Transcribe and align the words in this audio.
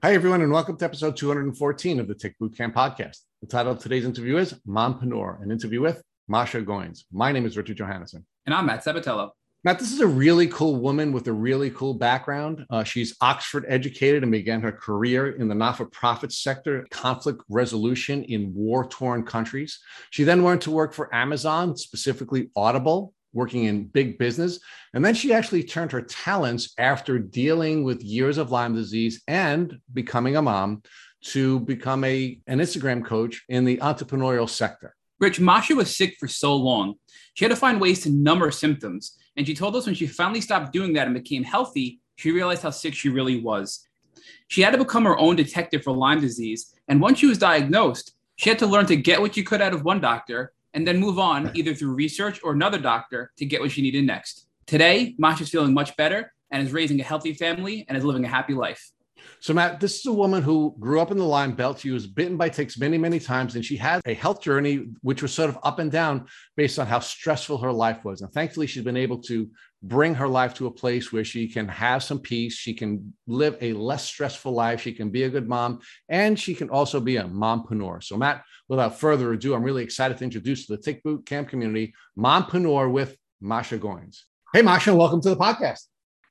Hi, 0.00 0.14
everyone, 0.14 0.42
and 0.42 0.52
welcome 0.52 0.76
to 0.76 0.84
episode 0.84 1.16
214 1.16 1.98
of 1.98 2.06
the 2.06 2.14
Tick 2.14 2.36
Bootcamp 2.40 2.72
podcast. 2.72 3.18
The 3.40 3.48
title 3.48 3.72
of 3.72 3.80
today's 3.80 4.04
interview 4.04 4.36
is 4.36 4.54
Mompreneur, 4.64 5.42
an 5.42 5.50
interview 5.50 5.80
with 5.80 6.00
Masha 6.28 6.62
Goins. 6.62 7.02
My 7.10 7.32
name 7.32 7.44
is 7.44 7.56
Richard 7.56 7.78
Johannesson. 7.78 8.22
And 8.46 8.54
I'm 8.54 8.66
Matt 8.66 8.84
Sabatello. 8.84 9.30
Matt, 9.64 9.80
this 9.80 9.90
is 9.90 9.98
a 9.98 10.06
really 10.06 10.46
cool 10.46 10.76
woman 10.76 11.10
with 11.10 11.26
a 11.26 11.32
really 11.32 11.70
cool 11.70 11.94
background. 11.94 12.64
Uh, 12.70 12.84
she's 12.84 13.16
Oxford 13.20 13.64
educated 13.66 14.22
and 14.22 14.30
began 14.30 14.60
her 14.60 14.70
career 14.70 15.32
in 15.32 15.48
the 15.48 15.54
not 15.56 15.76
for 15.76 15.86
profit 15.86 16.30
sector, 16.30 16.86
conflict 16.92 17.42
resolution 17.48 18.22
in 18.22 18.54
war 18.54 18.86
torn 18.86 19.24
countries. 19.24 19.80
She 20.10 20.22
then 20.22 20.44
went 20.44 20.62
to 20.62 20.70
work 20.70 20.94
for 20.94 21.12
Amazon, 21.12 21.76
specifically 21.76 22.50
Audible, 22.54 23.14
working 23.32 23.64
in 23.64 23.84
big 23.84 24.18
business. 24.18 24.58
And 24.94 25.04
then 25.04 25.14
she 25.14 25.32
actually 25.32 25.62
turned 25.62 25.92
her 25.92 26.02
talents 26.02 26.74
after 26.78 27.18
dealing 27.18 27.84
with 27.84 28.02
years 28.02 28.38
of 28.38 28.50
Lyme 28.50 28.74
disease 28.74 29.22
and 29.28 29.78
becoming 29.92 30.36
a 30.36 30.42
mom 30.42 30.82
to 31.24 31.60
become 31.60 32.04
a, 32.04 32.40
an 32.46 32.58
Instagram 32.58 33.04
coach 33.04 33.44
in 33.48 33.64
the 33.64 33.78
entrepreneurial 33.78 34.48
sector. 34.48 34.94
Rich, 35.20 35.40
Masha 35.40 35.74
was 35.74 35.96
sick 35.96 36.16
for 36.18 36.28
so 36.28 36.54
long. 36.54 36.94
She 37.34 37.44
had 37.44 37.50
to 37.50 37.56
find 37.56 37.80
ways 37.80 38.02
to 38.02 38.10
numb 38.10 38.40
her 38.40 38.52
symptoms. 38.52 39.16
And 39.36 39.46
she 39.46 39.54
told 39.54 39.74
us 39.76 39.86
when 39.86 39.94
she 39.94 40.06
finally 40.06 40.40
stopped 40.40 40.72
doing 40.72 40.92
that 40.94 41.06
and 41.06 41.14
became 41.14 41.42
healthy, 41.42 42.00
she 42.16 42.30
realized 42.30 42.62
how 42.62 42.70
sick 42.70 42.94
she 42.94 43.08
really 43.08 43.40
was. 43.40 43.86
She 44.48 44.62
had 44.62 44.72
to 44.72 44.78
become 44.78 45.04
her 45.04 45.18
own 45.18 45.36
detective 45.36 45.82
for 45.82 45.92
Lyme 45.92 46.20
disease. 46.20 46.74
And 46.88 47.00
once 47.00 47.18
she 47.18 47.26
was 47.26 47.38
diagnosed, 47.38 48.14
she 48.36 48.48
had 48.48 48.58
to 48.60 48.66
learn 48.66 48.86
to 48.86 48.96
get 48.96 49.20
what 49.20 49.34
she 49.34 49.42
could 49.42 49.60
out 49.60 49.74
of 49.74 49.84
one 49.84 50.00
doctor 50.00 50.52
and 50.78 50.86
then 50.86 51.00
move 51.00 51.18
on 51.18 51.50
either 51.54 51.74
through 51.74 51.92
research 51.92 52.38
or 52.44 52.52
another 52.52 52.78
doctor 52.78 53.32
to 53.36 53.44
get 53.44 53.60
what 53.60 53.72
she 53.72 53.82
needed 53.82 54.04
next. 54.06 54.46
Today, 54.64 55.16
Masha's 55.18 55.48
feeling 55.48 55.74
much 55.74 55.96
better 55.96 56.32
and 56.52 56.64
is 56.64 56.72
raising 56.72 57.00
a 57.00 57.02
healthy 57.02 57.34
family 57.34 57.84
and 57.88 57.98
is 57.98 58.04
living 58.04 58.24
a 58.24 58.28
happy 58.28 58.54
life. 58.54 58.92
So, 59.40 59.52
Matt, 59.52 59.80
this 59.80 59.98
is 59.98 60.06
a 60.06 60.12
woman 60.12 60.40
who 60.40 60.76
grew 60.78 61.00
up 61.00 61.10
in 61.10 61.18
the 61.18 61.24
Lyme 61.24 61.56
Belt. 61.56 61.80
She 61.80 61.90
was 61.90 62.06
bitten 62.06 62.36
by 62.36 62.48
ticks 62.48 62.78
many, 62.78 62.96
many 62.96 63.18
times, 63.18 63.56
and 63.56 63.64
she 63.64 63.76
had 63.76 64.02
a 64.06 64.14
health 64.14 64.40
journey 64.40 64.86
which 65.00 65.20
was 65.20 65.34
sort 65.34 65.50
of 65.50 65.58
up 65.64 65.80
and 65.80 65.90
down 65.90 66.26
based 66.56 66.78
on 66.78 66.86
how 66.86 67.00
stressful 67.00 67.58
her 67.58 67.72
life 67.72 68.04
was. 68.04 68.20
And 68.20 68.32
thankfully, 68.32 68.68
she's 68.68 68.84
been 68.84 68.96
able 68.96 69.18
to 69.22 69.50
bring 69.82 70.14
her 70.14 70.28
life 70.28 70.54
to 70.54 70.66
a 70.66 70.70
place 70.70 71.12
where 71.12 71.24
she 71.24 71.48
can 71.48 71.68
have 71.68 72.02
some 72.02 72.18
peace. 72.18 72.54
She 72.54 72.74
can 72.74 73.12
live 73.26 73.56
a 73.60 73.72
less 73.72 74.04
stressful 74.04 74.52
life. 74.52 74.80
She 74.80 74.92
can 74.92 75.10
be 75.10 75.22
a 75.24 75.30
good 75.30 75.48
mom, 75.48 75.80
and 76.08 76.38
she 76.38 76.54
can 76.54 76.68
also 76.70 77.00
be 77.00 77.16
a 77.16 77.24
mompreneur. 77.24 78.02
So, 78.02 78.16
Matt, 78.16 78.42
without 78.68 78.98
further 78.98 79.32
ado, 79.32 79.54
I'm 79.54 79.62
really 79.62 79.84
excited 79.84 80.18
to 80.18 80.24
introduce 80.24 80.66
to 80.66 80.76
the 80.76 80.82
Tick 80.82 81.02
Boot 81.02 81.26
Camp 81.26 81.48
community 81.48 81.94
Mompreneur 82.18 82.90
with 82.90 83.16
Masha 83.40 83.78
Goins. 83.78 84.22
Hey, 84.52 84.62
Masha, 84.62 84.94
welcome 84.94 85.20
to 85.22 85.30
the 85.30 85.36
podcast. 85.36 85.80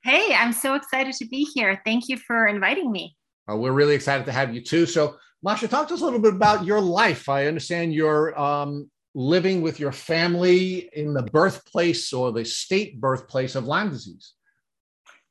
Hey, 0.04 0.34
I'm 0.34 0.54
so 0.54 0.76
excited 0.76 1.14
to 1.16 1.28
be 1.28 1.48
here. 1.54 1.82
Thank 1.86 2.10
you 2.10 2.18
for 2.18 2.48
inviting 2.48 2.92
me. 2.92 3.16
Uh, 3.50 3.56
we're 3.56 3.72
really 3.72 3.96
excited 3.96 4.26
to 4.26 4.32
have 4.32 4.54
you 4.54 4.62
too. 4.62 4.86
So, 4.86 5.18
Masha, 5.44 5.68
talk 5.68 5.88
to 5.88 5.94
us 5.94 6.02
a 6.02 6.04
little 6.04 6.20
bit 6.20 6.34
about 6.34 6.66
your 6.66 6.82
life. 6.82 7.30
I 7.30 7.46
understand 7.46 7.94
you're 7.94 8.38
um, 8.40 8.90
living 9.18 9.64
with 9.64 9.80
your 9.80 9.92
family 9.92 10.88
in 10.94 11.12
the 11.12 11.24
birthplace 11.24 12.14
or 12.14 12.32
the 12.32 12.46
state 12.46 13.02
birthplace 13.02 13.56
of 13.56 13.66
Lyme 13.66 13.90
disease. 13.90 14.34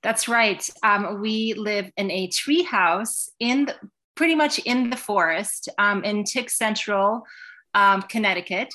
That's 0.03 0.27
right. 0.27 0.69
Um, 0.83 1.20
we 1.20 1.55
live 1.55 1.92
in 1.97 2.11
a 2.11 2.27
tree 2.27 2.64
house 2.64 3.31
in 3.39 3.67
the, 3.67 3.77
pretty 4.17 4.34
much 4.34 4.59
in 4.59 4.91
the 4.91 4.97
forest 4.97 5.69
um, 5.79 6.03
in 6.03 6.25
Tick 6.25 6.51
Central, 6.51 7.23
um, 7.75 8.03
Connecticut. 8.03 8.75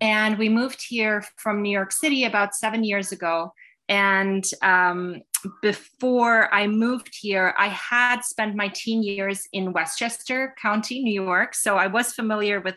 And 0.00 0.38
we 0.38 0.48
moved 0.48 0.80
here 0.88 1.24
from 1.38 1.60
New 1.60 1.70
York 1.70 1.90
City 1.90 2.22
about 2.22 2.54
seven 2.54 2.84
years 2.84 3.10
ago. 3.10 3.52
And 3.88 4.44
um, 4.62 5.22
before 5.60 6.52
I 6.54 6.68
moved 6.68 7.16
here, 7.20 7.52
I 7.58 7.68
had 7.68 8.20
spent 8.20 8.54
my 8.54 8.68
teen 8.68 9.02
years 9.02 9.48
in 9.52 9.72
Westchester 9.72 10.54
County, 10.62 11.02
New 11.02 11.20
York. 11.20 11.56
So 11.56 11.76
I 11.76 11.88
was 11.88 12.12
familiar 12.12 12.60
with 12.60 12.76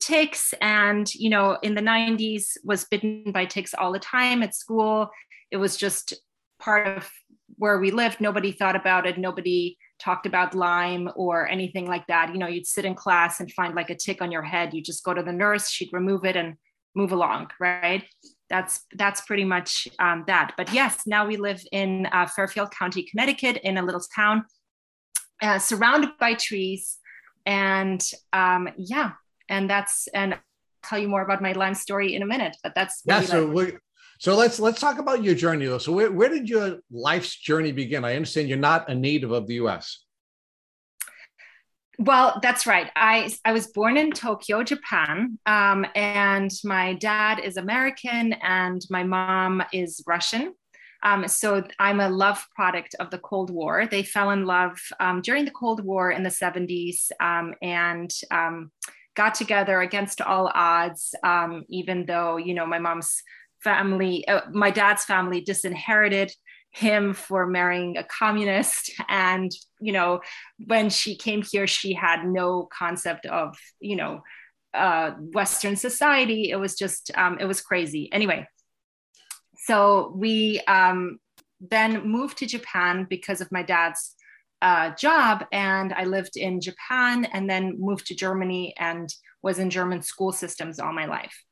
ticks 0.00 0.54
and, 0.60 1.14
you 1.14 1.30
know, 1.30 1.58
in 1.62 1.74
the 1.74 1.82
90s 1.82 2.56
was 2.64 2.84
bitten 2.84 3.32
by 3.32 3.44
ticks 3.44 3.74
all 3.74 3.92
the 3.92 3.98
time 3.98 4.42
at 4.42 4.54
school. 4.54 5.10
It 5.50 5.58
was 5.58 5.76
just 5.76 6.14
part 6.58 6.86
of 6.96 7.10
where 7.56 7.78
we 7.78 7.90
lived. 7.90 8.20
Nobody 8.20 8.52
thought 8.52 8.76
about 8.76 9.06
it. 9.06 9.18
Nobody 9.18 9.76
talked 9.98 10.26
about 10.26 10.54
Lyme 10.54 11.10
or 11.14 11.48
anything 11.48 11.86
like 11.86 12.06
that. 12.06 12.32
You 12.32 12.38
know, 12.38 12.46
you'd 12.46 12.66
sit 12.66 12.84
in 12.84 12.94
class 12.94 13.40
and 13.40 13.52
find 13.52 13.74
like 13.74 13.90
a 13.90 13.94
tick 13.94 14.22
on 14.22 14.32
your 14.32 14.42
head. 14.42 14.72
You 14.72 14.82
just 14.82 15.04
go 15.04 15.12
to 15.12 15.22
the 15.22 15.32
nurse, 15.32 15.68
she'd 15.68 15.92
remove 15.92 16.24
it 16.24 16.36
and 16.36 16.56
move 16.94 17.12
along, 17.12 17.50
right? 17.60 18.04
That's 18.48 18.84
that's 18.96 19.20
pretty 19.20 19.44
much 19.44 19.86
um, 19.98 20.24
that. 20.26 20.54
But 20.56 20.72
yes, 20.72 21.06
now 21.06 21.26
we 21.26 21.36
live 21.36 21.62
in 21.70 22.06
uh, 22.12 22.26
Fairfield 22.26 22.72
County, 22.72 23.04
Connecticut, 23.04 23.58
in 23.62 23.78
a 23.78 23.84
little 23.84 24.02
town 24.14 24.44
uh, 25.42 25.58
surrounded 25.58 26.10
by 26.18 26.34
trees, 26.34 26.98
and 27.46 28.04
um, 28.32 28.68
yeah, 28.76 29.12
and 29.50 29.68
that's 29.68 30.06
and 30.14 30.34
I'll 30.34 30.40
tell 30.82 30.98
you 30.98 31.08
more 31.08 31.22
about 31.22 31.42
my 31.42 31.52
Lyme 31.52 31.74
story 31.74 32.14
in 32.14 32.22
a 32.22 32.26
minute. 32.26 32.56
But 32.62 32.74
that's 32.74 33.02
yeah. 33.04 33.20
So 33.20 33.70
so 34.18 34.36
let's 34.36 34.60
let's 34.60 34.80
talk 34.80 34.98
about 34.98 35.22
your 35.22 35.34
journey 35.34 35.66
though. 35.66 35.78
So 35.78 35.92
where, 35.92 36.12
where 36.12 36.28
did 36.28 36.48
your 36.48 36.78
life's 36.90 37.36
journey 37.36 37.72
begin? 37.72 38.04
I 38.04 38.16
understand 38.16 38.48
you're 38.48 38.58
not 38.58 38.88
a 38.90 38.94
native 38.94 39.30
of 39.30 39.46
the 39.46 39.54
U.S. 39.54 40.04
Well, 41.98 42.38
that's 42.42 42.66
right. 42.66 42.90
I 42.96 43.34
I 43.44 43.52
was 43.52 43.68
born 43.68 43.96
in 43.96 44.12
Tokyo, 44.12 44.62
Japan, 44.62 45.38
um, 45.46 45.86
and 45.94 46.50
my 46.64 46.94
dad 46.94 47.40
is 47.40 47.56
American 47.56 48.34
and 48.42 48.82
my 48.90 49.04
mom 49.04 49.62
is 49.72 50.02
Russian. 50.06 50.54
Um, 51.02 51.26
so 51.28 51.64
I'm 51.78 52.00
a 52.00 52.10
love 52.10 52.46
product 52.54 52.94
of 53.00 53.10
the 53.10 53.18
Cold 53.18 53.50
War. 53.50 53.86
They 53.86 54.02
fell 54.02 54.30
in 54.32 54.44
love 54.44 54.78
um, 55.00 55.22
during 55.22 55.46
the 55.46 55.50
Cold 55.50 55.82
War 55.82 56.10
in 56.10 56.22
the 56.22 56.28
70s 56.28 57.10
um, 57.20 57.54
and 57.62 58.12
um, 58.30 58.70
got 59.20 59.34
together 59.34 59.82
against 59.82 60.22
all 60.22 60.50
odds. 60.54 61.14
Um, 61.22 61.64
even 61.68 62.06
though 62.06 62.38
you 62.38 62.54
know 62.54 62.66
my 62.66 62.78
mom's 62.78 63.22
family, 63.62 64.26
uh, 64.26 64.42
my 64.50 64.70
dad's 64.70 65.04
family 65.04 65.40
disinherited 65.42 66.32
him 66.72 67.12
for 67.12 67.46
marrying 67.46 67.96
a 67.96 68.04
communist 68.04 68.92
and 69.08 69.50
you 69.80 69.92
know 69.92 70.20
when 70.66 70.88
she 70.88 71.16
came 71.16 71.42
here 71.42 71.66
she 71.66 71.92
had 71.92 72.24
no 72.24 72.68
concept 72.82 73.26
of 73.26 73.58
you 73.80 73.96
know 73.96 74.22
uh, 74.72 75.10
western 75.34 75.74
society 75.74 76.48
it 76.48 76.60
was 76.64 76.76
just 76.76 77.10
um, 77.16 77.38
it 77.40 77.44
was 77.44 77.60
crazy 77.60 78.08
anyway 78.12 78.46
so 79.66 80.12
we 80.14 80.60
um, 80.68 81.18
then 81.60 82.06
moved 82.06 82.38
to 82.38 82.46
japan 82.46 83.04
because 83.10 83.40
of 83.40 83.50
my 83.50 83.64
dad's 83.64 84.14
uh, 84.62 84.90
job 84.94 85.44
and 85.52 85.92
i 85.94 86.04
lived 86.04 86.36
in 86.36 86.60
japan 86.60 87.24
and 87.26 87.48
then 87.48 87.76
moved 87.78 88.06
to 88.06 88.14
germany 88.14 88.74
and 88.78 89.14
was 89.42 89.58
in 89.58 89.70
german 89.70 90.02
school 90.02 90.32
systems 90.32 90.78
all 90.78 90.92
my 90.92 91.06
life 91.06 91.44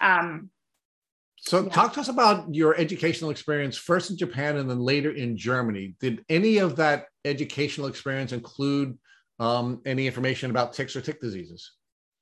um, 0.00 0.50
so, 1.44 1.64
yeah. 1.64 1.70
talk 1.70 1.92
to 1.94 2.00
us 2.00 2.08
about 2.08 2.54
your 2.54 2.76
educational 2.76 3.30
experience 3.30 3.76
first 3.76 4.10
in 4.10 4.16
Japan 4.16 4.58
and 4.58 4.70
then 4.70 4.78
later 4.78 5.10
in 5.10 5.36
Germany. 5.36 5.96
Did 5.98 6.24
any 6.28 6.58
of 6.58 6.76
that 6.76 7.06
educational 7.24 7.88
experience 7.88 8.30
include 8.30 8.96
um, 9.40 9.82
any 9.84 10.06
information 10.06 10.52
about 10.52 10.72
ticks 10.72 10.94
or 10.94 11.00
tick 11.00 11.20
diseases? 11.20 11.72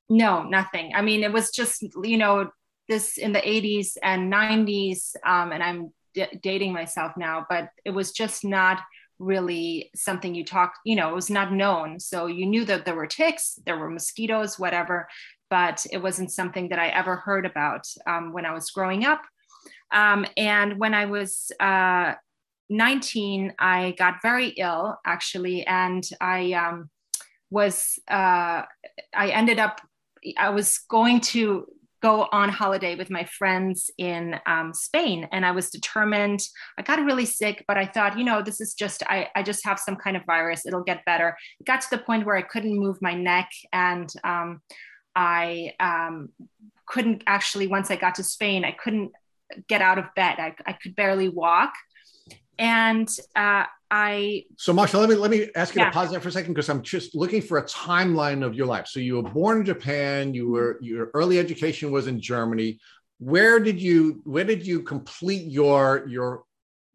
No, 0.09 0.43
nothing. 0.43 0.93
I 0.95 1.03
mean, 1.03 1.23
it 1.23 1.33
was 1.33 1.51
just, 1.51 1.85
you 2.03 2.17
know, 2.17 2.49
this 2.89 3.19
in 3.19 3.33
the 3.33 3.41
80s 3.41 3.99
and 4.03 4.33
90s, 4.33 5.15
um, 5.27 5.53
and 5.53 5.63
I'm 5.63 5.93
d- 6.15 6.39
dating 6.43 6.73
myself 6.73 7.13
now, 7.19 7.45
but 7.49 7.69
it 7.85 7.91
was 7.91 8.13
just 8.13 8.43
not 8.43 8.81
really 9.21 9.91
something 9.95 10.35
you 10.35 10.45
talk, 10.45 10.75
you 10.85 10.97
know, 10.97 11.11
it 11.11 11.15
was 11.15 11.31
not 11.31 11.53
known. 11.53 12.01
So 12.01 12.27
you 12.27 12.47
knew 12.47 12.65
that 12.65 12.85
there 12.85 12.97
were 12.97 13.07
ticks, 13.07 13.59
there 13.67 13.79
were 13.79 13.91
mosquitoes, 13.91 14.59
whatever, 14.59 15.09
but 15.51 15.85
it 15.93 15.99
wasn't 15.99 16.33
something 16.33 16.71
that 16.71 16.79
I 16.79 16.89
ever 16.89 17.17
heard 17.17 17.45
about 17.45 17.87
um, 18.07 18.33
when 18.33 18.47
I 18.47 18.53
was 18.53 18.71
growing 18.71 19.05
up. 19.05 19.23
Um, 19.93 20.25
and 20.37 20.79
when 20.79 20.95
I 20.95 21.05
was 21.05 21.53
uh, 21.61 22.15
19, 22.71 23.55
I 23.59 23.95
got 23.99 24.23
very 24.23 24.49
ill 24.49 24.99
actually, 25.05 25.67
and 25.67 26.09
I 26.21 26.53
um, 26.55 26.89
was, 27.51 27.99
uh, 28.09 28.63
I 29.15 29.29
ended 29.29 29.59
up, 29.59 29.81
I 30.39 30.51
was 30.51 30.79
going 30.89 31.21
to 31.21 31.67
go 32.01 32.29
on 32.33 32.49
holiday 32.49 32.95
with 32.95 33.11
my 33.11 33.25
friends 33.25 33.91
in 33.99 34.37
um, 34.47 34.73
Spain. 34.73 35.29
And 35.33 35.45
I 35.45 35.51
was 35.51 35.71
determined, 35.71 36.41
I 36.79 36.83
got 36.83 37.05
really 37.05 37.27
sick, 37.27 37.65
but 37.69 37.77
I 37.77 37.87
thought, 37.87 38.19
you 38.19 38.25
know, 38.25 38.43
this 38.43 38.61
is 38.61 38.75
just, 38.75 39.03
I, 39.07 39.29
I 39.35 39.43
just 39.43 39.65
have 39.67 39.79
some 39.79 39.97
kind 39.97 40.17
of 40.17 40.25
virus, 40.25 40.65
it'll 40.67 40.83
get 40.83 41.05
better. 41.05 41.37
It 41.59 41.67
got 41.67 41.83
to 41.83 41.91
the 41.91 41.99
point 41.99 42.25
where 42.25 42.37
I 42.37 42.43
couldn't 42.43 42.79
move 42.79 42.99
my 43.03 43.15
neck 43.15 43.51
and 43.73 44.11
um, 44.25 44.63
I 45.15 45.75
um, 45.79 46.31
couldn't 46.87 47.23
actually, 47.27 47.67
once 47.67 47.91
I 47.91 47.97
got 47.97 48.15
to 48.17 48.25
Spain, 48.25 48.65
I 48.65 48.73
couldn't 48.73 49.13
get 49.69 49.83
out 49.83 49.99
of 49.99 50.07
bed. 50.17 50.37
I, 50.39 50.55
I 50.67 50.73
could 50.73 50.97
barely 50.97 51.29
walk. 51.29 51.75
And 52.59 53.09
uh, 53.35 53.65
I. 53.91 54.45
So, 54.57 54.73
Masha, 54.73 54.99
let 54.99 55.09
me 55.09 55.15
let 55.15 55.31
me 55.31 55.49
ask 55.55 55.75
you 55.75 55.81
yeah. 55.81 55.87
to 55.87 55.93
pause 55.93 56.11
there 56.11 56.21
for 56.21 56.29
a 56.29 56.33
second 56.33 56.55
because 56.55 56.69
I'm 56.69 56.83
just 56.83 57.15
looking 57.15 57.43
for 57.43 57.59
a 57.59 57.65
timeline 57.65 58.45
of 58.45 58.55
your 58.55 58.67
life. 58.67 58.87
So, 58.87 59.01
you 59.01 59.17
were 59.17 59.31
born 59.31 59.61
in 59.61 59.65
Japan. 59.65 60.35
You 60.35 60.51
were 60.51 60.79
your 60.81 61.11
early 61.15 61.39
education 61.39 61.91
was 61.91 62.07
in 62.07 62.21
Germany. 62.21 62.79
Where 63.19 63.61
did 63.61 63.81
you 63.81 64.21
where 64.25 64.45
did 64.45 64.67
you 64.67 64.83
complete 64.83 65.51
your 65.51 66.07
your 66.09 66.45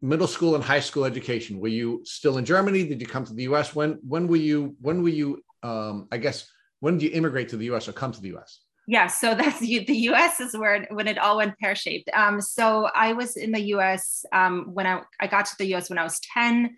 middle 0.02 0.26
school 0.26 0.54
and 0.54 0.64
high 0.64 0.80
school 0.80 1.04
education? 1.04 1.60
Were 1.60 1.68
you 1.68 2.02
still 2.04 2.38
in 2.38 2.44
Germany? 2.44 2.86
Did 2.86 3.00
you 3.00 3.06
come 3.06 3.24
to 3.24 3.34
the 3.34 3.44
U.S.? 3.44 3.74
When 3.74 3.98
when 4.06 4.26
were 4.26 4.36
you 4.36 4.76
when 4.80 5.02
were 5.02 5.08
you 5.08 5.42
um, 5.62 6.08
I 6.10 6.18
guess 6.18 6.48
when 6.80 6.98
did 6.98 7.04
you 7.04 7.10
immigrate 7.12 7.48
to 7.50 7.56
the 7.56 7.66
U.S. 7.66 7.88
or 7.88 7.92
come 7.92 8.12
to 8.12 8.20
the 8.20 8.28
U.S.? 8.28 8.60
Yeah, 8.86 9.08
so 9.08 9.34
that's 9.40 9.60
the 9.60 9.84
U.S. 9.88 10.40
is 10.40 10.56
where 10.56 10.86
when 10.90 11.08
it 11.08 11.18
all 11.18 11.38
went 11.38 11.58
pear 11.58 11.74
shaped. 11.74 12.10
Um, 12.14 12.40
so 12.40 12.88
I 12.94 13.12
was 13.12 13.36
in 13.36 13.52
the 13.52 13.60
U.S. 13.60 14.24
Um, 14.32 14.70
when 14.72 14.86
I 14.86 15.02
I 15.20 15.26
got 15.26 15.46
to 15.46 15.56
the 15.58 15.66
U.S. 15.68 15.90
when 15.90 15.98
I 15.98 16.04
was 16.04 16.20
ten. 16.20 16.76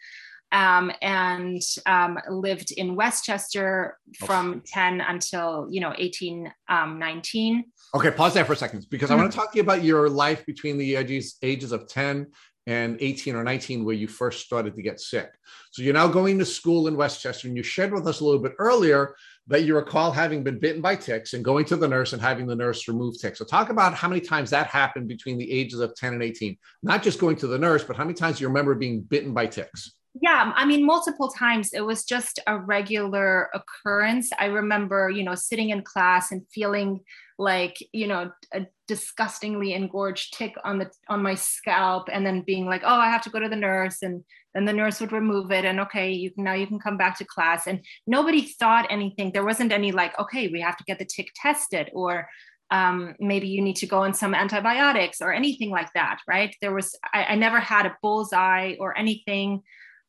Um, 0.51 0.91
and 1.03 1.61
um, 1.85 2.19
lived 2.31 2.73
in 2.73 2.97
Westchester 2.97 3.99
from 4.17 4.51
okay. 4.51 4.61
10 4.65 5.03
until 5.03 5.67
you 5.69 5.79
know 5.79 5.93
18 5.99 6.51
um, 6.71 6.99
19 6.99 7.65
okay 7.95 8.11
pause 8.11 8.33
there 8.33 8.47
for 8.47 8.55
a 8.55 8.57
second 8.57 8.87
because 8.89 9.11
mm-hmm. 9.11 9.19
i 9.19 9.23
want 9.23 9.31
to 9.31 9.37
talk 9.37 9.53
to 9.53 9.57
you 9.57 9.63
about 9.63 9.85
your 9.85 10.09
life 10.09 10.47
between 10.47 10.79
the 10.79 10.97
ages, 10.97 11.37
ages 11.43 11.71
of 11.71 11.87
10 11.87 12.29
and 12.69 12.99
18 13.01 13.35
or 13.35 13.43
19 13.43 13.83
where 13.83 13.95
you 13.95 14.07
first 14.07 14.45
started 14.45 14.75
to 14.77 14.83
get 14.83 15.01
sick. 15.01 15.31
So 15.71 15.81
you're 15.81 15.95
now 15.95 16.07
going 16.07 16.39
to 16.39 16.45
school 16.45 16.87
in 16.87 16.99
Westchester, 16.99 17.49
and 17.49 17.57
you 17.57 17.63
shared 17.63 17.95
with 17.95 18.07
us 18.07 18.21
a 18.21 18.25
little 18.25 18.41
bit 18.41 18.53
earlier 18.59 19.17
that 19.49 19.65
you 19.65 19.75
recall 19.75 20.13
having 20.13 20.45
been 20.45 20.59
bitten 20.59 20.81
by 20.81 20.95
ticks 20.95 21.33
and 21.33 21.45
going 21.45 21.65
to 21.65 21.77
the 21.77 21.89
nurse 21.89 22.13
and 22.13 22.23
having 22.23 22.47
the 22.47 22.55
nurse 22.55 22.87
remove 22.87 23.19
ticks. 23.19 23.39
So 23.39 23.45
talk 23.45 23.71
about 23.71 23.95
how 23.95 24.09
many 24.09 24.21
times 24.21 24.51
that 24.51 24.67
happened 24.67 25.09
between 25.09 25.39
the 25.39 25.51
ages 25.51 25.81
of 25.81 25.95
10 25.97 26.13
and 26.13 26.23
18. 26.23 26.57
Not 26.83 27.03
just 27.03 27.19
going 27.19 27.37
to 27.37 27.47
the 27.47 27.59
nurse, 27.59 27.83
but 27.83 27.97
how 27.97 28.05
many 28.05 28.15
times 28.15 28.41
you 28.41 28.47
remember 28.49 28.75
being 28.75 29.01
bitten 29.01 29.33
by 29.33 29.47
ticks? 29.47 29.93
yeah 30.21 30.53
i 30.57 30.65
mean 30.65 30.85
multiple 30.85 31.29
times 31.29 31.73
it 31.73 31.81
was 31.81 32.05
just 32.05 32.41
a 32.47 32.59
regular 32.59 33.51
occurrence 33.55 34.31
i 34.39 34.47
remember 34.47 35.11
you 35.11 35.23
know 35.23 35.35
sitting 35.35 35.71
in 35.71 35.83
class 35.83 36.33
and 36.33 36.43
feeling 36.53 37.01
like 37.39 37.77
you 37.93 38.07
know 38.07 38.31
a 38.53 38.67
disgustingly 38.89 39.75
engorged 39.75 40.35
tick 40.35 40.55
on 40.65 40.79
the 40.79 40.91
on 41.09 41.23
my 41.23 41.35
scalp 41.35 42.09
and 42.11 42.27
then 42.27 42.41
being 42.43 42.67
like 42.67 42.83
oh 42.85 42.99
i 42.99 43.09
have 43.09 43.23
to 43.23 43.31
go 43.31 43.39
to 43.39 43.49
the 43.49 43.55
nurse 43.55 44.03
and 44.03 44.25
then 44.55 44.65
the 44.65 44.73
nurse 44.73 45.01
would 45.01 45.13
remove 45.13 45.53
it 45.53 45.65
and 45.65 45.79
okay 45.79 46.11
you 46.11 46.33
now 46.37 46.55
you 46.55 46.67
can 46.67 46.79
come 46.79 46.97
back 46.97 47.17
to 47.19 47.25
class. 47.25 47.67
And 47.67 47.85
nobody 48.07 48.43
thought 48.43 48.87
anything. 48.91 49.31
There 49.31 49.45
wasn't 49.45 49.73
any 49.73 49.93
like 49.93 50.19
okay 50.19 50.49
we 50.49 50.61
have 50.61 50.77
to 50.79 50.85
get 50.85 50.99
the 50.99 51.05
tick 51.05 51.29
tested 51.35 51.91
or 51.93 52.29
um, 52.71 53.15
maybe 53.19 53.49
you 53.49 53.63
need 53.63 53.77
to 53.77 53.87
go 53.87 54.01
on 54.01 54.13
some 54.13 54.35
antibiotics 54.35 55.23
or 55.23 55.33
anything 55.33 55.71
like 55.71 55.93
that 55.95 56.19
right? 56.27 56.55
There 56.61 56.75
was 56.75 56.97
I, 57.15 57.25
I 57.25 57.35
never 57.37 57.61
had 57.61 57.87
a 57.87 57.97
bullseye 58.03 58.75
or 58.81 58.97
anything. 58.99 59.63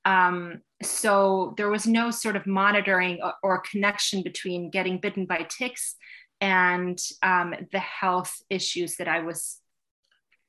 Um, 0.05 0.61
so 0.81 1.53
there 1.57 1.69
was 1.69 1.85
no 1.85 2.09
sort 2.09 2.37
of 2.37 2.47
monitoring 2.47 3.19
or, 3.21 3.33
or, 3.43 3.63
connection 3.69 4.23
between 4.23 4.69
getting 4.69 4.97
bitten 4.97 5.25
by 5.25 5.45
ticks 5.49 5.95
and 6.41 6.99
um, 7.21 7.53
the 7.71 7.79
health 7.79 8.41
issues 8.49 8.95
that 8.97 9.07
I 9.07 9.19
was 9.21 9.57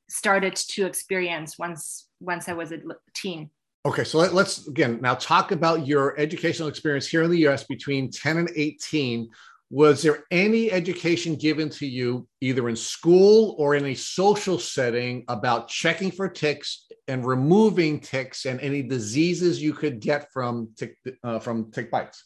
started 0.09 0.55
to 0.55 0.85
experience 0.85 1.57
once 1.57 2.07
once 2.19 2.49
I 2.49 2.53
was 2.53 2.71
a 2.71 2.79
teen. 3.13 3.49
Okay, 3.85 4.03
so 4.03 4.19
let, 4.19 4.33
us 4.33 4.67
again 4.67 4.99
now 5.01 5.15
talk 5.15 5.51
about 5.51 5.87
your 5.87 6.19
educational 6.19 6.67
experience 6.69 7.07
here 7.07 7.23
in 7.23 7.31
the 7.31 7.39
U.S. 7.39 7.63
between 7.63 8.11
10 8.11 8.37
and 8.37 8.49
18. 8.55 9.29
Was 9.71 10.01
there 10.03 10.25
any 10.31 10.69
education 10.69 11.35
given 11.35 11.69
to 11.69 11.87
you 11.87 12.27
either 12.41 12.67
in 12.67 12.75
school 12.75 13.55
or 13.57 13.75
in 13.75 13.85
a 13.85 13.95
social 13.95 14.59
setting 14.59 15.23
about 15.29 15.69
checking 15.69 16.11
for 16.11 16.27
ticks 16.27 16.87
and 17.07 17.25
removing 17.25 18.01
ticks 18.01 18.45
and 18.45 18.59
any 18.59 18.83
diseases 18.83 19.61
you 19.61 19.73
could 19.73 20.01
get 20.01 20.29
from 20.31 20.69
tick 20.77 20.97
uh, 21.23 21.39
from 21.39 21.71
tick 21.71 21.89
bites? 21.89 22.25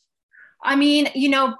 I 0.63 0.75
mean, 0.75 1.07
you 1.13 1.29
know, 1.29 1.55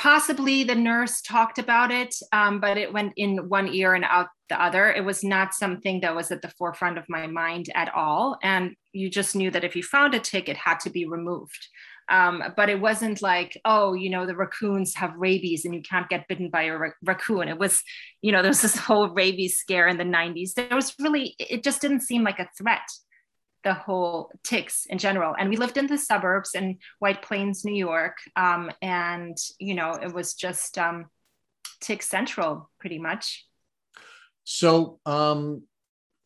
possibly 0.00 0.64
the 0.64 0.74
nurse 0.74 1.20
talked 1.20 1.58
about 1.58 1.90
it, 1.90 2.14
um, 2.32 2.58
but 2.58 2.78
it 2.78 2.90
went 2.90 3.12
in 3.18 3.50
one 3.50 3.68
ear 3.68 3.92
and 3.92 4.04
out 4.06 4.28
the 4.48 4.60
other. 4.60 4.90
It 4.90 5.04
was 5.04 5.22
not 5.22 5.52
something 5.52 6.00
that 6.00 6.16
was 6.16 6.30
at 6.30 6.40
the 6.40 6.48
forefront 6.56 6.96
of 6.96 7.04
my 7.10 7.26
mind 7.26 7.66
at 7.74 7.92
all. 7.94 8.38
And 8.42 8.74
you 8.94 9.10
just 9.10 9.36
knew 9.36 9.50
that 9.50 9.62
if 9.62 9.76
you 9.76 9.82
found 9.82 10.14
a 10.14 10.18
tick, 10.18 10.48
it 10.48 10.56
had 10.56 10.80
to 10.80 10.90
be 10.90 11.04
removed. 11.04 11.68
Um, 12.08 12.42
but 12.56 12.70
it 12.70 12.80
wasn't 12.80 13.20
like, 13.20 13.60
oh, 13.66 13.92
you 13.92 14.08
know, 14.08 14.24
the 14.24 14.34
raccoons 14.34 14.94
have 14.94 15.12
rabies 15.16 15.66
and 15.66 15.74
you 15.74 15.82
can't 15.82 16.08
get 16.08 16.26
bitten 16.28 16.48
by 16.48 16.62
a 16.62 16.78
ra- 16.78 16.90
raccoon. 17.04 17.48
It 17.48 17.58
was, 17.58 17.82
you 18.22 18.32
know, 18.32 18.40
there 18.42 18.48
was 18.50 18.62
this 18.62 18.76
whole 18.76 19.10
rabies 19.10 19.58
scare 19.58 19.86
in 19.86 19.98
the 19.98 20.04
90s. 20.04 20.54
There 20.54 20.68
was 20.72 20.94
really, 20.98 21.36
it 21.38 21.62
just 21.62 21.82
didn't 21.82 22.00
seem 22.00 22.24
like 22.24 22.38
a 22.38 22.48
threat 22.56 22.88
the 23.64 23.74
whole 23.74 24.30
ticks 24.42 24.86
in 24.86 24.98
general. 24.98 25.34
And 25.38 25.50
we 25.50 25.56
lived 25.56 25.76
in 25.76 25.86
the 25.86 25.98
suburbs 25.98 26.54
in 26.54 26.78
White 26.98 27.22
Plains, 27.22 27.64
New 27.64 27.74
York. 27.74 28.18
Um, 28.36 28.70
and, 28.80 29.36
you 29.58 29.74
know, 29.74 29.92
it 29.92 30.12
was 30.12 30.34
just 30.34 30.78
um, 30.78 31.06
tick 31.80 32.02
central 32.02 32.70
pretty 32.78 32.98
much. 32.98 33.46
So 34.44 34.98
um, 35.06 35.62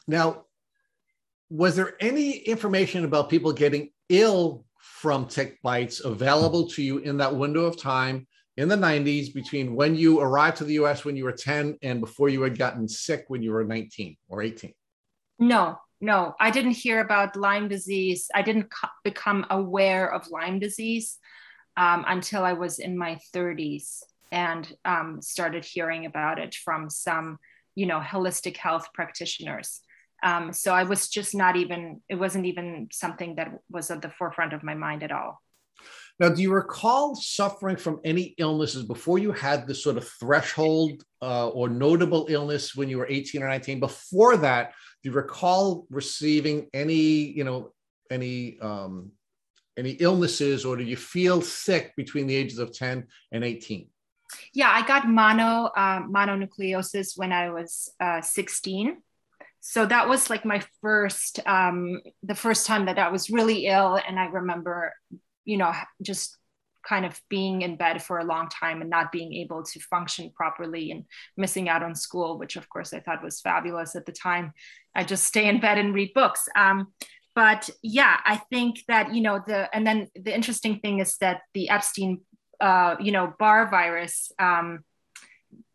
now, 0.07 0.45
was 1.51 1.77
there 1.77 1.95
any 2.01 2.33
information 2.39 3.05
about 3.05 3.31
people 3.31 3.53
getting 3.53 3.91
ill 4.09 4.65
from 4.79 5.27
tick 5.27 5.61
bites 5.63 6.01
available 6.01 6.69
to 6.69 6.83
you 6.83 6.99
in 6.99 7.17
that 7.19 7.35
window 7.35 7.65
of 7.65 7.81
time 7.81 8.27
in 8.57 8.69
the 8.69 8.77
90s 8.77 9.33
between 9.35 9.75
when 9.75 9.95
you 9.95 10.21
arrived 10.21 10.59
to 10.59 10.65
the 10.65 10.75
US 10.75 11.05
when 11.05 11.17
you 11.17 11.25
were 11.25 11.33
10 11.33 11.79
and 11.83 12.01
before 12.01 12.29
you 12.29 12.43
had 12.43 12.59
gotten 12.59 12.87
sick 12.89 13.25
when 13.29 13.43
you 13.43 13.53
were 13.53 13.65
19 13.65 14.17
or 14.29 14.43
18? 14.43 14.73
No, 15.39 15.79
no, 16.05 16.35
I 16.39 16.51
didn't 16.51 16.73
hear 16.73 17.01
about 17.01 17.35
Lyme 17.35 17.69
disease. 17.69 18.31
I 18.35 18.43
didn't 18.43 18.71
co- 18.71 18.89
become 19.03 19.47
aware 19.49 20.13
of 20.13 20.31
Lyme 20.31 20.59
disease 20.59 21.19
um, 21.77 22.05
until 22.07 22.45
I 22.45 22.53
was 22.53 22.79
in 22.79 22.97
my 22.97 23.19
30s 23.35 24.03
and 24.31 24.71
um, 24.85 25.23
started 25.23 25.65
hearing 25.65 26.05
about 26.05 26.39
it 26.39 26.55
from 26.55 26.91
some, 26.91 27.39
you 27.75 27.87
know, 27.87 28.01
holistic 28.01 28.57
health 28.59 28.89
practitioners. 28.93 29.81
Um, 30.23 30.53
so 30.53 30.75
I 30.75 30.83
was 30.83 31.09
just 31.09 31.35
not 31.35 31.57
even, 31.57 32.03
it 32.09 32.17
wasn't 32.17 32.47
even 32.47 32.89
something 32.93 33.37
that 33.37 33.53
was 33.71 33.91
at 33.91 34.03
the 34.03 34.11
forefront 34.11 34.53
of 34.53 34.63
my 34.63 34.75
mind 34.75 35.03
at 35.03 35.13
all. 35.13 35.41
Now, 36.21 36.29
do 36.29 36.41
you 36.43 36.53
recall 36.53 37.17
suffering 37.17 37.77
from 37.77 38.01
any 38.05 38.35
illnesses 38.39 38.85
before 38.85 39.19
you 39.19 39.33
had 39.33 39.67
this 39.67 39.83
sort 39.83 39.97
of 39.97 40.09
threshold 40.09 41.03
uh, 41.21 41.49
or 41.49 41.69
notable 41.69 42.27
illness 42.29 42.77
when 42.77 42.89
you 42.89 42.99
were 42.99 43.07
18 43.09 43.43
or 43.43 43.49
19? 43.49 43.81
Before 43.81 44.37
that, 44.37 44.73
you 45.05 45.13
recall 45.13 45.87
receiving 45.91 46.69
any, 46.73 46.95
you 46.95 47.45
know, 47.45 47.73
any 48.11 48.59
um, 48.61 49.13
any 49.77 49.93
illnesses, 49.93 50.65
or 50.65 50.77
do 50.77 50.85
you 50.85 50.97
feel 50.97 51.43
sick 51.43 51.93
between 51.97 52.27
the 52.29 52.35
ages 52.35 52.59
of 52.59 52.73
10 52.73 53.07
and 53.33 53.45
18? 53.45 53.89
Yeah, 54.53 54.71
I 54.71 54.87
got 54.87 55.09
mono 55.09 55.71
uh, 55.77 56.03
mononucleosis 56.03 57.17
when 57.17 57.33
I 57.33 57.51
was 57.51 57.93
uh, 58.01 58.21
16 58.21 58.99
so 59.67 59.87
that 59.87 60.11
was 60.11 60.29
like 60.29 60.45
my 60.45 60.63
first 60.83 61.41
um, 61.47 61.99
the 62.23 62.35
first 62.35 62.67
time 62.67 62.85
that 62.85 62.99
i 62.99 63.09
was 63.09 63.31
really 63.31 63.65
ill 63.65 63.99
and 64.07 64.21
i 64.21 64.27
remember 64.27 64.93
you 65.45 65.57
know, 65.57 65.73
just 66.03 66.37
kind 66.89 67.07
of 67.07 67.21
being 67.29 67.63
in 67.63 67.77
bed 67.77 68.03
for 68.03 68.19
a 68.19 68.25
long 68.25 68.49
time 68.49 68.81
and 68.81 68.91
not 68.91 69.13
being 69.13 69.33
able 69.35 69.63
to 69.63 69.81
function 69.81 70.31
properly 70.35 70.91
and 70.91 71.05
missing 71.37 71.69
out 71.69 71.83
on 71.83 71.95
school, 71.95 72.39
which 72.39 72.57
of 72.57 72.69
course 72.69 72.93
I 72.93 73.01
thought 73.01 73.25
was 73.25 73.41
fabulous 73.41 73.97
at 73.97 74.07
the 74.07 74.13
time. 74.13 74.53
I 74.95 75.05
just 75.05 75.25
stay 75.25 75.49
in 75.49 75.61
bed 75.61 75.79
and 75.79 75.95
read 75.95 76.13
books. 76.15 76.49
Um, 76.57 76.93
but 77.35 77.69
yeah, 77.83 78.21
I 78.25 78.37
think 78.37 78.85
that, 78.87 79.15
you 79.15 79.21
know, 79.21 79.43
the, 79.45 79.69
and 79.75 79.87
then 79.87 80.09
the 80.15 80.35
interesting 80.35 80.79
thing 80.81 81.01
is 81.01 81.17
that 81.19 81.41
the 81.53 81.69
Epstein, 81.69 82.21
uh, 82.61 82.97
you 83.01 83.11
know, 83.11 83.35
Barr 83.39 83.69
virus, 83.69 84.31
um, 84.39 84.85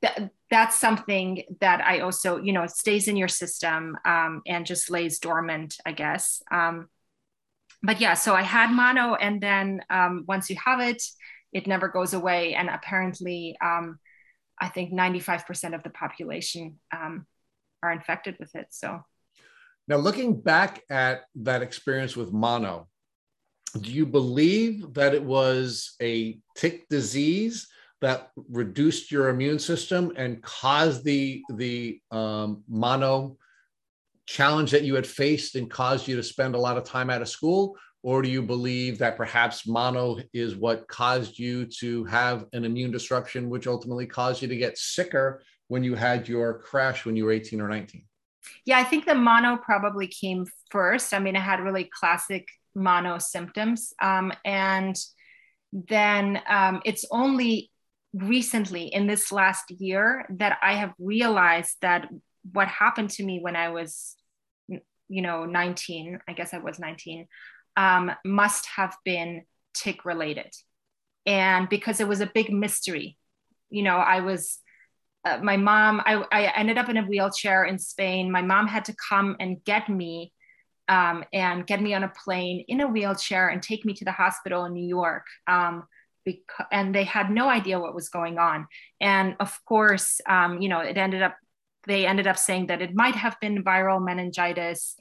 th- 0.02 0.30
that's 0.50 0.80
something 0.80 1.44
that 1.60 1.82
I 1.82 2.00
also, 2.00 2.38
you 2.38 2.54
know, 2.54 2.66
stays 2.68 3.08
in 3.08 3.18
your 3.18 3.28
system 3.28 3.98
um, 4.06 4.42
and 4.48 4.66
just 4.66 4.90
lays 4.90 5.20
dormant, 5.20 5.76
I 5.86 5.92
guess. 5.92 6.42
Um, 6.50 6.88
but 7.82 8.02
yeah, 8.02 8.14
so 8.14 8.36
I 8.36 8.42
had 8.42 8.72
mono, 8.72 9.16
and 9.16 9.42
then 9.42 9.82
um, 9.90 10.26
once 10.28 10.50
you 10.50 10.58
have 10.64 10.80
it, 10.82 11.02
it 11.54 11.68
never 11.68 11.88
goes 11.88 12.14
away. 12.14 12.54
And 12.54 12.70
apparently, 12.70 13.58
um, 13.62 14.00
I 14.60 14.68
think 14.68 14.94
95% 14.94 15.74
of 15.74 15.84
the 15.84 15.90
population 15.90 16.80
um, 16.96 17.26
are 17.82 17.92
infected 17.92 18.36
with 18.40 18.54
it. 18.56 18.68
So 18.72 19.02
now, 19.88 19.98
looking 19.98 20.40
back 20.40 20.84
at 20.90 21.22
that 21.36 21.62
experience 21.62 22.16
with 22.16 22.32
mono, 22.32 22.88
do 23.80 23.92
you 23.92 24.06
believe 24.06 24.94
that 24.94 25.16
it 25.16 25.24
was 25.24 25.96
a 26.02 26.40
tick 26.56 26.88
disease 26.90 27.68
that 28.02 28.30
reduced 28.50 29.12
your 29.12 29.30
immune 29.30 29.60
system 29.60 30.14
and 30.16 30.42
caused 30.44 31.04
the 31.04 31.44
the 31.56 32.00
um, 32.12 32.64
mono 32.68 33.38
challenge 34.30 34.70
that 34.70 34.84
you 34.84 34.94
had 34.94 35.08
faced 35.08 35.56
and 35.56 35.72
caused 35.72 36.08
you 36.08 36.16
to 36.16 36.22
spend 36.22 36.54
a 36.54 36.60
lot 36.60 36.78
of 36.78 36.84
time 36.84 37.10
out 37.10 37.22
of 37.22 37.28
school? 37.28 37.76
Or 38.04 38.22
do 38.22 38.30
you 38.30 38.44
believe 38.44 39.00
that 39.00 39.18
perhaps 39.18 39.68
mono 39.68 40.20
is 40.34 40.56
what 40.56 40.88
caused 40.88 41.40
you 41.40 41.66
to 41.80 42.06
have 42.06 42.46
an 42.54 42.64
immune 42.64 42.92
disruption, 42.92 43.50
which 43.50 43.66
ultimately 43.66 44.06
caused 44.06 44.44
you 44.44 44.48
to 44.48 44.56
get 44.56 44.78
sicker 44.78 45.42
when 45.68 45.84
you 45.84 45.96
had 45.96 46.30
your 46.30 46.60
crash 46.60 47.06
when 47.06 47.16
you 47.16 47.26
were 47.26 47.32
18 47.32 47.60
or 47.60 47.68
19? 47.68 48.06
Yeah, 48.66 48.78
I 48.78 48.84
think 48.84 49.06
the 49.06 49.16
mono 49.16 49.58
probably 49.58 50.06
came 50.06 50.46
first. 50.70 51.12
I 51.12 51.20
mean, 51.20 51.36
I 51.36 51.40
had 51.40 51.60
really 51.60 51.90
classic 51.92 52.48
mono 52.76 53.18
symptoms. 53.18 53.94
Um, 54.00 54.32
and 54.46 54.96
then 55.74 56.40
um, 56.48 56.82
it's 56.86 57.04
only 57.10 57.72
recently 58.14 58.84
in 58.84 59.08
this 59.08 59.32
last 59.32 59.72
year 59.72 60.28
that 60.38 60.60
I 60.62 60.74
have 60.74 60.94
realized 61.00 61.78
that 61.82 62.10
what 62.54 62.68
happened 62.68 63.10
to 63.12 63.24
me 63.24 63.40
when 63.42 63.56
I 63.56 63.70
was 63.70 64.16
you 65.10 65.22
know 65.22 65.46
19 65.46 66.20
i 66.28 66.34
guess 66.34 66.54
i 66.54 66.58
was 66.58 66.80
19 66.80 67.28
um, 67.76 68.12
must 68.26 68.66
have 68.76 68.96
been 69.06 69.44
tick 69.74 70.04
related. 70.04 70.52
And 71.26 71.70
because 71.70 72.02
it 72.02 72.08
was 72.08 72.22
a 72.22 72.32
big 72.34 72.52
mystery 72.52 73.18
you 73.70 73.84
know 73.84 73.98
i 73.98 74.22
was 74.22 74.60
uh, 75.26 75.38
my 75.44 75.58
mom 75.58 76.02
I, 76.06 76.24
I 76.32 76.44
ended 76.56 76.78
up 76.78 76.90
in 76.90 76.98
a 76.98 77.04
wheelchair 77.04 77.66
in 77.66 77.78
spain. 77.78 78.32
My 78.32 78.42
mom 78.42 78.68
had 78.68 78.86
to 78.86 78.96
come 79.10 79.36
and 79.40 79.64
get 79.64 79.90
me 79.90 80.32
um, 80.88 81.24
and 81.34 81.68
get 81.68 81.82
me 81.82 81.94
on 81.94 82.04
a 82.04 82.12
plane 82.24 82.64
in 82.68 82.82
a 82.82 82.88
wheelchair 82.88 83.50
and 83.50 83.62
take 83.62 83.86
me 83.86 83.94
to 83.94 84.06
the 84.06 84.12
hospital 84.12 84.66
in 84.66 84.74
new 84.74 84.88
york 84.88 85.26
um, 85.48 85.84
because, 86.26 86.66
and 86.72 86.96
they 86.96 87.04
had 87.04 87.30
no 87.30 87.50
idea 87.50 87.80
what 87.80 87.94
was 87.94 88.10
going 88.10 88.38
on. 88.38 88.68
And 89.00 89.36
of 89.40 89.60
course 89.66 90.22
um, 90.28 90.62
you 90.62 90.70
know 90.70 90.80
it 90.80 90.98
ended 90.98 91.22
up 91.22 91.36
they 91.90 92.06
ended 92.06 92.28
up 92.28 92.38
saying 92.38 92.68
that 92.68 92.82
it 92.82 92.96
might 92.96 93.16
have 93.16 93.36
been 93.42 93.64
viral 93.64 94.02
meningitis 94.04 94.96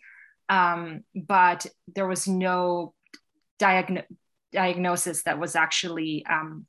um, 0.48 1.04
but 1.14 1.66
there 1.94 2.06
was 2.06 2.26
no 2.26 2.94
diagno- 3.60 4.04
diagnosis 4.52 5.22
that 5.24 5.38
was 5.38 5.54
actually 5.54 6.24
um, 6.26 6.66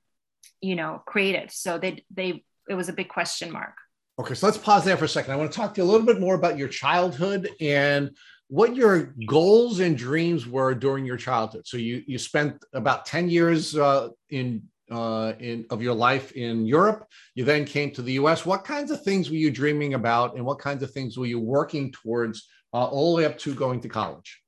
you 0.62 0.76
know 0.76 1.02
created. 1.06 1.52
So 1.52 1.78
they 1.78 2.04
they 2.12 2.44
it 2.70 2.74
was 2.76 2.90
a 2.90 2.94
big 2.94 3.10
question 3.10 3.52
mark. 3.52 3.74
Okay 4.20 4.34
so 4.34 4.48
let's 4.48 4.58
pause 4.58 4.84
there 4.84 4.98
for 4.98 5.06
a 5.06 5.10
second. 5.10 5.34
I 5.34 5.38
want 5.38 5.52
to 5.52 5.58
talk 5.58 5.74
to 5.76 5.82
you 5.82 5.88
a 5.88 5.90
little 5.90 6.06
bit 6.06 6.20
more 6.20 6.36
about 6.36 6.58
your 6.58 6.68
childhood 6.68 7.50
and 7.62 8.12
what 8.50 8.76
your 8.76 9.16
goals 9.28 9.80
and 9.80 9.98
dreams 9.98 10.48
were 10.48 10.74
during 10.74 11.06
your 11.06 11.18
childhood. 11.18 11.66
So 11.66 11.78
you 11.78 12.04
you 12.06 12.18
spent 12.18 12.64
about 12.74 13.06
10 13.06 13.30
years 13.30 13.78
uh, 13.78 14.10
in 14.30 14.64
uh, 14.92 15.34
in 15.40 15.66
of 15.70 15.82
your 15.82 15.94
life 15.94 16.32
in 16.34 16.66
Europe. 16.66 17.08
You 17.36 17.46
then 17.46 17.66
came 17.66 17.92
to 17.92 18.02
the 18.02 18.14
U.S. 18.14 18.46
What 18.46 18.64
kinds 18.64 18.92
of 18.92 19.04
things 19.04 19.30
were 19.30 19.38
you 19.38 19.52
dreaming 19.52 19.94
about, 19.94 20.36
and 20.36 20.46
what 20.46 20.60
kinds 20.60 20.84
of 20.84 20.92
things 20.92 21.18
were 21.18 21.26
you 21.26 21.40
working 21.40 21.92
towards 21.92 22.48
uh, 22.74 22.86
all 22.86 23.16
the 23.16 23.18
way 23.22 23.26
up 23.26 23.38
to 23.40 23.54
going 23.54 23.82
to 23.82 23.90
college? 23.90 24.40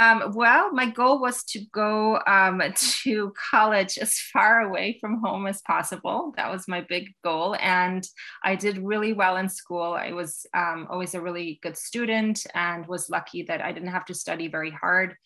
Um, 0.00 0.32
well, 0.34 0.72
my 0.72 0.88
goal 0.88 1.20
was 1.20 1.44
to 1.44 1.60
go 1.74 2.20
um, 2.26 2.62
to 3.02 3.34
college 3.50 3.98
as 3.98 4.18
far 4.18 4.60
away 4.60 4.96
from 4.98 5.20
home 5.20 5.46
as 5.46 5.60
possible. 5.60 6.32
That 6.36 6.50
was 6.50 6.66
my 6.66 6.80
big 6.88 7.10
goal. 7.22 7.54
And 7.60 8.02
I 8.42 8.56
did 8.56 8.78
really 8.78 9.12
well 9.12 9.36
in 9.36 9.50
school. 9.50 9.92
I 9.92 10.12
was 10.12 10.46
um, 10.54 10.86
always 10.88 11.14
a 11.14 11.20
really 11.20 11.58
good 11.62 11.76
student 11.76 12.46
and 12.54 12.86
was 12.86 13.10
lucky 13.10 13.42
that 13.42 13.60
I 13.60 13.72
didn't 13.72 13.90
have 13.90 14.06
to 14.06 14.14
study 14.14 14.48
very 14.48 14.70
hard 14.70 15.16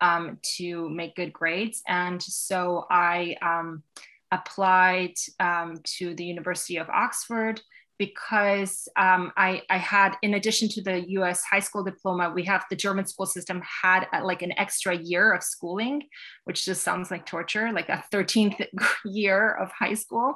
um, 0.00 0.38
to 0.56 0.88
make 0.88 1.16
good 1.16 1.32
grades. 1.32 1.82
And 1.86 2.22
so 2.22 2.86
I 2.90 3.36
um, 3.42 3.82
applied 4.30 5.14
um, 5.40 5.80
to 5.98 6.14
the 6.14 6.24
University 6.24 6.76
of 6.76 6.88
Oxford 6.90 7.60
because 7.98 8.88
um, 8.96 9.32
I, 9.36 9.62
I, 9.68 9.76
had, 9.76 10.16
in 10.22 10.34
addition 10.34 10.68
to 10.70 10.82
the 10.82 11.10
US 11.10 11.42
high 11.42 11.60
school 11.60 11.82
diploma, 11.82 12.30
we 12.32 12.44
have 12.44 12.64
the 12.70 12.76
German 12.76 13.06
school 13.06 13.26
system 13.26 13.60
had 13.82 14.06
a, 14.12 14.18
uh, 14.18 14.24
like 14.24 14.42
an 14.42 14.56
extra 14.56 14.96
year 14.96 15.32
of 15.32 15.42
schooling, 15.42 16.04
which 16.44 16.64
just 16.64 16.82
sounds 16.82 17.10
like 17.10 17.26
torture, 17.26 17.72
like 17.72 17.88
a 17.88 18.04
13th 18.12 18.64
year 19.04 19.50
of 19.50 19.72
high 19.72 19.94
school. 19.94 20.34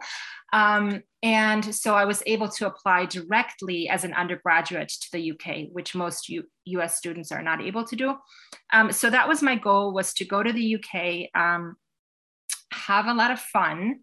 Um, 0.53 1.03
and 1.23 1.73
so 1.75 1.95
I 1.95 2.05
was 2.05 2.23
able 2.27 2.49
to 2.49 2.67
apply 2.67 3.07
directly 3.07 3.89
as 3.89 4.03
an 4.03 4.13
undergraduate 4.13 4.89
to 4.89 5.09
the 5.13 5.33
UK, 5.33 5.69
which 5.71 5.95
most 5.95 6.29
U- 6.29 6.49
US 6.65 6.97
students 6.97 7.31
are 7.31 7.43
not 7.43 7.63
able 7.63 7.85
to 7.85 7.95
do. 7.95 8.15
Um, 8.73 8.91
so 8.91 9.09
that 9.09 9.29
was 9.29 9.41
my 9.41 9.55
goal 9.55 9.95
was 9.95 10.13
to 10.15 10.25
go 10.25 10.43
to 10.43 10.53
the 10.53 10.77
UK, 10.77 11.31
um, 11.41 11.77
have 12.73 13.07
a 13.07 13.15
lot 13.15 13.31
of 13.31 13.39
fun 13.39 14.01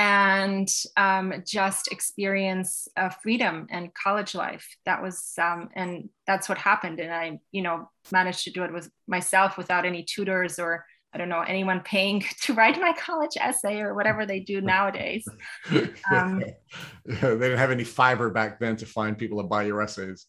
and 0.00 0.66
um, 0.96 1.42
just 1.46 1.92
experience 1.92 2.88
uh, 2.96 3.10
freedom 3.10 3.66
and 3.70 3.92
college 3.92 4.34
life. 4.34 4.66
That 4.86 5.02
was, 5.02 5.34
um, 5.38 5.68
and 5.76 6.08
that's 6.26 6.48
what 6.48 6.56
happened. 6.56 7.00
And 7.00 7.12
I, 7.12 7.38
you 7.52 7.60
know, 7.60 7.90
managed 8.10 8.44
to 8.44 8.50
do 8.50 8.64
it 8.64 8.72
with 8.72 8.90
myself 9.06 9.58
without 9.58 9.84
any 9.84 10.02
tutors 10.02 10.58
or 10.58 10.86
I 11.12 11.18
don't 11.18 11.28
know 11.28 11.42
anyone 11.42 11.80
paying 11.80 12.24
to 12.44 12.54
write 12.54 12.80
my 12.80 12.94
college 12.98 13.36
essay 13.38 13.80
or 13.80 13.94
whatever 13.94 14.24
they 14.24 14.40
do 14.40 14.62
nowadays. 14.62 15.28
Um, 16.10 16.42
they 17.04 17.14
didn't 17.20 17.58
have 17.58 17.70
any 17.70 17.84
Fiverr 17.84 18.32
back 18.32 18.58
then 18.58 18.76
to 18.76 18.86
find 18.86 19.18
people 19.18 19.42
to 19.42 19.46
buy 19.46 19.64
your 19.64 19.82
essays. 19.82 20.26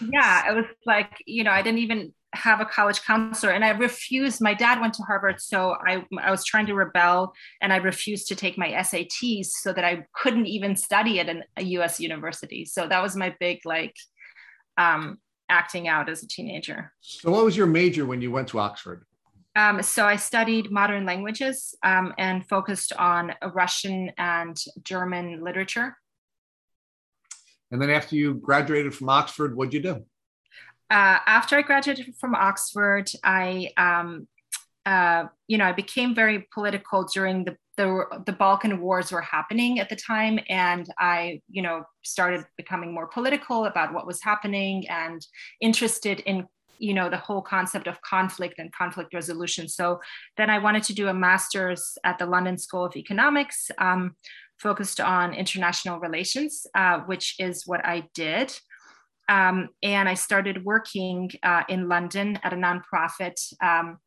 Yeah, 0.00 0.50
it 0.50 0.54
was 0.54 0.66
like 0.84 1.10
you 1.26 1.42
know 1.42 1.50
I 1.50 1.62
didn't 1.62 1.80
even 1.80 2.12
have 2.34 2.60
a 2.60 2.64
college 2.64 3.02
counselor 3.02 3.52
and 3.52 3.64
i 3.64 3.70
refused 3.70 4.40
my 4.40 4.52
dad 4.52 4.80
went 4.80 4.92
to 4.94 5.02
harvard 5.02 5.40
so 5.40 5.76
i, 5.86 6.04
I 6.18 6.30
was 6.30 6.44
trying 6.44 6.66
to 6.66 6.74
rebel 6.74 7.32
and 7.62 7.72
i 7.72 7.76
refused 7.76 8.28
to 8.28 8.36
take 8.36 8.58
my 8.58 8.68
sats 8.72 9.46
so 9.46 9.72
that 9.72 9.84
i 9.84 10.04
couldn't 10.14 10.46
even 10.46 10.76
study 10.76 11.20
at 11.20 11.28
an, 11.28 11.44
a 11.56 11.62
us 11.62 12.00
university 12.00 12.64
so 12.64 12.86
that 12.88 13.02
was 13.02 13.16
my 13.16 13.34
big 13.40 13.60
like 13.64 13.94
um, 14.78 15.18
acting 15.48 15.88
out 15.88 16.10
as 16.10 16.22
a 16.22 16.28
teenager 16.28 16.92
so 17.00 17.30
what 17.30 17.44
was 17.44 17.56
your 17.56 17.66
major 17.66 18.04
when 18.04 18.20
you 18.20 18.30
went 18.30 18.48
to 18.48 18.58
oxford 18.58 19.06
um, 19.56 19.82
so 19.82 20.04
I 20.04 20.16
studied 20.16 20.70
modern 20.70 21.06
languages 21.06 21.74
um, 21.82 22.12
and 22.18 22.46
focused 22.46 22.92
on 22.92 23.32
Russian 23.54 24.12
and 24.18 24.54
German 24.82 25.42
literature. 25.42 25.96
And 27.70 27.80
then 27.80 27.88
after 27.88 28.16
you 28.16 28.34
graduated 28.34 28.94
from 28.94 29.08
Oxford, 29.08 29.56
what'd 29.56 29.72
you 29.72 29.80
do? 29.80 30.04
Uh, 30.90 31.18
after 31.26 31.56
I 31.56 31.62
graduated 31.62 32.14
from 32.16 32.34
Oxford, 32.34 33.10
I, 33.24 33.70
um, 33.76 34.28
uh, 34.84 35.24
you 35.48 35.58
know, 35.58 35.64
I 35.64 35.72
became 35.72 36.14
very 36.14 36.46
political 36.54 37.04
during 37.04 37.44
the, 37.44 37.56
the 37.76 38.22
the 38.24 38.32
Balkan 38.32 38.80
wars 38.80 39.12
were 39.12 39.20
happening 39.20 39.80
at 39.80 39.88
the 39.88 39.96
time, 39.96 40.38
and 40.48 40.88
I, 40.98 41.42
you 41.50 41.60
know, 41.60 41.84
started 42.02 42.44
becoming 42.56 42.94
more 42.94 43.06
political 43.06 43.66
about 43.66 43.92
what 43.92 44.06
was 44.06 44.22
happening 44.22 44.88
and 44.88 45.26
interested 45.60 46.20
in 46.20 46.46
you 46.78 46.94
know 46.94 47.10
the 47.10 47.16
whole 47.16 47.42
concept 47.42 47.86
of 47.86 48.00
conflict 48.02 48.58
and 48.58 48.72
conflict 48.72 49.12
resolution. 49.12 49.68
So 49.68 50.00
then 50.36 50.50
i 50.50 50.58
wanted 50.58 50.82
to 50.84 50.94
do 50.94 51.08
a 51.08 51.14
master's 51.14 51.98
at 52.04 52.18
the 52.18 52.26
london 52.26 52.58
school 52.58 52.84
of 52.84 52.96
economics 52.96 53.70
um, 53.78 54.14
focused 54.58 55.00
on 55.00 55.34
international 55.34 55.98
relations 56.00 56.66
uh, 56.74 57.00
which 57.00 57.34
is 57.38 57.66
what 57.66 57.84
i 57.84 58.04
did 58.14 58.52
um, 59.28 59.68
and 59.82 60.08
I 60.08 60.14
started 60.14 60.64
working 60.64 61.30
uh, 61.42 61.62
in 61.68 61.88
London 61.88 62.38
at 62.42 62.52
a 62.52 62.56
nonprofit 62.56 63.36
um, 63.62 63.98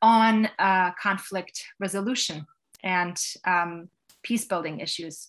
on 0.00 0.48
uh, 0.58 0.92
conflict 0.92 1.64
resolution 1.78 2.46
and 2.82 3.16
um, 3.46 3.88
peace 4.22 4.44
building 4.44 4.80
issues. 4.80 5.28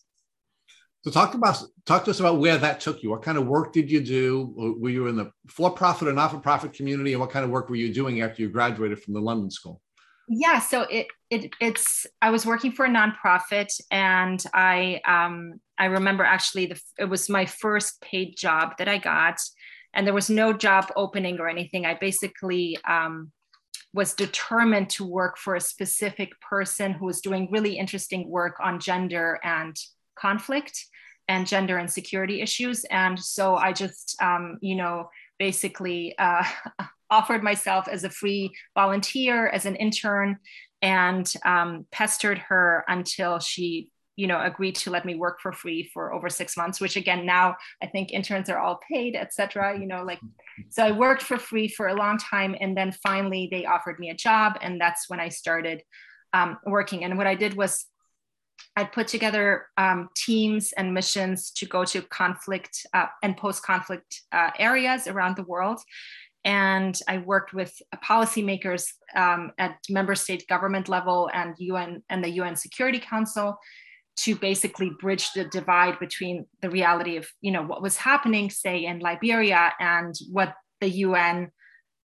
So 1.04 1.12
talk 1.12 1.34
about 1.34 1.62
talk 1.86 2.06
to 2.06 2.12
us 2.12 2.22
about 2.22 2.40
where 2.40 2.58
that 2.58 2.80
took 2.80 3.04
you. 3.04 3.10
What 3.10 3.22
kind 3.22 3.38
of 3.38 3.46
work 3.46 3.74
did 3.74 3.92
you 3.92 4.02
do? 4.02 4.54
Were 4.80 4.90
you 4.90 5.08
in 5.08 5.18
the 5.18 5.32
for-profit 5.48 6.08
or 6.08 6.13
not-for-profit 6.13 6.72
community, 6.72 7.12
and 7.12 7.20
what 7.20 7.30
kind 7.30 7.44
of 7.44 7.52
work 7.52 7.70
were 7.70 7.75
you 7.75 7.94
doing 7.94 8.22
after 8.22 8.42
you 8.42 8.48
graduated 8.48 9.04
from 9.04 9.13
the 9.13 9.20
London 9.20 9.52
School? 9.52 9.82
Yeah 10.30 10.60
so 10.60 10.82
it, 10.84 11.08
it 11.30 11.53
it's 11.60 12.06
i 12.22 12.30
was 12.30 12.46
working 12.46 12.72
for 12.72 12.86
a 12.86 12.89
nonprofit 12.89 13.68
and 13.92 14.44
i 14.53 15.01
um 15.06 15.60
i 15.77 15.86
remember 15.86 16.24
actually 16.24 16.65
the 16.65 16.82
it 16.98 17.06
was 17.06 17.30
my 17.30 17.46
first 17.46 18.00
paid 18.01 18.36
job 18.38 18.74
that 18.77 18.88
i 18.88 18.98
got 18.98 19.38
and 19.94 20.08
there 20.08 20.13
was 20.13 20.30
no 20.30 20.53
job 20.53 20.92
opening 20.96 21.39
or 21.39 21.48
anything. 21.48 21.86
I 21.86 21.94
basically 21.96 22.77
um 22.88 23.32
was 23.94 24.13
determined 24.13 24.89
to 24.89 25.06
work 25.06 25.38
for 25.38 25.56
a 25.56 25.62
specific 25.62 26.30
person 26.42 26.94
who 26.94 27.06
was 27.06 27.22
doing 27.22 27.48
really 27.51 27.77
interesting 27.77 28.27
work 28.27 28.56
on 28.60 28.80
gender 28.80 29.39
and 29.44 29.75
conflict 30.15 30.86
and 31.27 31.46
gender 31.46 31.77
and 31.77 31.92
security 31.92 32.42
issues. 32.42 32.86
And 32.86 33.20
so 33.20 33.56
i 33.56 33.72
just 33.72 34.15
um, 34.22 34.58
you 34.62 34.75
know 34.75 35.10
basically 35.39 36.15
uh, 36.18 36.44
offered 37.13 37.43
myself 37.43 37.88
as 37.88 38.03
a 38.03 38.10
free 38.10 38.51
volunteer, 38.75 39.48
as 39.48 39.65
an 39.65 39.75
intern, 39.75 40.38
and 40.82 41.32
um, 41.46 41.86
pestered 41.91 42.39
her 42.39 42.84
until 42.88 43.39
she 43.39 43.89
you 44.15 44.27
know 44.27 44.39
agreed 44.41 44.75
to 44.75 44.91
let 44.91 45.05
me 45.05 45.15
work 45.15 45.41
for 45.41 45.51
free 45.51 45.89
for 45.91 46.13
over 46.13 46.29
six 46.29 46.55
months 46.55 46.79
which 46.79 46.96
again 46.98 47.25
now 47.25 47.55
i 47.82 47.88
think 47.88 48.12
interns 48.12 48.48
are 48.48 48.60
all 48.60 48.79
paid 48.88 49.15
etc 49.15 49.75
you 49.79 49.88
know 49.88 50.03
like 50.03 50.20
so 50.70 50.86
i 50.86 50.91
worked 50.91 51.24
for 51.24 51.39
free 51.39 51.67
for 51.67 51.88
a 51.88 51.96
long 51.96 52.20
time 52.20 52.55
and 52.60 52.77
then 52.77 52.91
finally 52.91 53.48
they 53.50 53.65
offered 53.65 53.98
me 53.98 54.12
a 54.12 54.15
job 54.15 54.53
and 54.62 54.79
that's 54.79 55.10
when 55.10 55.20
i 55.20 55.29
started 55.29 55.82
um, 56.34 56.58
working. 56.65 57.03
And 57.03 57.17
what 57.17 57.27
i 57.27 57.36
did 57.36 57.53
was 57.55 57.86
i 58.75 58.84
put 58.84 59.08
together 59.08 59.67
um, 59.77 60.10
teams 60.15 60.74
and 60.74 60.93
missions 60.93 61.51
to 61.51 61.65
go 61.65 61.86
to 61.86 62.01
conflict 62.01 62.86
uh, 62.93 63.08
and 63.22 63.38
post-conflict 63.38 64.22
uh, 64.32 64.50
areas 64.60 65.08
around 65.08 65.38
the 65.38 65.43
world 65.43 65.79
and 66.46 67.00
I 67.08 67.20
worked 67.20 67.54
with 67.54 67.74
policymakers 68.04 68.88
um, 69.16 69.52
at 69.58 69.78
member 69.90 70.16
state 70.16 70.46
government 70.48 70.90
level 70.90 71.30
and 71.34 71.56
UN 71.58 72.04
and 72.10 72.24
the 72.24 72.32
UN 72.32 72.56
Security 72.56 73.00
Council 73.00 73.58
to 74.16 74.36
basically 74.36 74.92
bridge 75.00 75.32
the 75.34 75.46
divide 75.46 75.98
between 76.00 76.46
the 76.62 76.70
reality 76.70 77.18
of 77.18 77.28
you 77.42 77.52
know 77.52 77.64
what 77.64 77.82
was 77.82 77.98
happening, 77.98 78.50
say 78.50 78.86
in 78.86 79.00
Liberia, 79.00 79.74
and 79.80 80.14
what 80.32 80.54
the 80.82 80.90
UN 80.90 81.52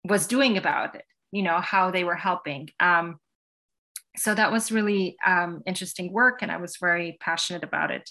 was 0.05 0.27
doing 0.27 0.57
about 0.57 0.95
it. 0.95 1.05
You 1.33 1.43
know 1.43 1.61
how 1.61 1.91
they 1.91 2.05
were 2.05 2.15
helping. 2.15 2.69
Um, 2.79 3.17
so 4.17 4.35
that 4.35 4.53
was 4.53 4.73
really 4.73 5.17
um, 5.27 5.63
interesting 5.67 6.13
work, 6.13 6.43
and 6.43 6.53
I 6.53 6.59
was 6.59 6.77
very 6.81 7.17
passionate 7.21 7.65
about 7.65 7.91
it. 7.91 8.09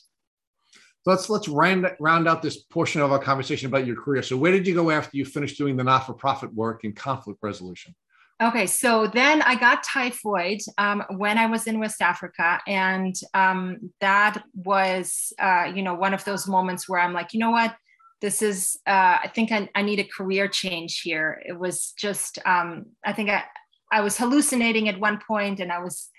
So 1.05 1.11
let's 1.11 1.29
let's 1.29 1.47
round 1.47 1.87
round 1.99 2.27
out 2.27 2.41
this 2.41 2.57
portion 2.57 2.99
of 2.99 3.11
our 3.11 3.19
conversation 3.19 3.67
about 3.67 3.85
your 3.85 3.95
career. 3.95 4.23
So 4.23 4.35
where 4.37 4.51
did 4.51 4.65
you 4.65 4.73
go 4.73 4.89
after 4.89 5.15
you 5.15 5.23
finished 5.23 5.55
doing 5.55 5.77
the 5.77 5.83
not-for-profit 5.83 6.51
work 6.53 6.83
in 6.83 6.93
conflict 6.93 7.39
resolution? 7.43 7.93
Okay, 8.41 8.65
so 8.65 9.07
then 9.07 9.43
I 9.43 9.55
got 9.55 9.83
typhoid 9.83 10.61
um, 10.79 11.03
when 11.11 11.37
I 11.37 11.45
was 11.45 11.67
in 11.67 11.79
West 11.79 12.01
Africa, 12.01 12.59
and 12.67 13.15
um, 13.35 13.91
that 14.01 14.43
was, 14.55 15.31
uh, 15.39 15.71
you 15.73 15.83
know, 15.83 15.93
one 15.93 16.13
of 16.13 16.25
those 16.25 16.45
moments 16.47 16.89
where 16.89 16.99
I'm 16.99 17.13
like, 17.13 17.33
you 17.33 17.39
know 17.39 17.51
what, 17.51 17.75
this 18.19 18.41
is, 18.41 18.77
uh, 18.85 19.19
I 19.23 19.31
think 19.33 19.53
I, 19.53 19.69
I, 19.73 19.83
need 19.83 19.99
a 19.99 20.03
career 20.17 20.49
change 20.49 20.99
here. 20.99 21.41
It 21.47 21.57
was 21.57 21.93
just, 21.97 22.39
um, 22.45 22.87
I 23.05 23.13
think 23.13 23.29
I, 23.29 23.45
I 23.89 24.01
was 24.01 24.17
hallucinating 24.17 24.89
at 24.89 24.99
one 24.99 25.21
point, 25.25 25.61
and 25.61 25.71
I 25.71 25.79
was, 25.79 26.09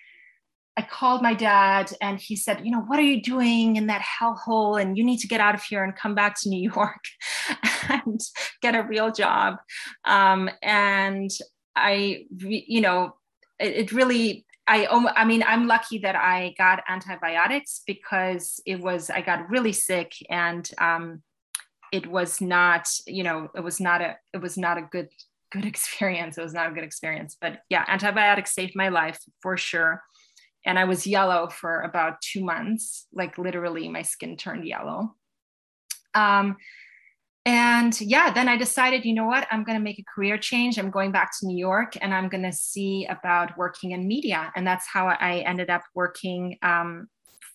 I 0.78 0.82
called 0.82 1.22
my 1.22 1.32
dad, 1.32 1.90
and 2.02 2.20
he 2.20 2.36
said, 2.36 2.60
you 2.64 2.70
know, 2.70 2.82
what 2.82 2.98
are 2.98 3.02
you 3.02 3.22
doing 3.22 3.76
in 3.76 3.86
that 3.86 4.02
hellhole? 4.02 4.80
And 4.80 4.98
you 4.98 5.04
need 5.04 5.20
to 5.20 5.28
get 5.28 5.40
out 5.40 5.54
of 5.54 5.62
here 5.62 5.82
and 5.82 5.96
come 5.96 6.14
back 6.14 6.38
to 6.40 6.50
New 6.50 6.70
York 6.70 7.02
and 7.88 8.20
get 8.60 8.74
a 8.74 8.82
real 8.82 9.10
job. 9.10 9.56
Um, 10.04 10.50
and 10.62 11.30
I, 11.74 12.24
you 12.38 12.82
know, 12.82 13.16
it, 13.58 13.74
it 13.76 13.92
really, 13.92 14.44
I, 14.66 14.86
I 14.86 15.24
mean, 15.24 15.42
I'm 15.46 15.66
lucky 15.66 15.98
that 15.98 16.16
I 16.16 16.54
got 16.58 16.82
antibiotics 16.88 17.82
because 17.86 18.60
it 18.66 18.80
was, 18.80 19.08
I 19.08 19.22
got 19.22 19.48
really 19.48 19.72
sick 19.72 20.12
and 20.28 20.68
um, 20.78 21.22
it 21.92 22.06
was 22.06 22.40
not, 22.40 22.88
you 23.06 23.22
know, 23.22 23.48
it 23.54 23.60
was 23.60 23.80
not 23.80 24.02
a, 24.02 24.16
it 24.34 24.42
was 24.42 24.58
not 24.58 24.76
a 24.76 24.82
good, 24.82 25.08
good 25.52 25.64
experience. 25.72 26.36
It 26.36 26.42
was 26.42 26.54
not 26.54 26.70
a 26.70 26.74
good 26.74 26.84
experience, 26.84 27.36
but 27.40 27.60
yeah, 27.70 27.84
antibiotics 27.88 28.54
saved 28.54 28.74
my 28.74 28.88
life 28.88 29.18
for 29.40 29.56
sure. 29.56 30.02
And 30.66 30.78
I 30.78 30.84
was 30.84 31.06
yellow 31.06 31.48
for 31.48 31.80
about 31.80 32.20
two 32.20 32.44
months, 32.44 33.06
like 33.12 33.38
literally 33.38 33.88
my 33.88 34.02
skin 34.02 34.36
turned 34.36 34.66
yellow. 34.66 35.14
Um, 36.14 36.56
and 37.46 37.98
yeah 38.00 38.32
then 38.32 38.48
i 38.48 38.56
decided 38.56 39.04
you 39.04 39.14
know 39.14 39.26
what? 39.26 39.46
I'm 39.52 39.62
going 39.62 39.78
to 39.78 39.82
make 39.82 40.00
a 40.00 40.04
career 40.12 40.36
change. 40.36 40.78
I'm 40.78 40.90
going 40.90 41.12
back 41.12 41.30
to 41.38 41.46
new 41.46 41.56
york 41.56 41.96
and 42.00 42.12
i'm 42.12 42.28
going 42.28 42.42
to 42.42 42.52
see 42.52 43.06
about 43.06 43.56
working 43.56 43.92
in 43.92 44.06
media. 44.06 44.52
And 44.56 44.66
that's 44.66 44.86
how 44.86 45.06
i 45.06 45.38
ended 45.46 45.70
up 45.70 45.82
working 45.94 46.58
um, 46.62 47.06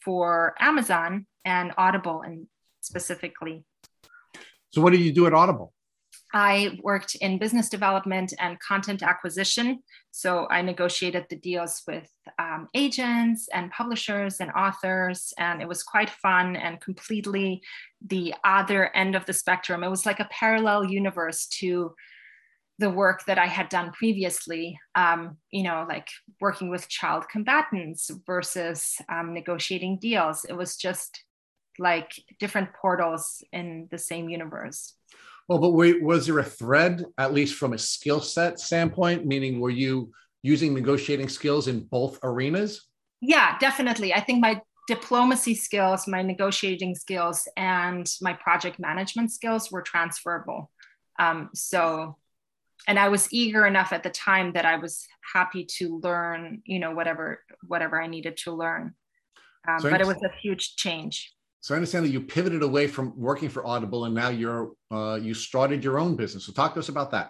for 0.04 0.56
amazon 0.60 1.28
and 1.44 1.74
audible 1.78 2.22
and 2.22 2.48
specifically. 2.80 3.66
So 4.70 4.82
what 4.82 4.92
did 4.94 5.02
you 5.02 5.12
do 5.12 5.28
at 5.28 5.34
audible 5.34 5.74
I 6.34 6.80
worked 6.82 7.16
in 7.16 7.38
business 7.38 7.70
development 7.70 8.34
and 8.40 8.60
content 8.60 9.04
acquisition. 9.04 9.84
So 10.12 10.48
I 10.50 10.62
negotiated 10.62 11.26
the 11.30 11.36
deals 11.36 11.82
with 11.88 12.10
um, 12.40 12.68
agents 12.74 13.48
and 13.54 13.72
publishers 13.72 14.40
and 14.40 14.52
authors, 14.52 15.34
and 15.38 15.62
it 15.62 15.68
was 15.68 15.84
quite 15.84 16.10
fun 16.10 16.56
and 16.56 16.80
completely 16.80 17.62
the 18.06 18.34
other 18.44 18.96
end 18.96 19.16
of 19.16 19.26
the 19.26 19.34
spectrum. 19.34 19.84
It 19.84 19.90
was 19.90 20.06
like 20.06 20.20
a 20.20 20.30
parallel 20.32 20.86
universe 20.86 21.48
to 21.60 21.96
the 22.80 22.90
work 22.90 23.26
that 23.26 23.38
I 23.38 23.46
had 23.46 23.70
done 23.70 23.92
previously, 23.92 24.80
um, 24.96 25.38
you 25.52 25.64
know, 25.64 25.86
like 25.88 26.08
working 26.40 26.70
with 26.70 26.90
child 26.90 27.30
combatants 27.30 28.10
versus 28.26 28.96
um, 29.08 29.34
negotiating 29.34 30.00
deals. 30.00 30.46
It 30.46 30.54
was 30.54 30.78
just 30.78 31.24
like 31.78 32.12
different 32.40 32.74
portals 32.74 33.44
in 33.54 33.88
the 33.92 33.98
same 33.98 34.30
universe. 34.30 34.96
Well, 35.52 35.60
but 35.60 35.72
wait, 35.72 36.02
was 36.02 36.28
there 36.28 36.40
a 36.40 36.46
thread, 36.46 37.04
at 37.18 37.34
least 37.34 37.56
from 37.56 37.74
a 37.74 37.78
skill 37.78 38.22
set 38.22 38.58
standpoint? 38.58 39.26
Meaning, 39.26 39.60
were 39.60 39.70
you 39.70 40.14
using 40.44 40.74
negotiating 40.74 41.28
skills 41.28 41.68
in 41.68 41.82
both 41.82 42.20
arenas? 42.24 42.88
Yeah, 43.20 43.58
definitely. 43.58 44.14
I 44.14 44.22
think 44.22 44.40
my 44.40 44.62
diplomacy 44.88 45.56
skills, 45.56 46.08
my 46.08 46.22
negotiating 46.22 46.96
skills, 46.96 47.50
and 47.58 48.10
my 48.22 48.32
project 48.32 48.80
management 48.80 49.34
skills 49.34 49.70
were 49.70 49.82
transferable. 49.82 50.72
Um, 51.20 51.50
so, 51.54 52.16
and 52.88 52.98
I 52.98 53.10
was 53.10 53.28
eager 53.34 53.66
enough 53.66 53.92
at 53.92 54.04
the 54.04 54.10
time 54.10 54.54
that 54.54 54.64
I 54.64 54.78
was 54.78 55.06
happy 55.34 55.66
to 55.80 56.00
learn, 56.02 56.62
you 56.64 56.80
know, 56.80 56.92
whatever 56.92 57.44
whatever 57.68 58.02
I 58.02 58.08
needed 58.08 58.38
to 58.46 58.54
learn. 58.54 58.96
Um, 59.68 59.82
so 59.82 59.90
but 59.90 60.00
it 60.00 60.08
was 60.08 60.24
a 60.24 60.32
huge 60.42 60.78
change. 60.78 61.34
So 61.62 61.76
I 61.76 61.78
understand 61.78 62.06
that 62.06 62.10
you 62.10 62.22
pivoted 62.22 62.64
away 62.64 62.88
from 62.88 63.14
working 63.16 63.48
for 63.48 63.66
Audible 63.66 64.06
and 64.06 64.16
now 64.16 64.30
you're 64.30 64.74
uh, 64.92 65.20
you 65.22 65.34
started 65.34 65.84
your 65.84 66.00
own 66.00 66.16
business. 66.16 66.46
So 66.46 66.52
talk 66.52 66.74
to 66.74 66.80
us 66.80 66.90
about 66.90 67.12
that. 67.12 67.30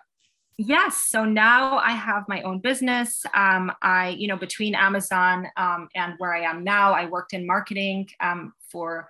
Yes. 0.58 1.06
So 1.08 1.26
now 1.26 1.78
I 1.78 1.92
have 1.92 2.24
my 2.28 2.42
own 2.44 2.60
business. 2.60 3.24
Um, 3.34 3.72
I, 3.82 4.10
you 4.10 4.28
know, 4.28 4.38
between 4.38 4.76
Amazon 4.76 5.48
um, 5.58 5.90
and 5.96 6.14
where 6.18 6.34
I 6.34 6.42
am 6.42 6.64
now, 6.64 6.94
I 6.94 7.08
worked 7.08 7.34
in 7.34 7.48
marketing 7.48 8.08
um, 8.20 8.54
for 8.72 9.08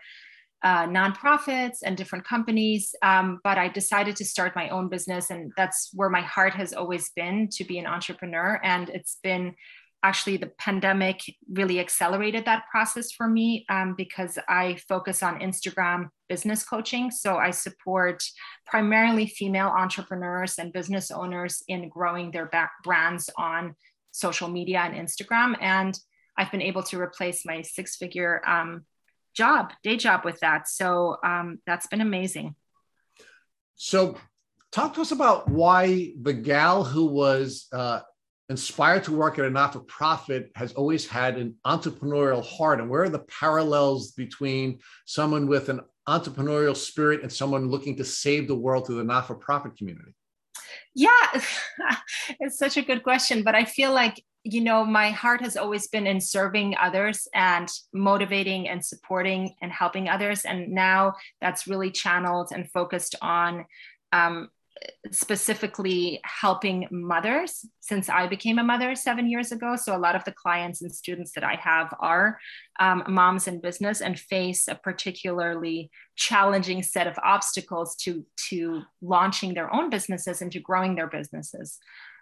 uh, 0.63 0.85
nonprofits 0.85 1.79
and 1.83 1.97
different 1.97 2.23
companies. 2.25 2.93
Um, 3.01 3.39
but 3.43 3.57
I 3.57 3.67
decided 3.67 4.15
to 4.17 4.25
start 4.25 4.55
my 4.55 4.69
own 4.69 4.89
business, 4.89 5.29
and 5.29 5.51
that's 5.57 5.89
where 5.93 6.09
my 6.09 6.21
heart 6.21 6.53
has 6.53 6.71
always 6.71 7.09
been 7.15 7.49
to 7.53 7.63
be 7.63 7.79
an 7.79 7.87
entrepreneur. 7.87 8.59
And 8.63 8.89
it's 8.89 9.17
been 9.23 9.55
actually 10.03 10.37
the 10.37 10.51
pandemic 10.57 11.21
really 11.51 11.79
accelerated 11.79 12.45
that 12.45 12.63
process 12.71 13.11
for 13.11 13.27
me 13.27 13.65
um, 13.69 13.93
because 13.95 14.37
I 14.49 14.77
focus 14.87 15.21
on 15.21 15.39
Instagram 15.39 16.09
business 16.27 16.63
coaching. 16.63 17.11
So 17.11 17.37
I 17.37 17.51
support 17.51 18.23
primarily 18.65 19.27
female 19.27 19.67
entrepreneurs 19.67 20.57
and 20.57 20.73
business 20.73 21.11
owners 21.11 21.63
in 21.67 21.89
growing 21.89 22.31
their 22.31 22.49
brands 22.83 23.29
on 23.37 23.75
social 24.11 24.49
media 24.49 24.79
and 24.79 24.95
Instagram. 24.95 25.55
And 25.61 25.97
I've 26.37 26.51
been 26.51 26.61
able 26.61 26.83
to 26.83 26.99
replace 26.99 27.45
my 27.45 27.61
six 27.61 27.95
figure 27.95 28.41
um, 28.47 28.85
job, 29.35 29.73
day 29.83 29.97
job 29.97 30.25
with 30.25 30.39
that. 30.39 30.67
So 30.67 31.17
um, 31.23 31.59
that's 31.65 31.87
been 31.87 32.01
amazing. 32.01 32.55
So, 33.75 34.17
talk 34.71 34.93
to 34.93 35.01
us 35.01 35.11
about 35.11 35.49
why 35.49 36.13
the 36.21 36.33
gal 36.33 36.83
who 36.83 37.05
was 37.07 37.67
uh, 37.73 38.01
inspired 38.51 39.03
to 39.05 39.13
work 39.13 39.39
at 39.39 39.45
a 39.45 39.49
not 39.49 39.73
for 39.73 39.79
profit 39.79 40.51
has 40.55 40.73
always 40.73 41.07
had 41.07 41.37
an 41.37 41.55
entrepreneurial 41.65 42.45
heart. 42.45 42.79
And 42.79 42.89
where 42.89 43.03
are 43.03 43.09
the 43.09 43.25
parallels 43.39 44.11
between 44.11 44.79
someone 45.05 45.47
with 45.47 45.69
an 45.69 45.79
entrepreneurial 46.07 46.75
spirit 46.75 47.21
and 47.21 47.31
someone 47.31 47.69
looking 47.69 47.95
to 47.95 48.03
save 48.03 48.47
the 48.47 48.55
world 48.55 48.85
through 48.85 48.97
the 48.97 49.03
not 49.03 49.25
for 49.25 49.35
profit 49.35 49.77
community? 49.77 50.13
Yeah, 50.93 51.41
it's 52.41 52.57
such 52.57 52.75
a 52.75 52.81
good 52.81 53.03
question. 53.03 53.43
But 53.43 53.55
I 53.55 53.63
feel 53.63 53.93
like, 53.93 54.21
you 54.43 54.61
know, 54.61 54.83
my 54.83 55.11
heart 55.11 55.41
has 55.41 55.55
always 55.55 55.87
been 55.87 56.05
in 56.05 56.19
serving 56.19 56.75
others 56.77 57.29
and 57.33 57.69
motivating 57.93 58.67
and 58.67 58.83
supporting 58.83 59.55
and 59.61 59.71
helping 59.71 60.09
others. 60.09 60.43
And 60.43 60.73
now 60.73 61.13
that's 61.39 61.67
really 61.67 61.91
channeled 61.91 62.51
and 62.53 62.69
focused 62.69 63.15
on 63.21 63.65
um, 64.11 64.49
specifically 65.11 66.19
helping 66.23 66.87
mothers 66.91 67.65
since 67.79 68.09
I 68.09 68.27
became 68.27 68.59
a 68.59 68.63
mother 68.63 68.95
seven 68.95 69.29
years 69.29 69.51
ago. 69.51 69.75
So, 69.75 69.95
a 69.95 69.99
lot 69.99 70.15
of 70.15 70.23
the 70.23 70.31
clients 70.31 70.81
and 70.81 70.93
students 70.93 71.31
that 71.33 71.43
I 71.43 71.55
have 71.55 71.93
are 71.99 72.39
um, 72.79 73.03
moms 73.07 73.47
in 73.47 73.61
business 73.61 74.01
and 74.01 74.19
face 74.19 74.67
a 74.67 74.75
particularly 74.75 75.91
challenging 76.15 76.83
set 76.83 77.07
of 77.07 77.17
obstacles 77.23 77.95
to, 77.97 78.25
to 78.49 78.83
launching 79.01 79.53
their 79.53 79.73
own 79.73 79.89
businesses 79.89 80.41
and 80.41 80.51
to 80.51 80.59
growing 80.59 80.95
their 80.95 81.07
businesses. 81.07 81.77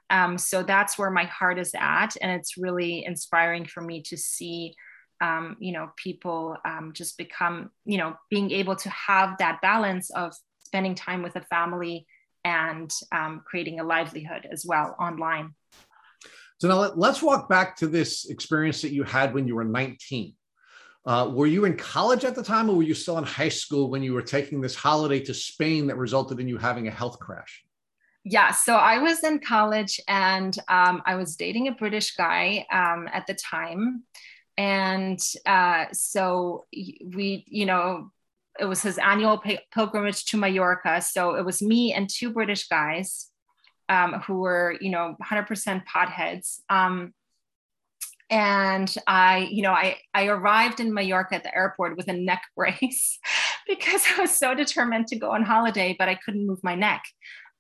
Um, 0.10 0.38
so, 0.38 0.64
that's 0.64 0.98
where 0.98 1.12
my 1.12 1.26
heart 1.26 1.60
is 1.60 1.72
at. 1.78 2.16
And 2.22 2.32
it's 2.32 2.58
really 2.58 3.06
inspiring 3.06 3.66
for 3.66 3.82
me 3.82 4.02
to 4.04 4.18
see. 4.18 4.76
Um, 5.22 5.58
you 5.60 5.74
know, 5.74 5.90
people 5.98 6.56
um, 6.64 6.94
just 6.94 7.18
become, 7.18 7.72
you 7.84 7.98
know, 7.98 8.16
being 8.30 8.52
able 8.52 8.78
to 8.78 8.90
have 8.90 9.38
that 9.40 9.60
balance 9.62 10.10
of 10.12 10.34
spending 10.64 10.96
time 10.96 11.22
with 11.22 11.36
a 11.36 11.42
family 11.42 12.06
and 12.44 12.92
um, 13.12 13.42
creating 13.46 13.80
a 13.80 13.84
livelihood 13.84 14.48
as 14.52 14.66
well 14.66 14.96
online. 15.00 15.54
So 16.60 16.68
now 16.68 16.92
let, 16.96 17.12
us 17.12 17.22
walk 17.22 17.48
back 17.48 17.78
to 17.78 17.88
this 17.88 18.30
experience 18.30 18.82
that 18.82 18.92
you 18.92 19.04
had 19.04 19.34
when 19.34 19.48
you 19.48 19.56
were 19.56 19.64
19. 19.64 20.34
Uh, 21.06 21.32
were 21.34 21.48
you 21.48 21.66
in 21.66 21.78
college 21.78 22.26
at 22.26 22.36
the 22.36 22.44
time, 22.44 22.70
or 22.70 22.76
were 22.76 22.84
you 22.84 22.94
still 22.94 23.18
in 23.18 23.24
high 23.24 23.50
school 23.50 23.90
when 23.90 24.04
you 24.04 24.14
were 24.14 24.22
taking 24.22 24.60
this 24.60 24.76
holiday 24.76 25.20
to 25.22 25.34
Spain 25.34 25.88
that 25.88 25.98
resulted 25.98 26.40
in 26.40 26.48
you 26.48 26.58
having 26.58 26.88
a 26.88 26.92
health 26.92 27.18
crash? 27.20 27.64
Yeah, 28.26 28.52
so 28.52 28.76
I 28.76 29.00
was 29.00 29.24
in 29.24 29.40
college 29.40 30.00
and 30.08 30.56
um, 30.68 31.02
I 31.06 31.16
was 31.16 31.38
dating 31.38 31.70
a 31.70 31.72
British 31.72 32.16
guy 32.16 32.66
um, 32.72 33.08
at 33.12 33.26
the 33.26 33.34
time. 33.34 34.04
And 34.58 35.20
uh, 35.46 35.86
so 35.94 36.66
we, 36.72 37.46
you 37.48 37.66
know, 37.66 38.12
it 38.60 38.66
was 38.66 38.82
his 38.82 38.98
annual 38.98 39.42
pilgrimage 39.72 40.26
to 40.26 40.38
Mallorca. 40.38 41.02
So 41.02 41.36
it 41.36 41.46
was 41.46 41.62
me 41.62 41.94
and 41.94 42.10
two 42.10 42.32
British 42.32 42.68
guys 42.68 43.28
um, 43.88 44.22
who 44.26 44.40
were, 44.40 44.78
you 44.80 44.92
know, 44.92 45.16
100% 45.24 45.84
potheads. 45.86 46.60
Um, 46.70 47.14
and 48.30 48.94
I, 49.08 49.50
you 49.52 49.64
know, 49.64 49.72
I, 49.72 49.98
I 50.14 50.28
arrived 50.28 50.80
in 50.80 50.94
Mallorca 50.94 51.36
at 51.36 51.44
the 51.44 51.56
airport 51.56 51.98
with 51.98 52.08
a 52.08 52.14
neck 52.14 52.44
brace 52.56 53.20
because 53.68 54.04
I 54.16 54.22
was 54.22 54.32
so 54.32 54.54
determined 54.54 55.08
to 55.08 55.16
go 55.18 55.32
on 55.32 55.44
holiday, 55.44 55.96
but 55.98 56.10
I 56.10 56.16
couldn't 56.16 56.46
move 56.46 56.64
my 56.64 56.76
neck. 56.76 57.04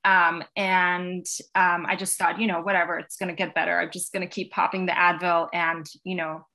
Um, 0.06 0.44
and 0.56 1.26
um, 1.56 1.86
I 1.86 1.96
just 1.98 2.18
thought, 2.18 2.40
you 2.40 2.48
know, 2.48 2.62
whatever, 2.62 2.98
it's 2.98 3.18
going 3.18 3.30
to 3.30 3.36
get 3.36 3.54
better. 3.54 3.78
I'm 3.78 3.92
just 3.92 4.14
going 4.14 4.22
to 4.22 4.34
keep 4.34 4.52
popping 4.52 4.86
the 4.86 4.94
Advil 4.94 5.50
and, 5.54 5.86
you 6.04 6.16
know, 6.16 6.46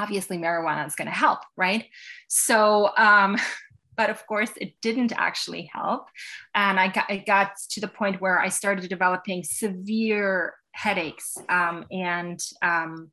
obviously 0.00 0.38
marijuana 0.38 0.86
is 0.86 0.96
going 0.96 1.08
to 1.08 1.14
help, 1.14 1.40
right? 1.56 1.84
So, 2.28 2.90
um, 2.96 3.36
but 3.96 4.08
of 4.08 4.26
course, 4.26 4.50
it 4.56 4.74
didn't 4.80 5.12
actually 5.16 5.70
help. 5.72 6.06
And 6.54 6.80
I 6.80 6.88
got, 6.88 7.10
it 7.10 7.26
got 7.26 7.52
to 7.70 7.80
the 7.80 7.88
point 7.88 8.20
where 8.20 8.38
I 8.38 8.48
started 8.48 8.88
developing 8.88 9.44
severe 9.44 10.54
headaches 10.72 11.36
um, 11.48 11.84
and, 11.90 12.40
um, 12.62 13.10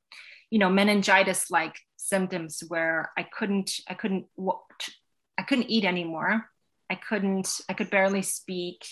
you 0.49 0.59
know, 0.59 0.69
meningitis 0.69 1.51
like 1.51 1.75
symptoms 1.97 2.63
where 2.69 3.11
I 3.17 3.23
couldn't, 3.23 3.71
I 3.89 3.95
couldn't, 3.95 4.27
I 5.37 5.43
couldn't 5.43 5.69
eat 5.69 5.83
anymore. 5.83 6.45
I 6.89 6.95
couldn't, 6.95 7.49
I 7.67 7.73
could 7.73 7.89
barely 7.89 8.21
speak. 8.21 8.85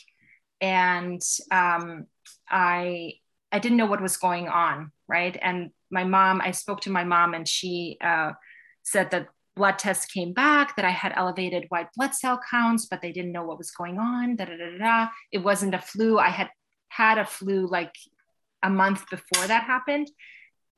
And 0.60 1.22
um, 1.50 2.08
I, 2.50 3.14
I 3.54 3.60
didn't 3.60 3.78
know 3.78 3.86
what 3.86 4.02
was 4.02 4.18
going 4.18 4.50
on, 4.50 4.92
right? 5.08 5.38
And 5.42 5.72
my 5.96 6.04
mom, 6.04 6.42
I 6.42 6.52
spoke 6.52 6.82
to 6.82 6.92
my 6.92 7.06
mom 7.06 7.34
and 7.34 7.48
she 7.48 7.98
uh, 8.04 8.34
said 8.84 9.10
that 9.12 9.30
blood 9.56 9.80
tests 9.80 10.06
came 10.06 10.34
back 10.34 10.76
that 10.76 10.86
I 10.86 10.92
had 10.92 11.14
elevated 11.16 11.66
white 11.70 11.88
blood 11.96 12.14
cell 12.14 12.40
counts, 12.52 12.86
but 12.86 13.02
they 13.02 13.14
didn't 13.14 13.32
know 13.32 13.46
what 13.46 13.58
was 13.58 13.72
going 13.72 13.98
on. 13.98 14.36
Da, 14.36 14.46
da, 14.46 14.58
da, 14.58 14.78
da. 14.78 15.08
It 15.32 15.40
wasn't 15.40 15.74
a 15.74 15.80
flu. 15.80 16.20
I 16.20 16.30
had 16.30 16.50
had 16.90 17.18
a 17.18 17.26
flu 17.26 17.68
like 17.68 17.96
a 18.62 18.70
month 18.70 19.10
before 19.10 19.48
that 19.48 19.64
happened. 19.64 20.12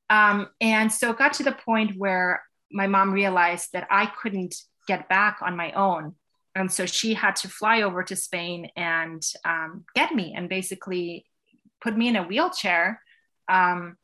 Um, 0.09 0.47
and 0.61 0.91
so 0.91 1.09
it 1.11 1.17
got 1.17 1.33
to 1.33 1.43
the 1.43 1.57
point 1.69 1.97
where 1.97 2.43
my 2.71 2.87
mom 2.87 3.11
realized 3.11 3.69
that 3.73 3.87
I 3.89 4.05
couldn't 4.05 4.55
get 4.87 5.09
back 5.09 5.39
on 5.41 5.57
my 5.57 5.71
own. 5.71 6.15
And 6.55 6.71
so 6.71 6.85
she 6.85 7.13
had 7.13 7.35
to 7.37 7.49
fly 7.49 7.81
over 7.81 8.03
to 8.03 8.15
Spain 8.15 8.69
and 8.75 9.21
um, 9.43 9.85
get 9.95 10.13
me 10.13 10.33
and 10.35 10.47
basically 10.47 11.25
put 11.81 11.97
me 11.97 12.07
in 12.07 12.15
a 12.15 12.23
wheelchair 12.23 13.01
um, 13.47 13.97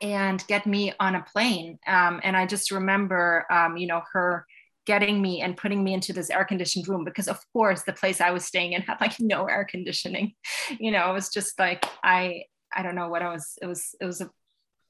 and 0.00 0.44
get 0.46 0.66
me 0.66 0.92
on 1.00 1.14
a 1.14 1.22
plane. 1.22 1.78
Um, 1.86 2.20
and 2.22 2.36
I 2.36 2.46
just 2.46 2.70
remember, 2.70 3.46
um, 3.50 3.76
you 3.76 3.86
know, 3.86 4.02
her 4.12 4.46
getting 4.86 5.22
me 5.22 5.40
and 5.40 5.56
putting 5.56 5.82
me 5.82 5.94
into 5.94 6.12
this 6.12 6.28
air 6.30 6.44
conditioned 6.44 6.86
room 6.86 7.04
because 7.04 7.26
of 7.26 7.38
course 7.54 7.82
the 7.84 7.92
place 7.92 8.20
I 8.20 8.32
was 8.32 8.44
staying 8.44 8.72
in 8.72 8.82
had 8.82 9.00
like 9.00 9.18
no 9.18 9.46
air 9.46 9.64
conditioning. 9.64 10.34
You 10.78 10.90
know, 10.90 11.10
it 11.10 11.12
was 11.12 11.28
just 11.28 11.58
like 11.58 11.84
I 12.02 12.44
I 12.74 12.82
don't 12.82 12.94
know 12.94 13.08
what 13.08 13.22
I 13.22 13.32
was. 13.32 13.58
It 13.60 13.66
was 13.66 13.94
it 14.00 14.04
was 14.04 14.20
a 14.20 14.30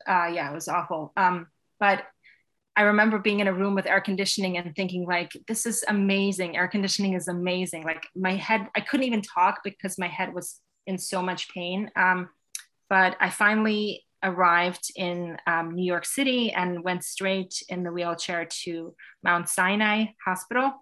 uh, 0.06 0.26
yeah, 0.26 0.50
it 0.50 0.54
was 0.54 0.68
awful. 0.68 1.12
Um, 1.16 1.48
but 1.80 2.04
I 2.76 2.82
remember 2.82 3.18
being 3.18 3.40
in 3.40 3.46
a 3.46 3.54
room 3.54 3.74
with 3.74 3.86
air 3.86 4.00
conditioning 4.00 4.58
and 4.58 4.74
thinking 4.74 5.06
like, 5.06 5.32
this 5.46 5.64
is 5.64 5.84
amazing. 5.86 6.56
Air 6.56 6.68
conditioning 6.68 7.14
is 7.14 7.28
amazing. 7.28 7.84
Like 7.84 8.06
my 8.16 8.34
head, 8.34 8.68
I 8.76 8.80
couldn't 8.80 9.06
even 9.06 9.22
talk 9.22 9.60
because 9.62 9.98
my 9.98 10.08
head 10.08 10.34
was 10.34 10.60
in 10.86 10.98
so 10.98 11.22
much 11.22 11.48
pain. 11.50 11.90
Um, 11.96 12.28
but 12.90 13.16
I 13.20 13.30
finally 13.30 14.03
arrived 14.24 14.90
in 14.96 15.36
um, 15.46 15.74
New 15.74 15.84
York 15.84 16.06
City 16.06 16.52
and 16.52 16.82
went 16.82 17.04
straight 17.04 17.62
in 17.68 17.84
the 17.84 17.92
wheelchair 17.92 18.46
to 18.64 18.94
Mount 19.22 19.48
Sinai 19.48 20.06
Hospital. 20.24 20.72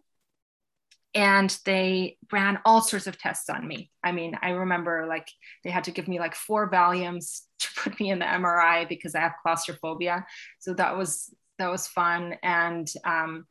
And 1.15 1.55
they 1.67 2.17
ran 2.33 2.61
all 2.65 2.81
sorts 2.81 3.07
of 3.07 3.19
tests 3.19 3.51
on 3.51 3.69
me. 3.69 3.91
I 4.03 4.13
mean, 4.13 4.39
I 4.41 4.51
remember 4.51 5.07
like 5.07 5.29
they 5.63 5.71
had 5.71 5.85
to 5.85 5.91
give 5.91 6.09
me 6.09 6.19
like 6.19 6.35
four 6.35 6.71
Valiums 6.71 7.43
to 7.59 7.69
put 7.77 8.01
me 8.01 8.11
in 8.11 8.19
the 8.19 8.25
MRI 8.25 8.89
because 8.89 9.15
I 9.15 9.21
have 9.21 9.35
claustrophobia. 9.43 10.25
So 10.61 10.73
that 10.75 10.97
was 10.97 11.35
that 11.59 11.71
was 11.71 11.87
fun. 11.87 12.37
And 12.43 12.91
um, 13.05 13.47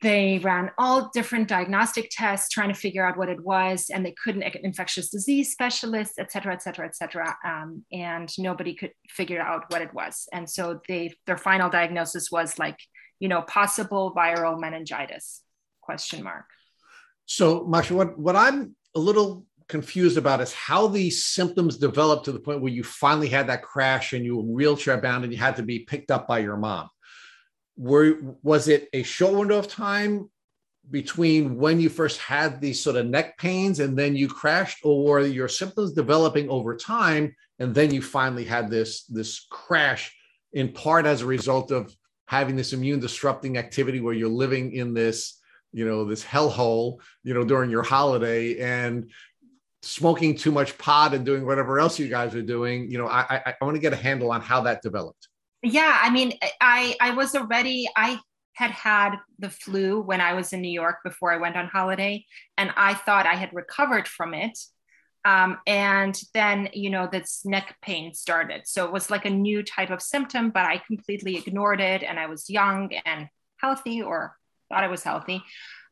they 0.00 0.38
ran 0.38 0.70
all 0.78 1.10
different 1.12 1.48
diagnostic 1.48 2.08
tests 2.10 2.48
trying 2.50 2.68
to 2.68 2.74
figure 2.74 3.04
out 3.04 3.16
what 3.16 3.28
it 3.28 3.42
was 3.44 3.90
and 3.92 4.06
they 4.06 4.14
couldn't 4.22 4.40
get 4.40 4.62
infectious 4.62 5.10
disease 5.10 5.50
specialists 5.50 6.18
et 6.18 6.30
cetera 6.30 6.52
et 6.52 6.62
cetera 6.62 6.86
et 6.86 6.94
cetera 6.94 7.36
um, 7.44 7.84
and 7.92 8.32
nobody 8.38 8.74
could 8.74 8.92
figure 9.08 9.40
out 9.40 9.64
what 9.70 9.82
it 9.82 9.92
was. 9.92 10.28
And 10.32 10.48
so 10.48 10.80
they 10.88 11.14
their 11.26 11.36
final 11.36 11.68
diagnosis 11.68 12.30
was 12.30 12.58
like 12.58 12.78
you 13.18 13.28
know 13.28 13.42
possible 13.42 14.12
viral 14.16 14.60
meningitis 14.60 15.42
question 15.80 16.22
mark. 16.22 16.46
So 17.26 17.64
masha 17.66 17.94
what, 17.94 18.18
what 18.18 18.36
i'm 18.36 18.76
a 18.94 19.00
little 19.00 19.44
confused 19.68 20.16
about 20.16 20.40
is 20.40 20.52
how 20.52 20.86
these 20.86 21.24
symptoms 21.24 21.76
developed 21.76 22.24
to 22.24 22.32
the 22.32 22.40
point 22.40 22.62
where 22.62 22.72
you 22.72 22.82
finally 22.82 23.28
had 23.28 23.48
that 23.48 23.62
crash 23.62 24.14
and 24.14 24.24
you 24.24 24.36
were 24.36 24.42
wheelchair 24.42 24.98
bound 24.98 25.24
and 25.24 25.32
you 25.32 25.38
had 25.38 25.56
to 25.56 25.62
be 25.62 25.80
picked 25.80 26.10
up 26.10 26.26
by 26.26 26.38
your 26.38 26.56
mom 26.56 26.88
were 27.78 28.18
was 28.42 28.68
it 28.68 28.88
a 28.92 29.02
short 29.04 29.34
window 29.34 29.56
of 29.56 29.68
time 29.68 30.28
between 30.90 31.56
when 31.56 31.80
you 31.80 31.88
first 31.88 32.18
had 32.18 32.60
these 32.60 32.82
sort 32.82 32.96
of 32.96 33.06
neck 33.06 33.38
pains 33.38 33.78
and 33.78 33.96
then 33.96 34.16
you 34.16 34.26
crashed 34.26 34.78
or 34.84 35.04
were 35.04 35.20
your 35.20 35.48
symptoms 35.48 35.92
developing 35.92 36.50
over 36.50 36.76
time 36.76 37.34
and 37.60 37.74
then 37.74 37.94
you 37.94 38.02
finally 38.02 38.44
had 38.44 38.68
this 38.68 39.04
this 39.04 39.46
crash 39.50 40.14
in 40.52 40.72
part 40.72 41.06
as 41.06 41.22
a 41.22 41.26
result 41.26 41.70
of 41.70 41.94
having 42.26 42.56
this 42.56 42.72
immune 42.72 42.98
disrupting 43.00 43.56
activity 43.56 44.00
where 44.00 44.14
you're 44.14 44.28
living 44.28 44.72
in 44.72 44.92
this 44.92 45.40
you 45.72 45.86
know 45.86 46.04
this 46.04 46.24
hellhole 46.24 46.98
you 47.22 47.32
know 47.32 47.44
during 47.44 47.70
your 47.70 47.82
holiday 47.82 48.58
and 48.58 49.10
smoking 49.82 50.36
too 50.36 50.50
much 50.50 50.76
pot 50.78 51.14
and 51.14 51.24
doing 51.24 51.46
whatever 51.46 51.78
else 51.78 52.00
you 52.00 52.08
guys 52.08 52.34
are 52.34 52.42
doing? 52.42 52.90
You 52.90 52.98
know 52.98 53.06
i 53.06 53.20
i, 53.46 53.54
I 53.60 53.64
want 53.64 53.76
to 53.76 53.80
get 53.80 53.92
a 53.92 53.96
handle 53.96 54.32
on 54.32 54.40
how 54.40 54.62
that 54.62 54.82
developed 54.82 55.28
yeah 55.62 55.98
i 56.02 56.10
mean 56.10 56.32
i 56.60 56.96
i 57.00 57.10
was 57.10 57.34
already 57.34 57.88
i 57.96 58.18
had 58.54 58.70
had 58.70 59.16
the 59.38 59.50
flu 59.50 60.00
when 60.00 60.20
i 60.20 60.32
was 60.32 60.52
in 60.52 60.60
new 60.60 60.70
york 60.70 60.96
before 61.04 61.32
i 61.32 61.36
went 61.36 61.56
on 61.56 61.66
holiday 61.66 62.24
and 62.56 62.72
i 62.76 62.94
thought 62.94 63.26
i 63.26 63.34
had 63.34 63.52
recovered 63.52 64.06
from 64.06 64.34
it. 64.34 64.58
Um, 65.24 65.58
and 65.66 66.18
then 66.32 66.68
you 66.72 66.90
know 66.90 67.08
this 67.10 67.42
neck 67.44 67.76
pain 67.82 68.14
started. 68.14 68.62
So 68.66 68.86
it 68.86 68.92
was 68.92 69.10
like 69.10 69.26
a 69.26 69.30
new 69.30 69.62
type 69.62 69.90
of 69.90 70.00
symptom 70.00 70.50
but 70.50 70.64
i 70.64 70.80
completely 70.86 71.36
ignored 71.36 71.80
it 71.80 72.02
and 72.02 72.18
i 72.18 72.26
was 72.26 72.48
young 72.48 72.92
and 73.04 73.28
healthy 73.56 74.00
or 74.00 74.36
thought 74.68 74.84
i 74.84 74.88
was 74.88 75.02
healthy 75.02 75.42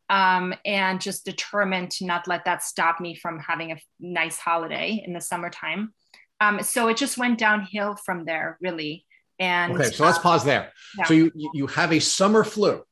um, 0.08 0.54
and 0.64 1.00
just 1.00 1.24
determined 1.24 1.90
to 1.92 2.06
not 2.06 2.28
let 2.28 2.44
that 2.44 2.62
stop 2.62 3.00
me 3.00 3.14
from 3.14 3.40
having 3.40 3.72
a 3.72 3.78
nice 3.98 4.38
holiday 4.38 5.02
in 5.04 5.12
the 5.12 5.20
summertime. 5.20 5.92
Um, 6.40 6.62
so 6.62 6.88
it 6.88 6.96
just 6.96 7.18
went 7.18 7.38
downhill 7.38 7.96
from 8.04 8.24
there 8.24 8.58
really 8.60 9.06
and 9.38 9.74
okay, 9.74 9.90
so 9.90 10.04
let's 10.04 10.18
pause 10.18 10.44
there. 10.44 10.72
Yeah. 10.98 11.04
So 11.04 11.14
you 11.14 11.32
you 11.34 11.66
have 11.68 11.92
a 11.92 12.00
summer 12.00 12.44
flu. 12.44 12.82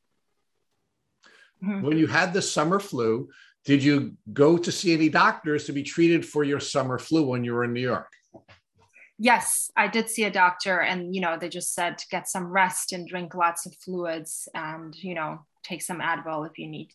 Mm-hmm. 1.62 1.82
When 1.82 1.98
you 1.98 2.06
had 2.06 2.32
the 2.32 2.42
summer 2.42 2.78
flu, 2.78 3.28
did 3.64 3.82
you 3.82 4.16
go 4.32 4.58
to 4.58 4.70
see 4.70 4.92
any 4.92 5.08
doctors 5.08 5.64
to 5.64 5.72
be 5.72 5.82
treated 5.82 6.26
for 6.26 6.44
your 6.44 6.60
summer 6.60 6.98
flu 6.98 7.24
when 7.24 7.44
you 7.44 7.54
were 7.54 7.64
in 7.64 7.72
New 7.72 7.80
York? 7.80 8.10
Yes, 9.18 9.70
I 9.76 9.86
did 9.88 10.10
see 10.10 10.24
a 10.24 10.30
doctor, 10.30 10.80
and 10.80 11.14
you 11.14 11.20
know 11.20 11.38
they 11.38 11.48
just 11.48 11.72
said 11.72 11.98
to 11.98 12.06
get 12.08 12.28
some 12.28 12.46
rest 12.46 12.92
and 12.92 13.08
drink 13.08 13.34
lots 13.34 13.64
of 13.64 13.74
fluids, 13.76 14.48
and 14.54 14.94
you 14.96 15.14
know 15.14 15.40
take 15.62 15.82
some 15.82 16.00
Advil 16.00 16.46
if 16.46 16.58
you 16.58 16.68
need 16.68 16.90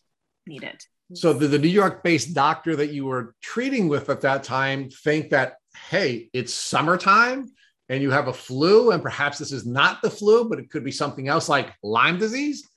need 0.46 0.62
it. 0.62 0.84
So 1.14 1.32
the, 1.32 1.48
the 1.48 1.58
New 1.58 1.68
York-based 1.68 2.34
doctor 2.34 2.76
that 2.76 2.92
you 2.92 3.04
were 3.04 3.34
treating 3.42 3.88
with 3.88 4.10
at 4.10 4.20
that 4.20 4.44
time 4.44 4.90
think 4.90 5.30
that 5.30 5.54
hey, 5.88 6.28
it's 6.32 6.54
summertime 6.54 7.50
and 7.90 8.00
you 8.00 8.10
have 8.12 8.28
a 8.28 8.32
flu, 8.32 8.92
and 8.92 9.02
perhaps 9.02 9.38
this 9.38 9.50
is 9.50 9.66
not 9.66 10.00
the 10.00 10.08
flu, 10.08 10.48
but 10.48 10.60
it 10.60 10.70
could 10.70 10.84
be 10.84 10.92
something 10.92 11.26
else 11.26 11.48
like 11.48 11.74
Lyme 11.82 12.18
disease? 12.18 12.70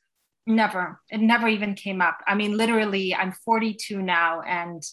Never. 0.48 1.00
It 1.12 1.22
never 1.22 1.48
even 1.48 1.76
came 1.76 2.02
up. 2.02 2.18
I 2.28 2.34
mean, 2.34 2.58
literally, 2.58 3.14
I'm 3.14 3.32
42 3.32 4.02
now, 4.02 4.42
and 4.42 4.84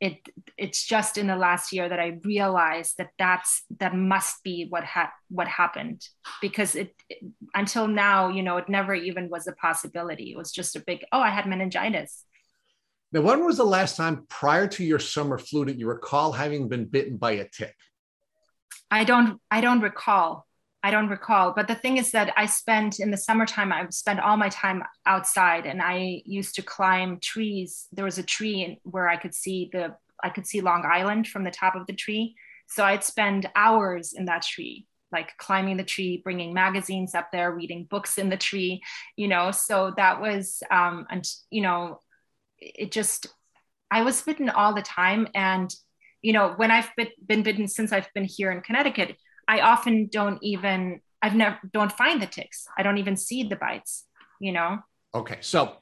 it 0.00 0.16
it's 0.56 0.86
just 0.86 1.18
in 1.18 1.26
the 1.26 1.36
last 1.36 1.74
year 1.74 1.86
that 1.86 2.00
I 2.00 2.18
realized 2.24 2.96
that 2.96 3.10
that's 3.18 3.64
that 3.80 3.94
must 3.94 4.42
be 4.42 4.66
what 4.70 4.82
had 4.82 5.08
what 5.28 5.46
happened 5.46 6.02
because 6.40 6.74
it, 6.74 6.94
it 7.10 7.18
until 7.54 7.86
now, 7.86 8.30
you 8.30 8.42
know, 8.42 8.56
it 8.56 8.70
never 8.70 8.94
even 8.94 9.28
was 9.28 9.46
a 9.46 9.52
possibility. 9.52 10.32
It 10.32 10.38
was 10.38 10.52
just 10.52 10.74
a 10.74 10.80
big 10.80 11.04
oh, 11.12 11.20
I 11.20 11.28
had 11.28 11.46
meningitis. 11.46 12.24
Now, 13.12 13.20
when 13.20 13.44
was 13.44 13.58
the 13.58 13.64
last 13.64 13.96
time 13.96 14.24
prior 14.30 14.66
to 14.68 14.84
your 14.84 15.00
summer 15.00 15.36
flu 15.36 15.66
that 15.66 15.78
you 15.78 15.86
recall 15.86 16.32
having 16.32 16.68
been 16.68 16.86
bitten 16.86 17.18
by 17.18 17.32
a 17.32 17.46
tick? 17.46 17.74
I 18.90 19.04
don't 19.04 19.40
I 19.50 19.60
don't 19.60 19.80
recall. 19.80 20.46
I 20.82 20.90
don't 20.90 21.08
recall. 21.08 21.52
But 21.54 21.68
the 21.68 21.74
thing 21.74 21.98
is 21.98 22.12
that 22.12 22.32
I 22.36 22.46
spent 22.46 23.00
in 23.00 23.10
the 23.10 23.16
summertime, 23.16 23.72
I 23.72 23.86
spent 23.90 24.20
all 24.20 24.36
my 24.36 24.48
time 24.48 24.82
outside 25.04 25.66
and 25.66 25.82
I 25.82 26.22
used 26.24 26.54
to 26.54 26.62
climb 26.62 27.18
trees. 27.20 27.86
There 27.92 28.04
was 28.04 28.18
a 28.18 28.22
tree 28.22 28.80
where 28.84 29.08
I 29.08 29.16
could 29.16 29.34
see 29.34 29.68
the 29.72 29.94
I 30.22 30.30
could 30.30 30.46
see 30.46 30.60
Long 30.60 30.84
Island 30.90 31.28
from 31.28 31.44
the 31.44 31.50
top 31.50 31.74
of 31.76 31.86
the 31.86 31.92
tree. 31.92 32.34
So 32.66 32.84
I'd 32.84 33.04
spend 33.04 33.50
hours 33.56 34.12
in 34.12 34.26
that 34.26 34.42
tree, 34.42 34.86
like 35.10 35.36
climbing 35.38 35.76
the 35.76 35.84
tree, 35.84 36.20
bringing 36.22 36.54
magazines 36.54 37.14
up 37.14 37.32
there, 37.32 37.52
reading 37.52 37.84
books 37.84 38.16
in 38.16 38.28
the 38.28 38.36
tree, 38.36 38.82
you 39.16 39.28
know. 39.28 39.50
So 39.50 39.92
that 39.96 40.20
was, 40.20 40.62
um, 40.70 41.06
and 41.10 41.26
you 41.50 41.62
know, 41.62 42.00
it 42.58 42.92
just, 42.92 43.26
I 43.90 44.02
was 44.02 44.22
bitten 44.22 44.48
all 44.50 44.74
the 44.74 44.82
time. 44.82 45.26
And 45.34 45.74
you 46.22 46.32
know, 46.32 46.54
when 46.56 46.70
I've 46.70 46.90
been, 46.96 47.42
bitten 47.42 47.68
since 47.68 47.92
I've 47.92 48.08
been 48.14 48.24
here 48.24 48.50
in 48.50 48.60
Connecticut, 48.60 49.16
I 49.48 49.60
often 49.60 50.08
don't 50.10 50.38
even, 50.42 51.00
I've 51.22 51.34
never, 51.34 51.58
don't 51.72 51.92
find 51.92 52.20
the 52.20 52.26
ticks. 52.26 52.66
I 52.76 52.82
don't 52.82 52.98
even 52.98 53.16
see 53.16 53.44
the 53.44 53.56
bites, 53.56 54.04
you 54.40 54.52
know? 54.52 54.78
Okay. 55.14 55.38
So 55.40 55.76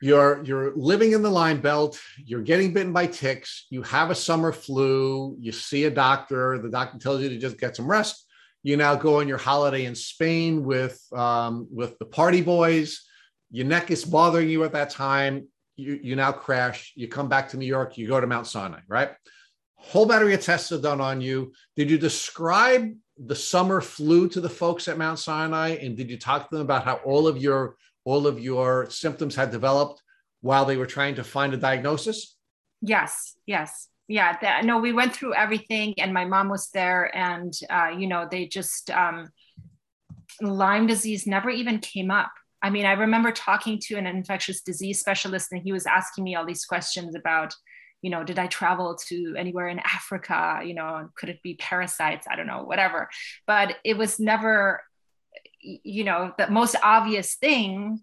you're, 0.00 0.42
you're 0.44 0.72
living 0.76 1.12
in 1.12 1.22
the 1.22 1.30
Lyme 1.30 1.60
belt, 1.60 1.98
you're 2.24 2.42
getting 2.42 2.72
bitten 2.72 2.92
by 2.92 3.06
ticks, 3.06 3.66
you 3.70 3.82
have 3.82 4.10
a 4.10 4.14
summer 4.14 4.52
flu, 4.52 5.36
you 5.40 5.52
see 5.52 5.84
a 5.84 5.90
doctor, 5.90 6.58
the 6.58 6.68
doctor 6.68 6.98
tells 6.98 7.22
you 7.22 7.28
to 7.30 7.38
just 7.38 7.58
get 7.58 7.76
some 7.76 7.86
rest. 7.86 8.26
You 8.62 8.78
now 8.78 8.94
go 8.94 9.20
on 9.20 9.28
your 9.28 9.38
holiday 9.38 9.84
in 9.84 9.94
Spain 9.94 10.64
with 10.64 10.98
um, 11.12 11.68
with 11.70 11.98
the 11.98 12.06
party 12.06 12.40
boys. 12.40 13.02
Your 13.50 13.66
neck 13.66 13.90
is 13.90 14.06
bothering 14.06 14.48
you 14.48 14.64
at 14.64 14.72
that 14.72 14.88
time. 14.88 15.48
You 15.76 15.98
you 16.02 16.16
now 16.16 16.32
crash. 16.32 16.92
You 16.94 17.08
come 17.08 17.28
back 17.28 17.48
to 17.50 17.56
New 17.56 17.66
York. 17.66 17.98
You 17.98 18.06
go 18.08 18.20
to 18.20 18.26
Mount 18.26 18.46
Sinai, 18.46 18.80
right? 18.88 19.10
Whole 19.76 20.06
battery 20.06 20.34
of 20.34 20.40
tests 20.40 20.72
are 20.72 20.80
done 20.80 21.00
on 21.00 21.20
you. 21.20 21.52
Did 21.76 21.90
you 21.90 21.98
describe 21.98 22.94
the 23.18 23.34
summer 23.34 23.80
flu 23.80 24.28
to 24.28 24.40
the 24.40 24.48
folks 24.48 24.88
at 24.88 24.98
Mount 24.98 25.18
Sinai, 25.18 25.76
and 25.80 25.96
did 25.96 26.10
you 26.10 26.18
talk 26.18 26.48
to 26.48 26.56
them 26.56 26.64
about 26.64 26.84
how 26.84 26.94
all 27.04 27.26
of 27.26 27.38
your 27.38 27.76
all 28.04 28.26
of 28.26 28.40
your 28.40 28.88
symptoms 28.90 29.34
had 29.34 29.50
developed 29.50 30.02
while 30.40 30.64
they 30.64 30.76
were 30.76 30.86
trying 30.86 31.14
to 31.16 31.24
find 31.24 31.54
a 31.54 31.56
diagnosis? 31.56 32.36
Yes, 32.80 33.36
yes, 33.46 33.88
yeah. 34.08 34.36
That, 34.40 34.64
no, 34.64 34.78
we 34.78 34.92
went 34.92 35.14
through 35.14 35.34
everything, 35.34 35.94
and 35.98 36.12
my 36.12 36.24
mom 36.24 36.48
was 36.48 36.68
there, 36.70 37.14
and 37.16 37.52
uh, 37.70 37.92
you 37.96 38.06
know, 38.06 38.28
they 38.30 38.46
just 38.46 38.90
um, 38.90 39.28
Lyme 40.40 40.86
disease 40.86 41.26
never 41.26 41.50
even 41.50 41.78
came 41.78 42.10
up. 42.10 42.32
I 42.64 42.70
mean, 42.70 42.86
I 42.86 42.92
remember 42.92 43.30
talking 43.30 43.78
to 43.84 43.96
an 43.96 44.06
infectious 44.06 44.62
disease 44.62 44.98
specialist, 44.98 45.52
and 45.52 45.62
he 45.62 45.70
was 45.70 45.84
asking 45.84 46.24
me 46.24 46.34
all 46.34 46.46
these 46.46 46.64
questions 46.64 47.14
about 47.14 47.54
you 48.00 48.10
know, 48.10 48.22
did 48.22 48.38
I 48.38 48.48
travel 48.48 48.98
to 49.06 49.34
anywhere 49.34 49.66
in 49.68 49.78
Africa? 49.78 50.60
You 50.62 50.74
know, 50.74 51.08
could 51.16 51.30
it 51.30 51.42
be 51.42 51.54
parasites? 51.54 52.26
I 52.30 52.36
don't 52.36 52.46
know, 52.46 52.62
whatever. 52.62 53.08
But 53.46 53.76
it 53.82 53.96
was 53.96 54.20
never, 54.20 54.82
you 55.62 56.04
know, 56.04 56.30
the 56.36 56.50
most 56.50 56.76
obvious 56.82 57.36
thing 57.36 58.00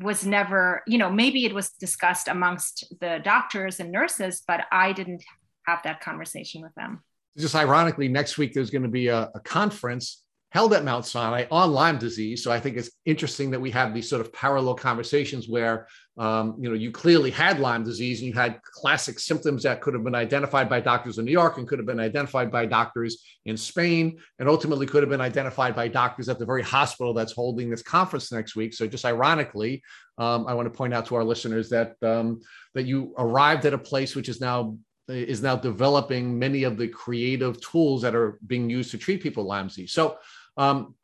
was 0.00 0.24
never, 0.24 0.82
you 0.86 0.96
know, 0.96 1.10
maybe 1.10 1.44
it 1.44 1.54
was 1.54 1.68
discussed 1.72 2.26
amongst 2.26 2.90
the 3.00 3.20
doctors 3.22 3.80
and 3.80 3.92
nurses, 3.92 4.42
but 4.48 4.64
I 4.72 4.94
didn't 4.94 5.22
have 5.66 5.82
that 5.82 6.00
conversation 6.00 6.62
with 6.62 6.74
them. 6.74 7.04
Just 7.36 7.54
ironically, 7.54 8.08
next 8.08 8.38
week 8.38 8.54
there's 8.54 8.70
going 8.70 8.82
to 8.82 8.88
be 8.88 9.08
a, 9.08 9.30
a 9.34 9.40
conference 9.40 10.22
held 10.50 10.72
at 10.72 10.84
Mount 10.84 11.04
Sinai 11.04 11.44
on 11.50 11.72
Lyme 11.72 11.98
disease. 11.98 12.42
So 12.42 12.50
I 12.50 12.58
think 12.58 12.76
it's 12.76 12.90
interesting 13.04 13.50
that 13.50 13.60
we 13.60 13.70
have 13.72 13.92
these 13.92 14.08
sort 14.08 14.22
of 14.22 14.32
parallel 14.32 14.74
conversations 14.74 15.46
where, 15.46 15.86
um, 16.16 16.56
you 16.58 16.70
know, 16.70 16.74
you 16.74 16.90
clearly 16.90 17.30
had 17.30 17.60
Lyme 17.60 17.84
disease 17.84 18.20
and 18.20 18.28
you 18.28 18.32
had 18.32 18.62
classic 18.62 19.18
symptoms 19.18 19.62
that 19.64 19.82
could 19.82 19.92
have 19.92 20.04
been 20.04 20.14
identified 20.14 20.68
by 20.68 20.80
doctors 20.80 21.18
in 21.18 21.26
New 21.26 21.32
York 21.32 21.58
and 21.58 21.68
could 21.68 21.78
have 21.78 21.86
been 21.86 22.00
identified 22.00 22.50
by 22.50 22.64
doctors 22.64 23.22
in 23.44 23.58
Spain 23.58 24.18
and 24.38 24.48
ultimately 24.48 24.86
could 24.86 25.02
have 25.02 25.10
been 25.10 25.20
identified 25.20 25.76
by 25.76 25.86
doctors 25.86 26.30
at 26.30 26.38
the 26.38 26.46
very 26.46 26.62
hospital 26.62 27.12
that's 27.12 27.32
holding 27.32 27.68
this 27.68 27.82
conference 27.82 28.32
next 28.32 28.56
week. 28.56 28.72
So 28.72 28.86
just 28.86 29.04
ironically, 29.04 29.82
um, 30.16 30.46
I 30.46 30.54
want 30.54 30.66
to 30.66 30.76
point 30.76 30.94
out 30.94 31.04
to 31.06 31.14
our 31.16 31.24
listeners 31.24 31.68
that 31.68 31.94
um, 32.02 32.40
that 32.74 32.86
you 32.86 33.14
arrived 33.18 33.66
at 33.66 33.74
a 33.74 33.78
place 33.78 34.16
which 34.16 34.30
is 34.30 34.40
now 34.40 34.78
is 35.08 35.42
now 35.42 35.56
developing 35.56 36.38
many 36.38 36.64
of 36.64 36.76
the 36.76 36.88
creative 36.88 37.60
tools 37.60 38.02
that 38.02 38.14
are 38.14 38.38
being 38.46 38.68
used 38.68 38.90
to 38.90 38.98
treat 38.98 39.22
people 39.22 39.44
with 39.44 39.48
Lyme 39.48 39.68
disease. 39.68 39.92
So 39.92 40.18
um, 40.58 40.94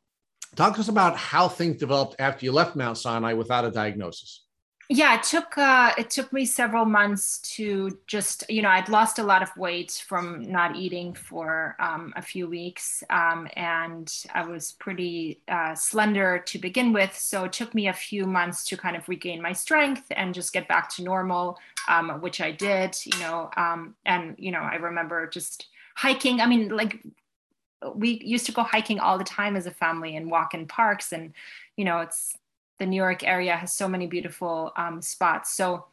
talk 0.55 0.75
to 0.75 0.81
us 0.81 0.89
about 0.89 1.17
how 1.17 1.47
things 1.47 1.77
developed 1.77 2.15
after 2.19 2.45
you 2.45 2.51
left 2.51 2.75
Mount 2.75 2.97
Sinai 2.97 3.33
without 3.33 3.65
a 3.65 3.71
diagnosis. 3.71 4.45
Yeah, 4.87 5.15
it 5.15 5.23
took 5.23 5.57
uh, 5.57 5.93
it 5.97 6.11
took 6.11 6.31
me 6.31 6.45
several 6.45 6.85
months 6.85 7.39
to 7.55 7.97
just 8.05 8.43
you 8.49 8.61
know 8.61 8.69
I'd 8.69 8.87
lost 8.87 9.17
a 9.17 9.23
lot 9.23 9.41
of 9.41 9.49
weight 9.57 10.03
from 10.07 10.43
not 10.51 10.75
eating 10.75 11.15
for 11.15 11.75
um, 11.79 12.13
a 12.15 12.21
few 12.21 12.47
weeks, 12.47 13.03
um, 13.09 13.47
and 13.55 14.13
I 14.35 14.45
was 14.45 14.73
pretty 14.73 15.41
uh, 15.47 15.73
slender 15.73 16.37
to 16.45 16.59
begin 16.59 16.93
with. 16.93 17.17
So 17.17 17.45
it 17.45 17.53
took 17.53 17.73
me 17.73 17.87
a 17.87 17.93
few 17.93 18.27
months 18.27 18.63
to 18.65 18.77
kind 18.77 18.95
of 18.95 19.09
regain 19.09 19.41
my 19.41 19.53
strength 19.53 20.05
and 20.11 20.35
just 20.35 20.53
get 20.53 20.67
back 20.67 20.89
to 20.95 21.03
normal, 21.03 21.57
um, 21.89 22.21
which 22.21 22.39
I 22.39 22.51
did. 22.51 22.95
You 23.05 23.19
know, 23.21 23.49
um, 23.57 23.95
and 24.05 24.35
you 24.37 24.51
know 24.51 24.61
I 24.61 24.75
remember 24.75 25.25
just 25.25 25.65
hiking. 25.95 26.41
I 26.41 26.45
mean, 26.45 26.69
like 26.69 26.99
we 27.93 28.21
used 28.23 28.45
to 28.45 28.51
go 28.51 28.63
hiking 28.63 28.99
all 28.99 29.17
the 29.17 29.23
time 29.23 29.55
as 29.55 29.65
a 29.65 29.71
family 29.71 30.15
and 30.15 30.31
walk 30.31 30.53
in 30.53 30.67
parks. 30.67 31.11
And 31.11 31.33
you 31.75 31.85
know 31.85 31.99
it's 31.99 32.37
the 32.77 32.85
new 32.85 32.97
york 32.97 33.23
area 33.23 33.55
has 33.55 33.71
so 33.71 33.87
many 33.87 34.07
beautiful 34.07 34.71
um, 34.75 35.01
spots. 35.01 35.53
So 35.53 35.85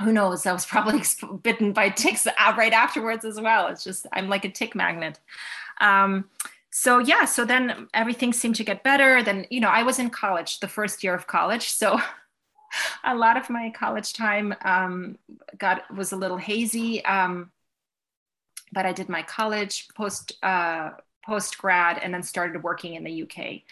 who 0.00 0.12
knows? 0.12 0.44
I 0.46 0.52
was 0.52 0.66
probably 0.74 1.02
bitten 1.42 1.72
by 1.72 1.88
ticks 1.90 2.26
right 2.56 2.72
afterwards 2.72 3.24
as 3.24 3.40
well. 3.40 3.68
It's 3.68 3.84
just 3.84 4.06
i'm 4.12 4.28
like 4.28 4.44
a 4.44 4.50
tick 4.50 4.74
magnet. 4.74 5.20
Um, 5.80 6.30
so 6.70 6.98
yeah 6.98 7.24
so 7.24 7.44
then 7.44 7.88
everything 7.94 8.32
seemed 8.32 8.56
to 8.56 8.64
get 8.64 8.82
better. 8.82 9.22
Then 9.22 9.46
you 9.50 9.60
know 9.60 9.70
i 9.70 9.82
was 9.82 9.98
in 9.98 10.10
college 10.10 10.60
the 10.60 10.68
first 10.68 11.02
year 11.02 11.14
of 11.14 11.26
college. 11.26 11.68
So 11.70 12.00
a 13.04 13.14
lot 13.14 13.36
of 13.36 13.50
my 13.50 13.70
college 13.70 14.12
time 14.12 14.54
um, 14.64 15.18
got 15.58 15.94
was 15.94 16.12
a 16.12 16.16
little 16.16 16.38
hazy. 16.38 17.04
Um, 17.04 17.50
but 18.74 18.84
I 18.84 18.92
did 18.92 19.08
my 19.08 19.22
college 19.22 19.88
post 19.96 20.32
uh, 20.42 20.90
post 21.24 21.56
grad 21.58 21.98
and 21.98 22.12
then 22.12 22.22
started 22.22 22.62
working 22.62 22.94
in 22.94 23.04
the 23.04 23.22
UK. 23.22 23.62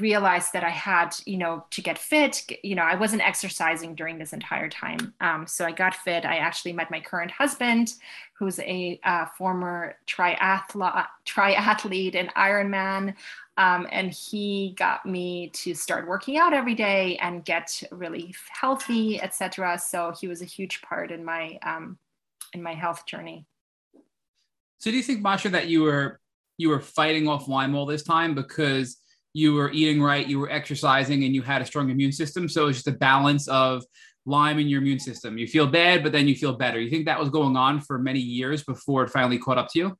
realized 0.00 0.52
that 0.52 0.64
I 0.64 0.70
had, 0.70 1.14
you 1.26 1.36
know, 1.36 1.64
to 1.70 1.82
get 1.82 1.98
fit, 1.98 2.46
you 2.62 2.74
know, 2.74 2.82
I 2.82 2.94
wasn't 2.94 3.26
exercising 3.26 3.94
during 3.94 4.18
this 4.18 4.32
entire 4.32 4.68
time. 4.68 5.14
Um, 5.20 5.46
so 5.46 5.64
I 5.64 5.72
got 5.72 5.94
fit. 5.94 6.24
I 6.24 6.36
actually 6.36 6.72
met 6.72 6.90
my 6.90 7.00
current 7.00 7.30
husband, 7.30 7.94
who's 8.34 8.58
a 8.60 8.98
uh, 9.04 9.26
former 9.36 9.96
triathlete, 10.06 11.06
triathlete 11.26 12.14
and 12.14 12.34
Ironman. 12.34 13.14
Um, 13.56 13.86
and 13.92 14.10
he 14.12 14.74
got 14.78 15.04
me 15.04 15.50
to 15.50 15.74
start 15.74 16.08
working 16.08 16.38
out 16.38 16.54
every 16.54 16.74
day 16.74 17.18
and 17.18 17.44
get 17.44 17.82
really 17.92 18.34
healthy, 18.48 19.20
etc. 19.20 19.78
So 19.78 20.14
he 20.18 20.28
was 20.28 20.40
a 20.40 20.46
huge 20.46 20.80
part 20.82 21.10
in 21.10 21.24
my 21.24 21.58
um, 21.62 21.98
in 22.52 22.62
my 22.62 22.74
health 22.74 23.06
journey. 23.06 23.46
So 24.78 24.90
do 24.90 24.96
you 24.96 25.02
think, 25.02 25.20
Masha, 25.20 25.50
that 25.50 25.68
you 25.68 25.82
were 25.82 26.20
you 26.56 26.68
were 26.68 26.80
fighting 26.80 27.28
off 27.28 27.48
Lyme 27.48 27.74
all 27.74 27.86
this 27.86 28.02
time 28.02 28.34
because 28.34 28.96
you 29.32 29.54
were 29.54 29.70
eating 29.70 30.02
right, 30.02 30.26
you 30.26 30.38
were 30.38 30.50
exercising, 30.50 31.24
and 31.24 31.34
you 31.34 31.42
had 31.42 31.62
a 31.62 31.66
strong 31.66 31.90
immune 31.90 32.12
system. 32.12 32.48
So 32.48 32.68
it's 32.68 32.78
just 32.78 32.88
a 32.88 32.98
balance 32.98 33.48
of 33.48 33.84
Lyme 34.26 34.58
in 34.58 34.68
your 34.68 34.80
immune 34.80 34.98
system. 34.98 35.38
You 35.38 35.46
feel 35.46 35.66
bad, 35.66 36.02
but 36.02 36.12
then 36.12 36.28
you 36.28 36.34
feel 36.34 36.52
better. 36.52 36.80
You 36.80 36.90
think 36.90 37.06
that 37.06 37.18
was 37.18 37.30
going 37.30 37.56
on 37.56 37.80
for 37.80 37.98
many 37.98 38.20
years 38.20 38.62
before 38.62 39.04
it 39.04 39.10
finally 39.10 39.38
caught 39.38 39.58
up 39.58 39.68
to 39.72 39.78
you? 39.78 39.98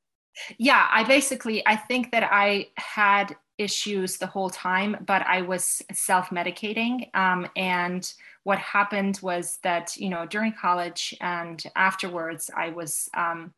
Yeah, 0.57 0.87
I 0.89 1.03
basically 1.03 1.65
I 1.67 1.75
think 1.75 2.11
that 2.11 2.29
I 2.31 2.67
had 2.77 3.35
issues 3.57 4.17
the 4.17 4.27
whole 4.27 4.49
time, 4.49 4.97
but 5.05 5.21
I 5.23 5.41
was 5.41 5.81
self-medicating. 5.91 7.13
Um, 7.15 7.47
and 7.55 8.11
what 8.43 8.57
happened 8.57 9.19
was 9.21 9.59
that 9.63 9.95
you 9.97 10.09
know 10.09 10.25
during 10.25 10.53
college 10.53 11.15
and 11.21 11.61
afterwards, 11.75 12.49
I 12.55 12.69
was 12.69 13.09
um, 13.15 13.53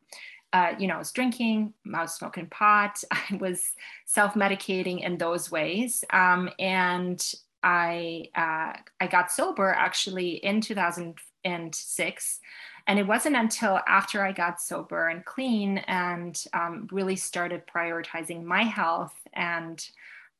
uh, 0.54 0.72
you 0.78 0.86
know, 0.86 0.94
I 0.94 0.98
was 0.98 1.10
drinking, 1.10 1.74
I 1.92 2.02
was 2.02 2.14
smoking 2.14 2.46
pot, 2.46 3.02
I 3.10 3.36
was 3.40 3.72
self 4.06 4.34
medicating 4.34 5.04
in 5.04 5.18
those 5.18 5.50
ways. 5.50 6.04
Um, 6.10 6.48
and 6.60 7.22
I, 7.64 8.28
uh, 8.36 8.74
I 9.00 9.06
got 9.10 9.32
sober 9.32 9.70
actually 9.70 10.36
in 10.36 10.60
2006. 10.60 12.40
And 12.86 12.98
it 12.98 13.06
wasn't 13.06 13.36
until 13.36 13.80
after 13.88 14.22
I 14.24 14.30
got 14.32 14.60
sober 14.60 15.08
and 15.08 15.24
clean 15.24 15.78
and 15.78 16.42
um, 16.52 16.86
really 16.92 17.16
started 17.16 17.62
prioritizing 17.66 18.44
my 18.44 18.62
health 18.62 19.14
and 19.32 19.84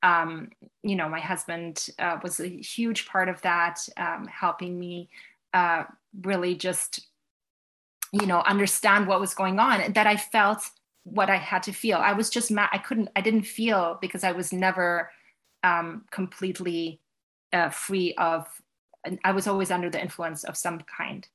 um, 0.02 0.50
you 0.82 0.96
know, 0.96 1.08
my 1.08 1.18
husband 1.18 1.88
uh, 1.98 2.18
was 2.22 2.38
a 2.38 2.46
huge 2.46 3.06
part 3.06 3.30
of 3.30 3.40
that, 3.40 3.88
um, 3.96 4.26
helping 4.26 4.78
me 4.78 5.08
uh, 5.54 5.84
really 6.20 6.54
just 6.54 7.08
you 8.14 8.26
know 8.26 8.40
understand 8.40 9.06
what 9.06 9.20
was 9.20 9.34
going 9.34 9.58
on 9.58 9.92
that 9.92 10.06
i 10.06 10.16
felt 10.16 10.62
what 11.02 11.28
i 11.28 11.36
had 11.36 11.62
to 11.62 11.72
feel. 11.72 11.98
I 11.98 12.12
was 12.12 12.30
just 12.30 12.50
mad 12.50 12.70
i 12.72 12.78
couldn't 12.78 13.10
i 13.16 13.20
didn't 13.20 13.42
feel 13.42 13.98
because 14.00 14.24
i 14.24 14.32
was 14.32 14.52
never 14.52 15.10
um, 15.62 16.04
completely 16.10 17.00
uh, 17.52 17.70
free 17.70 18.14
of 18.14 18.46
i 19.24 19.32
was 19.32 19.46
always 19.46 19.70
under 19.70 19.90
the 19.90 20.00
influence 20.00 20.44
of 20.44 20.56
some 20.56 20.80
kind. 20.80 21.26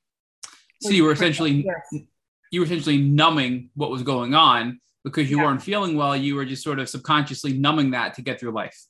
So 0.82 0.90
you 0.90 1.04
were 1.04 1.12
essentially 1.12 1.66
you 2.50 2.60
were 2.60 2.66
essentially 2.66 2.98
numbing 2.98 3.70
what 3.74 3.90
was 3.90 4.02
going 4.02 4.34
on 4.34 4.80
because 5.04 5.30
you 5.30 5.38
yeah. 5.38 5.44
weren't 5.44 5.62
feeling 5.62 5.96
well 5.96 6.16
you 6.16 6.34
were 6.34 6.44
just 6.44 6.62
sort 6.62 6.78
of 6.78 6.88
subconsciously 6.88 7.52
numbing 7.52 7.90
that 7.90 8.14
to 8.14 8.22
get 8.22 8.40
through 8.40 8.52
life. 8.52 8.86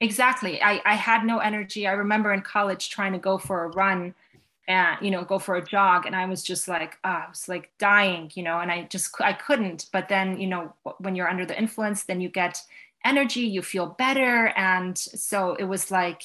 Exactly. 0.00 0.60
I, 0.60 0.82
I 0.84 0.94
had 0.94 1.24
no 1.24 1.38
energy. 1.38 1.86
I 1.86 1.92
remember 1.92 2.32
in 2.32 2.42
college 2.42 2.90
trying 2.90 3.12
to 3.12 3.18
go 3.18 3.38
for 3.38 3.64
a 3.64 3.68
run 3.68 4.14
and 4.68 4.96
you 5.00 5.10
know 5.10 5.24
go 5.24 5.38
for 5.38 5.56
a 5.56 5.64
jog 5.64 6.06
and 6.06 6.14
i 6.14 6.24
was 6.24 6.42
just 6.42 6.68
like 6.68 6.96
oh, 7.04 7.08
i 7.08 7.26
was 7.28 7.48
like 7.48 7.70
dying 7.78 8.30
you 8.34 8.42
know 8.42 8.60
and 8.60 8.70
i 8.70 8.84
just 8.84 9.20
i 9.20 9.32
couldn't. 9.32 9.86
But 9.92 10.08
then 10.08 10.38
you 10.38 10.46
know 10.46 10.74
when 10.98 11.14
you're 11.14 11.28
under 11.28 11.46
the 11.46 11.58
influence 11.58 12.04
then 12.04 12.20
you 12.20 12.28
get 12.28 12.60
energy 13.04 13.40
you 13.40 13.62
feel 13.62 13.86
better 13.98 14.48
and 14.56 14.96
so 14.96 15.54
it 15.56 15.64
was 15.64 15.90
like 15.90 16.22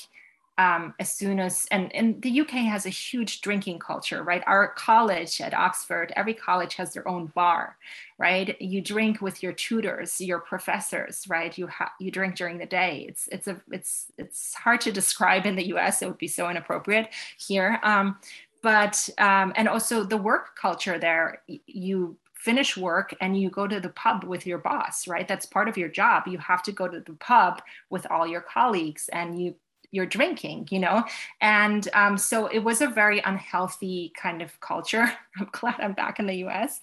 um, 0.57 0.93
as 0.99 1.11
soon 1.11 1.39
as 1.39 1.67
and, 1.71 1.93
and 1.95 2.21
the 2.21 2.41
uk 2.41 2.49
has 2.49 2.85
a 2.85 2.89
huge 2.89 3.41
drinking 3.41 3.79
culture 3.79 4.23
right? 4.23 4.43
Our 4.47 4.69
college 4.69 5.39
at 5.41 5.53
oxford 5.53 6.11
every 6.15 6.33
college 6.33 6.75
has 6.75 6.93
their 6.93 7.07
own 7.07 7.27
bar 7.27 7.77
right? 8.17 8.59
You 8.59 8.81
drink 8.81 9.21
with 9.21 9.43
your 9.43 9.53
tutors 9.53 10.19
your 10.19 10.39
professors 10.39 11.25
right? 11.29 11.57
You 11.57 11.67
ha- 11.67 11.93
you 11.99 12.11
drink 12.11 12.35
during 12.35 12.57
the 12.57 12.65
day. 12.65 13.05
It's 13.07 13.27
it's 13.31 13.47
a 13.47 13.61
it's 13.71 14.11
it's 14.17 14.53
hard 14.55 14.81
to 14.81 14.91
describe 14.91 15.45
in 15.45 15.55
the 15.55 15.65
us 15.65 16.01
it 16.01 16.07
would 16.07 16.17
be 16.17 16.27
so 16.27 16.49
inappropriate 16.49 17.09
here. 17.37 17.79
Um, 17.83 18.17
but 18.63 19.09
um, 19.19 19.53
and 19.55 19.67
also 19.67 20.03
the 20.03 20.17
work 20.17 20.55
culture 20.59 20.97
there 20.97 21.43
you 21.67 22.17
finish 22.33 22.77
work 22.77 23.13
and 23.19 23.39
you 23.39 23.49
go 23.49 23.67
to 23.67 23.79
the 23.79 23.89
pub 23.89 24.23
with 24.23 24.47
your 24.47 24.57
boss 24.57 25.07
right? 25.07 25.27
That's 25.27 25.45
part 25.45 25.69
of 25.69 25.77
your 25.77 25.89
job. 25.89 26.27
You 26.27 26.37
have 26.39 26.63
to 26.63 26.71
go 26.71 26.87
to 26.87 26.99
the 26.99 27.13
pub 27.13 27.61
with 27.89 28.07
all 28.09 28.25
your 28.25 28.41
colleagues 28.41 29.09
and 29.09 29.39
you 29.41 29.55
you're 29.97 30.05
drinking 30.19 30.67
you 30.71 30.79
know? 30.79 31.03
And 31.41 31.87
um, 31.93 32.17
so 32.17 32.47
it 32.47 32.59
was 32.59 32.81
a 32.81 32.87
very 32.87 33.19
unhealthy 33.19 34.13
kind 34.15 34.41
of 34.41 34.59
culture. 34.61 35.11
I'm 35.39 35.49
glad 35.51 35.75
i'm 35.79 35.93
back 35.93 36.19
in 36.19 36.27
the 36.27 36.35
us 36.35 36.79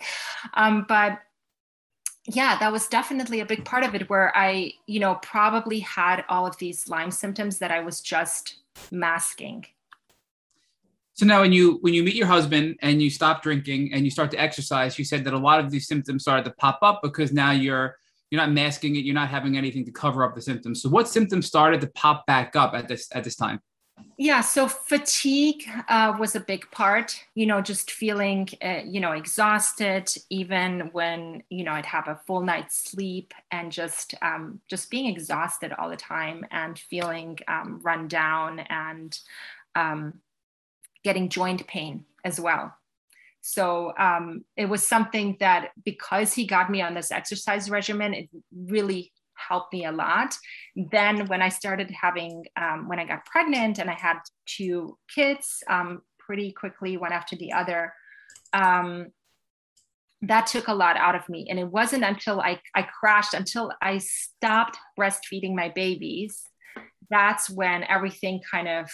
um, 0.55 0.85
but 0.88 1.20
yeah 2.27 2.59
that 2.59 2.72
was 2.72 2.87
definitely 2.88 3.40
a 3.40 3.46
big 3.46 3.64
part 3.64 3.85
of 3.85 3.94
it 3.94 4.09
where 4.09 4.35
i 4.35 4.72
you 4.87 4.98
know 4.98 5.16
probably 5.16 5.81
had 5.81 6.24
all 6.31 6.46
of 6.46 6.57
these 6.57 6.88
lyme 6.88 7.11
symptoms 7.11 7.59
that 7.59 7.70
i 7.70 7.81
was 7.81 8.00
just 8.00 8.57
masking. 8.90 9.66
So 11.14 11.27
now 11.27 11.42
when 11.42 11.53
you 11.53 11.79
when 11.81 11.94
you 11.94 12.03
meet 12.03 12.16
your 12.16 12.27
husband 12.27 12.77
and 12.83 13.00
you 13.00 13.09
stop 13.09 13.42
drinking 13.42 13.92
and 13.92 14.05
you 14.05 14.11
start 14.11 14.33
to 14.33 14.40
exercise 14.40 14.98
you 14.98 15.05
said 15.05 15.24
that 15.24 15.33
a 15.33 15.38
lot 15.38 15.61
of 15.61 15.70
these 15.70 15.87
symptoms 15.87 16.22
started 16.22 16.44
to 16.44 16.50
pop 16.53 16.81
up 16.83 17.03
because 17.03 17.33
now 17.33 17.53
you're 17.53 17.96
you're 18.35 18.42
not 18.42 18.51
masking 18.51 18.97
it. 18.97 19.05
You're 19.05 19.14
not 19.14 19.29
having 19.29 19.57
anything 19.57 19.85
to 19.85 19.92
cover 19.92 20.25
up 20.25 20.35
the 20.35 20.42
symptoms. 20.42 20.83
So 20.83 20.88
what 20.88 21.09
symptoms 21.09 21.47
started 21.47 21.81
to 21.83 21.87
pop 21.87 22.27
back 22.27 22.57
up 22.57 22.75
at 22.75 22.88
this 22.88 23.09
at 23.12 23.23
this 23.23 23.37
time? 23.37 23.61
Yeah 24.18 24.40
so 24.40 24.66
fatigue 24.66 25.62
uh, 25.88 26.16
was 26.18 26.35
a 26.35 26.40
big 26.40 26.68
part 26.73 27.16
you 27.37 27.47
know 27.47 27.61
just 27.61 27.92
feeling 27.92 28.49
uh, 28.61 28.81
you 28.85 28.99
know 28.99 29.12
exhausted 29.12 30.12
even 30.31 30.90
when 30.90 31.44
you 31.49 31.62
know 31.62 31.70
i'd 31.70 31.87
have 31.87 32.09
a 32.09 32.20
full 32.27 32.42
night's 32.42 32.90
sleep 32.90 33.33
and 33.53 33.70
just 33.70 34.16
um, 34.20 34.61
just 34.68 34.90
being 34.90 35.07
exhausted 35.07 35.73
all 35.79 35.88
the 35.88 35.97
time 35.97 36.44
and 36.51 36.77
feeling 36.77 37.38
um, 37.47 37.81
run 37.85 38.09
down 38.09 38.59
and 38.68 39.16
um, 39.77 40.14
getting 41.05 41.29
joint 41.29 41.64
pain 41.68 42.05
as 42.25 42.40
well 42.40 42.75
so 43.46 43.92
um, 43.98 44.42
it 44.57 44.64
was 44.64 44.87
something 44.87 45.37
that 45.38 45.72
because 45.85 46.33
he 46.33 46.46
got 46.46 46.70
me 46.70 46.80
on 46.80 46.94
this 46.94 47.12
exercise 47.12 47.68
regimen, 47.68 48.14
it 48.14 48.30
really 48.57 49.12
helped 49.35 49.70
me 49.74 49.85
a 49.85 49.92
lot. 49.92 50.35
Then 50.74 51.26
when 51.26 51.42
I 51.42 51.50
started 51.50 51.90
having, 51.90 52.46
um, 52.57 52.88
when 52.88 52.98
I 52.98 53.04
got 53.04 53.26
pregnant 53.26 53.78
and 53.78 53.90
I 53.90 53.98
had 54.00 54.16
two 54.46 54.96
kids 55.14 55.62
um, 55.68 56.00
pretty 56.18 56.52
quickly, 56.52 56.96
one 56.96 57.12
after 57.12 57.37
the 57.37 57.52
other, 57.52 57.92
um, 58.54 59.09
that 60.22 60.46
took 60.46 60.68
a 60.68 60.74
lot 60.74 60.96
out 60.96 61.14
of 61.14 61.28
me. 61.28 61.46
And 61.50 61.59
it 61.59 61.68
wasn't 61.68 62.02
until 62.02 62.40
I, 62.40 62.59
I 62.74 62.88
crashed, 62.98 63.35
until 63.35 63.72
I 63.83 63.98
stopped 63.98 64.78
breastfeeding 64.98 65.54
my 65.54 65.68
babies, 65.68 66.44
that's 67.11 67.50
when 67.50 67.85
everything 67.85 68.40
kind 68.50 68.68
of 68.68 68.90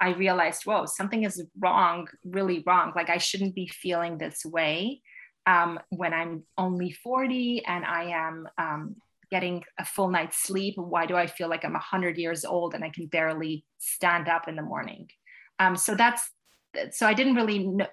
I 0.00 0.10
realized, 0.10 0.62
whoa, 0.64 0.86
something 0.86 1.24
is 1.24 1.44
wrong, 1.58 2.08
really 2.24 2.62
wrong. 2.66 2.92
Like 2.96 3.10
I 3.10 3.18
shouldn't 3.18 3.54
be 3.54 3.68
feeling 3.68 4.16
this 4.16 4.44
way 4.44 5.02
um, 5.46 5.78
when 5.90 6.14
I'm 6.14 6.44
only 6.56 6.90
40 6.90 7.64
and 7.66 7.84
I 7.84 8.04
am 8.04 8.48
um, 8.56 8.96
getting 9.30 9.62
a 9.78 9.84
full 9.84 10.08
night's 10.08 10.42
sleep. 10.42 10.74
Why 10.76 11.06
do 11.06 11.16
I 11.16 11.26
feel 11.26 11.48
like 11.48 11.64
I'm 11.64 11.74
100 11.74 12.16
years 12.16 12.44
old 12.44 12.74
and 12.74 12.82
I 12.82 12.90
can 12.90 13.06
barely 13.06 13.64
stand 13.78 14.28
up 14.28 14.48
in 14.48 14.56
the 14.56 14.62
morning? 14.62 15.08
Um, 15.58 15.76
so 15.76 15.94
that's 15.94 16.30
so 16.92 17.06
I 17.06 17.14
didn't 17.14 17.34
really 17.34 17.66
no- 17.66 17.86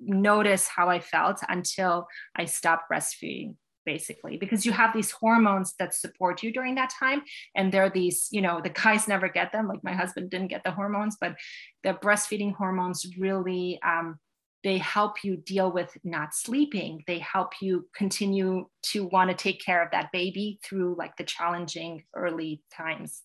notice 0.00 0.68
how 0.68 0.88
I 0.90 1.00
felt 1.00 1.40
until 1.48 2.06
I 2.36 2.44
stopped 2.44 2.90
breastfeeding 2.90 3.54
basically 3.84 4.36
because 4.36 4.64
you 4.64 4.72
have 4.72 4.92
these 4.92 5.10
hormones 5.10 5.74
that 5.78 5.94
support 5.94 6.42
you 6.42 6.52
during 6.52 6.74
that 6.74 6.90
time 6.90 7.22
and 7.54 7.72
there 7.72 7.84
are 7.84 7.90
these 7.90 8.28
you 8.30 8.40
know 8.40 8.60
the 8.62 8.70
guys 8.70 9.08
never 9.08 9.28
get 9.28 9.52
them 9.52 9.68
like 9.68 9.82
my 9.82 9.92
husband 9.92 10.30
didn't 10.30 10.48
get 10.48 10.62
the 10.64 10.70
hormones 10.70 11.16
but 11.20 11.36
the 11.82 11.94
breastfeeding 11.94 12.54
hormones 12.54 13.06
really 13.18 13.80
um, 13.84 14.18
they 14.62 14.78
help 14.78 15.22
you 15.22 15.36
deal 15.36 15.70
with 15.70 15.96
not 16.04 16.34
sleeping 16.34 17.02
they 17.06 17.18
help 17.18 17.52
you 17.60 17.86
continue 17.94 18.66
to 18.82 19.06
want 19.06 19.30
to 19.30 19.36
take 19.36 19.60
care 19.64 19.82
of 19.82 19.90
that 19.92 20.10
baby 20.12 20.58
through 20.62 20.94
like 20.98 21.16
the 21.16 21.24
challenging 21.24 22.02
early 22.14 22.62
times 22.72 23.22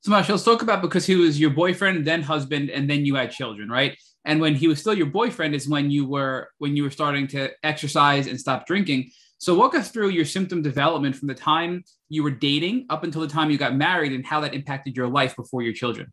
so 0.00 0.12
Masha, 0.12 0.32
let's 0.32 0.44
talk 0.44 0.62
about 0.62 0.80
because 0.80 1.06
he 1.06 1.16
was 1.16 1.40
your 1.40 1.50
boyfriend, 1.50 2.06
then 2.06 2.22
husband, 2.22 2.70
and 2.70 2.88
then 2.88 3.04
you 3.04 3.16
had 3.16 3.32
children, 3.32 3.68
right? 3.68 3.98
And 4.24 4.40
when 4.40 4.54
he 4.54 4.68
was 4.68 4.78
still 4.78 4.94
your 4.94 5.06
boyfriend 5.06 5.54
is 5.54 5.68
when 5.68 5.90
you 5.90 6.06
were 6.06 6.50
when 6.58 6.76
you 6.76 6.84
were 6.84 6.90
starting 6.90 7.26
to 7.28 7.50
exercise 7.64 8.26
and 8.26 8.38
stop 8.38 8.66
drinking. 8.66 9.10
So, 9.38 9.54
walk 9.54 9.74
us 9.74 9.90
through 9.90 10.10
your 10.10 10.24
symptom 10.24 10.62
development 10.62 11.16
from 11.16 11.28
the 11.28 11.34
time 11.34 11.84
you 12.08 12.22
were 12.22 12.30
dating 12.30 12.86
up 12.90 13.04
until 13.04 13.20
the 13.20 13.28
time 13.28 13.50
you 13.50 13.58
got 13.58 13.74
married 13.74 14.12
and 14.12 14.26
how 14.26 14.40
that 14.40 14.54
impacted 14.54 14.96
your 14.96 15.08
life 15.08 15.36
before 15.36 15.62
your 15.62 15.72
children. 15.72 16.12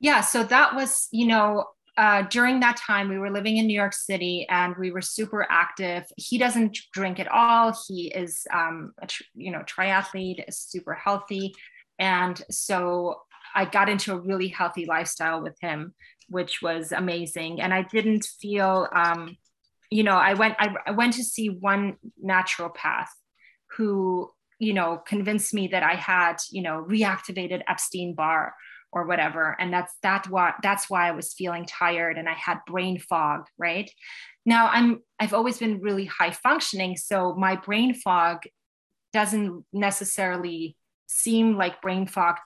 Yeah, 0.00 0.20
so 0.20 0.44
that 0.44 0.74
was, 0.74 1.08
you 1.10 1.26
know, 1.26 1.64
uh, 1.96 2.22
during 2.30 2.60
that 2.60 2.76
time, 2.76 3.08
we 3.08 3.18
were 3.18 3.30
living 3.30 3.56
in 3.56 3.66
New 3.66 3.74
York 3.74 3.92
City 3.92 4.46
and 4.48 4.76
we 4.76 4.92
were 4.92 5.00
super 5.00 5.44
active. 5.50 6.04
He 6.16 6.38
doesn't 6.38 6.78
drink 6.92 7.18
at 7.18 7.26
all. 7.26 7.76
He 7.88 8.06
is, 8.14 8.46
um, 8.52 8.92
a 9.02 9.08
tr- 9.08 9.24
you 9.34 9.50
know, 9.50 9.64
triathlete, 9.64 10.44
super 10.54 10.94
healthy. 10.94 11.54
And 11.98 12.40
so 12.50 13.22
I 13.52 13.64
got 13.64 13.88
into 13.88 14.12
a 14.12 14.20
really 14.20 14.46
healthy 14.46 14.86
lifestyle 14.86 15.42
with 15.42 15.56
him, 15.60 15.94
which 16.28 16.62
was 16.62 16.92
amazing. 16.92 17.60
And 17.60 17.74
I 17.74 17.82
didn't 17.82 18.24
feel, 18.40 18.86
um, 18.92 19.36
you 19.90 20.02
know, 20.02 20.16
I 20.16 20.34
went 20.34 20.54
I, 20.58 20.74
I 20.86 20.90
went 20.92 21.14
to 21.14 21.24
see 21.24 21.48
one 21.48 21.96
naturopath 22.24 23.08
who, 23.76 24.30
you 24.58 24.72
know, 24.72 25.00
convinced 25.06 25.54
me 25.54 25.68
that 25.68 25.82
I 25.82 25.94
had, 25.94 26.36
you 26.50 26.62
know, 26.62 26.84
reactivated 26.88 27.62
Epstein 27.68 28.14
Barr 28.14 28.54
or 28.92 29.06
whatever. 29.06 29.56
And 29.58 29.72
that's 29.72 29.92
that 30.02 30.28
what 30.28 30.54
that's 30.62 30.88
why 30.88 31.08
I 31.08 31.12
was 31.12 31.34
feeling 31.34 31.66
tired 31.66 32.18
and 32.18 32.28
I 32.28 32.34
had 32.34 32.58
brain 32.66 32.98
fog, 32.98 33.46
right? 33.58 33.90
Now 34.46 34.68
I'm 34.68 35.00
I've 35.18 35.34
always 35.34 35.58
been 35.58 35.80
really 35.80 36.06
high 36.06 36.32
functioning. 36.32 36.96
So 36.96 37.34
my 37.34 37.56
brain 37.56 37.94
fog 37.94 38.42
doesn't 39.12 39.64
necessarily 39.72 40.76
seem 41.06 41.56
like 41.56 41.80
brain 41.80 42.06
fog 42.06 42.36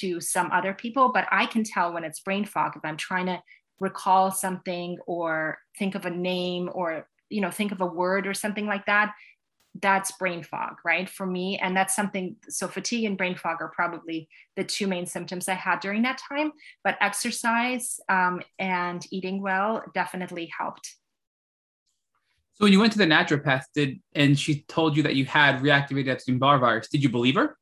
to 0.00 0.20
some 0.20 0.50
other 0.52 0.72
people, 0.72 1.10
but 1.12 1.26
I 1.30 1.46
can 1.46 1.64
tell 1.64 1.92
when 1.92 2.04
it's 2.04 2.20
brain 2.20 2.44
fog 2.44 2.76
if 2.76 2.84
I'm 2.84 2.96
trying 2.96 3.26
to 3.26 3.40
recall 3.80 4.30
something 4.30 4.98
or 5.06 5.58
think 5.78 5.94
of 5.94 6.04
a 6.04 6.10
name 6.10 6.70
or 6.72 7.08
you 7.28 7.40
know 7.40 7.50
think 7.50 7.72
of 7.72 7.80
a 7.80 7.86
word 7.86 8.26
or 8.26 8.34
something 8.34 8.66
like 8.66 8.86
that 8.86 9.14
that's 9.80 10.12
brain 10.12 10.42
fog 10.42 10.76
right 10.84 11.08
for 11.08 11.26
me. 11.26 11.58
And 11.58 11.76
that's 11.76 11.94
something 11.94 12.36
so 12.48 12.66
fatigue 12.68 13.04
and 13.04 13.16
brain 13.16 13.34
fog 13.36 13.58
are 13.60 13.68
probably 13.68 14.28
the 14.56 14.64
two 14.64 14.86
main 14.86 15.06
symptoms 15.06 15.48
i 15.48 15.54
had 15.54 15.80
during 15.80 16.02
that 16.02 16.20
time. 16.28 16.52
But 16.82 16.96
exercise 17.00 18.00
um, 18.08 18.40
and 18.58 19.06
eating 19.10 19.42
well 19.42 19.82
definitely 19.94 20.50
helped. 20.56 20.96
So 22.54 22.66
when 22.66 22.72
you 22.72 22.80
went 22.80 22.92
to 22.92 22.98
the 22.98 23.06
naturopath 23.06 23.64
did 23.74 24.00
and 24.14 24.38
she 24.38 24.62
told 24.62 24.96
you 24.96 25.02
that 25.04 25.14
you 25.14 25.24
had 25.24 25.60
reactivated 25.60 26.08
epstein-barr 26.08 26.58
virus 26.58 26.88
did 26.88 27.02
you 27.02 27.08
believe 27.08 27.36
her 27.36 27.56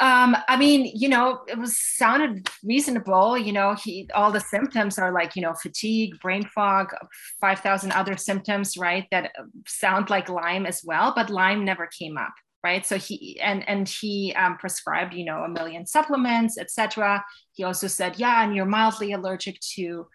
um, 0.00 0.36
I 0.48 0.56
mean, 0.56 0.90
you 0.92 1.08
know, 1.08 1.42
it 1.46 1.56
was 1.56 1.78
sounded 1.78 2.48
reasonable. 2.64 3.38
You 3.38 3.52
know, 3.52 3.74
he 3.74 4.08
all 4.14 4.32
the 4.32 4.40
symptoms 4.40 4.98
are 4.98 5.12
like, 5.12 5.36
you 5.36 5.42
know, 5.42 5.54
fatigue, 5.54 6.18
brain 6.20 6.44
fog, 6.44 6.92
five 7.40 7.60
thousand 7.60 7.92
other 7.92 8.16
symptoms, 8.16 8.76
right? 8.76 9.06
That 9.12 9.32
sound 9.68 10.10
like 10.10 10.28
Lyme 10.28 10.66
as 10.66 10.82
well, 10.84 11.12
but 11.14 11.30
Lyme 11.30 11.64
never 11.64 11.86
came 11.86 12.18
up, 12.18 12.34
right? 12.64 12.84
So 12.84 12.98
he 12.98 13.38
and 13.40 13.68
and 13.68 13.88
he 13.88 14.34
um, 14.34 14.58
prescribed, 14.58 15.14
you 15.14 15.24
know, 15.24 15.44
a 15.44 15.48
million 15.48 15.86
supplements, 15.86 16.58
etc. 16.58 17.24
He 17.52 17.62
also 17.62 17.86
said, 17.86 18.18
yeah, 18.18 18.42
and 18.42 18.56
you're 18.56 18.66
mildly 18.66 19.12
allergic 19.12 19.60
to 19.76 20.08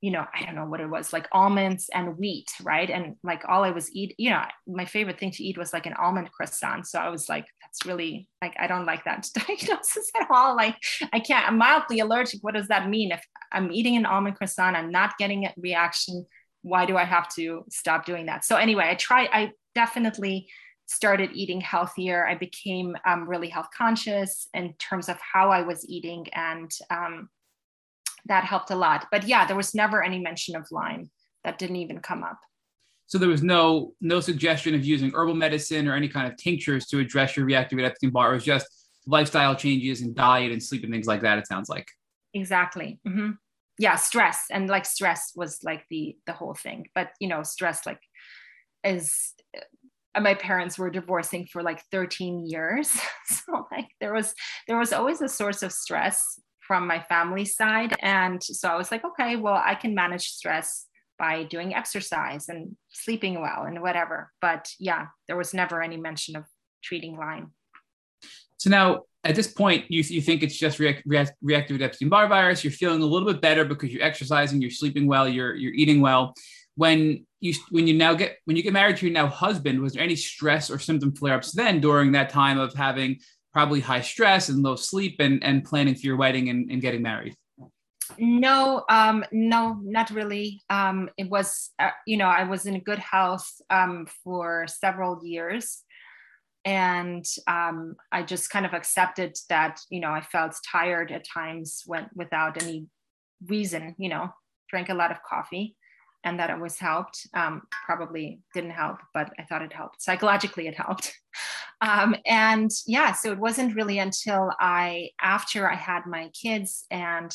you 0.00 0.10
know, 0.10 0.24
I 0.34 0.44
don't 0.44 0.54
know 0.54 0.64
what 0.64 0.80
it 0.80 0.88
was, 0.88 1.12
like 1.12 1.28
almonds 1.30 1.90
and 1.92 2.16
wheat, 2.16 2.50
right? 2.62 2.88
And 2.88 3.16
like 3.22 3.42
all 3.46 3.64
I 3.64 3.70
was 3.70 3.94
eat, 3.94 4.14
you 4.16 4.30
know, 4.30 4.42
my 4.66 4.86
favorite 4.86 5.18
thing 5.18 5.30
to 5.32 5.44
eat 5.44 5.58
was 5.58 5.74
like 5.74 5.84
an 5.84 5.92
almond 5.92 6.32
croissant. 6.32 6.86
So 6.86 6.98
I 6.98 7.10
was 7.10 7.28
like, 7.28 7.46
that's 7.60 7.84
really 7.84 8.28
like 8.40 8.54
I 8.58 8.66
don't 8.66 8.86
like 8.86 9.04
that 9.04 9.28
diagnosis 9.34 10.10
at 10.18 10.26
all. 10.30 10.56
Like 10.56 10.76
I 11.12 11.20
can't. 11.20 11.46
I'm 11.46 11.58
mildly 11.58 12.00
allergic. 12.00 12.40
What 12.42 12.54
does 12.54 12.68
that 12.68 12.88
mean? 12.88 13.12
If 13.12 13.22
I'm 13.52 13.70
eating 13.70 13.96
an 13.96 14.06
almond 14.06 14.36
croissant, 14.36 14.74
I'm 14.74 14.90
not 14.90 15.18
getting 15.18 15.44
a 15.44 15.54
reaction. 15.58 16.26
Why 16.62 16.86
do 16.86 16.96
I 16.96 17.04
have 17.04 17.28
to 17.34 17.64
stop 17.70 18.06
doing 18.06 18.26
that? 18.26 18.44
So 18.44 18.56
anyway, 18.56 18.88
I 18.88 18.94
try. 18.94 19.28
I 19.30 19.52
definitely 19.74 20.48
started 20.86 21.30
eating 21.34 21.60
healthier. 21.60 22.26
I 22.26 22.36
became 22.36 22.96
um, 23.06 23.28
really 23.28 23.48
health 23.48 23.68
conscious 23.76 24.48
in 24.54 24.74
terms 24.78 25.08
of 25.10 25.18
how 25.20 25.50
I 25.50 25.60
was 25.60 25.86
eating 25.88 26.26
and. 26.32 26.70
Um, 26.88 27.28
that 28.26 28.44
helped 28.44 28.70
a 28.70 28.76
lot. 28.76 29.06
But 29.10 29.26
yeah, 29.26 29.46
there 29.46 29.56
was 29.56 29.74
never 29.74 30.02
any 30.02 30.18
mention 30.18 30.56
of 30.56 30.66
Lyme. 30.70 31.10
That 31.44 31.58
didn't 31.58 31.76
even 31.76 32.00
come 32.00 32.22
up. 32.22 32.38
So 33.06 33.18
there 33.18 33.28
was 33.28 33.42
no 33.42 33.94
no 34.00 34.20
suggestion 34.20 34.74
of 34.74 34.84
using 34.84 35.10
herbal 35.12 35.34
medicine 35.34 35.88
or 35.88 35.94
any 35.94 36.08
kind 36.08 36.30
of 36.30 36.36
tinctures 36.36 36.86
to 36.86 37.00
address 37.00 37.36
your 37.36 37.46
reactivated 37.46 37.86
Epstein 37.86 38.10
Barr. 38.10 38.30
It 38.30 38.34
was 38.34 38.44
just 38.44 38.66
lifestyle 39.06 39.56
changes 39.56 40.02
and 40.02 40.14
diet 40.14 40.52
and 40.52 40.62
sleep 40.62 40.84
and 40.84 40.92
things 40.92 41.06
like 41.06 41.22
that. 41.22 41.38
It 41.38 41.46
sounds 41.46 41.68
like 41.68 41.88
exactly. 42.34 43.00
Mm-hmm. 43.06 43.30
Yeah, 43.78 43.96
stress 43.96 44.44
and 44.50 44.68
like 44.68 44.84
stress 44.84 45.32
was 45.34 45.58
like 45.64 45.84
the 45.90 46.16
the 46.26 46.32
whole 46.32 46.54
thing. 46.54 46.86
But 46.94 47.10
you 47.18 47.28
know, 47.28 47.42
stress 47.42 47.84
like 47.84 48.00
is 48.84 49.34
uh, 49.56 50.20
my 50.20 50.34
parents 50.34 50.78
were 50.78 50.90
divorcing 50.90 51.46
for 51.46 51.62
like 51.62 51.82
13 51.90 52.46
years 52.46 52.90
so 53.26 53.66
like 53.70 53.88
there 54.00 54.12
was 54.12 54.34
there 54.66 54.78
was 54.78 54.92
always 54.92 55.20
a 55.20 55.28
source 55.28 55.62
of 55.62 55.72
stress 55.72 56.40
from 56.70 56.86
my 56.86 57.00
family 57.08 57.44
side. 57.44 57.96
And 57.98 58.40
so 58.40 58.68
i 58.68 58.76
was 58.76 58.92
like 58.92 59.04
okay 59.04 59.34
well 59.34 59.60
i 59.72 59.74
can 59.74 59.92
manage 59.92 60.26
stress 60.28 60.86
by 61.18 61.42
doing 61.42 61.74
exercise 61.74 62.48
and 62.48 62.76
sleeping 62.90 63.40
well 63.40 63.64
and 63.64 63.82
whatever. 63.82 64.30
But 64.40 64.70
yeah 64.78 65.06
there 65.26 65.36
was 65.36 65.52
never 65.52 65.82
any 65.82 65.96
mention 65.96 66.36
of 66.36 66.44
treating 66.80 67.16
lyme. 67.16 67.50
So 68.58 68.70
now 68.70 69.00
at 69.24 69.34
this 69.34 69.48
point 69.48 69.86
you, 69.88 70.04
you 70.04 70.22
think 70.22 70.44
it's 70.44 70.56
just 70.56 70.78
react, 70.78 71.02
react, 71.04 71.32
reactive 71.42 71.82
epstein-barr 71.82 72.28
virus 72.28 72.62
you're 72.62 72.70
feeling 72.82 73.02
a 73.02 73.10
little 73.12 73.26
bit 73.32 73.42
better 73.42 73.64
because 73.64 73.92
you're 73.92 74.04
exercising 74.10 74.62
you're 74.62 74.70
sleeping 74.70 75.08
well 75.08 75.28
you're 75.28 75.56
you're 75.56 75.74
eating 75.74 76.00
well. 76.00 76.34
When 76.76 77.26
you 77.40 77.52
when 77.70 77.88
you 77.88 77.94
now 77.94 78.14
get 78.14 78.36
when 78.44 78.56
you 78.56 78.62
get 78.62 78.72
married 78.72 78.98
to 78.98 79.06
your 79.06 79.12
now 79.12 79.26
husband 79.26 79.80
was 79.80 79.94
there 79.94 80.04
any 80.04 80.14
stress 80.14 80.70
or 80.70 80.78
symptom 80.78 81.10
flare-ups 81.16 81.50
then 81.50 81.80
during 81.80 82.12
that 82.12 82.30
time 82.30 82.60
of 82.60 82.72
having 82.74 83.18
probably 83.52 83.80
high 83.80 84.00
stress 84.00 84.48
and 84.48 84.62
low 84.62 84.76
sleep 84.76 85.16
and 85.20 85.42
and 85.44 85.64
planning 85.64 85.94
for 85.94 86.06
your 86.06 86.16
wedding 86.16 86.48
and, 86.48 86.70
and 86.70 86.80
getting 86.80 87.02
married? 87.02 87.36
No 88.18 88.84
um 88.88 89.24
no 89.32 89.78
not 89.82 90.10
really. 90.10 90.62
Um 90.70 91.10
it 91.16 91.28
was 91.28 91.70
uh, 91.78 91.90
you 92.06 92.16
know 92.16 92.26
i 92.26 92.44
was 92.44 92.66
in 92.66 92.80
good 92.80 92.98
health 92.98 93.48
um 93.70 94.06
for 94.24 94.66
several 94.68 95.24
years. 95.24 95.82
And 96.64 97.24
um 97.46 97.96
i 98.12 98.22
just 98.22 98.50
kind 98.50 98.66
of 98.66 98.74
accepted 98.74 99.36
that 99.48 99.80
you 99.88 100.00
know 100.00 100.10
i 100.10 100.20
felt 100.20 100.54
tired 100.70 101.10
at 101.10 101.24
times 101.24 101.82
when 101.86 102.08
without 102.14 102.62
any 102.62 102.86
reason 103.46 103.94
you 103.96 104.10
know 104.10 104.28
drank 104.68 104.90
a 104.90 104.94
lot 104.94 105.10
of 105.10 105.22
coffee 105.22 105.74
and 106.24 106.38
that 106.38 106.50
it 106.50 106.60
was 106.60 106.78
helped. 106.78 107.26
Um, 107.34 107.62
probably 107.86 108.40
didn't 108.54 108.70
help, 108.70 108.98
but 109.14 109.32
I 109.38 109.44
thought 109.44 109.62
it 109.62 109.72
helped. 109.72 110.02
Psychologically, 110.02 110.66
it 110.66 110.74
helped. 110.74 111.16
Um, 111.82 112.14
and 112.26 112.70
yeah, 112.86 113.14
so 113.14 113.32
it 113.32 113.38
wasn't 113.38 113.74
really 113.74 113.98
until 113.98 114.52
I, 114.60 115.12
after 115.18 115.66
I 115.66 115.76
had 115.76 116.04
my 116.04 116.28
kids 116.28 116.84
and 116.90 117.34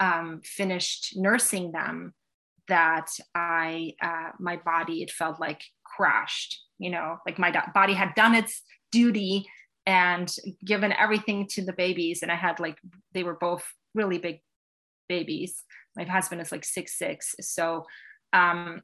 um, 0.00 0.42
finished 0.44 1.14
nursing 1.16 1.72
them, 1.72 2.12
that 2.68 3.10
I, 3.34 3.94
uh, 4.02 4.32
my 4.38 4.56
body, 4.56 5.02
it 5.02 5.10
felt 5.10 5.40
like 5.40 5.62
crashed. 5.84 6.62
You 6.78 6.90
know, 6.90 7.18
like 7.26 7.38
my 7.38 7.52
body 7.74 7.92
had 7.92 8.14
done 8.14 8.34
its 8.34 8.62
duty 8.90 9.46
and 9.86 10.34
given 10.64 10.92
everything 10.92 11.46
to 11.48 11.64
the 11.64 11.72
babies, 11.72 12.22
and 12.22 12.32
I 12.32 12.36
had 12.36 12.60
like 12.60 12.78
they 13.12 13.22
were 13.22 13.34
both 13.34 13.64
really 13.94 14.18
big 14.18 14.40
babies. 15.08 15.62
My 15.96 16.04
husband 16.04 16.40
is 16.40 16.52
like 16.52 16.64
six 16.64 16.96
six, 16.96 17.34
so 17.40 17.84
um, 18.32 18.82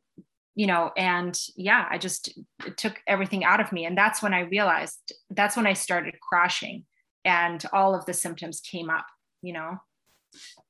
you 0.54 0.66
know 0.66 0.90
and 0.96 1.38
yeah 1.54 1.86
i 1.90 1.98
just 1.98 2.38
took 2.76 3.00
everything 3.06 3.44
out 3.44 3.60
of 3.60 3.72
me. 3.72 3.84
And 3.84 3.96
that's 3.96 4.22
when 4.22 4.32
i 4.32 4.40
realized 4.40 5.12
that's 5.30 5.56
when 5.56 5.66
i 5.66 5.74
started 5.74 6.14
crashing 6.20 6.84
and 7.24 7.62
all 7.72 7.94
of 7.94 8.06
the 8.06 8.14
symptoms 8.14 8.60
came 8.60 8.88
up 8.88 9.06
you 9.46 9.52
know? 9.52 9.78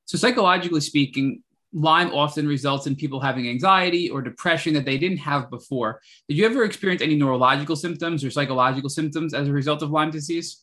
So 0.05 0.19
psychologically 0.19 0.81
speaking 0.81 1.43
lyme 1.73 2.13
often 2.13 2.47
results 2.47 2.87
in 2.87 2.95
people 2.95 3.21
having 3.21 3.49
anxiety 3.49 4.09
or 4.09 4.23
depression 4.23 4.73
that 4.75 4.85
they 4.85 4.97
didn't 4.99 5.19
have 5.19 5.51
before. 5.51 6.01
Did 6.29 6.39
you 6.39 6.47
ever 6.47 6.65
experience 6.65 7.03
any 7.03 7.17
neurological 7.17 7.77
symptoms 7.77 8.25
or 8.25 8.31
psychological 8.31 8.89
symptoms 8.89 9.35
as 9.35 9.49
a 9.49 9.53
result 9.53 9.83
of 9.83 9.91
lyme 9.91 10.11
disease? 10.11 10.63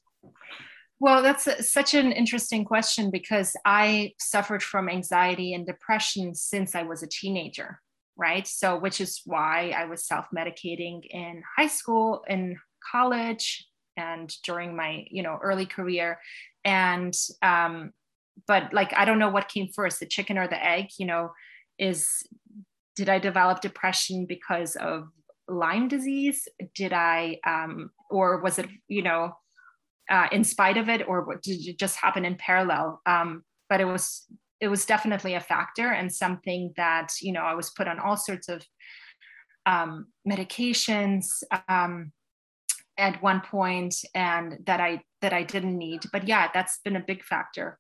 Well, 1.00 1.22
that's 1.22 1.48
a, 1.48 1.62
such 1.62 1.94
an 1.94 2.14
interesting 2.14 2.64
question 2.64 3.12
because 3.12 3.56
I 3.66 4.14
suffered 4.20 4.64
from 4.64 4.88
anxiety 4.88 5.54
and 5.54 5.68
depression 5.68 6.34
since 6.34 6.76
I 6.76 6.84
was 6.84 7.04
a 7.04 7.08
teenager 7.08 7.82
right? 8.18 8.48
So, 8.48 8.78
which 8.78 9.02
is 9.02 9.22
why 9.26 9.74
I 9.76 9.86
was 9.86 10.06
self 10.06 10.26
medicating 10.36 11.02
in 11.10 11.44
high 11.58 11.68
school, 11.68 12.24
in 12.28 12.58
college, 12.92 13.66
and 13.98 14.34
during 14.44 14.76
my, 14.76 15.06
you 15.10 15.24
know, 15.24 15.38
early 15.42 15.66
career. 15.66 16.20
And, 16.66 17.14
um, 17.42 17.92
but 18.48 18.74
like, 18.74 18.94
I 18.96 19.06
don't 19.06 19.20
know 19.20 19.30
what 19.30 19.50
came 19.50 19.68
first, 19.74 20.00
the 20.00 20.06
chicken 20.06 20.38
or 20.38 20.48
the 20.48 20.64
egg, 20.64 20.88
you 20.98 21.06
know, 21.06 21.32
is 21.78 22.08
did 22.96 23.10
I 23.10 23.20
develop 23.20 23.62
depression 23.62 24.26
because 24.28 24.76
of 24.76 25.08
Lyme 25.48 25.88
disease? 25.88 26.48
Did 26.76 26.94
I, 26.94 27.40
um, 27.46 27.90
or 28.10 28.42
was 28.42 28.60
it, 28.60 28.68
you 28.88 29.02
know, 29.02 29.36
uh, 30.10 30.28
in 30.32 30.44
spite 30.44 30.78
of 30.78 30.90
it, 30.90 31.08
or 31.08 31.40
did 31.42 31.66
it 31.66 31.80
just 31.80 31.96
happen 31.96 32.26
in 32.26 32.36
parallel? 32.36 33.02
Um, 33.06 33.44
but 33.70 33.82
it 33.82 33.86
was 33.86 34.26
it 34.64 34.70
was 34.70 34.86
definitely 34.86 35.34
a 35.34 35.42
factor 35.42 35.90
and 35.92 36.10
something 36.12 36.74
that 36.78 37.10
you 37.22 37.34
know 37.34 37.42
i 37.42 37.54
was 37.54 37.70
put 37.72 37.88
on 37.88 38.00
all 38.00 38.16
sorts 38.16 38.48
of 38.48 38.66
um, 39.66 40.08
medications 40.28 41.26
um, 41.68 42.12
at 42.98 43.22
one 43.22 43.42
point 43.42 43.96
and 44.16 44.58
that 44.66 44.80
i 44.80 45.02
that 45.22 45.34
i 45.34 45.44
didn't 45.44 45.78
need. 45.78 46.02
But 46.12 46.28
yeah 46.28 46.50
that's 46.54 46.80
been 46.84 46.96
a 46.96 47.04
big 47.06 47.24
factor. 47.24 47.78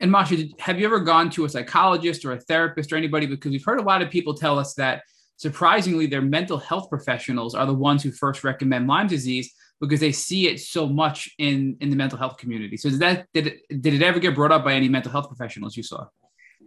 And 0.00 0.10
masha 0.10 0.36
have 0.60 0.78
you 0.78 0.86
ever 0.86 1.00
gone 1.00 1.30
to 1.30 1.44
a 1.44 1.48
psychologist 1.48 2.24
or 2.24 2.32
a 2.32 2.40
therapist 2.40 2.92
or 2.92 2.96
anybody? 2.96 3.26
Because 3.26 3.50
we've 3.50 3.64
heard 3.64 3.80
a 3.80 3.84
lot 3.84 4.02
of 4.02 4.10
people 4.10 4.34
tell 4.34 4.58
us 4.58 4.74
that 4.74 5.02
surprisingly 5.36 6.06
their 6.06 6.22
mental 6.22 6.58
health 6.58 6.88
professionals 6.88 7.54
are 7.54 7.66
the 7.66 7.74
ones 7.74 8.02
who 8.02 8.12
first 8.12 8.44
recommend 8.44 8.86
lyme 8.86 9.08
disease 9.08 9.52
because 9.82 9.98
they 9.98 10.12
see 10.12 10.46
it 10.46 10.60
so 10.60 10.86
much 10.86 11.28
in 11.38 11.76
in 11.80 11.90
the 11.90 11.96
mental 11.96 12.16
health 12.16 12.38
community. 12.38 12.76
So 12.76 12.88
did 12.88 13.00
that 13.00 13.26
did 13.34 13.46
it, 13.48 13.82
did 13.82 13.94
it 13.94 14.02
ever 14.02 14.20
get 14.20 14.34
brought 14.34 14.52
up 14.52 14.64
by 14.64 14.74
any 14.74 14.88
mental 14.88 15.10
health 15.10 15.26
professionals 15.26 15.76
you 15.76 15.82
saw? 15.82 16.06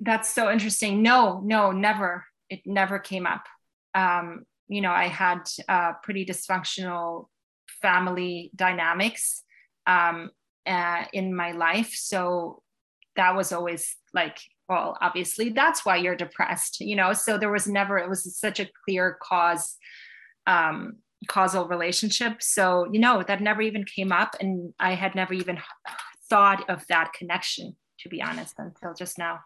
That's 0.01 0.29
so 0.29 0.51
interesting. 0.51 1.01
No, 1.01 1.41
no, 1.43 1.71
never. 1.71 2.25
It 2.49 2.61
never 2.65 2.99
came 2.99 3.25
up. 3.25 3.45
Um, 3.95 4.43
you 4.67 4.81
know, 4.81 4.91
I 4.91 5.07
had 5.07 5.43
uh, 5.69 5.93
pretty 6.03 6.25
dysfunctional 6.25 7.27
family 7.81 8.51
dynamics 8.53 9.43
um, 9.87 10.31
uh, 10.67 11.05
in 11.13 11.33
my 11.33 11.53
life, 11.53 11.93
so 11.93 12.61
that 13.15 13.35
was 13.35 13.53
always 13.53 13.95
like 14.13 14.37
well 14.67 14.97
obviously 14.99 15.49
that's 15.49 15.85
why 15.85 15.95
you're 15.95 16.17
depressed 16.17 16.81
you 16.81 16.97
know 16.97 17.13
so 17.13 17.37
there 17.37 17.51
was 17.51 17.67
never 17.67 17.97
it 17.97 18.09
was 18.09 18.37
such 18.37 18.59
a 18.59 18.67
clear 18.83 19.17
cause 19.21 19.77
um, 20.47 20.97
causal 21.27 21.67
relationship. 21.67 22.41
So, 22.41 22.87
you 22.91 22.99
know, 22.99 23.23
that 23.27 23.41
never 23.41 23.61
even 23.61 23.83
came 23.83 24.11
up. 24.11 24.35
And 24.39 24.73
I 24.79 24.95
had 24.95 25.15
never 25.15 25.33
even 25.33 25.59
thought 26.29 26.69
of 26.69 26.85
that 26.87 27.13
connection, 27.13 27.75
to 27.99 28.09
be 28.09 28.21
honest, 28.21 28.55
until 28.57 28.93
just 28.93 29.17
now. 29.17 29.39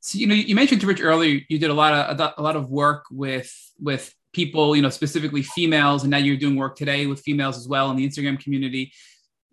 So, 0.00 0.18
you 0.18 0.26
know, 0.26 0.34
you 0.34 0.54
mentioned 0.54 0.80
to 0.82 0.86
Rich 0.86 1.00
earlier, 1.00 1.40
you 1.48 1.58
did 1.58 1.70
a 1.70 1.74
lot 1.74 1.92
of 1.92 2.34
a 2.36 2.42
lot 2.42 2.56
of 2.56 2.68
work 2.68 3.04
with 3.10 3.52
with 3.80 4.14
people, 4.32 4.76
you 4.76 4.82
know, 4.82 4.90
specifically 4.90 5.42
females, 5.42 6.02
and 6.02 6.10
now 6.10 6.18
you're 6.18 6.36
doing 6.36 6.56
work 6.56 6.76
today 6.76 7.06
with 7.06 7.20
females 7.20 7.56
as 7.56 7.66
well 7.66 7.90
in 7.90 7.96
the 7.96 8.06
Instagram 8.06 8.38
community. 8.38 8.92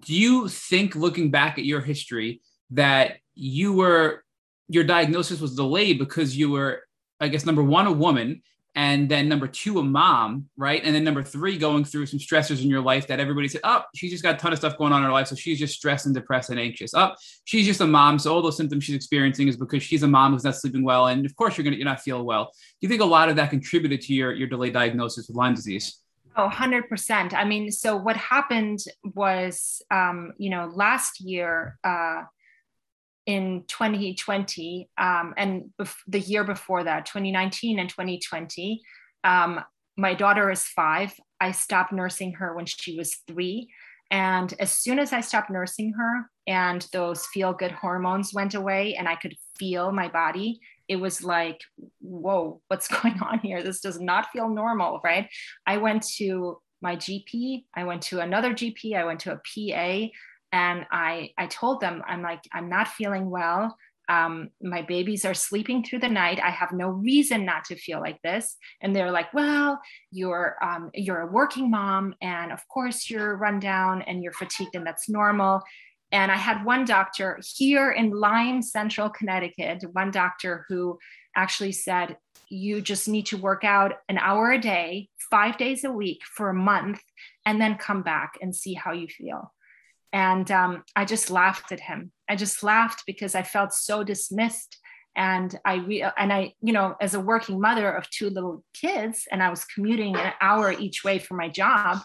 Do 0.04 0.14
you 0.14 0.48
think, 0.50 0.96
looking 0.96 1.32
back 1.32 1.58
at 1.58 1.66
your 1.66 1.80
history, 1.80 2.42
that 2.72 3.18
you 3.34 3.74
were 3.74 4.24
your 4.68 4.84
diagnosis 4.84 5.40
was 5.40 5.56
delayed 5.56 6.00
because 6.00 6.36
you 6.36 6.50
were, 6.50 6.84
I 7.20 7.28
guess, 7.28 7.46
number 7.46 7.64
one, 7.64 7.88
a 7.88 7.92
woman, 7.92 8.42
and 8.76 9.10
then 9.10 9.28
number 9.28 9.48
two 9.48 9.80
a 9.80 9.84
mom 9.84 10.48
right? 10.58 10.82
And 10.84 10.96
then 10.96 11.04
number 11.04 11.24
three 11.24 11.58
going 11.58 11.84
through 11.84 12.06
some 12.06 12.20
stressors 12.20 12.64
in 12.64 12.70
your 12.70 12.82
life 12.82 13.08
that 13.08 13.20
everybody 13.20 13.48
said 13.48 13.62
oh 13.64 13.84
she's 13.96 14.12
just 14.12 14.24
got 14.24 14.36
a 14.36 14.38
ton 14.38 14.54
of 14.54 14.60
stuff 14.60 14.78
going 14.78 14.94
on 14.94 15.02
in 15.02 15.06
her 15.06 15.12
life. 15.12 15.28
So 15.28 15.36
she's 15.36 15.60
just 15.60 15.76
stressed 15.76 16.06
and 16.06 16.16
depressed 16.16 16.50
and 16.50 16.60
anxious. 16.60 16.94
Oh, 16.94 17.12
she's 17.46 17.66
just 17.66 17.82
a 17.82 17.88
mom. 17.88 18.20
So 18.20 18.34
all 18.34 18.42
those 18.42 18.58
symptoms 18.58 18.84
she's 18.84 18.96
experiencing 18.96 19.48
is 19.48 19.58
because 19.58 19.84
she's 19.84 20.04
a 20.04 20.08
mom 20.08 20.34
who's 20.34 20.44
not 20.44 20.56
sleeping 20.56 20.84
well. 20.84 21.08
And 21.08 21.26
of 21.26 21.36
course 21.36 21.58
you're 21.58 21.64
gonna 21.64 21.78
you're 21.78 21.86
not 21.86 22.02
feeling 22.02 22.26
well. 22.26 22.46
Do 22.46 22.88
you 22.88 22.90
think 22.90 23.02
a 23.02 23.06
lot 23.06 23.30
of 23.30 23.36
that 23.36 23.50
contributed 23.50 24.02
to 24.02 24.14
your 24.14 24.34
your 24.34 24.48
delayed 24.48 24.74
diagnosis 24.74 25.28
with 25.28 25.38
lyme 25.38 25.54
disease? 25.54 26.02
Oh, 26.38 26.48
100%. 26.48 27.34
I 27.34 27.44
mean, 27.44 27.72
so 27.72 27.98
what 27.98 28.16
happened 28.16 28.80
was, 29.04 29.82
um, 29.92 30.32
you 30.38 30.50
know, 30.50 30.72
last 30.74 31.20
year, 31.20 31.78
uh, 31.84 32.24
in 33.26 33.64
2020 33.68 34.90
um, 34.98 35.34
and 35.38 35.70
bef- 35.80 35.96
the 36.08 36.20
year 36.20 36.44
before 36.44 36.84
that, 36.84 37.06
2019 37.06 37.80
and 37.80 37.90
2020. 37.90 38.82
Um, 39.24 39.62
my 39.98 40.14
daughter 40.14 40.50
is 40.50 40.66
five. 40.66 41.14
I 41.40 41.52
stopped 41.52 41.92
nursing 41.92 42.34
her 42.34 42.56
when 42.56 42.66
she 42.66 42.98
was 42.98 43.18
three. 43.28 43.70
And 44.10 44.54
as 44.60 44.74
soon 44.74 45.00
as 45.00 45.14
I 45.14 45.22
stopped 45.22 45.50
nursing 45.50 45.94
her 45.94 46.30
and 46.46 46.86
those 46.92 47.26
feel 47.28 47.54
good 47.54 47.72
hormones 47.72 48.34
went 48.34 48.56
away 48.56 48.96
and 48.96 49.08
I 49.08 49.16
could 49.16 49.36
feel 49.58 49.92
my 49.92 50.10
body, 50.10 50.60
it 50.88 50.98
was 50.98 51.24
like, 51.24 51.62
whoa, 52.00 52.62
what's 52.68 52.88
going 53.02 53.20
on 53.22 53.40
here? 53.40 53.64
This 53.64 53.80
does 53.80 54.00
not 54.00 54.28
feel 54.34 54.50
normal, 54.50 55.00
right? 55.04 55.30
I 55.66 55.78
went 55.78 56.06
to 56.18 56.60
my 56.82 56.96
GP, 56.96 57.66
I 57.76 57.84
went 57.84 58.02
to 58.04 58.20
another 58.20 58.54
GP, 58.54 58.98
I 58.98 59.06
went 59.06 59.20
to 59.22 59.34
a 59.34 59.36
PA, 59.36 60.08
and 60.52 60.86
I 60.92 61.32
I 61.38 61.48
told 61.48 61.82
them 61.82 62.04
I'm 62.08 62.22
like 62.22 62.42
I'm 62.54 62.70
not 62.70 62.88
feeling 62.88 63.30
well. 63.30 63.76
Um, 64.10 64.50
my 64.62 64.82
babies 64.82 65.24
are 65.24 65.34
sleeping 65.34 65.84
through 65.84 66.00
the 66.00 66.10
night. 66.10 66.40
I 66.44 66.50
have 66.50 66.74
no 66.74 66.90
reason 66.90 67.46
not 67.46 67.64
to 67.66 67.76
feel 67.76 68.02
like 68.02 68.22
this. 68.24 68.58
And 68.82 68.94
they're 68.94 69.12
like, 69.12 69.34
well, 69.34 69.80
you're 70.12 70.58
um, 70.62 70.92
you're 70.94 71.22
a 71.22 71.32
working 71.32 71.72
mom, 71.72 72.16
and 72.22 72.52
of 72.52 72.68
course 72.68 73.10
you're 73.10 73.38
run 73.38 73.60
down 73.60 74.02
and 74.02 74.22
you're 74.22 74.34
fatigued, 74.34 74.76
and 74.76 74.86
that's 74.86 75.08
normal. 75.08 75.62
And 76.12 76.30
I 76.30 76.36
had 76.36 76.66
one 76.66 76.84
doctor 76.84 77.40
here 77.56 77.92
in 77.92 78.12
Lyme, 78.12 78.62
Central 78.62 79.10
Connecticut, 79.10 79.86
one 79.94 80.12
doctor 80.12 80.66
who 80.68 81.00
actually 81.38 81.72
said, 81.72 82.18
you 82.50 82.82
just 82.82 83.08
need 83.08 83.26
to 83.28 83.38
work 83.38 83.64
out 83.64 83.94
an 84.10 84.18
hour 84.18 84.52
a 84.52 84.60
day, 84.60 85.08
five 85.30 85.58
days 85.58 85.86
a 85.86 85.92
week 85.92 86.20
for 86.26 86.50
a 86.50 86.54
month, 86.54 87.02
and 87.46 87.62
then 87.62 87.76
come 87.76 88.04
back 88.04 88.34
and 88.42 88.54
see 88.54 88.74
how 88.74 88.92
you 88.92 89.08
feel. 89.08 89.54
And 90.14 90.50
um, 90.52 90.84
I 90.96 91.06
just 91.06 91.32
laughed 91.32 91.72
at 91.72 91.80
him. 91.80 92.12
I 92.30 92.36
just 92.36 92.64
laughed 92.64 93.04
because 93.06 93.36
I 93.36 93.44
felt 93.44 93.74
so 93.74 94.04
dismissed. 94.04 94.78
And 95.16 95.58
I 95.66 95.76
re- 95.76 96.06
and 96.18 96.32
I, 96.32 96.54
you 96.62 96.72
know, 96.72 96.96
as 97.02 97.14
a 97.14 97.20
working 97.20 97.60
mother 97.60 97.92
of 97.92 98.10
two 98.10 98.30
little 98.30 98.64
kids, 98.74 99.28
and 99.30 99.44
I 99.44 99.50
was 99.50 99.66
commuting 99.66 100.16
an 100.16 100.34
hour 100.40 100.72
each 100.72 101.04
way 101.04 101.20
for 101.20 101.34
my 101.34 101.50
job, 101.50 102.00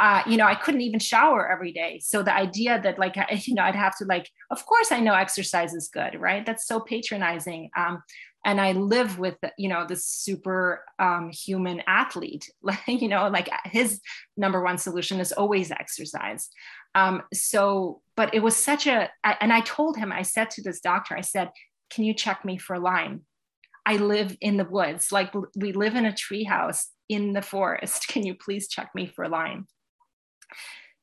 uh, 0.00 0.22
you 0.26 0.38
know, 0.38 0.46
I 0.46 0.54
couldn't 0.54 0.80
even 0.80 0.98
shower 0.98 1.50
every 1.50 1.72
day. 1.72 2.00
So 2.02 2.22
the 2.22 2.34
idea 2.34 2.80
that 2.80 2.98
like, 2.98 3.16
you 3.46 3.54
know, 3.54 3.62
I'd 3.62 3.74
have 3.74 3.96
to 3.98 4.06
like, 4.06 4.30
of 4.50 4.64
course 4.64 4.90
I 4.90 5.00
know 5.00 5.14
exercise 5.14 5.74
is 5.74 5.88
good, 5.92 6.18
right? 6.18 6.44
That's 6.46 6.66
so 6.66 6.80
patronizing. 6.80 7.70
Um, 7.76 8.02
and 8.44 8.60
I 8.60 8.72
live 8.72 9.18
with, 9.18 9.36
you 9.58 9.68
know, 9.68 9.86
this 9.86 10.06
super 10.06 10.84
um, 10.98 11.30
human 11.30 11.82
athlete, 11.86 12.50
you 12.86 13.08
know, 13.08 13.28
like 13.28 13.50
his 13.64 14.00
number 14.36 14.62
one 14.62 14.78
solution 14.78 15.20
is 15.20 15.32
always 15.32 15.70
exercise. 15.70 16.48
Um, 16.94 17.22
so, 17.32 18.00
but 18.16 18.34
it 18.34 18.42
was 18.42 18.56
such 18.56 18.86
a, 18.86 19.10
and 19.24 19.52
I 19.52 19.60
told 19.60 19.96
him, 19.96 20.10
I 20.12 20.22
said 20.22 20.50
to 20.52 20.62
this 20.62 20.80
doctor, 20.80 21.16
I 21.16 21.20
said, 21.20 21.50
can 21.90 22.04
you 22.04 22.14
check 22.14 22.44
me 22.44 22.56
for 22.56 22.78
Lyme? 22.78 23.22
I 23.84 23.96
live 23.96 24.36
in 24.40 24.56
the 24.56 24.64
woods, 24.64 25.10
like 25.10 25.32
we 25.56 25.72
live 25.72 25.94
in 25.94 26.06
a 26.06 26.12
treehouse 26.12 26.86
in 27.08 27.32
the 27.32 27.42
forest. 27.42 28.06
Can 28.08 28.24
you 28.24 28.34
please 28.34 28.68
check 28.68 28.90
me 28.94 29.06
for 29.06 29.28
Lyme? 29.28 29.66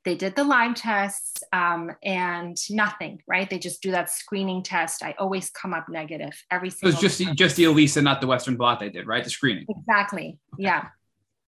They 0.08 0.16
did 0.16 0.38
the 0.38 0.44
Lyme 0.46 0.74
tests 0.74 1.44
um, 1.52 1.92
and 2.02 2.58
nothing, 2.70 3.22
right? 3.28 3.50
They 3.50 3.60
just 3.60 3.82
do 3.82 3.92
that 3.92 4.10
screening 4.10 4.64
test. 4.64 5.04
I 5.04 5.14
always 5.20 5.50
come 5.50 5.74
up 5.74 5.90
negative 5.90 6.32
every 6.50 6.70
single. 6.70 6.88
It 6.88 6.94
was 6.94 7.02
just 7.02 7.22
time. 7.22 7.36
just 7.36 7.58
the 7.58 7.66
ELISA, 7.66 8.02
not 8.02 8.22
the 8.22 8.28
Western 8.28 8.56
blot. 8.56 8.80
They 8.80 8.88
did 8.88 9.06
right, 9.06 9.22
the 9.22 9.30
screening. 9.30 9.66
Exactly. 9.68 10.40
Okay. 10.54 10.64
Yeah. 10.64 10.88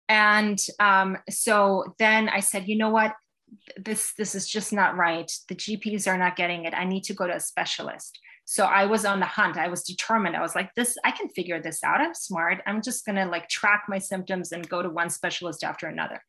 And 0.10 0.60
um, 0.78 1.18
so 1.30 1.96
then 2.00 2.28
I 2.28 2.42
said, 2.42 2.68
you 2.68 2.78
know 2.78 2.90
what? 2.90 3.16
This 3.78 4.12
this 4.18 4.36
is 4.36 4.46
just 4.46 4.74
not 4.74 4.98
right. 4.98 5.32
The 5.48 5.56
GPs 5.56 6.06
are 6.06 6.18
not 6.18 6.36
getting 6.36 6.66
it. 6.66 6.74
I 6.74 6.84
need 6.84 7.06
to 7.06 7.14
go 7.14 7.28
to 7.28 7.38
a 7.38 7.40
specialist. 7.40 8.20
So 8.44 8.66
I 8.66 8.88
was 8.88 9.06
on 9.06 9.22
the 9.22 9.26
hunt. 9.26 9.56
I 9.56 9.70
was 9.70 9.84
determined. 9.84 10.36
I 10.36 10.42
was 10.42 10.56
like, 10.56 10.76
this, 10.76 10.98
I 11.06 11.12
can 11.12 11.30
figure 11.30 11.62
this 11.62 11.82
out. 11.82 12.02
I'm 12.02 12.14
smart. 12.14 12.62
I'm 12.66 12.82
just 12.82 13.06
gonna 13.06 13.26
like 13.26 13.48
track 13.48 13.86
my 13.88 14.00
symptoms 14.00 14.52
and 14.52 14.68
go 14.68 14.84
to 14.84 14.90
one 14.90 15.10
specialist 15.10 15.64
after 15.64 15.88
another. 15.88 16.22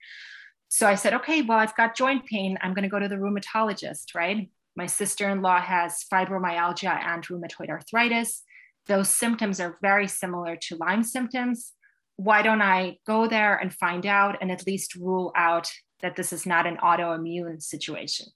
So 0.73 0.87
I 0.87 0.95
said, 0.95 1.15
okay, 1.15 1.43
well, 1.43 1.59
I've 1.59 1.75
got 1.75 1.97
joint 1.97 2.25
pain. 2.27 2.57
I'm 2.63 2.75
going 2.75 2.85
to 2.85 2.89
go 2.89 3.01
to 3.01 3.09
the 3.09 3.17
rheumatologist, 3.17 4.15
right? 4.15 4.49
My 4.77 4.87
sister 4.87 5.29
in 5.29 5.43
law 5.43 5.61
has 5.61 6.05
fibromyalgia 6.11 6.97
and 7.05 7.27
rheumatoid 7.27 7.69
arthritis. 7.69 8.45
Those 8.87 9.09
symptoms 9.09 9.59
are 9.59 9.79
very 9.83 10.07
similar 10.07 10.55
to 10.69 10.77
Lyme 10.77 11.03
symptoms. 11.03 11.73
Why 12.17 12.43
don't 12.43 12.63
I 12.63 12.99
go 13.05 13.27
there 13.27 13.57
and 13.57 13.75
find 13.75 14.07
out 14.07 14.39
and 14.41 14.53
at 14.53 14.65
least 14.65 14.95
rule 14.95 15.33
out 15.35 15.69
that 16.03 16.15
this 16.15 16.33
is 16.33 16.47
not 16.47 16.69
an 16.69 16.77
autoimmune 16.77 17.61
situation? 17.61 18.27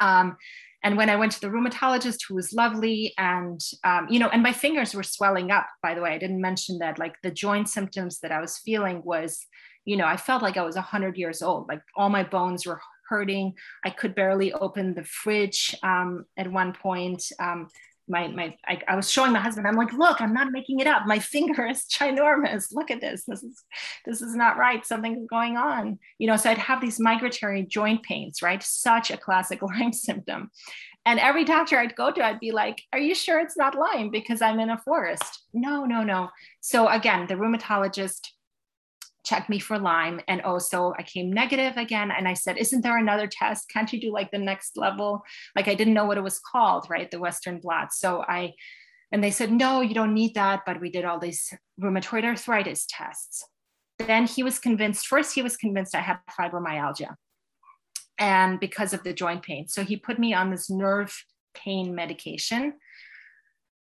Um, 0.00 0.38
and 0.82 0.96
when 0.96 1.10
I 1.10 1.16
went 1.16 1.32
to 1.32 1.40
the 1.42 1.48
rheumatologist, 1.48 2.20
who 2.26 2.34
was 2.34 2.54
lovely, 2.54 3.12
and 3.18 3.60
um, 3.84 4.06
you 4.08 4.18
know, 4.18 4.30
and 4.30 4.42
my 4.42 4.54
fingers 4.54 4.94
were 4.94 5.02
swelling 5.02 5.50
up. 5.50 5.66
By 5.82 5.94
the 5.94 6.00
way, 6.00 6.12
I 6.12 6.18
didn't 6.18 6.40
mention 6.40 6.78
that. 6.78 6.98
Like 6.98 7.16
the 7.22 7.30
joint 7.30 7.68
symptoms 7.68 8.20
that 8.20 8.32
I 8.32 8.40
was 8.40 8.56
feeling 8.56 9.02
was 9.04 9.46
you 9.84 9.96
know, 9.96 10.06
I 10.06 10.16
felt 10.16 10.42
like 10.42 10.56
I 10.56 10.62
was 10.62 10.76
100 10.76 11.16
years 11.16 11.42
old. 11.42 11.68
Like 11.68 11.82
all 11.96 12.08
my 12.08 12.22
bones 12.22 12.66
were 12.66 12.80
hurting. 13.08 13.54
I 13.84 13.90
could 13.90 14.14
barely 14.14 14.52
open 14.52 14.94
the 14.94 15.04
fridge 15.04 15.74
um, 15.82 16.24
at 16.36 16.50
one 16.50 16.72
point. 16.72 17.24
Um, 17.40 17.68
my, 18.08 18.28
my 18.28 18.54
I, 18.66 18.80
I, 18.88 18.96
was 18.96 19.10
showing 19.10 19.32
my 19.32 19.38
husband 19.38 19.68
i'm 19.68 19.76
like 19.76 19.92
look 19.92 20.20
i'm 20.20 20.34
not 20.34 20.50
making 20.50 20.80
it 20.80 20.86
up. 20.86 21.06
My 21.06 21.18
finger 21.34 21.66
is 21.66 21.84
ginormous. 21.84 22.66
Look 22.72 22.90
at 22.90 23.00
this. 23.00 23.24
This 23.24 23.42
is 23.42 23.62
this 24.04 24.20
is 24.20 24.34
not 24.34 24.58
right. 24.58 24.84
Something's 24.84 25.28
going 25.28 25.56
on. 25.56 25.98
You 26.18 26.26
know 26.26 26.36
so 26.36 26.50
i'd 26.50 26.58
have 26.58 26.80
these 26.80 26.98
migratory 26.98 27.62
joint 27.62 28.02
pains 28.02 28.42
right? 28.42 28.62
Such 28.62 29.10
a 29.10 29.16
classic 29.16 29.62
lyme 29.70 29.92
symptom. 29.92 30.50
And 31.06 31.20
every 31.20 31.44
doctor 31.44 31.78
i'd 31.78 31.96
go 31.96 32.10
to 32.10 32.24
i'd 32.24 32.40
be 32.40 32.50
like 32.50 32.82
are 32.92 32.98
you 32.98 33.14
sure 33.14 33.38
it's 33.38 33.56
not 33.56 33.78
lyme? 33.78 34.10
Because 34.10 34.42
i'm 34.42 34.58
in 34.58 34.70
a 34.70 34.78
forest. 34.78 35.44
No 35.54 35.84
no 35.84 36.02
no. 36.02 36.30
So 36.60 36.88
again 36.88 37.26
the 37.28 37.34
rheumatologist 37.34 38.26
check 39.24 39.48
me 39.48 39.58
for 39.58 39.78
Lyme. 39.78 40.20
And 40.28 40.40
oh, 40.44 40.58
so 40.58 40.94
I 40.98 41.02
came 41.02 41.32
negative 41.32 41.76
again. 41.76 42.10
And 42.10 42.26
I 42.26 42.34
said, 42.34 42.56
isn't 42.56 42.82
there 42.82 42.98
another 42.98 43.26
test? 43.26 43.68
Can't 43.68 43.92
you 43.92 44.00
do 44.00 44.12
like 44.12 44.30
the 44.30 44.38
next 44.38 44.76
level? 44.76 45.22
Like 45.54 45.68
I 45.68 45.74
didn't 45.74 45.94
know 45.94 46.04
what 46.04 46.18
it 46.18 46.24
was 46.24 46.40
called, 46.40 46.86
right? 46.88 47.10
The 47.10 47.18
Western 47.18 47.60
blot. 47.60 47.92
So 47.92 48.22
I, 48.26 48.54
and 49.12 49.22
they 49.22 49.30
said, 49.30 49.52
no, 49.52 49.80
you 49.80 49.94
don't 49.94 50.14
need 50.14 50.34
that. 50.34 50.62
But 50.66 50.80
we 50.80 50.90
did 50.90 51.04
all 51.04 51.18
these 51.18 51.52
rheumatoid 51.80 52.24
arthritis 52.24 52.86
tests. 52.88 53.44
Then 53.98 54.26
he 54.26 54.42
was 54.42 54.58
convinced, 54.58 55.06
first 55.06 55.34
he 55.34 55.42
was 55.42 55.56
convinced 55.56 55.94
I 55.94 56.00
had 56.00 56.18
fibromyalgia 56.30 57.14
and 58.18 58.58
because 58.58 58.92
of 58.92 59.02
the 59.02 59.12
joint 59.12 59.42
pain. 59.42 59.68
So 59.68 59.84
he 59.84 59.96
put 59.96 60.18
me 60.18 60.32
on 60.32 60.50
this 60.50 60.70
nerve 60.70 61.24
pain 61.54 61.94
medication, 61.94 62.74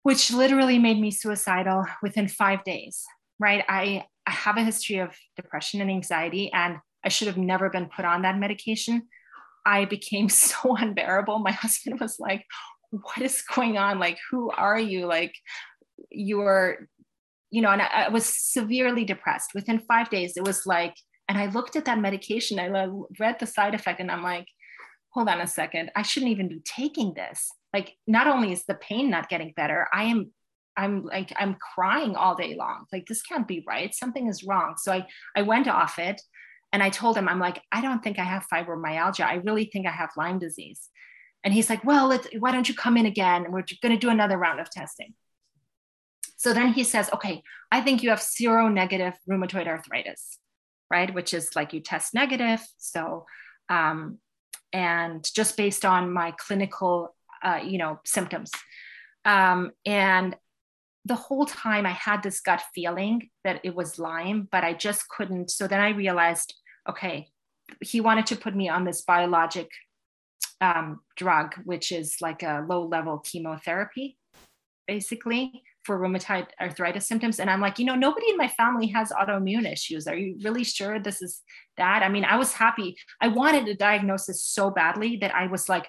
which 0.04 0.32
literally 0.32 0.78
made 0.78 1.00
me 1.00 1.10
suicidal 1.10 1.84
within 2.02 2.28
five 2.28 2.62
days 2.62 3.04
right? 3.38 3.64
I, 3.68 4.06
I 4.26 4.30
have 4.32 4.56
a 4.56 4.64
history 4.64 4.98
of 4.98 5.16
depression 5.36 5.80
and 5.80 5.90
anxiety, 5.90 6.50
and 6.52 6.78
I 7.04 7.08
should 7.08 7.28
have 7.28 7.36
never 7.36 7.70
been 7.70 7.88
put 7.94 8.04
on 8.04 8.22
that 8.22 8.38
medication. 8.38 9.08
I 9.64 9.84
became 9.84 10.28
so 10.44 10.76
unbearable. 10.76 11.38
My 11.38 11.52
husband 11.52 12.00
was 12.00 12.18
like, 12.18 12.44
What 12.90 13.22
is 13.22 13.42
going 13.42 13.78
on? 13.78 13.98
Like, 13.98 14.18
who 14.30 14.50
are 14.50 14.78
you? 14.78 15.06
Like, 15.06 15.34
you're, 16.10 16.88
you 17.50 17.62
know, 17.62 17.70
and 17.70 17.82
I, 17.82 17.86
I 17.86 18.08
was 18.08 18.26
severely 18.26 19.04
depressed. 19.04 19.50
Within 19.54 19.78
five 19.80 20.10
days, 20.10 20.36
it 20.36 20.44
was 20.44 20.66
like, 20.66 20.94
and 21.28 21.38
I 21.38 21.46
looked 21.46 21.76
at 21.76 21.86
that 21.86 21.98
medication, 21.98 22.58
I 22.58 22.88
read 23.18 23.38
the 23.38 23.46
side 23.46 23.74
effect, 23.74 24.00
and 24.00 24.10
I'm 24.10 24.22
like, 24.22 24.46
hold 25.10 25.28
on 25.28 25.40
a 25.40 25.46
second, 25.46 25.90
I 25.96 26.02
shouldn't 26.02 26.30
even 26.30 26.48
be 26.48 26.60
taking 26.64 27.14
this. 27.14 27.50
Like, 27.72 27.94
not 28.06 28.26
only 28.26 28.52
is 28.52 28.64
the 28.64 28.74
pain 28.74 29.10
not 29.10 29.28
getting 29.28 29.52
better, 29.56 29.88
I 29.92 30.04
am 30.04 30.32
I'm 30.76 31.04
like, 31.04 31.32
I'm 31.36 31.54
crying 31.54 32.16
all 32.16 32.34
day 32.34 32.54
long. 32.56 32.84
Like, 32.92 33.06
this 33.06 33.22
can't 33.22 33.48
be 33.48 33.64
right. 33.66 33.94
Something 33.94 34.28
is 34.28 34.44
wrong. 34.44 34.74
So 34.78 34.92
I, 34.92 35.06
I 35.34 35.42
went 35.42 35.68
off 35.68 35.98
it 35.98 36.20
and 36.72 36.82
I 36.82 36.90
told 36.90 37.16
him, 37.16 37.28
I'm 37.28 37.38
like, 37.38 37.62
I 37.72 37.80
don't 37.80 38.02
think 38.02 38.18
I 38.18 38.24
have 38.24 38.46
fibromyalgia. 38.52 39.24
I 39.24 39.36
really 39.36 39.66
think 39.72 39.86
I 39.86 39.90
have 39.90 40.10
Lyme 40.16 40.38
disease. 40.38 40.88
And 41.44 41.54
he's 41.54 41.70
like, 41.70 41.84
well, 41.84 42.18
why 42.40 42.50
don't 42.50 42.68
you 42.68 42.74
come 42.74 42.96
in 42.96 43.06
again? 43.06 43.44
And 43.44 43.52
we're 43.52 43.64
going 43.80 43.94
to 43.94 43.98
do 43.98 44.10
another 44.10 44.36
round 44.36 44.60
of 44.60 44.70
testing. 44.70 45.14
So 46.36 46.52
then 46.52 46.72
he 46.72 46.84
says, 46.84 47.08
okay, 47.14 47.42
I 47.72 47.80
think 47.80 48.02
you 48.02 48.10
have 48.10 48.18
seronegative 48.18 49.14
rheumatoid 49.30 49.66
arthritis, 49.66 50.38
right? 50.90 51.12
Which 51.14 51.32
is 51.32 51.56
like 51.56 51.72
you 51.72 51.80
test 51.80 52.14
negative. 52.14 52.60
So, 52.78 53.26
um, 53.68 54.18
and 54.72 55.24
just 55.34 55.56
based 55.56 55.84
on 55.84 56.12
my 56.12 56.32
clinical, 56.32 57.14
uh, 57.42 57.60
you 57.64 57.78
know, 57.78 58.00
symptoms. 58.04 58.50
Um, 59.24 59.70
and 59.86 60.36
the 61.06 61.14
whole 61.14 61.46
time 61.46 61.86
I 61.86 61.92
had 61.92 62.22
this 62.22 62.40
gut 62.40 62.62
feeling 62.74 63.30
that 63.44 63.60
it 63.62 63.74
was 63.74 63.98
Lyme, 63.98 64.48
but 64.50 64.64
I 64.64 64.74
just 64.74 65.08
couldn't. 65.08 65.50
So 65.50 65.68
then 65.68 65.80
I 65.80 65.90
realized, 65.90 66.54
okay, 66.88 67.28
he 67.80 68.00
wanted 68.00 68.26
to 68.26 68.36
put 68.36 68.56
me 68.56 68.68
on 68.68 68.84
this 68.84 69.02
biologic 69.02 69.70
um, 70.60 71.00
drug, 71.16 71.54
which 71.64 71.92
is 71.92 72.16
like 72.20 72.42
a 72.42 72.64
low 72.68 72.86
level 72.86 73.18
chemotherapy, 73.18 74.18
basically 74.88 75.62
for 75.84 75.96
rheumatoid 75.96 76.48
arthritis 76.60 77.06
symptoms. 77.06 77.38
And 77.38 77.48
I'm 77.48 77.60
like, 77.60 77.78
you 77.78 77.84
know, 77.84 77.94
nobody 77.94 78.30
in 78.30 78.36
my 78.36 78.48
family 78.48 78.88
has 78.88 79.12
autoimmune 79.12 79.70
issues. 79.70 80.08
Are 80.08 80.16
you 80.16 80.36
really 80.42 80.64
sure 80.64 80.98
this 80.98 81.22
is 81.22 81.42
that? 81.76 82.02
I 82.02 82.08
mean, 82.08 82.24
I 82.24 82.36
was 82.36 82.52
happy. 82.52 82.96
I 83.20 83.28
wanted 83.28 83.68
a 83.68 83.74
diagnosis 83.74 84.42
so 84.42 84.70
badly 84.70 85.18
that 85.18 85.34
I 85.34 85.46
was 85.46 85.68
like, 85.68 85.88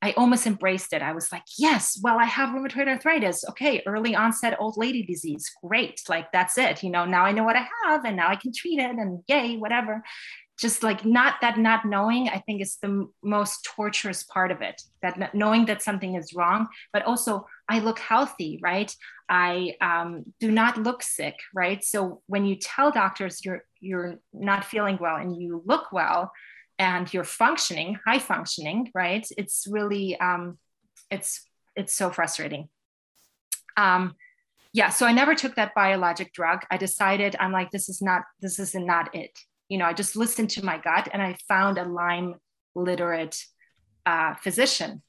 I 0.00 0.12
almost 0.12 0.46
embraced 0.46 0.92
it. 0.92 1.02
I 1.02 1.12
was 1.12 1.32
like, 1.32 1.42
yes, 1.58 1.98
well, 2.02 2.18
I 2.18 2.24
have 2.24 2.50
rheumatoid 2.50 2.86
arthritis. 2.86 3.44
Okay, 3.50 3.82
early 3.84 4.14
onset 4.14 4.56
old 4.60 4.76
lady 4.76 5.02
disease. 5.02 5.50
Great. 5.62 6.00
Like, 6.08 6.30
that's 6.30 6.56
it. 6.56 6.84
You 6.84 6.90
know, 6.90 7.04
now 7.04 7.24
I 7.24 7.32
know 7.32 7.42
what 7.42 7.56
I 7.56 7.66
have 7.84 8.04
and 8.04 8.16
now 8.16 8.28
I 8.28 8.36
can 8.36 8.52
treat 8.52 8.78
it 8.78 8.90
and 8.90 9.22
yay, 9.26 9.56
whatever. 9.56 10.04
Just 10.56 10.82
like 10.82 11.04
not 11.04 11.36
that 11.40 11.58
not 11.58 11.84
knowing, 11.84 12.28
I 12.28 12.38
think 12.38 12.62
is 12.62 12.78
the 12.82 13.08
most 13.22 13.64
torturous 13.64 14.24
part 14.24 14.50
of 14.50 14.60
it. 14.60 14.82
That 15.02 15.34
knowing 15.34 15.66
that 15.66 15.82
something 15.82 16.16
is 16.16 16.34
wrong, 16.34 16.68
but 16.92 17.04
also 17.04 17.46
I 17.68 17.78
look 17.78 18.00
healthy, 18.00 18.58
right? 18.60 18.92
I 19.28 19.74
um, 19.80 20.24
do 20.40 20.50
not 20.50 20.78
look 20.78 21.02
sick, 21.02 21.36
right? 21.54 21.84
So 21.84 22.22
when 22.26 22.44
you 22.44 22.56
tell 22.56 22.90
doctors 22.90 23.44
you're 23.44 23.62
you're 23.80 24.18
not 24.32 24.64
feeling 24.64 24.98
well 25.00 25.16
and 25.16 25.40
you 25.40 25.62
look 25.64 25.92
well, 25.92 26.32
and 26.78 27.12
you're 27.12 27.24
functioning, 27.24 27.98
high 28.06 28.18
functioning, 28.18 28.90
right? 28.94 29.26
It's 29.36 29.66
really, 29.68 30.18
um, 30.20 30.58
it's 31.10 31.44
it's 31.76 31.94
so 31.94 32.10
frustrating. 32.10 32.68
Um, 33.76 34.14
yeah, 34.72 34.90
so 34.90 35.06
I 35.06 35.12
never 35.12 35.34
took 35.34 35.54
that 35.54 35.74
biologic 35.74 36.32
drug. 36.32 36.60
I 36.70 36.76
decided 36.76 37.36
I'm 37.38 37.52
like, 37.52 37.70
this 37.70 37.88
is 37.88 38.02
not 38.02 38.22
this 38.40 38.58
is 38.58 38.74
not 38.74 39.14
it. 39.14 39.38
You 39.68 39.78
know, 39.78 39.86
I 39.86 39.92
just 39.92 40.16
listened 40.16 40.50
to 40.50 40.64
my 40.64 40.78
gut 40.78 41.08
and 41.12 41.22
I 41.22 41.36
found 41.46 41.78
a 41.78 41.84
Lyme 41.84 42.36
literate 42.74 43.36
uh, 44.06 44.34
physician 44.34 45.02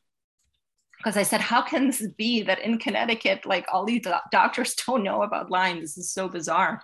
because 0.98 1.18
I 1.18 1.24
said, 1.24 1.42
How 1.42 1.62
can 1.62 1.88
this 1.88 2.06
be 2.18 2.44
that 2.44 2.60
in 2.60 2.78
Connecticut, 2.78 3.46
like 3.46 3.66
all 3.72 3.86
these 3.86 4.02
do- 4.02 4.14
doctors 4.32 4.76
don't 4.88 5.04
know 5.04 5.24
about 5.24 5.50
Lyme? 5.50 5.82
This 5.82 5.98
is 5.98 6.12
so 6.12 6.28
bizarre. 6.28 6.82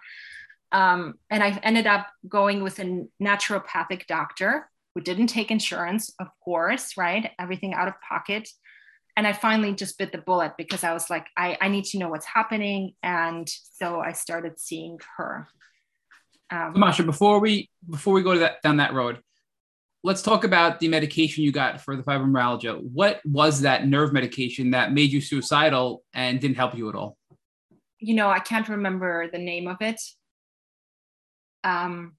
Um, 0.72 1.16
and 1.30 1.44
I 1.44 1.60
ended 1.64 1.88
up 1.88 2.08
going 2.28 2.64
with 2.64 2.80
a 2.80 3.06
naturopathic 3.22 4.08
doctor 4.08 4.70
who 4.96 5.02
didn't 5.02 5.28
take 5.28 5.52
insurance, 5.52 6.14
of 6.20 6.28
course, 6.44 6.96
right? 6.98 7.32
Everything 7.38 7.74
out 7.74 7.90
of 7.90 7.96
pocket. 8.02 8.50
And 9.18 9.28
I 9.28 9.34
finally 9.34 9.74
just 9.74 9.98
bit 9.98 10.12
the 10.12 10.18
bullet 10.18 10.54
because 10.58 10.84
I 10.84 10.94
was 10.94 11.10
like, 11.10 11.28
I, 11.38 11.58
I 11.62 11.68
need 11.68 11.86
to 11.86 12.00
know 12.00 12.10
what's 12.10 12.26
happening. 12.26 12.94
And 13.04 13.48
so 13.50 14.00
I 14.00 14.14
started 14.14 14.60
seeing 14.60 15.00
her. 15.18 15.48
Um, 16.50 16.74
Masha, 16.78 17.04
before 17.04 17.40
we 17.40 17.70
before 17.90 18.14
we 18.14 18.24
go 18.24 18.34
to 18.34 18.40
that, 18.40 18.62
down 18.62 18.78
that 18.78 18.94
road, 18.94 19.20
let's 20.04 20.22
talk 20.22 20.44
about 20.44 20.80
the 20.80 20.88
medication 20.88 21.44
you 21.44 21.52
got 21.52 21.82
for 21.82 21.96
the 21.96 22.04
fibromyalgia. 22.04 22.82
What 22.82 23.20
was 23.26 23.62
that 23.62 23.88
nerve 23.88 24.14
medication 24.14 24.72
that 24.72 24.94
made 24.94 25.12
you 25.12 25.22
suicidal 25.22 26.04
and 26.14 26.40
didn't 26.40 26.58
help 26.58 26.76
you 26.76 26.88
at 26.90 26.96
all? 26.96 27.18
You 28.00 28.14
know, 28.14 28.30
I 28.30 28.40
can't 28.40 28.70
remember 28.70 29.30
the 29.32 29.40
name 29.40 29.68
of 29.68 29.78
it. 29.82 30.00
Um, 31.64 32.14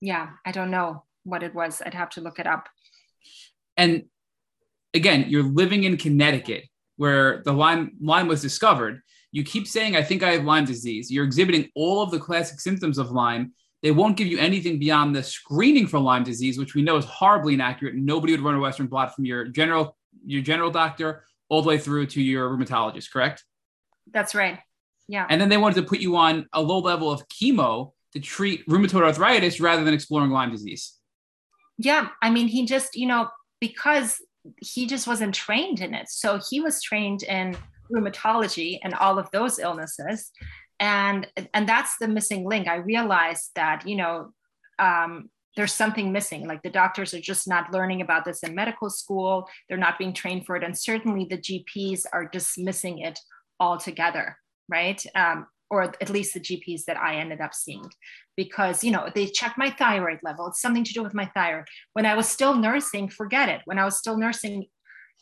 yeah, 0.00 0.30
I 0.44 0.52
don't 0.52 0.70
know 0.70 1.04
what 1.24 1.42
it 1.42 1.54
was. 1.54 1.82
I'd 1.84 1.94
have 1.94 2.10
to 2.10 2.20
look 2.20 2.38
it 2.38 2.46
up. 2.46 2.68
And 3.76 4.04
again, 4.94 5.26
you're 5.28 5.42
living 5.42 5.84
in 5.84 5.96
Connecticut 5.96 6.64
where 6.96 7.42
the 7.44 7.52
Lyme, 7.52 7.92
Lyme 8.00 8.28
was 8.28 8.42
discovered. 8.42 9.00
You 9.32 9.44
keep 9.44 9.66
saying, 9.66 9.96
I 9.96 10.02
think 10.02 10.22
I 10.22 10.32
have 10.32 10.44
Lyme 10.44 10.64
disease. 10.64 11.10
You're 11.10 11.24
exhibiting 11.24 11.70
all 11.74 12.02
of 12.02 12.10
the 12.10 12.18
classic 12.18 12.60
symptoms 12.60 12.98
of 12.98 13.10
Lyme 13.10 13.52
they 13.82 13.90
won't 13.90 14.16
give 14.16 14.26
you 14.26 14.38
anything 14.38 14.78
beyond 14.78 15.16
the 15.16 15.22
screening 15.22 15.86
for 15.86 15.98
Lyme 15.98 16.24
disease, 16.24 16.58
which 16.58 16.74
we 16.74 16.82
know 16.82 16.96
is 16.96 17.04
horribly 17.06 17.54
inaccurate. 17.54 17.94
Nobody 17.94 18.32
would 18.32 18.42
run 18.42 18.54
a 18.54 18.60
Western 18.60 18.86
blot 18.86 19.14
from 19.14 19.24
your 19.24 19.46
general 19.46 19.96
your 20.26 20.42
general 20.42 20.70
doctor 20.70 21.24
all 21.48 21.62
the 21.62 21.68
way 21.68 21.78
through 21.78 22.06
to 22.06 22.20
your 22.20 22.50
rheumatologist, 22.50 23.10
correct? 23.10 23.44
That's 24.12 24.34
right. 24.34 24.58
Yeah. 25.08 25.26
And 25.28 25.40
then 25.40 25.48
they 25.48 25.56
wanted 25.56 25.76
to 25.76 25.82
put 25.82 26.00
you 26.00 26.16
on 26.16 26.46
a 26.52 26.60
low 26.60 26.78
level 26.78 27.10
of 27.10 27.26
chemo 27.28 27.92
to 28.12 28.20
treat 28.20 28.66
rheumatoid 28.66 29.02
arthritis 29.02 29.60
rather 29.60 29.82
than 29.82 29.94
exploring 29.94 30.30
Lyme 30.30 30.50
disease. 30.50 30.99
Yeah. 31.80 32.08
I 32.22 32.30
mean, 32.30 32.48
he 32.48 32.66
just, 32.66 32.94
you 32.94 33.06
know, 33.06 33.28
because 33.60 34.20
he 34.60 34.86
just 34.86 35.06
wasn't 35.06 35.34
trained 35.34 35.80
in 35.80 35.94
it. 35.94 36.08
So 36.08 36.40
he 36.50 36.60
was 36.60 36.82
trained 36.82 37.22
in 37.22 37.56
rheumatology 37.90 38.78
and 38.82 38.94
all 38.94 39.18
of 39.18 39.30
those 39.30 39.58
illnesses. 39.58 40.30
And 40.78 41.26
and 41.52 41.68
that's 41.68 41.96
the 41.98 42.08
missing 42.08 42.46
link. 42.46 42.68
I 42.68 42.76
realized 42.76 43.50
that 43.54 43.86
you 43.86 43.96
know 43.96 44.32
um, 44.78 45.28
there's 45.56 45.74
something 45.74 46.10
missing. 46.10 46.46
Like 46.46 46.62
the 46.62 46.70
doctors 46.70 47.12
are 47.12 47.20
just 47.20 47.46
not 47.46 47.72
learning 47.72 48.00
about 48.00 48.24
this 48.24 48.42
in 48.42 48.54
medical 48.54 48.88
school. 48.88 49.48
They're 49.68 49.76
not 49.76 49.98
being 49.98 50.14
trained 50.14 50.46
for 50.46 50.56
it. 50.56 50.64
And 50.64 50.78
certainly 50.78 51.26
the 51.28 51.36
gps 51.36 52.06
are 52.12 52.24
dismissing 52.24 53.00
it 53.00 53.18
altogether 53.58 54.36
right? 54.70 55.04
Um, 55.14 55.46
or 55.70 55.82
at 55.82 56.10
least 56.10 56.34
the 56.34 56.40
gps 56.40 56.84
that 56.84 56.96
i 56.96 57.16
ended 57.16 57.40
up 57.40 57.54
seeing 57.54 57.88
because 58.36 58.82
you 58.82 58.90
know 58.90 59.08
they 59.14 59.26
checked 59.26 59.58
my 59.58 59.70
thyroid 59.70 60.18
level. 60.22 60.46
It's 60.46 60.62
something 60.62 60.84
to 60.84 60.94
do 60.94 61.02
with 61.02 61.12
my 61.12 61.26
thyroid. 61.34 61.66
When 61.92 62.06
i 62.06 62.14
was 62.14 62.26
still 62.26 62.54
nursing 62.54 63.08
forget 63.08 63.48
it. 63.48 63.60
When 63.66 63.78
i 63.78 63.84
was 63.84 63.98
still 63.98 64.16
nursing 64.16 64.66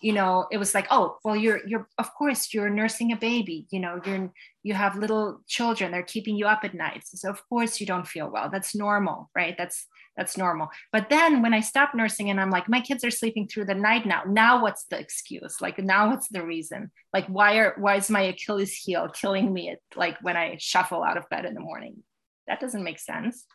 you 0.00 0.12
know 0.12 0.46
it 0.52 0.58
was 0.58 0.74
like 0.74 0.86
oh 0.92 1.18
well 1.24 1.34
you're 1.34 1.60
you're 1.66 1.88
of 1.98 2.14
course 2.14 2.54
you're 2.54 2.70
nursing 2.70 3.10
a 3.10 3.16
baby. 3.16 3.66
You 3.70 3.80
know 3.80 4.00
you're 4.04 4.30
you 4.62 4.74
have 4.74 4.96
little 4.96 5.40
children. 5.48 5.90
They're 5.90 6.14
keeping 6.14 6.36
you 6.36 6.46
up 6.46 6.62
at 6.62 6.74
night 6.74 7.02
so 7.04 7.28
of 7.28 7.40
course 7.48 7.80
you 7.80 7.86
don't 7.86 8.06
feel 8.06 8.30
well. 8.30 8.48
That's 8.50 8.76
normal 8.76 9.30
right? 9.34 9.56
That's 9.58 9.86
that's 10.18 10.36
normal. 10.36 10.68
But 10.92 11.08
then 11.08 11.40
when 11.40 11.54
i 11.54 11.60
stopped 11.60 11.94
nursing 11.94 12.28
and 12.28 12.40
i'm 12.40 12.50
like 12.50 12.68
my 12.68 12.80
kids 12.80 13.04
are 13.04 13.10
sleeping 13.10 13.46
through 13.46 13.66
the 13.66 13.74
night 13.74 14.04
now. 14.04 14.22
Now 14.26 14.60
what's 14.60 14.84
the 14.84 14.98
excuse? 14.98 15.60
Like 15.62 15.78
now 15.78 16.10
what's 16.10 16.28
the 16.28 16.44
reason? 16.44 16.90
Like 17.14 17.26
why 17.28 17.56
are 17.58 17.74
why 17.78 17.96
is 17.96 18.10
my 18.10 18.22
achilles 18.22 18.72
heel 18.72 19.08
killing 19.08 19.52
me 19.54 19.70
at, 19.70 19.78
like 19.96 20.18
when 20.20 20.36
i 20.36 20.56
shuffle 20.58 21.04
out 21.04 21.16
of 21.16 21.28
bed 21.30 21.46
in 21.46 21.54
the 21.54 21.60
morning? 21.60 22.02
That 22.48 22.60
doesn't 22.60 22.82
make 22.82 22.98
sense. 22.98 23.46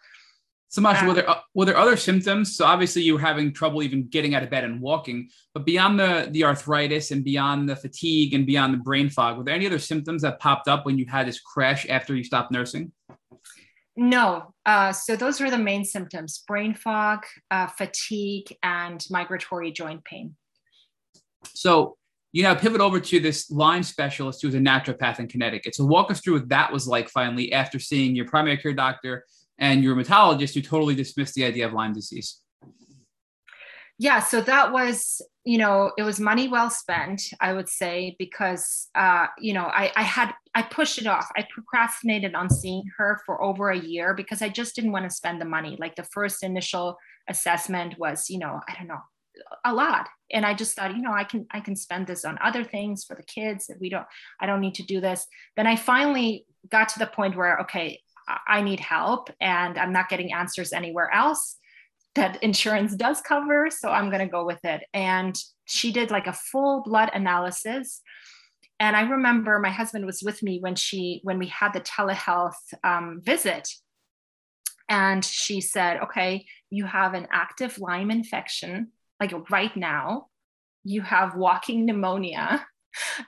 So 0.70 0.82
Masha, 0.82 1.06
were 1.06 1.14
there 1.14 1.30
uh, 1.30 1.42
were 1.54 1.66
there 1.66 1.78
other 1.78 1.98
symptoms? 1.98 2.56
So 2.56 2.66
obviously 2.66 3.04
you 3.04 3.14
were 3.14 3.20
having 3.20 3.54
trouble 3.54 3.84
even 3.84 4.08
getting 4.08 4.34
out 4.34 4.42
of 4.42 4.50
bed 4.50 4.64
and 4.64 4.82
walking, 4.82 5.30
but 5.54 5.66
beyond 5.66 6.00
the 6.00 6.30
the 6.32 6.46
arthritis 6.46 7.12
and 7.12 7.24
beyond 7.24 7.70
the 7.70 7.76
fatigue 7.76 8.34
and 8.34 8.48
beyond 8.48 8.74
the 8.74 8.80
brain 8.80 9.10
fog, 9.10 9.38
were 9.38 9.44
there 9.44 9.54
any 9.54 9.68
other 9.68 9.78
symptoms 9.78 10.22
that 10.22 10.40
popped 10.40 10.68
up 10.68 10.86
when 10.86 10.98
you 10.98 11.06
had 11.06 11.28
this 11.28 11.42
crash 11.42 11.86
after 11.90 12.16
you 12.16 12.24
stopped 12.24 12.52
nursing? 12.52 12.92
No. 13.96 14.54
Uh, 14.66 14.92
so 14.92 15.16
those 15.16 15.40
were 15.40 15.52
the 15.52 15.58
main 15.58 15.86
symptoms: 15.86 16.44
brain 16.48 16.74
fog, 16.74 17.26
uh, 17.52 17.68
fatigue, 17.68 18.56
and 18.64 19.06
migratory 19.10 19.72
joint 19.72 20.04
pain. 20.04 20.36
So 21.54 21.98
you 22.32 22.42
now 22.42 22.56
pivot 22.56 22.82
over 22.82 23.00
to 23.00 23.20
this 23.20 23.52
Lyme 23.52 23.84
specialist 23.84 24.42
who's 24.42 24.56
a 24.56 24.60
naturopath 24.60 25.20
in 25.20 25.28
Connecticut. 25.28 25.76
So 25.76 25.86
walk 25.86 26.10
us 26.10 26.20
through 26.20 26.34
what 26.34 26.50
that 26.50 26.74
was 26.74 26.88
like 26.88 27.10
finally 27.10 27.54
after 27.54 27.78
seeing 27.78 28.16
your 28.16 28.26
primary 28.28 28.58
care 28.58 28.74
doctor 28.74 29.26
and 29.60 29.84
your 29.84 29.96
rheumatologist 29.96 30.56
who 30.56 30.62
totally 30.62 30.96
dismissed 30.96 31.36
the 31.36 31.46
idea 31.46 31.68
of 31.68 31.74
Lyme 31.74 31.94
disease? 31.94 32.42
Yeah, 34.00 34.20
so 34.20 34.42
that 34.42 34.74
was, 34.74 35.22
you 35.46 35.58
know, 35.58 35.92
it 35.98 36.04
was 36.04 36.20
money 36.20 36.48
well 36.48 36.70
spent, 36.70 37.22
I 37.42 37.54
would 37.54 37.68
say, 37.68 38.16
because, 38.18 38.90
uh, 38.96 39.28
you 39.38 39.54
know, 39.54 39.66
I, 39.66 39.92
I 39.96 40.04
had, 40.04 40.34
I 40.56 40.62
pushed 40.62 41.00
it 41.00 41.08
off. 41.08 41.30
I 41.36 41.46
procrastinated 41.54 42.34
on 42.34 42.50
seeing 42.50 42.84
her 42.98 43.20
for 43.26 43.44
over 43.44 43.70
a 43.70 43.78
year 43.78 44.14
because 44.14 44.42
I 44.42 44.50
just 44.50 44.76
didn't 44.76 44.94
want 44.94 45.10
to 45.10 45.16
spend 45.16 45.42
the 45.42 45.46
money. 45.46 45.76
Like 45.80 45.96
the 45.96 46.04
first 46.06 46.44
initial 46.44 46.98
assessment 47.28 48.00
was, 48.00 48.30
you 48.30 48.40
know, 48.40 48.60
I 48.68 48.76
don't 48.78 48.88
know, 48.88 49.02
a 49.66 49.74
lot 49.74 50.08
and 50.32 50.46
i 50.46 50.54
just 50.54 50.76
thought 50.76 50.96
you 50.96 51.02
know 51.02 51.12
i 51.12 51.24
can 51.24 51.48
i 51.50 51.60
can 51.60 51.76
spend 51.76 52.06
this 52.06 52.24
on 52.24 52.38
other 52.44 52.64
things 52.64 53.04
for 53.04 53.16
the 53.16 53.24
kids 53.24 53.66
that 53.66 53.80
we 53.82 53.90
don't 53.90 54.06
i 54.40 54.46
don't 54.46 54.62
need 54.62 54.76
to 54.76 54.84
do 54.84 55.02
this 55.02 55.26
then 55.58 55.66
i 55.66 55.76
finally 55.76 56.46
got 56.70 56.88
to 56.88 57.00
the 57.00 57.08
point 57.08 57.36
where 57.36 57.58
okay 57.58 58.00
I 58.48 58.62
need 58.62 58.80
help 58.80 59.30
and 59.42 59.78
I'm 59.78 59.94
not 59.94 60.10
getting 60.10 60.34
answers 60.34 60.74
anywhere 60.74 61.14
else 61.14 61.58
that 62.16 62.42
insurance 62.44 62.96
does 62.96 63.22
cover. 63.22 63.70
So 63.70 63.90
I'm 63.90 64.10
going 64.10 64.26
to 64.26 64.32
go 64.32 64.46
with 64.46 64.64
it. 64.64 64.84
And 64.94 65.36
she 65.66 65.92
did 65.92 66.12
like 66.12 66.28
a 66.28 66.34
full 66.34 66.84
blood 66.84 67.10
analysis. 67.14 68.02
And 68.80 68.96
I 68.96 69.02
remember 69.02 69.60
my 69.60 69.70
husband 69.70 70.06
was 70.06 70.22
with 70.24 70.44
me 70.44 70.60
when 70.60 70.76
she 70.76 71.22
when 71.24 71.40
we 71.40 71.48
had 71.48 71.74
the 71.74 71.82
telehealth 71.82 72.56
um, 72.84 73.22
visit, 73.24 73.70
and 74.90 75.24
she 75.24 75.62
said, 75.62 76.02
"Okay, 76.02 76.46
you 76.70 76.86
have 76.86 77.14
an 77.14 77.28
active 77.32 77.78
Lyme 77.80 78.12
infection, 78.12 78.92
like 79.20 79.34
right 79.50 79.76
now. 79.78 80.28
You 80.84 81.02
have 81.02 81.36
walking 81.36 81.86
pneumonia, 81.86 82.66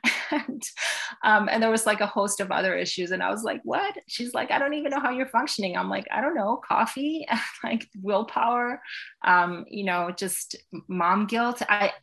and 0.32 0.64
um, 1.24 1.50
and 1.52 1.62
there 1.62 1.70
was 1.70 1.86
like 1.86 2.02
a 2.02 2.08
host 2.08 2.40
of 2.40 2.52
other 2.52 2.76
issues 2.76 3.12
and 3.12 3.22
i 3.24 3.30
was 3.30 3.44
like 3.44 3.62
what? 3.64 3.96
She's 4.08 4.34
like 4.34 4.52
i 4.52 4.60
don't 4.60 4.74
even 4.74 4.92
know 4.92 5.00
how 5.00 5.12
you're 5.12 5.28
functioning. 5.28 5.76
I'm 5.78 5.90
like 5.90 6.08
i 6.12 6.22
don't 6.22 6.36
know 6.36 6.62
coffee 6.68 7.26
like 7.64 7.88
willpower 8.02 8.82
um, 9.24 9.66
you 9.70 9.86
know 9.86 10.12
just 10.16 10.56
mom 10.88 11.26
guilt. 11.28 11.62
I 11.68 11.94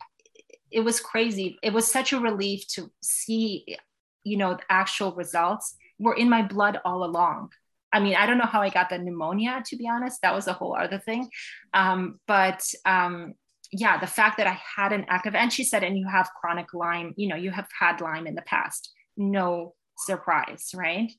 it 0.71 0.81
was 0.81 0.99
crazy. 0.99 1.59
It 1.61 1.71
was 1.71 1.89
such 1.89 2.13
a 2.13 2.19
relief 2.19 2.67
to 2.69 2.91
see 3.01 3.77
you 4.23 4.37
know 4.37 4.55
the 4.55 4.63
actual 4.69 5.13
results 5.13 5.75
were 5.99 6.15
in 6.15 6.29
my 6.29 6.41
blood 6.41 6.79
all 6.85 7.03
along. 7.03 7.51
I 7.93 7.99
mean, 7.99 8.15
I 8.15 8.25
don't 8.25 8.39
know 8.39 8.45
how 8.45 8.61
I 8.61 8.69
got 8.69 8.89
the 8.89 8.97
pneumonia, 8.97 9.61
to 9.67 9.75
be 9.75 9.87
honest. 9.87 10.21
That 10.23 10.33
was 10.33 10.47
a 10.47 10.53
whole 10.53 10.75
other 10.75 10.97
thing. 10.97 11.29
Um, 11.75 12.19
but 12.25 12.65
um, 12.85 13.35
yeah, 13.75 13.99
the 13.99 14.07
fact 14.07 14.37
that 14.37 14.45
I 14.45 14.59
had 14.75 14.93
an 14.93 15.05
active, 15.09 15.33
and 15.33 15.51
she 15.51 15.63
said, 15.63 15.83
and 15.83 15.97
you 15.97 16.07
have 16.07 16.29
chronic 16.39 16.73
Lyme, 16.73 17.13
you 17.17 17.27
know, 17.27 17.35
you 17.35 17.49
have 17.49 17.67
had 17.77 18.01
Lyme 18.01 18.27
in 18.27 18.35
the 18.35 18.43
past. 18.43 18.93
No 19.17 19.73
surprise, 19.97 20.71
right? 20.75 21.11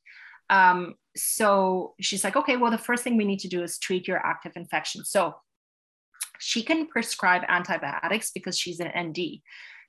Um, 0.51 0.95
so 1.17 1.95
she's 2.01 2.23
like, 2.23 2.37
okay, 2.37 2.57
well, 2.57 2.71
the 2.71 2.79
first 2.79 3.03
thing 3.03 3.17
we 3.17 3.25
need 3.25 3.41
to 3.41 3.49
do 3.49 3.63
is 3.65 3.79
treat 3.79 4.07
your 4.07 4.25
active 4.25 4.53
infection. 4.55 5.05
So 5.05 5.35
she 6.39 6.63
can 6.63 6.87
prescribe 6.87 7.43
antibiotics 7.49 8.31
because 8.31 8.57
she's 8.57 8.79
an 8.79 8.93
ND. 8.97 9.41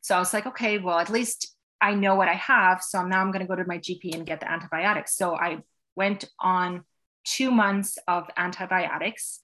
So 0.02 0.16
I 0.16 0.20
was 0.20 0.34
like, 0.34 0.48
okay, 0.48 0.80
well, 0.80 0.98
at 0.98 1.12
least 1.12 1.56
I 1.82 1.94
know 1.94 2.16
what 2.16 2.30
I 2.30 2.34
have. 2.34 2.82
So 2.82 3.06
now 3.06 3.22
I'm 3.22 3.32
going 3.32 3.46
to 3.46 3.48
go 3.48 3.56
to 3.56 3.68
my 3.68 3.78
GP 3.78 4.16
and 4.16 4.26
get 4.26 4.40
the 4.40 4.52
antibiotics. 4.52 5.16
So 5.16 5.36
I 5.36 5.60
went 5.96 6.26
on 6.40 6.84
two 7.26 7.52
months 7.52 8.00
of 8.08 8.28
antibiotics 8.38 9.42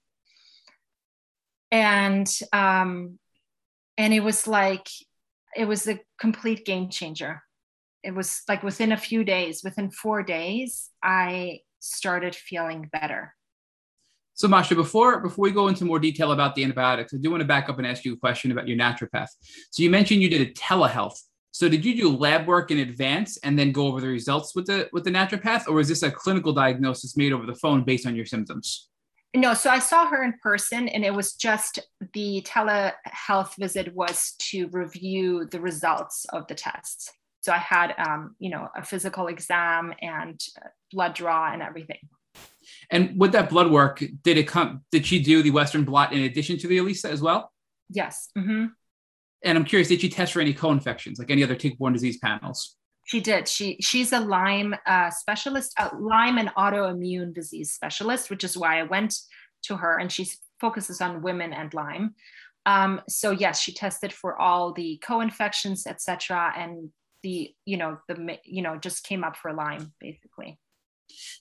and 1.72 2.28
um, 2.52 3.18
and 3.96 4.14
it 4.14 4.20
was 4.20 4.46
like 4.46 4.86
it 5.56 5.64
was 5.64 5.88
a 5.88 5.98
complete 6.20 6.64
game 6.64 6.90
changer. 6.90 7.42
It 8.04 8.14
was 8.14 8.42
like 8.48 8.62
within 8.62 8.92
a 8.92 8.96
few 8.96 9.24
days 9.24 9.62
within 9.64 9.90
four 9.90 10.22
days 10.22 10.90
i 11.02 11.60
started 11.80 12.34
feeling 12.34 12.88
better. 12.92 13.34
So 14.34 14.48
masha 14.48 14.74
before 14.74 15.20
before 15.20 15.44
we 15.44 15.50
go 15.50 15.68
into 15.68 15.84
more 15.84 15.98
detail 15.98 16.32
about 16.32 16.54
the 16.54 16.62
antibiotics 16.62 17.14
i 17.14 17.16
do 17.16 17.30
want 17.30 17.40
to 17.40 17.46
back 17.46 17.68
up 17.68 17.78
and 17.78 17.86
ask 17.86 18.04
you 18.04 18.12
a 18.12 18.16
question 18.16 18.52
about 18.52 18.68
your 18.68 18.76
naturopath. 18.76 19.28
So 19.70 19.82
you 19.82 19.90
mentioned 19.90 20.22
you 20.22 20.30
did 20.30 20.42
a 20.42 20.52
telehealth. 20.52 21.18
So 21.54 21.68
did 21.68 21.84
you 21.84 21.94
do 21.94 22.16
lab 22.16 22.46
work 22.46 22.70
in 22.70 22.78
advance 22.78 23.36
and 23.44 23.58
then 23.58 23.72
go 23.72 23.86
over 23.86 24.00
the 24.00 24.08
results 24.08 24.54
with 24.54 24.66
the 24.66 24.88
with 24.92 25.04
the 25.04 25.10
naturopath? 25.10 25.68
Or 25.68 25.74
was 25.74 25.88
this 25.88 26.02
a 26.02 26.10
clinical 26.10 26.52
diagnosis 26.52 27.16
made 27.16 27.32
over 27.32 27.46
the 27.46 27.54
phone 27.54 27.84
based 27.84 28.06
on 28.06 28.16
your 28.16 28.26
symptoms 28.26 28.88
no, 29.34 29.54
so 29.54 29.70
I 29.70 29.78
saw 29.78 30.06
her 30.06 30.22
in 30.22 30.34
person, 30.42 30.88
and 30.88 31.04
it 31.04 31.14
was 31.14 31.34
just 31.34 31.78
the 32.12 32.44
telehealth 32.46 33.56
visit 33.58 33.94
was 33.94 34.34
to 34.50 34.68
review 34.68 35.46
the 35.50 35.60
results 35.60 36.26
of 36.32 36.46
the 36.48 36.54
tests. 36.54 37.10
So 37.40 37.52
I 37.52 37.58
had, 37.58 37.94
um, 37.98 38.36
you 38.38 38.50
know, 38.50 38.68
a 38.76 38.84
physical 38.84 39.26
exam 39.26 39.94
and 40.00 40.40
blood 40.92 41.14
draw 41.14 41.52
and 41.52 41.62
everything. 41.62 41.98
And 42.90 43.18
with 43.18 43.32
that 43.32 43.50
blood 43.50 43.70
work, 43.70 44.04
did 44.22 44.38
it 44.38 44.46
come? 44.46 44.82
Did 44.92 45.06
she 45.06 45.20
do 45.20 45.42
the 45.42 45.50
Western 45.50 45.84
blot 45.84 46.12
in 46.12 46.22
addition 46.22 46.58
to 46.58 46.68
the 46.68 46.78
ELISA 46.78 47.10
as 47.10 47.20
well? 47.20 47.50
Yes. 47.90 48.28
Mm-hmm. 48.38 48.66
And 49.44 49.58
I'm 49.58 49.64
curious, 49.64 49.88
did 49.88 50.00
she 50.00 50.08
test 50.08 50.32
for 50.32 50.40
any 50.40 50.54
co-infections, 50.54 51.18
like 51.18 51.30
any 51.30 51.42
other 51.42 51.56
tick-borne 51.56 51.92
disease 51.92 52.18
panels? 52.18 52.76
She 53.12 53.20
did. 53.20 53.46
She 53.46 53.76
she's 53.82 54.14
a 54.14 54.20
Lyme 54.20 54.74
uh, 54.86 55.10
specialist, 55.10 55.74
a 55.78 55.94
Lyme 55.94 56.38
and 56.38 56.48
autoimmune 56.56 57.34
disease 57.34 57.74
specialist, 57.74 58.30
which 58.30 58.42
is 58.42 58.56
why 58.56 58.80
I 58.80 58.84
went 58.84 59.14
to 59.64 59.76
her, 59.76 59.98
and 59.98 60.10
she 60.10 60.26
focuses 60.58 61.02
on 61.02 61.20
women 61.20 61.52
and 61.52 61.74
Lyme. 61.74 62.14
Um, 62.64 63.02
so 63.10 63.30
yes, 63.30 63.60
she 63.60 63.74
tested 63.74 64.14
for 64.14 64.40
all 64.40 64.72
the 64.72 64.98
co-infections, 65.04 65.86
etc., 65.86 66.54
and 66.56 66.88
the 67.22 67.54
you 67.66 67.76
know 67.76 67.98
the 68.08 68.38
you 68.46 68.62
know 68.62 68.78
just 68.78 69.04
came 69.04 69.24
up 69.24 69.36
for 69.36 69.52
Lyme 69.52 69.92
basically. 70.00 70.58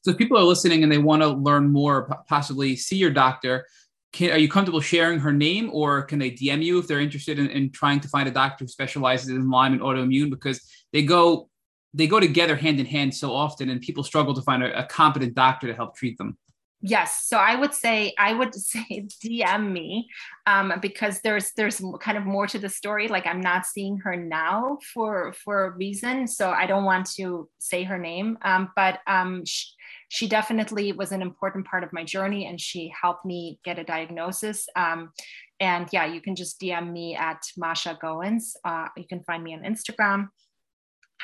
So 0.01 0.11
if 0.11 0.17
people 0.17 0.37
are 0.37 0.43
listening 0.43 0.83
and 0.83 0.91
they 0.91 0.97
want 0.97 1.21
to 1.21 1.29
learn 1.29 1.71
more, 1.71 2.21
possibly 2.27 2.75
see 2.75 2.97
your 2.97 3.11
doctor, 3.11 3.65
can, 4.11 4.31
are 4.31 4.37
you 4.37 4.49
comfortable 4.49 4.81
sharing 4.81 5.19
her 5.19 5.31
name 5.31 5.69
or 5.71 6.01
can 6.01 6.19
they 6.19 6.31
DM 6.31 6.61
you 6.61 6.79
if 6.79 6.87
they're 6.87 6.99
interested 6.99 7.39
in, 7.39 7.47
in 7.47 7.71
trying 7.71 8.01
to 8.01 8.09
find 8.09 8.27
a 8.27 8.31
doctor 8.31 8.65
who 8.65 8.67
specializes 8.67 9.29
in 9.29 9.49
Lyme 9.49 9.71
and 9.71 9.81
autoimmune 9.81 10.29
because 10.29 10.61
they 10.91 11.03
go 11.03 11.47
they 11.93 12.07
go 12.07 12.19
together 12.19 12.55
hand 12.55 12.79
in 12.79 12.85
hand 12.85 13.13
so 13.13 13.33
often 13.33 13.69
and 13.69 13.81
people 13.81 14.03
struggle 14.03 14.33
to 14.33 14.41
find 14.41 14.63
a, 14.63 14.79
a 14.79 14.85
competent 14.85 15.33
doctor 15.33 15.67
to 15.67 15.73
help 15.73 15.95
treat 15.95 16.17
them. 16.17 16.37
Yes. 16.83 17.27
So 17.27 17.37
i 17.37 17.55
would 17.55 17.73
say 17.73 18.13
i 18.17 18.33
would 18.33 18.55
say 18.71 19.07
dm 19.23 19.71
me 19.71 20.09
um, 20.47 20.73
because 20.81 21.21
there's 21.21 21.51
there's 21.51 21.81
kind 21.99 22.17
of 22.17 22.25
more 22.25 22.47
to 22.47 22.57
the 22.57 22.69
story. 22.69 23.07
Like 23.07 23.27
i'm 23.27 23.41
not 23.41 23.65
seeing 23.65 23.97
her 23.97 24.15
now 24.15 24.79
for 24.93 25.33
for 25.33 25.65
a 25.65 25.69
reason 25.71 26.27
so 26.27 26.49
i 26.49 26.65
don't 26.65 26.83
want 26.83 27.05
to 27.17 27.47
say 27.59 27.83
her 27.83 27.99
name. 27.99 28.37
Um, 28.41 28.69
but 28.75 28.99
um, 29.05 29.45
she, 29.45 29.67
she, 30.09 30.27
definitely 30.27 30.91
was 30.91 31.11
an 31.11 31.21
important 31.21 31.67
part 31.67 31.83
of 31.83 31.93
my 31.93 32.03
journey 32.03 32.47
and 32.47 32.59
she 32.59 32.91
helped 32.99 33.25
me 33.25 33.59
get 33.63 33.79
a 33.79 33.83
diagnosis. 33.83 34.67
Um, 34.75 35.11
and 35.59 35.87
yeah 35.91 36.05
you 36.05 36.21
can 36.21 36.35
just 36.35 36.59
dm 36.59 36.91
me 36.91 37.15
at 37.15 37.43
masha 37.57 37.97
goins. 38.01 38.55
Uh, 38.65 38.87
you 38.97 39.05
can 39.07 39.23
find 39.23 39.43
me 39.43 39.53
on 39.53 39.61
instagram 39.61 40.29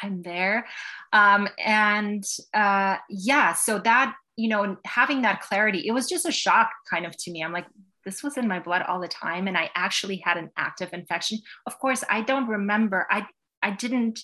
I'm 0.01 0.21
there. 0.21 0.65
Um, 1.13 1.47
and 1.57 2.23
uh, 2.53 2.97
yeah, 3.09 3.53
so 3.53 3.79
that 3.79 4.15
you 4.37 4.47
know, 4.47 4.77
having 4.85 5.23
that 5.23 5.41
clarity, 5.41 5.87
it 5.87 5.91
was 5.91 6.07
just 6.07 6.27
a 6.27 6.31
shock 6.31 6.69
kind 6.89 7.05
of 7.05 7.17
to 7.17 7.31
me. 7.31 7.43
I'm 7.43 7.51
like, 7.51 7.65
this 8.05 8.23
was 8.23 8.37
in 8.37 8.47
my 8.47 8.59
blood 8.59 8.83
all 8.83 9.01
the 9.01 9.07
time. 9.07 9.47
And 9.47 9.57
I 9.57 9.69
actually 9.75 10.17
had 10.17 10.37
an 10.37 10.51
active 10.55 10.89
infection. 10.93 11.39
Of 11.65 11.77
course, 11.79 12.03
I 12.09 12.21
don't 12.21 12.47
remember, 12.47 13.07
I, 13.09 13.25
I 13.61 13.71
didn't 13.71 14.21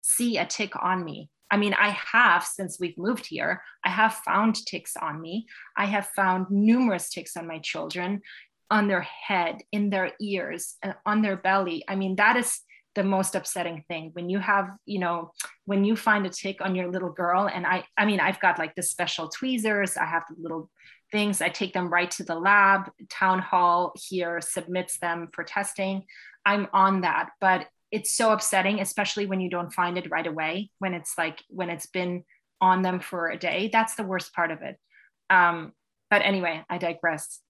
see 0.00 0.38
a 0.38 0.46
tick 0.46 0.72
on 0.82 1.04
me. 1.04 1.30
I 1.50 1.58
mean, 1.58 1.74
I 1.74 1.90
have 1.90 2.42
since 2.42 2.80
we've 2.80 2.98
moved 2.98 3.26
here, 3.26 3.62
I 3.84 3.90
have 3.90 4.14
found 4.14 4.56
ticks 4.66 4.96
on 4.96 5.20
me. 5.20 5.46
I 5.76 5.84
have 5.84 6.06
found 6.06 6.50
numerous 6.50 7.10
ticks 7.10 7.36
on 7.36 7.46
my 7.46 7.58
children, 7.58 8.22
on 8.70 8.88
their 8.88 9.02
head, 9.02 9.58
in 9.70 9.90
their 9.90 10.12
ears, 10.20 10.76
uh, 10.82 10.94
on 11.04 11.20
their 11.20 11.36
belly. 11.36 11.84
I 11.86 11.94
mean, 11.96 12.16
that 12.16 12.36
is 12.36 12.60
the 12.94 13.04
most 13.04 13.34
upsetting 13.34 13.84
thing. 13.88 14.10
When 14.12 14.28
you 14.30 14.38
have 14.38 14.70
you 14.86 14.98
know 14.98 15.32
when 15.64 15.84
you 15.84 15.96
find 15.96 16.26
a 16.26 16.30
tick 16.30 16.60
on 16.60 16.74
your 16.74 16.90
little 16.90 17.10
girl 17.10 17.48
and 17.52 17.66
i 17.66 17.84
i 17.96 18.04
mean 18.04 18.20
i've 18.20 18.40
got 18.40 18.58
like 18.58 18.74
the 18.74 18.82
special 18.82 19.28
tweezers 19.28 19.96
i 19.96 20.04
have 20.04 20.24
the 20.28 20.40
little 20.40 20.70
things 21.10 21.40
i 21.40 21.48
take 21.48 21.72
them 21.72 21.88
right 21.88 22.10
to 22.10 22.24
the 22.24 22.34
lab 22.34 22.90
town 23.10 23.38
hall 23.38 23.92
here 23.96 24.40
submits 24.40 24.98
them 24.98 25.28
for 25.32 25.44
testing. 25.44 26.04
I'm 26.46 26.68
on 26.72 27.02
that 27.02 27.30
but 27.40 27.66
it's 27.90 28.14
so 28.14 28.32
upsetting 28.32 28.80
especially 28.80 29.26
when 29.26 29.40
you 29.40 29.50
don't 29.50 29.72
find 29.72 29.96
it 29.96 30.10
right 30.10 30.26
away 30.26 30.70
when 30.78 30.94
it's 30.94 31.16
like 31.16 31.42
when 31.48 31.70
it's 31.70 31.86
been 31.86 32.24
on 32.60 32.82
them 32.82 33.00
for 33.00 33.28
a 33.28 33.38
day. 33.38 33.68
That's 33.72 33.94
the 33.94 34.04
worst 34.04 34.32
part 34.32 34.50
of 34.50 34.62
it. 34.62 34.78
Um, 35.30 35.72
but 36.10 36.22
anyway 36.22 36.62
i 36.68 36.78
digress 36.78 37.40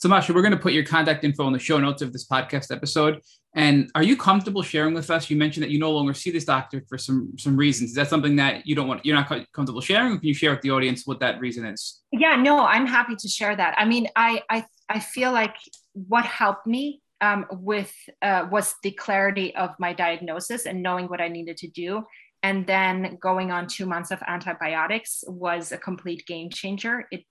so, 0.00 0.08
Masha, 0.08 0.32
we're 0.32 0.40
going 0.40 0.52
to 0.52 0.58
put 0.58 0.72
your 0.72 0.84
contact 0.84 1.24
info 1.24 1.46
in 1.46 1.52
the 1.52 1.58
show 1.58 1.78
notes 1.78 2.00
of 2.00 2.10
this 2.10 2.26
podcast 2.26 2.74
episode. 2.74 3.20
And 3.54 3.90
are 3.94 4.02
you 4.02 4.16
comfortable 4.16 4.62
sharing 4.62 4.94
with 4.94 5.10
us? 5.10 5.28
You 5.28 5.36
mentioned 5.36 5.62
that 5.62 5.70
you 5.70 5.78
no 5.78 5.90
longer 5.90 6.14
see 6.14 6.30
this 6.30 6.46
doctor 6.46 6.82
for 6.88 6.96
some 6.96 7.34
some 7.38 7.54
reasons. 7.54 7.90
Is 7.90 7.96
that 7.96 8.08
something 8.08 8.34
that 8.36 8.66
you 8.66 8.74
don't 8.74 8.88
want? 8.88 9.04
You're 9.04 9.16
not 9.16 9.28
comfortable 9.52 9.82
sharing? 9.82 10.18
can 10.18 10.26
you 10.26 10.32
share 10.32 10.52
with 10.52 10.62
the 10.62 10.70
audience 10.70 11.06
what 11.06 11.20
that 11.20 11.38
reason 11.38 11.66
is? 11.66 12.00
Yeah, 12.12 12.36
no, 12.36 12.64
I'm 12.64 12.86
happy 12.86 13.14
to 13.14 13.28
share 13.28 13.54
that. 13.54 13.74
I 13.76 13.84
mean, 13.84 14.08
I 14.16 14.42
I 14.48 14.64
I 14.88 15.00
feel 15.00 15.32
like 15.32 15.56
what 15.92 16.24
helped 16.24 16.66
me 16.66 17.02
um, 17.20 17.44
with 17.50 17.92
uh, 18.22 18.46
was 18.50 18.74
the 18.82 18.92
clarity 18.92 19.54
of 19.54 19.74
my 19.78 19.92
diagnosis 19.92 20.64
and 20.64 20.82
knowing 20.82 21.08
what 21.08 21.20
I 21.20 21.28
needed 21.28 21.58
to 21.58 21.68
do. 21.68 22.04
And 22.42 22.66
then 22.66 23.18
going 23.20 23.50
on 23.52 23.66
two 23.66 23.84
months 23.84 24.10
of 24.10 24.22
antibiotics 24.26 25.24
was 25.26 25.72
a 25.72 25.76
complete 25.76 26.24
game 26.26 26.48
changer. 26.48 27.06
It 27.10 27.24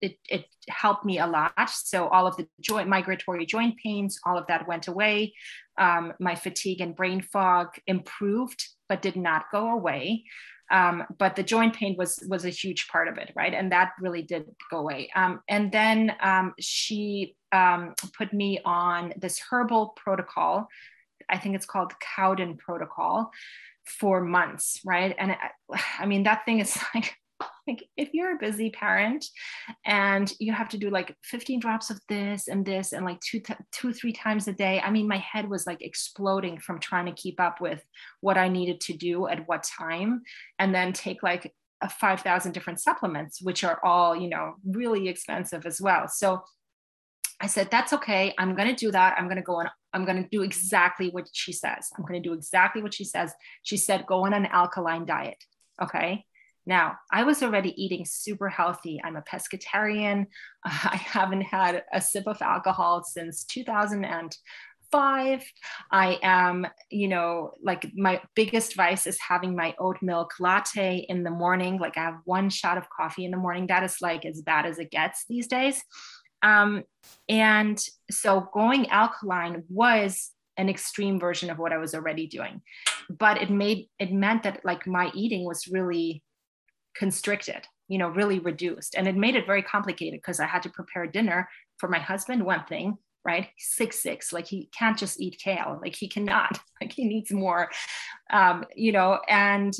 it, 0.00 0.18
it 0.28 0.46
helped 0.68 1.04
me 1.04 1.18
a 1.18 1.26
lot. 1.26 1.52
So 1.68 2.08
all 2.08 2.26
of 2.26 2.36
the 2.36 2.46
joint 2.60 2.88
migratory 2.88 3.46
joint 3.46 3.76
pains, 3.82 4.18
all 4.24 4.38
of 4.38 4.46
that 4.48 4.66
went 4.66 4.88
away. 4.88 5.34
Um, 5.78 6.12
my 6.20 6.34
fatigue 6.34 6.80
and 6.80 6.96
brain 6.96 7.22
fog 7.22 7.68
improved, 7.86 8.66
but 8.88 9.02
did 9.02 9.16
not 9.16 9.44
go 9.52 9.70
away. 9.70 10.24
Um, 10.70 11.04
but 11.18 11.34
the 11.34 11.42
joint 11.42 11.74
pain 11.74 11.96
was 11.98 12.22
was 12.28 12.44
a 12.44 12.50
huge 12.50 12.86
part 12.88 13.08
of 13.08 13.18
it, 13.18 13.32
right? 13.34 13.52
And 13.52 13.72
that 13.72 13.92
really 14.00 14.22
did 14.22 14.44
go 14.70 14.78
away. 14.78 15.10
Um, 15.16 15.40
and 15.48 15.72
then 15.72 16.14
um, 16.20 16.54
she 16.60 17.34
um, 17.50 17.94
put 18.16 18.32
me 18.32 18.60
on 18.64 19.12
this 19.16 19.40
herbal 19.50 19.94
protocol. 19.96 20.68
I 21.28 21.38
think 21.38 21.56
it's 21.56 21.66
called 21.66 21.92
Cowden 22.16 22.56
protocol 22.56 23.32
for 23.84 24.20
months, 24.20 24.80
right? 24.84 25.14
And 25.18 25.32
I, 25.32 25.80
I 25.98 26.06
mean 26.06 26.22
that 26.22 26.44
thing 26.44 26.60
is 26.60 26.78
like 26.94 27.16
like 27.66 27.84
if 27.96 28.10
you're 28.12 28.34
a 28.34 28.38
busy 28.38 28.70
parent 28.70 29.26
and 29.84 30.32
you 30.38 30.52
have 30.52 30.68
to 30.68 30.78
do 30.78 30.90
like 30.90 31.16
15 31.24 31.60
drops 31.60 31.90
of 31.90 32.00
this 32.08 32.48
and 32.48 32.64
this 32.64 32.92
and 32.92 33.04
like 33.04 33.20
two 33.20 33.40
two 33.72 33.92
three 33.92 34.12
times 34.12 34.48
a 34.48 34.52
day 34.52 34.80
i 34.80 34.90
mean 34.90 35.08
my 35.08 35.18
head 35.18 35.48
was 35.48 35.66
like 35.66 35.82
exploding 35.82 36.58
from 36.58 36.78
trying 36.78 37.06
to 37.06 37.12
keep 37.12 37.40
up 37.40 37.60
with 37.60 37.82
what 38.20 38.38
i 38.38 38.48
needed 38.48 38.80
to 38.80 38.92
do 38.92 39.28
at 39.28 39.46
what 39.48 39.62
time 39.62 40.22
and 40.58 40.74
then 40.74 40.92
take 40.92 41.22
like 41.22 41.54
a 41.82 41.88
5000 41.88 42.52
different 42.52 42.80
supplements 42.80 43.40
which 43.40 43.64
are 43.64 43.80
all 43.84 44.14
you 44.14 44.28
know 44.28 44.54
really 44.64 45.08
expensive 45.08 45.64
as 45.66 45.80
well 45.80 46.08
so 46.08 46.42
I 47.42 47.46
said, 47.46 47.70
that's 47.70 47.94
okay. 47.94 48.34
I'm 48.36 48.54
going 48.54 48.68
to 48.68 48.74
do 48.74 48.90
that. 48.92 49.14
I'm 49.16 49.24
going 49.24 49.38
to 49.38 49.42
go 49.42 49.60
on. 49.60 49.70
I'm 49.94 50.04
going 50.04 50.22
to 50.22 50.28
do 50.28 50.42
exactly 50.42 51.08
what 51.08 51.26
she 51.32 51.52
says. 51.52 51.88
I'm 51.96 52.04
going 52.04 52.22
to 52.22 52.28
do 52.28 52.34
exactly 52.34 52.82
what 52.82 52.92
she 52.92 53.04
says. 53.04 53.32
She 53.62 53.78
said, 53.78 54.04
go 54.06 54.26
on 54.26 54.34
an 54.34 54.44
alkaline 54.44 55.06
diet. 55.06 55.42
Okay. 55.82 56.26
Now, 56.66 56.96
I 57.12 57.24
was 57.24 57.42
already 57.42 57.74
eating 57.82 58.04
super 58.04 58.48
healthy. 58.48 59.00
I'm 59.02 59.16
a 59.16 59.22
pescatarian. 59.22 60.26
I 60.64 60.96
haven't 60.96 61.42
had 61.42 61.84
a 61.92 62.00
sip 62.00 62.26
of 62.26 62.42
alcohol 62.42 63.04
since 63.04 63.44
2005. 63.44 65.52
I 65.90 66.18
am, 66.22 66.66
you 66.90 67.08
know, 67.08 67.52
like 67.62 67.90
my 67.94 68.20
biggest 68.34 68.76
vice 68.76 69.06
is 69.06 69.18
having 69.20 69.56
my 69.56 69.74
oat 69.78 69.98
milk 70.02 70.32
latte 70.38 71.06
in 71.08 71.22
the 71.22 71.30
morning. 71.30 71.78
Like 71.78 71.96
I 71.96 72.02
have 72.02 72.18
one 72.24 72.50
shot 72.50 72.78
of 72.78 72.90
coffee 72.90 73.24
in 73.24 73.30
the 73.30 73.36
morning. 73.36 73.66
That 73.68 73.82
is 73.82 73.96
like 74.00 74.26
as 74.26 74.42
bad 74.42 74.66
as 74.66 74.78
it 74.78 74.90
gets 74.90 75.24
these 75.28 75.46
days. 75.46 75.82
Um, 76.42 76.84
and 77.28 77.80
so 78.10 78.48
going 78.52 78.88
alkaline 78.90 79.64
was 79.68 80.30
an 80.56 80.68
extreme 80.68 81.18
version 81.18 81.50
of 81.50 81.58
what 81.58 81.72
I 81.72 81.78
was 81.78 81.94
already 81.94 82.26
doing. 82.26 82.62
But 83.08 83.42
it 83.42 83.50
made 83.50 83.88
it 83.98 84.12
meant 84.12 84.44
that 84.44 84.64
like 84.64 84.86
my 84.86 85.10
eating 85.14 85.44
was 85.44 85.68
really 85.68 86.22
constricted, 86.94 87.66
you 87.88 87.98
know, 87.98 88.08
really 88.08 88.38
reduced. 88.38 88.94
And 88.94 89.06
it 89.06 89.16
made 89.16 89.36
it 89.36 89.46
very 89.46 89.62
complicated 89.62 90.18
because 90.18 90.40
I 90.40 90.46
had 90.46 90.62
to 90.64 90.70
prepare 90.70 91.06
dinner 91.06 91.48
for 91.78 91.88
my 91.88 91.98
husband, 91.98 92.44
one 92.44 92.64
thing, 92.64 92.96
right? 93.24 93.48
Six 93.58 94.02
six, 94.02 94.32
like 94.32 94.46
he 94.46 94.68
can't 94.76 94.98
just 94.98 95.20
eat 95.20 95.40
kale, 95.42 95.78
like 95.82 95.94
he 95.94 96.08
cannot, 96.08 96.58
like 96.80 96.92
he 96.92 97.04
needs 97.04 97.32
more, 97.32 97.70
um, 98.32 98.64
you 98.74 98.92
know, 98.92 99.20
and 99.28 99.74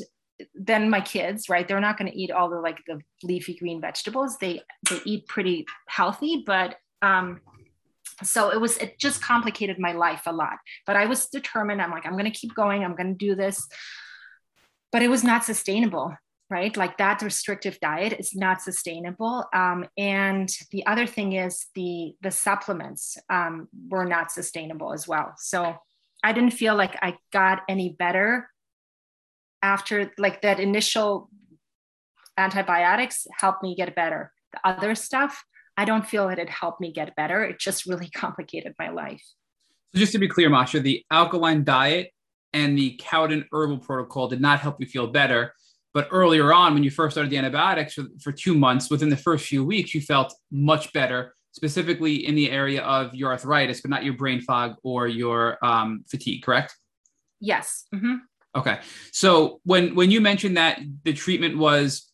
then 0.55 0.89
my 0.89 1.01
kids, 1.01 1.49
right? 1.49 1.67
They're 1.67 1.79
not 1.79 1.97
going 1.97 2.11
to 2.11 2.17
eat 2.17 2.31
all 2.31 2.49
the 2.49 2.59
like 2.59 2.79
the 2.87 2.99
leafy 3.23 3.55
green 3.55 3.79
vegetables. 3.79 4.37
They 4.39 4.61
they 4.89 4.99
eat 5.05 5.27
pretty 5.27 5.65
healthy, 5.87 6.43
but 6.45 6.77
um, 7.01 7.41
so 8.23 8.49
it 8.49 8.59
was 8.59 8.77
it 8.77 8.99
just 8.99 9.21
complicated 9.21 9.79
my 9.79 9.93
life 9.93 10.23
a 10.25 10.33
lot. 10.33 10.57
But 10.85 10.95
I 10.95 11.05
was 11.05 11.27
determined. 11.27 11.81
I'm 11.81 11.91
like, 11.91 12.05
I'm 12.05 12.13
going 12.13 12.25
to 12.25 12.31
keep 12.31 12.55
going. 12.55 12.83
I'm 12.83 12.95
going 12.95 13.17
to 13.17 13.25
do 13.25 13.35
this. 13.35 13.67
But 14.91 15.01
it 15.01 15.09
was 15.09 15.23
not 15.23 15.45
sustainable 15.45 16.13
right? 16.51 16.75
Like 16.75 16.97
that 16.97 17.21
restrictive 17.21 17.79
diet 17.79 18.13
is 18.19 18.35
not 18.35 18.61
sustainable. 18.61 19.45
Um, 19.53 19.87
and 19.97 20.49
the 20.71 20.85
other 20.85 21.07
thing 21.07 21.33
is 21.33 21.67
the 21.73 22.13
the 22.21 22.29
supplements 22.29 23.17
um, 23.29 23.69
were 23.89 24.05
not 24.05 24.31
sustainable 24.31 24.93
as 24.93 25.07
well. 25.07 25.33
So 25.37 25.75
I 26.23 26.33
didn't 26.33 26.51
feel 26.51 26.75
like 26.75 26.97
I 27.01 27.15
got 27.31 27.61
any 27.69 27.95
better 27.97 28.49
after 29.63 30.11
like 30.17 30.41
that 30.41 30.59
initial 30.59 31.29
antibiotics 32.37 33.25
helped 33.39 33.63
me 33.63 33.73
get 33.73 33.95
better. 33.95 34.33
The 34.51 34.59
other 34.67 34.93
stuff 34.93 35.43
I 35.77 35.85
don't 35.85 36.05
feel 36.05 36.27
that 36.27 36.37
it 36.37 36.49
helped 36.49 36.81
me 36.81 36.91
get 36.91 37.15
better. 37.15 37.43
It 37.43 37.59
just 37.59 37.85
really 37.85 38.09
complicated 38.13 38.75
my 38.77 38.89
life. 38.89 39.23
So 39.93 39.99
just 39.99 40.11
to 40.11 40.19
be 40.19 40.27
clear, 40.27 40.49
Masha, 40.49 40.81
the 40.81 41.03
alkaline 41.09 41.63
diet 41.63 42.11
and 42.53 42.77
the 42.77 42.99
Cowden 42.99 43.45
herbal 43.51 43.79
protocol 43.79 44.27
did 44.27 44.41
not 44.41 44.59
help 44.59 44.77
you 44.79 44.85
feel 44.85 45.07
better. 45.07 45.53
But 45.93 46.07
earlier 46.11 46.53
on, 46.53 46.73
when 46.73 46.83
you 46.83 46.91
first 46.91 47.15
started 47.15 47.29
the 47.29 47.37
antibiotics 47.37 47.93
for, 47.93 48.05
for 48.21 48.31
two 48.31 48.55
months, 48.55 48.89
within 48.89 49.09
the 49.09 49.17
first 49.17 49.45
few 49.45 49.65
weeks, 49.65 49.93
you 49.93 50.01
felt 50.01 50.33
much 50.51 50.93
better, 50.93 51.35
specifically 51.51 52.25
in 52.25 52.35
the 52.35 52.49
area 52.49 52.81
of 52.83 53.13
your 53.13 53.31
arthritis, 53.31 53.81
but 53.81 53.91
not 53.91 54.03
your 54.03 54.13
brain 54.13 54.41
fog 54.41 54.75
or 54.83 55.07
your 55.07 55.57
um, 55.63 56.03
fatigue, 56.09 56.43
correct? 56.43 56.75
Yes. 57.39 57.85
Mm-hmm. 57.93 58.15
Okay. 58.55 58.79
So 59.11 59.59
when 59.63 59.95
when 59.95 60.11
you 60.11 60.21
mentioned 60.21 60.57
that 60.57 60.79
the 61.03 61.13
treatment 61.13 61.57
was 61.57 62.11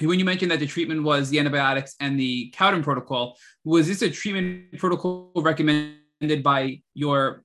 when 0.00 0.18
you 0.18 0.24
mentioned 0.24 0.50
that 0.50 0.60
the 0.60 0.66
treatment 0.66 1.02
was 1.02 1.28
the 1.30 1.38
antibiotics 1.38 1.94
and 2.00 2.18
the 2.18 2.52
Cowden 2.56 2.82
protocol, 2.82 3.36
was 3.64 3.88
this 3.88 4.02
a 4.02 4.10
treatment 4.10 4.78
protocol 4.78 5.32
recommended 5.34 6.42
by 6.42 6.80
your 6.94 7.42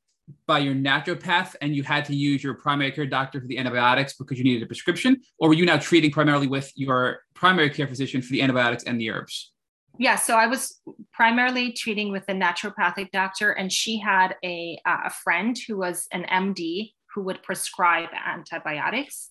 by 0.47 0.59
your 0.59 0.73
naturopath 0.73 1.55
and 1.61 1.75
you 1.75 1.83
had 1.83 2.05
to 2.05 2.15
use 2.15 2.43
your 2.43 2.53
primary 2.53 2.91
care 2.91 3.05
doctor 3.05 3.41
for 3.41 3.47
the 3.47 3.57
antibiotics 3.57 4.13
because 4.13 4.37
you 4.37 4.43
needed 4.43 4.63
a 4.63 4.65
prescription? 4.65 5.21
Or 5.37 5.49
were 5.49 5.53
you 5.53 5.65
now 5.65 5.77
treating 5.77 6.11
primarily 6.11 6.47
with 6.47 6.71
your 6.75 7.19
primary 7.33 7.69
care 7.69 7.87
physician 7.87 8.21
for 8.21 8.31
the 8.31 8.41
antibiotics 8.41 8.83
and 8.83 8.99
the 8.99 9.11
herbs? 9.11 9.51
Yeah 9.99 10.15
so 10.15 10.35
i 10.35 10.47
was 10.47 10.81
primarily 11.11 11.71
treating 11.71 12.11
with 12.11 12.23
a 12.27 12.33
naturopathic 12.33 13.11
doctor 13.11 13.51
and 13.51 13.71
she 13.71 13.99
had 13.99 14.35
a, 14.43 14.79
uh, 14.87 15.01
a 15.05 15.09
friend 15.11 15.55
who 15.67 15.77
was 15.77 16.07
an 16.11 16.23
md 16.23 16.93
who 17.13 17.21
would 17.23 17.43
prescribe 17.43 18.09
antibiotics. 18.25 19.29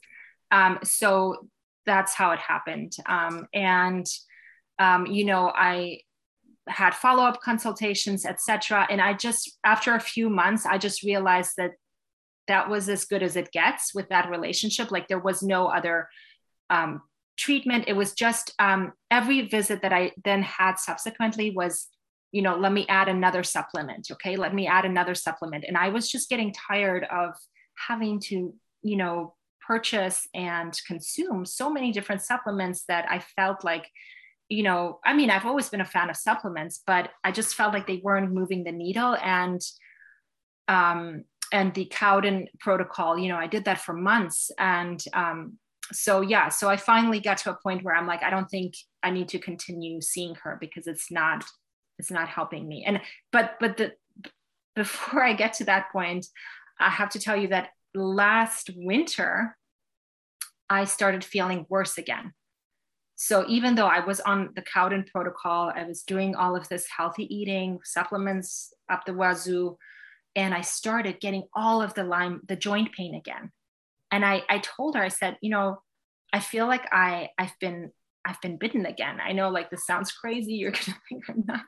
Um, 0.51 0.79
so 0.85 1.49
that's 1.85 2.15
how 2.15 2.31
it 2.31 2.39
happened. 2.39 2.93
Um, 3.07 3.49
and 3.53 4.07
um, 4.79 5.07
you 5.07 5.25
know 5.25 5.53
i 5.55 5.99
had 6.69 6.95
follow-up 6.95 7.41
consultations 7.41 8.25
etc 8.25 8.87
and 8.89 9.01
i 9.01 9.13
just 9.13 9.59
after 9.65 9.95
a 9.95 10.01
few 10.01 10.31
months 10.31 10.65
i 10.65 10.79
just 10.79 11.03
realized 11.03 11.55
that 11.57 11.73
that 12.49 12.69
was 12.69 12.89
as 12.89 13.05
good 13.05 13.23
as 13.23 13.37
it 13.37 13.53
gets 13.53 13.95
with 13.95 14.09
that 14.09 14.31
relationship. 14.31 14.91
Like 14.91 15.09
there 15.09 15.19
was 15.19 15.43
no 15.43 15.67
other 15.67 16.09
um, 16.71 17.03
treatment. 17.37 17.85
It 17.87 17.97
was 17.97 18.15
just 18.15 18.53
um, 18.59 18.93
every 19.11 19.49
visit 19.49 19.83
that 19.83 19.93
i 19.93 20.13
then 20.25 20.43
had 20.43 20.79
subsequently 20.79 21.51
was 21.51 21.89
you 22.31 22.43
know 22.43 22.57
let 22.57 22.73
me 22.73 22.87
add 22.89 23.09
another 23.09 23.43
supplement 23.43 24.09
okay? 24.13 24.37
Let 24.37 24.55
me 24.55 24.67
add 24.67 24.85
another 24.85 25.15
supplement. 25.15 25.65
And 25.67 25.77
i 25.77 25.89
was 25.89 26.11
just 26.11 26.29
getting 26.29 26.53
tired 26.53 27.05
of 27.05 27.35
having 27.89 28.21
to 28.21 28.55
you 28.83 28.97
know 28.97 29.35
purchase 29.67 30.29
and 30.35 30.79
consume 30.87 31.47
so 31.47 31.71
many 31.71 31.93
different 31.93 32.21
supplements 32.21 32.85
that 32.89 33.07
i 33.09 33.21
felt 33.37 33.65
like 33.65 33.89
you 34.53 34.63
know, 34.63 35.01
I 35.03 35.15
mean, 35.15 35.31
I've 35.31 35.47
always 35.47 35.71
been 35.71 35.81
a 35.81 35.87
fan 35.87 36.11
of 36.11 36.17
supplements, 36.17 36.83
but 36.87 37.11
I 37.25 37.33
just 37.33 37.55
felt 37.55 37.73
like 37.73 37.87
they 37.87 38.03
weren't 38.05 38.33
moving 38.33 38.65
the 38.65 38.73
needle. 38.73 39.17
And 39.23 39.63
um, 40.69 41.25
and 41.53 41.73
the 41.73 41.87
Cowden 41.87 42.49
protocol, 42.61 43.19
you 43.19 43.29
know, 43.29 43.37
I 43.37 43.47
did 43.47 43.65
that 43.65 43.81
for 43.81 43.95
months. 43.95 44.51
And 44.59 45.03
um, 45.15 45.59
so 45.91 46.21
yeah, 46.21 46.51
so 46.51 46.69
I 46.69 46.77
finally 46.77 47.19
got 47.19 47.39
to 47.39 47.51
a 47.51 47.59
point 47.63 47.83
where 47.83 47.95
I'm 47.95 48.07
like, 48.07 48.23
I 48.23 48.29
don't 48.29 48.51
think 48.51 48.75
I 49.03 49.11
need 49.11 49.29
to 49.31 49.39
continue 49.39 50.03
seeing 50.03 50.35
her 50.43 50.59
because 50.61 50.87
it's 50.87 51.11
not 51.11 51.45
it's 51.99 52.11
not 52.11 52.29
helping 52.29 52.69
me. 52.69 52.85
And 52.87 53.01
but 53.33 53.55
but 53.59 53.79
the 53.79 53.93
before 54.77 55.25
I 55.25 55.33
get 55.33 55.55
to 55.55 55.65
that 55.65 55.91
point, 55.93 56.27
I 56.79 56.91
have 56.91 57.09
to 57.11 57.19
tell 57.19 57.37
you 57.37 57.49
that 57.49 57.71
last 57.95 58.71
winter 58.77 59.57
I 60.69 60.85
started 60.85 61.25
feeling 61.25 61.65
worse 61.71 61.97
again. 61.97 62.35
So 63.17 63.45
even 63.49 63.75
though 63.75 63.87
I 63.87 64.05
was 64.05 64.21
on 64.21 64.51
the 64.57 64.63
Cowden 64.63 65.05
protocol, 65.05 65.73
I 65.75 65.85
was 65.85 66.03
doing 66.03 66.35
all 66.35 66.57
of 66.57 66.69
this 66.69 66.87
healthy 66.95 67.33
eating, 67.35 67.79
supplements 67.85 68.73
up 68.91 69.05
the 69.05 69.15
wazoo, 69.15 69.77
and 70.35 70.55
I 70.55 70.63
started 70.63 71.21
getting 71.21 71.45
all 71.55 71.83
of 71.83 71.95
the 71.95 72.05
Lyme, 72.05 72.41
the 72.49 72.57
joint 72.57 72.93
pain 72.93 73.15
again. 73.15 73.53
And 74.11 74.25
I, 74.25 74.43
I 74.49 74.59
told 74.59 74.97
her, 74.97 75.03
I 75.03 75.09
said, 75.09 75.37
you 75.41 75.51
know, 75.51 75.83
I 76.33 76.41
feel 76.41 76.67
like 76.67 76.87
I, 76.93 77.29
I've 77.39 77.59
been, 77.61 77.93
I've 78.25 78.41
been 78.41 78.57
bitten 78.57 78.87
again. 78.87 79.19
I 79.21 79.33
know 79.33 79.51
like 79.51 79.71
this 79.71 79.87
sounds 79.87 80.13
crazy. 80.13 80.55
You're 80.55 80.71
gonna 80.87 80.99
think 81.09 81.25
I'm 81.29 81.45
nuts, 81.47 81.63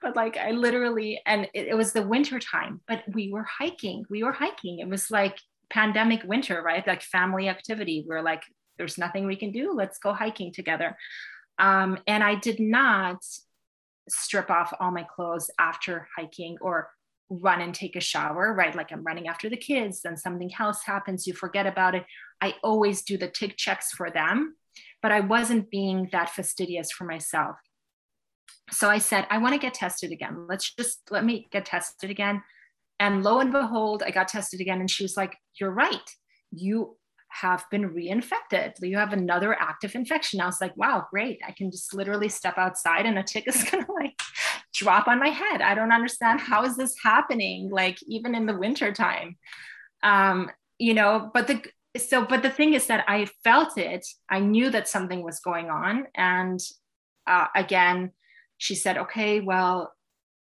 but 0.00 0.16
like 0.16 0.36
I 0.36 0.52
literally, 0.52 1.20
and 1.26 1.48
it, 1.54 1.68
it 1.68 1.76
was 1.76 1.92
the 1.92 2.02
winter 2.02 2.38
time, 2.38 2.80
but 2.86 3.02
we 3.12 3.32
were 3.32 3.46
hiking. 3.58 4.04
We 4.08 4.22
were 4.22 4.32
hiking. 4.32 4.78
It 4.78 4.88
was 4.88 5.10
like 5.10 5.38
pandemic 5.70 6.22
winter, 6.24 6.62
right? 6.62 6.86
Like 6.86 7.02
family 7.02 7.48
activity. 7.48 8.04
We 8.08 8.14
we're 8.14 8.22
like 8.22 8.42
there's 8.78 8.98
nothing 8.98 9.26
we 9.26 9.36
can 9.36 9.50
do. 9.50 9.72
Let's 9.72 9.98
go 9.98 10.12
hiking 10.12 10.52
together. 10.52 10.96
Um, 11.58 11.98
and 12.06 12.22
I 12.22 12.36
did 12.36 12.60
not 12.60 13.22
strip 14.08 14.50
off 14.50 14.72
all 14.80 14.90
my 14.90 15.02
clothes 15.02 15.50
after 15.58 16.08
hiking 16.16 16.56
or 16.60 16.90
run 17.30 17.60
and 17.60 17.74
take 17.74 17.96
a 17.96 18.00
shower, 18.00 18.54
right? 18.54 18.74
Like 18.74 18.90
I'm 18.90 19.04
running 19.04 19.28
after 19.28 19.50
the 19.50 19.56
kids, 19.56 20.00
then 20.02 20.16
something 20.16 20.50
else 20.58 20.82
happens, 20.84 21.26
you 21.26 21.34
forget 21.34 21.66
about 21.66 21.94
it. 21.94 22.04
I 22.40 22.54
always 22.62 23.02
do 23.02 23.18
the 23.18 23.28
tick 23.28 23.56
checks 23.56 23.90
for 23.92 24.10
them, 24.10 24.56
but 25.02 25.12
I 25.12 25.20
wasn't 25.20 25.70
being 25.70 26.08
that 26.12 26.30
fastidious 26.30 26.90
for 26.90 27.04
myself. 27.04 27.56
So 28.70 28.88
I 28.88 28.98
said, 28.98 29.26
I 29.30 29.38
want 29.38 29.54
to 29.54 29.60
get 29.60 29.74
tested 29.74 30.12
again. 30.12 30.46
Let's 30.48 30.74
just 30.74 31.00
let 31.10 31.24
me 31.24 31.48
get 31.50 31.66
tested 31.66 32.10
again. 32.10 32.42
And 33.00 33.22
lo 33.22 33.40
and 33.40 33.52
behold, 33.52 34.02
I 34.02 34.10
got 34.10 34.28
tested 34.28 34.60
again. 34.60 34.80
And 34.80 34.90
she 34.90 35.04
was 35.04 35.16
like, 35.16 35.36
You're 35.58 35.70
right. 35.70 36.10
You 36.50 36.96
have 37.28 37.64
been 37.70 37.90
reinfected. 37.90 38.72
You 38.80 38.96
have 38.96 39.12
another 39.12 39.54
active 39.54 39.94
infection. 39.94 40.40
I 40.40 40.46
was 40.46 40.60
like, 40.60 40.76
wow, 40.76 41.06
great. 41.10 41.40
I 41.46 41.52
can 41.52 41.70
just 41.70 41.94
literally 41.94 42.28
step 42.28 42.58
outside 42.58 43.06
and 43.06 43.18
a 43.18 43.22
tick 43.22 43.46
is 43.46 43.64
gonna 43.70 43.86
like 43.92 44.20
drop 44.74 45.08
on 45.08 45.18
my 45.18 45.28
head. 45.28 45.60
I 45.60 45.74
don't 45.74 45.92
understand 45.92 46.40
how 46.40 46.64
is 46.64 46.76
this 46.76 46.94
happening, 47.02 47.70
like 47.70 47.98
even 48.06 48.34
in 48.34 48.46
the 48.46 48.56
winter 48.56 48.92
time. 48.92 49.36
Um, 50.02 50.50
you 50.78 50.94
know, 50.94 51.30
but 51.34 51.46
the 51.46 51.62
so 51.96 52.24
but 52.24 52.42
the 52.42 52.50
thing 52.50 52.74
is 52.74 52.86
that 52.86 53.04
I 53.08 53.26
felt 53.44 53.76
it. 53.76 54.06
I 54.28 54.40
knew 54.40 54.70
that 54.70 54.88
something 54.88 55.22
was 55.22 55.40
going 55.40 55.70
on. 55.70 56.06
And 56.14 56.60
uh, 57.26 57.46
again, 57.54 58.12
she 58.56 58.74
said, 58.74 58.98
okay, 58.98 59.40
well, 59.40 59.92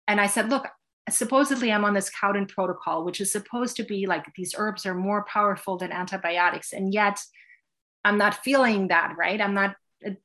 and 0.08 0.22
I 0.22 0.28
said, 0.28 0.50
look, 0.50 0.68
supposedly 1.10 1.72
I'm 1.72 1.86
on 1.86 1.94
this 1.94 2.10
Cowden 2.10 2.46
protocol, 2.46 3.06
which 3.06 3.22
is 3.22 3.32
supposed 3.32 3.76
to 3.78 3.84
be 3.84 4.08
like 4.08 4.26
these 4.36 4.56
herbs 4.58 4.86
are 4.86 4.94
more 4.96 5.26
powerful 5.26 5.78
than 5.78 5.92
antibiotics. 5.92 6.74
And 6.74 6.94
yet 6.94 7.20
I'm 8.04 8.18
not 8.18 8.44
feeling 8.44 8.90
that, 8.90 9.16
right? 9.18 9.40
I'm 9.40 9.54
not, 9.54 9.76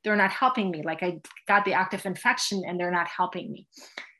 they're 0.03 0.15
not 0.15 0.31
helping 0.31 0.71
me. 0.71 0.83
Like 0.83 1.03
I 1.03 1.19
got 1.47 1.65
the 1.65 1.73
active 1.73 2.05
infection 2.05 2.63
and 2.67 2.79
they're 2.79 2.91
not 2.91 3.07
helping 3.07 3.51
me. 3.51 3.67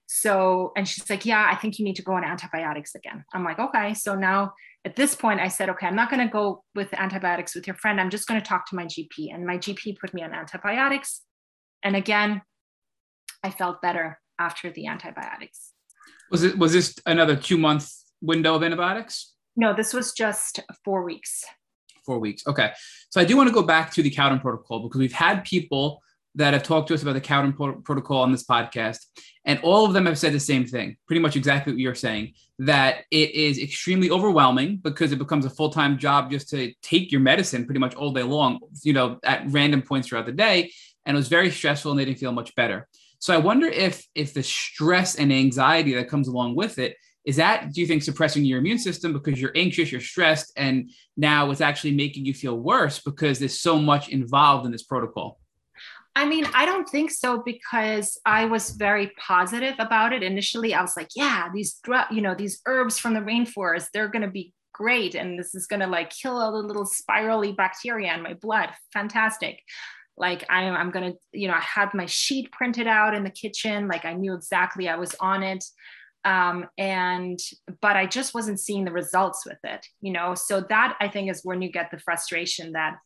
So, 0.05 0.72
and 0.78 0.88
she's 0.88 1.09
like, 1.09 1.26
yeah, 1.26 1.47
I 1.51 1.55
think 1.55 1.80
you 1.80 1.86
need 1.86 1.95
to 1.95 2.03
go 2.03 2.14
on 2.14 2.24
antibiotics 2.24 2.93
again. 2.95 3.26
I'm 3.34 3.43
like, 3.43 3.59
okay. 3.59 3.93
So 3.93 4.16
now 4.16 4.53
at 4.86 4.95
this 4.95 5.16
point, 5.16 5.39
I 5.39 5.47
said, 5.47 5.70
okay, 5.70 5.88
I'm 5.88 5.95
not 5.95 6.09
going 6.09 6.26
to 6.26 6.32
go 6.32 6.64
with 6.76 6.93
antibiotics 6.93 7.55
with 7.55 7.66
your 7.66 7.76
friend. 7.76 7.99
I'm 7.99 8.09
just 8.09 8.28
going 8.28 8.39
to 8.39 8.45
talk 8.45 8.70
to 8.70 8.76
my 8.76 8.86
GP. 8.86 9.34
And 9.34 9.45
my 9.45 9.57
GP 9.57 9.97
put 9.99 10.14
me 10.14 10.22
on 10.24 10.34
antibiotics. 10.34 11.22
And 11.82 11.95
again, 11.95 12.41
I 13.43 13.49
felt 13.49 13.82
better 13.82 14.20
after 14.38 14.72
the 14.72 14.88
antibiotics. 14.88 15.72
Was 16.34 16.41
it 16.41 16.57
was 16.57 16.73
this 16.73 16.95
another 17.05 17.36
two 17.36 17.59
month 17.59 17.93
window 18.19 18.55
of 18.55 18.63
antibiotics? 18.63 19.34
No, 19.55 19.71
this 19.71 19.93
was 19.93 20.13
just 20.13 20.61
four 20.84 21.03
weeks. 21.03 21.45
Four 22.03 22.17
weeks. 22.17 22.41
Okay. 22.47 22.71
So 23.11 23.21
I 23.21 23.23
do 23.23 23.38
want 23.38 23.49
to 23.49 23.53
go 23.53 23.61
back 23.61 23.91
to 23.91 24.01
the 24.01 24.09
Cowden 24.09 24.39
protocol 24.39 24.79
because 24.79 24.97
we've 24.97 25.13
had 25.13 25.43
people 25.43 26.01
that 26.34 26.55
have 26.55 26.63
talked 26.63 26.88
to 26.88 26.95
us 26.95 27.03
about 27.03 27.13
the 27.13 27.21
Cowden 27.21 27.53
pro- 27.53 27.75
protocol 27.75 28.17
on 28.17 28.31
this 28.31 28.43
podcast, 28.43 29.05
and 29.45 29.59
all 29.61 29.86
of 29.86 29.93
them 29.93 30.07
have 30.07 30.17
said 30.17 30.34
the 30.34 30.39
same 30.39 30.65
thing, 30.65 30.97
pretty 31.05 31.21
much 31.21 31.36
exactly 31.36 31.71
what 31.71 31.79
you're 31.79 31.93
saying, 31.93 32.34
that 32.57 33.03
it 33.11 33.29
is 33.36 33.59
extremely 33.59 34.09
overwhelming 34.09 34.77
because 34.77 35.11
it 35.11 35.19
becomes 35.19 35.45
a 35.45 35.51
full 35.51 35.69
time 35.69 35.99
job 35.99 36.31
just 36.31 36.49
to 36.49 36.73
take 36.81 37.11
your 37.11 37.21
medicine 37.21 37.63
pretty 37.63 37.79
much 37.79 37.93
all 37.93 38.11
day 38.11 38.23
long, 38.23 38.59
you 38.81 38.93
know, 38.93 39.19
at 39.23 39.43
random 39.49 39.84
points 39.84 40.07
throughout 40.07 40.25
the 40.25 40.31
day. 40.31 40.71
And 41.05 41.15
it 41.15 41.19
was 41.19 41.27
very 41.27 41.51
stressful 41.51 41.91
and 41.91 41.99
they 41.99 42.05
didn't 42.05 42.17
feel 42.17 42.31
much 42.31 42.55
better. 42.55 42.88
So 43.24 43.34
I 43.34 43.38
wonder 43.38 43.67
if 43.67 44.05
if 44.15 44.34
the 44.34 44.43
stress 44.43 45.15
and 45.15 45.32
anxiety 45.32 45.93
that 45.93 46.09
comes 46.09 46.28
along 46.28 46.57
with 46.57 46.78
it 46.78 46.97
is 47.24 47.38
that 47.38 47.71
do 47.71 47.80
you 47.80 47.88
think 47.88 48.03
suppressing 48.03 48.43
your 48.43 48.59
immune 48.59 48.80
system 48.80 49.13
because 49.13 49.39
you're 49.39 49.55
anxious, 49.55 49.93
you're 49.93 50.01
stressed, 50.01 50.51
and 50.57 50.91
now 51.15 51.49
it's 51.49 51.61
actually 51.61 51.93
making 51.93 52.26
you 52.26 52.34
feel 52.34 52.59
worse 52.59 52.99
because 52.99 53.39
there's 53.39 53.61
so 53.61 53.78
much 53.78 54.09
involved 54.09 54.65
in 54.65 54.74
this 54.74 54.84
protocol? 54.84 55.39
I 56.17 56.26
mean, 56.26 56.45
I 56.53 56.65
don't 56.65 56.89
think 56.89 57.11
so 57.11 57.41
because 57.41 58.19
I 58.26 58.43
was 58.43 58.71
very 58.71 59.13
positive 59.17 59.76
about 59.80 60.11
it. 60.11 60.21
Initially, 60.21 60.74
I 60.74 60.82
was 60.82 60.97
like, 60.97 61.11
yeah, 61.15 61.47
these 61.53 61.80
you 62.11 62.19
know, 62.19 62.36
these 62.36 62.59
herbs 62.65 62.99
from 62.99 63.13
the 63.13 63.21
rainforest, 63.21 63.88
they're 63.93 64.09
going 64.09 64.24
to 64.24 64.32
be 64.32 64.51
great 64.74 65.15
and 65.15 65.39
this 65.39 65.55
is 65.55 65.65
going 65.65 65.80
to 65.80 65.88
like 65.88 66.09
kill 66.09 66.41
all 66.41 66.51
the 66.51 66.67
little 66.67 66.86
spirally 66.86 67.53
bacteria 67.53 68.13
in 68.15 68.21
my 68.21 68.34
blood. 68.34 68.71
Fantastic 68.91 69.61
like 70.18 70.45
I, 70.49 70.64
i'm 70.64 70.91
gonna 70.91 71.14
you 71.32 71.47
know 71.47 71.55
i 71.55 71.59
had 71.59 71.93
my 71.93 72.05
sheet 72.05 72.51
printed 72.51 72.88
out 72.88 73.14
in 73.14 73.24
the 73.24 73.30
kitchen 73.30 73.88
like 73.88 74.05
i 74.05 74.14
knew 74.14 74.34
exactly 74.34 74.89
i 74.89 74.95
was 74.95 75.16
on 75.20 75.43
it 75.43 75.64
um, 76.26 76.68
and 76.78 77.38
but 77.82 77.97
i 77.97 78.05
just 78.05 78.34
wasn't 78.34 78.59
seeing 78.59 78.86
the 78.86 78.91
results 78.91 79.45
with 79.45 79.59
it 79.64 79.86
you 80.01 80.14
know 80.14 80.36
so 80.36 80.61
that 80.61 80.95
i 81.01 81.07
think 81.07 81.30
is 81.30 81.41
when 81.43 81.61
you 81.61 81.72
get 81.72 81.91
the 81.91 81.99
frustration 81.99 82.72
that 82.74 82.97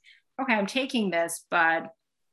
okay 0.42 0.54
i'm 0.54 0.68
taking 0.68 1.10
this 1.10 1.46
but 1.50 1.88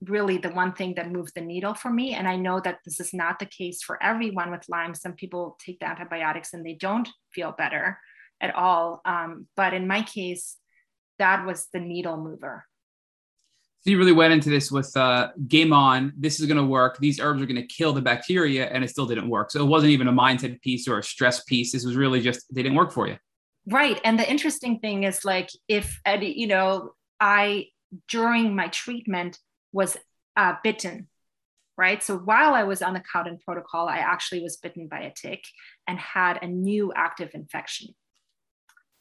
really 0.09 0.39
the 0.39 0.51
one 0.51 0.73
thing 0.73 0.95
that 0.95 1.11
moved 1.11 1.33
the 1.35 1.41
needle 1.41 1.75
for 1.75 1.91
me. 1.91 2.15
And 2.15 2.29
I 2.29 2.37
know 2.37 2.61
that 2.61 2.79
this 2.85 3.01
is 3.01 3.13
not 3.13 3.39
the 3.39 3.47
case 3.47 3.83
for 3.83 4.03
everyone 4.03 4.51
with 4.51 4.69
Lyme. 4.69 4.95
Some 4.95 5.15
people 5.15 5.57
take 5.65 5.81
the 5.81 5.89
antibiotics 5.89 6.53
and 6.53 6.65
they 6.65 6.75
don't 6.75 7.09
feel 7.33 7.53
better 7.53 7.99
at 8.41 8.55
all. 8.55 9.01
Um, 9.05 9.47
but 9.57 9.75
in 9.75 9.87
my 9.87 10.03
case, 10.03 10.57
that 11.19 11.47
was 11.47 11.69
the 11.73 11.81
needle 11.81 12.17
mover. 12.17 12.65
You 13.87 13.99
really 13.99 14.13
went 14.13 14.33
into 14.33 14.49
this 14.49 14.73
with 14.73 14.97
uh, 14.97 15.29
game 15.47 15.73
on. 15.73 16.15
This 16.17 16.41
is 16.41 16.47
going 16.47 16.57
to 16.57 16.65
work. 16.65 16.97
These 16.99 17.21
herbs 17.21 17.43
are 17.43 17.47
going 17.47 17.61
to 17.61 17.67
kill 17.67 17.93
the 17.93 18.01
bacteria, 18.01 18.67
and 18.67 18.83
it 18.83 18.89
still 18.89 19.07
didn't 19.07 19.29
work. 19.29 19.51
So 19.51 19.61
it 19.61 19.67
wasn't 19.67 19.93
even 19.93 20.09
a 20.09 20.13
mindset 20.13 20.61
piece 20.63 20.89
or 20.89 20.99
a 20.99 21.03
stress 21.03 21.45
piece. 21.45 21.73
This 21.73 21.85
was 21.85 21.95
really 21.95 22.21
just 22.21 22.47
they 22.55 22.63
didn't 22.63 22.77
work 22.77 22.93
for 22.93 23.07
you. 23.07 23.19
Right. 23.67 24.01
And 24.05 24.19
the 24.19 24.31
interesting 24.31 24.79
thing 24.81 25.05
is, 25.05 25.25
like, 25.25 25.51
if 25.69 26.01
you 26.21 26.47
know, 26.47 26.93
I 27.21 27.67
during 28.09 28.57
my 28.57 28.69
treatment 28.69 29.39
was 29.73 29.97
uh, 30.37 30.55
bitten. 30.63 31.09
Right. 31.77 32.03
So 32.03 32.17
while 32.17 32.55
I 32.55 32.63
was 32.63 32.83
on 32.83 32.95
the 32.95 33.03
Cowden 33.13 33.39
protocol, 33.45 33.89
I 33.89 33.99
actually 33.99 34.43
was 34.43 34.57
bitten 34.57 34.87
by 34.87 35.01
a 35.01 35.13
tick 35.13 35.43
and 35.89 35.99
had 35.99 36.41
a 36.41 36.47
new 36.47 36.93
active 36.95 37.31
infection. 37.35 37.89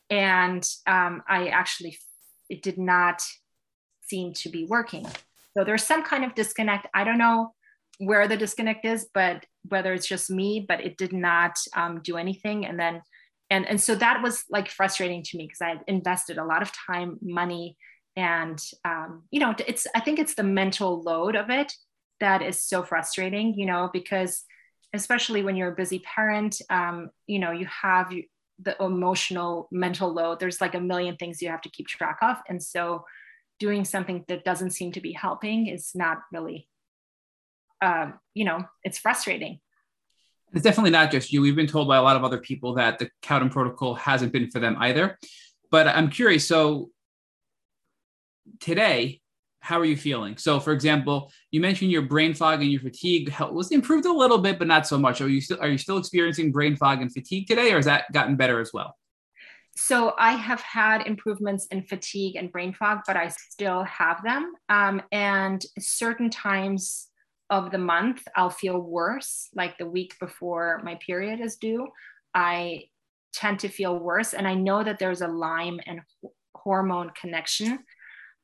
And 0.10 0.68
um, 0.88 1.22
I 1.28 1.50
actually, 1.50 1.98
it 2.50 2.64
did 2.64 2.80
not 2.80 3.22
seem 4.08 4.34
to 4.34 4.50
be 4.50 4.66
working. 4.66 5.06
So 5.58 5.64
there's 5.64 5.84
some 5.84 6.04
kind 6.04 6.24
of 6.24 6.36
disconnect. 6.36 6.88
I 6.94 7.04
don't 7.04 7.18
know 7.18 7.54
where 8.00 8.28
the 8.28 8.38
disconnect 8.38 8.86
is, 8.86 9.08
but 9.14 9.46
whether 9.70 9.94
it's 9.94 10.08
just 10.08 10.30
me, 10.30 10.66
but 10.68 10.82
it 10.82 10.98
did 10.98 11.14
not 11.14 11.58
um, 11.76 12.02
do 12.04 12.18
anything. 12.18 12.66
And 12.66 12.80
then, 12.80 13.02
and, 13.50 13.68
and 13.68 13.80
so 13.80 13.94
that 13.96 14.24
was 14.24 14.44
like 14.50 14.70
frustrating 14.70 15.22
to 15.24 15.38
me 15.38 15.46
because 15.46 15.62
I 15.62 15.70
had 15.70 15.82
invested 15.88 16.38
a 16.38 16.46
lot 16.46 16.62
of 16.62 16.72
time, 16.88 17.20
money, 17.22 17.78
and 18.16 18.62
um, 18.86 19.24
you 19.32 19.40
know 19.40 19.56
it's 19.68 19.88
i 19.96 20.00
think 20.00 20.20
it's 20.20 20.36
the 20.36 20.44
mental 20.44 21.02
load 21.02 21.36
of 21.36 21.50
it 21.50 21.74
that 22.20 22.42
is 22.42 22.64
so 22.64 22.84
frustrating 22.84 23.54
you 23.56 23.66
know 23.66 23.90
because 23.92 24.44
especially 24.94 25.44
when 25.44 25.56
you're 25.56 25.72
a 25.72 25.76
busy 25.76 26.00
parent 26.00 26.62
um, 26.70 27.10
you 27.28 27.40
know 27.40 27.52
you 27.52 27.66
have 27.66 28.14
the 28.60 28.76
emotional 28.84 29.68
mental 29.72 30.14
load 30.14 30.40
there's 30.40 30.62
like 30.62 30.76
a 30.76 30.80
million 30.80 31.16
things 31.18 31.42
you 31.42 31.50
have 31.50 31.62
to 31.62 31.70
keep 31.70 31.88
track 31.88 32.18
of 32.22 32.38
and 32.48 32.62
so 32.62 33.04
doing 33.60 33.86
something 33.86 34.26
that 34.28 34.44
doesn't 34.44 34.72
seem 34.72 34.92
to 34.92 35.02
be 35.02 35.12
helping 35.12 35.68
is 35.68 35.92
not 35.96 36.20
really 36.32 36.68
um, 37.82 38.20
you 38.34 38.46
know 38.46 38.64
it's 38.84 38.98
frustrating 38.98 39.60
it's 40.54 40.64
definitely 40.64 40.92
not 40.92 41.12
just 41.12 41.32
you 41.32 41.42
we've 41.42 41.56
been 41.56 41.68
told 41.68 41.88
by 41.88 41.98
a 41.98 42.02
lot 42.02 42.16
of 42.16 42.24
other 42.24 42.38
people 42.38 42.76
that 42.76 43.00
the 43.00 43.10
cowden 43.22 43.50
protocol 43.50 43.96
hasn't 43.96 44.32
been 44.32 44.50
for 44.50 44.60
them 44.60 44.76
either 44.80 45.18
but 45.72 45.88
i'm 45.88 46.10
curious 46.10 46.48
so 46.48 46.90
today, 48.60 49.22
how 49.60 49.80
are 49.80 49.86
you 49.86 49.96
feeling? 49.96 50.38
So, 50.38 50.60
for 50.60 50.74
example, 50.74 51.32
you 51.52 51.62
mentioned 51.62 51.92
your 51.92 52.02
brain 52.02 52.34
fog 52.34 52.62
and 52.62 52.72
your 52.72 52.82
fatigue 52.82 53.34
was 53.52 53.72
improved 53.72 54.06
a 54.06 54.12
little 54.12 54.38
bit, 54.38 54.60
but 54.60 54.68
not 54.68 54.86
so 54.88 54.98
much. 54.98 55.22
Are 55.22 55.30
you 55.30 55.42
still 55.42 55.60
are 55.62 55.70
you 55.70 55.78
still 55.78 55.98
experiencing 55.98 56.52
brain 56.52 56.76
fog 56.76 57.02
and 57.02 57.12
fatigue 57.12 57.48
today, 57.48 57.72
or 57.72 57.78
has 57.78 57.86
that 57.86 58.12
gotten 58.12 58.36
better 58.36 58.60
as 58.60 58.72
well? 58.74 58.96
So 59.76 60.14
I 60.20 60.34
have 60.34 60.62
had 60.62 61.08
improvements 61.08 61.66
in 61.68 61.84
fatigue 61.84 62.36
and 62.36 62.52
brain 62.52 62.74
fog, 62.74 63.00
but 63.08 63.18
I 63.18 63.30
still 63.30 63.84
have 63.84 64.24
them. 64.24 64.54
Um, 64.70 65.02
and 65.12 65.64
certain 65.80 66.30
times 66.30 67.10
of 67.50 67.72
the 67.72 67.78
month, 67.78 68.22
I'll 68.36 68.50
feel 68.50 68.80
worse, 68.80 69.50
like 69.56 69.78
the 69.78 69.90
week 69.90 70.16
before 70.20 70.82
my 70.84 70.96
period 71.06 71.40
is 71.40 71.58
due. 71.58 71.88
I 72.34 72.86
tend 73.34 73.60
to 73.60 73.68
feel 73.68 73.98
worse, 73.98 74.34
and 74.34 74.48
I 74.48 74.54
know 74.54 74.84
that 74.84 75.00
there's 75.00 75.22
a 75.22 75.28
Lyme 75.28 75.80
and 75.86 76.02
hormone 76.56 77.12
connection 77.20 77.80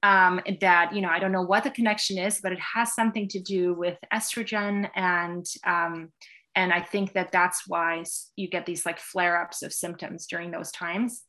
um, 0.03 0.39
that 0.61 0.93
you 0.93 1.01
know 1.01 1.09
i 1.09 1.19
don't 1.19 1.31
know 1.31 1.41
what 1.41 1.63
the 1.63 1.71
connection 1.71 2.17
is 2.17 2.39
but 2.41 2.51
it 2.51 2.59
has 2.59 2.93
something 2.93 3.27
to 3.27 3.39
do 3.39 3.73
with 3.73 3.97
estrogen 4.13 4.89
and 4.95 5.45
um, 5.65 6.09
and 6.55 6.73
i 6.73 6.81
think 6.81 7.13
that 7.13 7.31
that's 7.31 7.63
why 7.67 8.03
you 8.35 8.49
get 8.49 8.65
these 8.65 8.85
like 8.85 8.99
flare-ups 8.99 9.61
of 9.61 9.73
symptoms 9.73 10.27
during 10.27 10.51
those 10.51 10.71
times 10.71 11.23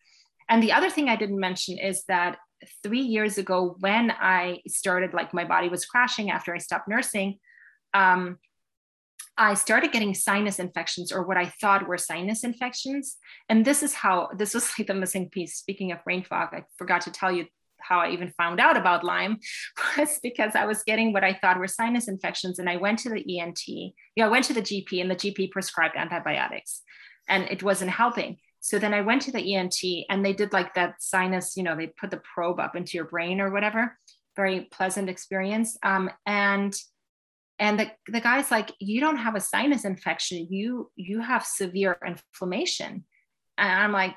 and 0.49 0.63
the 0.63 0.73
other 0.73 0.91
thing 0.91 1.09
i 1.09 1.17
didn't 1.17 1.41
mention 1.41 1.79
is 1.79 2.05
that 2.09 2.39
three 2.83 3.01
years 3.01 3.39
ago 3.39 3.77
when 3.81 4.11
i 4.11 4.61
started 4.67 5.15
like 5.15 5.33
my 5.33 5.45
body 5.45 5.69
was 5.69 5.87
crashing 5.87 6.31
after 6.31 6.55
i 6.55 6.59
stopped 6.59 6.89
nursing 6.89 7.39
um, 7.93 8.39
I 9.37 9.55
started 9.55 9.93
getting 9.93 10.13
sinus 10.13 10.59
infections 10.59 11.11
or 11.11 11.23
what 11.23 11.39
I 11.39 11.47
thought 11.63 11.89
were 11.89 11.97
sinus 11.97 12.45
infections. 12.45 13.17
And 13.49 13.65
this 13.65 13.83
is 13.83 13.95
how 13.95 14.29
this 14.37 14.53
was 14.53 14.71
like 14.79 14.87
the 14.87 14.95
missing 14.95 15.31
piece. 15.31 15.57
Speaking 15.57 15.93
of 15.93 16.05
brain 16.05 16.23
fog, 16.23 16.51
I 16.53 16.65
forgot 16.77 17.01
to 17.03 17.11
tell 17.11 17.33
you 17.33 17.47
how 17.83 18.01
I 18.01 18.11
even 18.11 18.33
found 18.37 18.61
out 18.61 18.77
about 18.77 19.05
Lyme 19.05 19.39
was 19.97 20.19
because 20.23 20.55
I 20.55 20.67
was 20.67 20.83
getting 20.83 21.13
what 21.13 21.25
I 21.25 21.35
thought 21.35 21.59
were 21.59 21.69
sinus 21.69 22.09
infections. 22.09 22.59
And 22.59 22.69
I 22.69 22.77
went 22.77 22.99
to 23.01 23.11
the 23.11 23.41
ENT. 23.41 23.63
Yeah, 24.17 24.27
I 24.27 24.29
went 24.29 24.45
to 24.47 24.55
the 24.55 24.63
GP 24.63 25.01
and 25.01 25.11
the 25.11 25.17
GP 25.17 25.51
prescribed 25.51 25.97
antibiotics 25.97 26.83
and 27.29 27.45
it 27.45 27.63
wasn't 27.63 27.91
helping. 27.91 28.39
So 28.61 28.79
then 28.79 28.93
I 28.93 29.01
went 29.01 29.23
to 29.23 29.33
the 29.33 29.55
ENT 29.55 29.81
and 30.11 30.25
they 30.25 30.35
did 30.35 30.53
like 30.53 30.75
that 30.75 30.97
sinus, 31.01 31.57
you 31.57 31.63
know, 31.63 31.77
they 31.77 31.87
put 31.87 32.11
the 32.11 32.21
probe 32.35 32.61
up 32.61 32.77
into 32.77 32.97
your 32.97 33.07
brain 33.07 33.41
or 33.41 33.51
whatever. 33.51 33.97
Very 34.37 34.69
pleasant 34.71 35.09
experience. 35.09 35.79
Um, 35.83 36.11
and 36.27 36.75
and 37.59 37.79
the, 37.79 37.91
the 38.09 38.23
guy's 38.23 38.51
like, 38.51 38.73
you 38.79 39.01
don't 39.01 39.19
have 39.19 39.35
a 39.35 39.41
sinus 39.41 39.85
infection. 39.85 40.49
You 40.51 40.91
you 40.97 41.21
have 41.21 41.45
severe 41.45 41.99
inflammation. 42.07 43.05
And 43.59 43.71
I'm 43.71 43.93
like, 43.93 44.15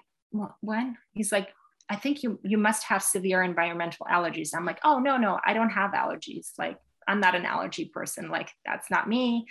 when? 0.62 0.98
He's 1.12 1.32
like, 1.32 1.50
I 1.94 1.96
think 1.96 2.24
you 2.24 2.40
you 2.44 2.58
must 2.58 2.86
have 2.86 3.04
severe 3.04 3.44
environmental 3.44 4.08
allergies. 4.12 4.50
I'm 4.56 4.66
like, 4.66 4.80
oh 4.84 4.98
no, 4.98 5.18
no, 5.18 5.40
I 5.46 5.54
don't 5.54 5.70
have 5.70 5.92
allergies. 5.92 6.48
Like 6.58 6.78
I'm 7.08 7.20
not 7.20 7.36
an 7.36 7.46
allergy 7.46 7.86
person. 7.86 8.30
Like 8.30 8.50
that's 8.66 8.90
not 8.90 9.08
me. 9.08 9.46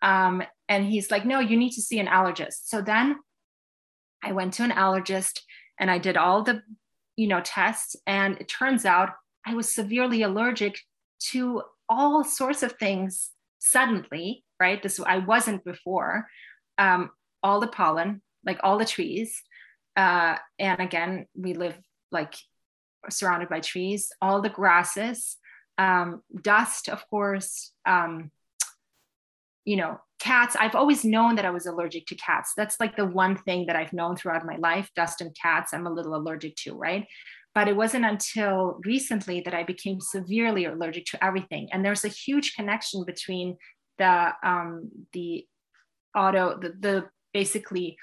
Um, 0.00 0.42
and 0.68 0.86
he's 0.86 1.10
like, 1.10 1.26
no, 1.26 1.40
you 1.40 1.56
need 1.56 1.72
to 1.72 1.82
see 1.82 1.98
an 1.98 2.06
allergist. 2.06 2.66
So 2.66 2.80
then 2.80 3.16
I 4.22 4.30
went 4.30 4.54
to 4.54 4.62
an 4.62 4.70
allergist 4.70 5.40
and 5.80 5.90
I 5.90 5.98
did 5.98 6.16
all 6.16 6.44
the, 6.44 6.62
you 7.16 7.26
know, 7.26 7.40
tests. 7.44 7.96
And 8.06 8.38
it 8.38 8.48
turns 8.48 8.84
out 8.84 9.10
I 9.44 9.54
was 9.54 9.68
severely 9.68 10.22
allergic 10.22 10.78
to 11.32 11.62
all 11.88 12.22
sorts 12.22 12.62
of 12.62 12.72
things 12.74 13.30
suddenly, 13.58 14.44
right? 14.60 14.80
This 14.80 15.00
I 15.00 15.18
wasn't 15.18 15.64
before. 15.64 16.28
Um, 16.78 17.10
all 17.42 17.58
the 17.58 17.66
pollen, 17.66 18.22
like 18.46 18.60
all 18.62 18.78
the 18.78 18.84
trees, 18.84 19.42
uh, 20.00 20.38
and 20.58 20.80
again, 20.80 21.26
we 21.34 21.52
live 21.52 21.76
like 22.10 22.34
surrounded 23.10 23.48
by 23.50 23.60
trees, 23.60 24.10
all 24.22 24.40
the 24.40 24.48
grasses, 24.48 25.36
um, 25.76 26.22
dust, 26.42 26.88
of 26.88 27.06
course, 27.08 27.72
um, 27.86 28.30
you 29.66 29.76
know, 29.76 30.00
cats. 30.18 30.56
I've 30.58 30.74
always 30.74 31.04
known 31.04 31.36
that 31.36 31.44
I 31.44 31.50
was 31.50 31.66
allergic 31.66 32.06
to 32.06 32.14
cats. 32.14 32.52
That's 32.56 32.78
like 32.80 32.96
the 32.96 33.04
one 33.04 33.36
thing 33.36 33.66
that 33.66 33.76
I've 33.76 33.92
known 33.92 34.16
throughout 34.16 34.46
my 34.46 34.56
life 34.56 34.90
dust 34.96 35.20
and 35.20 35.36
cats, 35.40 35.74
I'm 35.74 35.86
a 35.86 35.92
little 35.92 36.14
allergic 36.14 36.56
to, 36.64 36.74
right? 36.74 37.06
But 37.54 37.68
it 37.68 37.76
wasn't 37.76 38.06
until 38.06 38.80
recently 38.84 39.42
that 39.42 39.54
I 39.54 39.64
became 39.64 40.00
severely 40.00 40.64
allergic 40.64 41.04
to 41.06 41.22
everything. 41.24 41.68
And 41.72 41.84
there's 41.84 42.04
a 42.04 42.08
huge 42.08 42.54
connection 42.54 43.04
between 43.04 43.56
the, 43.98 44.32
um, 44.42 44.90
the 45.12 45.46
auto, 46.16 46.58
the, 46.58 46.74
the 46.78 47.04
basically 47.34 47.96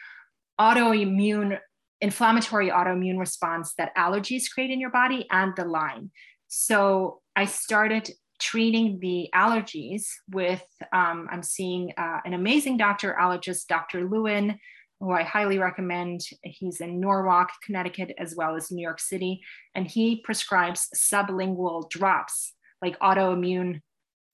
autoimmune 0.59 1.59
inflammatory 2.01 2.69
autoimmune 2.69 3.19
response 3.19 3.73
that 3.77 3.95
allergies 3.95 4.49
create 4.51 4.71
in 4.71 4.79
your 4.79 4.91
body 4.91 5.25
and 5.31 5.53
the 5.55 5.65
Lyme. 5.65 6.11
So 6.47 7.21
I 7.35 7.45
started 7.45 8.09
treating 8.39 8.99
the 8.99 9.29
allergies 9.33 10.05
with, 10.29 10.63
um, 10.93 11.27
I'm 11.31 11.43
seeing 11.43 11.91
uh, 11.97 12.19
an 12.23 12.33
amazing 12.33 12.77
doctor, 12.77 13.15
allergist, 13.19 13.67
Dr. 13.67 14.07
Lewin, 14.07 14.59
who 14.99 15.11
I 15.11 15.23
highly 15.23 15.57
recommend. 15.57 16.21
He's 16.43 16.81
in 16.81 16.99
Norwalk, 16.99 17.49
Connecticut, 17.63 18.13
as 18.17 18.35
well 18.35 18.55
as 18.55 18.71
New 18.71 18.81
York 18.81 18.99
City. 18.99 19.41
And 19.75 19.87
he 19.87 20.21
prescribes 20.21 20.87
sublingual 20.95 21.89
drops, 21.89 22.53
like 22.81 22.99
autoimmune 22.99 23.81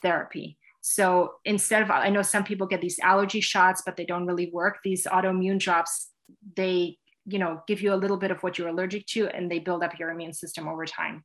therapy. 0.02 0.58
So 0.82 1.36
instead 1.46 1.82
of, 1.82 1.92
I 1.92 2.10
know 2.10 2.22
some 2.22 2.44
people 2.44 2.68
get 2.68 2.82
these 2.82 3.00
allergy 3.02 3.40
shots, 3.40 3.84
but 3.86 3.96
they 3.96 4.06
don't 4.06 4.26
really 4.26 4.52
work. 4.52 4.80
These 4.84 5.06
autoimmune 5.06 5.60
drops, 5.60 6.10
they 6.58 6.98
you 7.26 7.40
know 7.40 7.62
give 7.68 7.82
you 7.82 7.94
a 7.94 7.96
little 7.96 8.18
bit 8.18 8.32
of 8.32 8.42
what 8.44 8.58
you're 8.58 8.68
allergic 8.68 9.06
to 9.08 9.28
and 9.28 9.50
they 9.50 9.60
build 9.60 9.84
up 9.84 9.98
your 9.98 10.10
immune 10.10 10.34
system 10.34 10.68
over 10.68 10.86
time. 10.86 11.24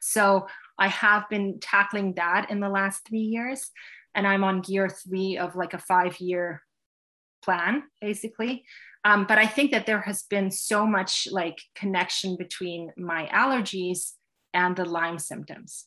So 0.00 0.46
i 0.78 0.88
have 0.88 1.28
been 1.28 1.58
tackling 1.60 2.14
that 2.14 2.50
in 2.50 2.60
the 2.60 2.68
last 2.68 3.06
three 3.06 3.20
years 3.20 3.70
and 4.14 4.26
i'm 4.26 4.44
on 4.44 4.60
gear 4.60 4.88
three 4.88 5.38
of 5.38 5.54
like 5.54 5.74
a 5.74 5.78
five 5.78 6.18
year 6.20 6.62
plan 7.44 7.84
basically. 8.00 8.64
Um, 9.04 9.26
but 9.28 9.38
i 9.38 9.46
think 9.46 9.70
that 9.72 9.86
there 9.86 10.00
has 10.00 10.22
been 10.24 10.50
so 10.50 10.86
much 10.86 11.28
like 11.30 11.60
connection 11.74 12.36
between 12.36 12.90
my 12.96 13.28
allergies 13.32 14.12
and 14.54 14.76
the 14.76 14.84
lyme 14.84 15.18
symptoms. 15.18 15.86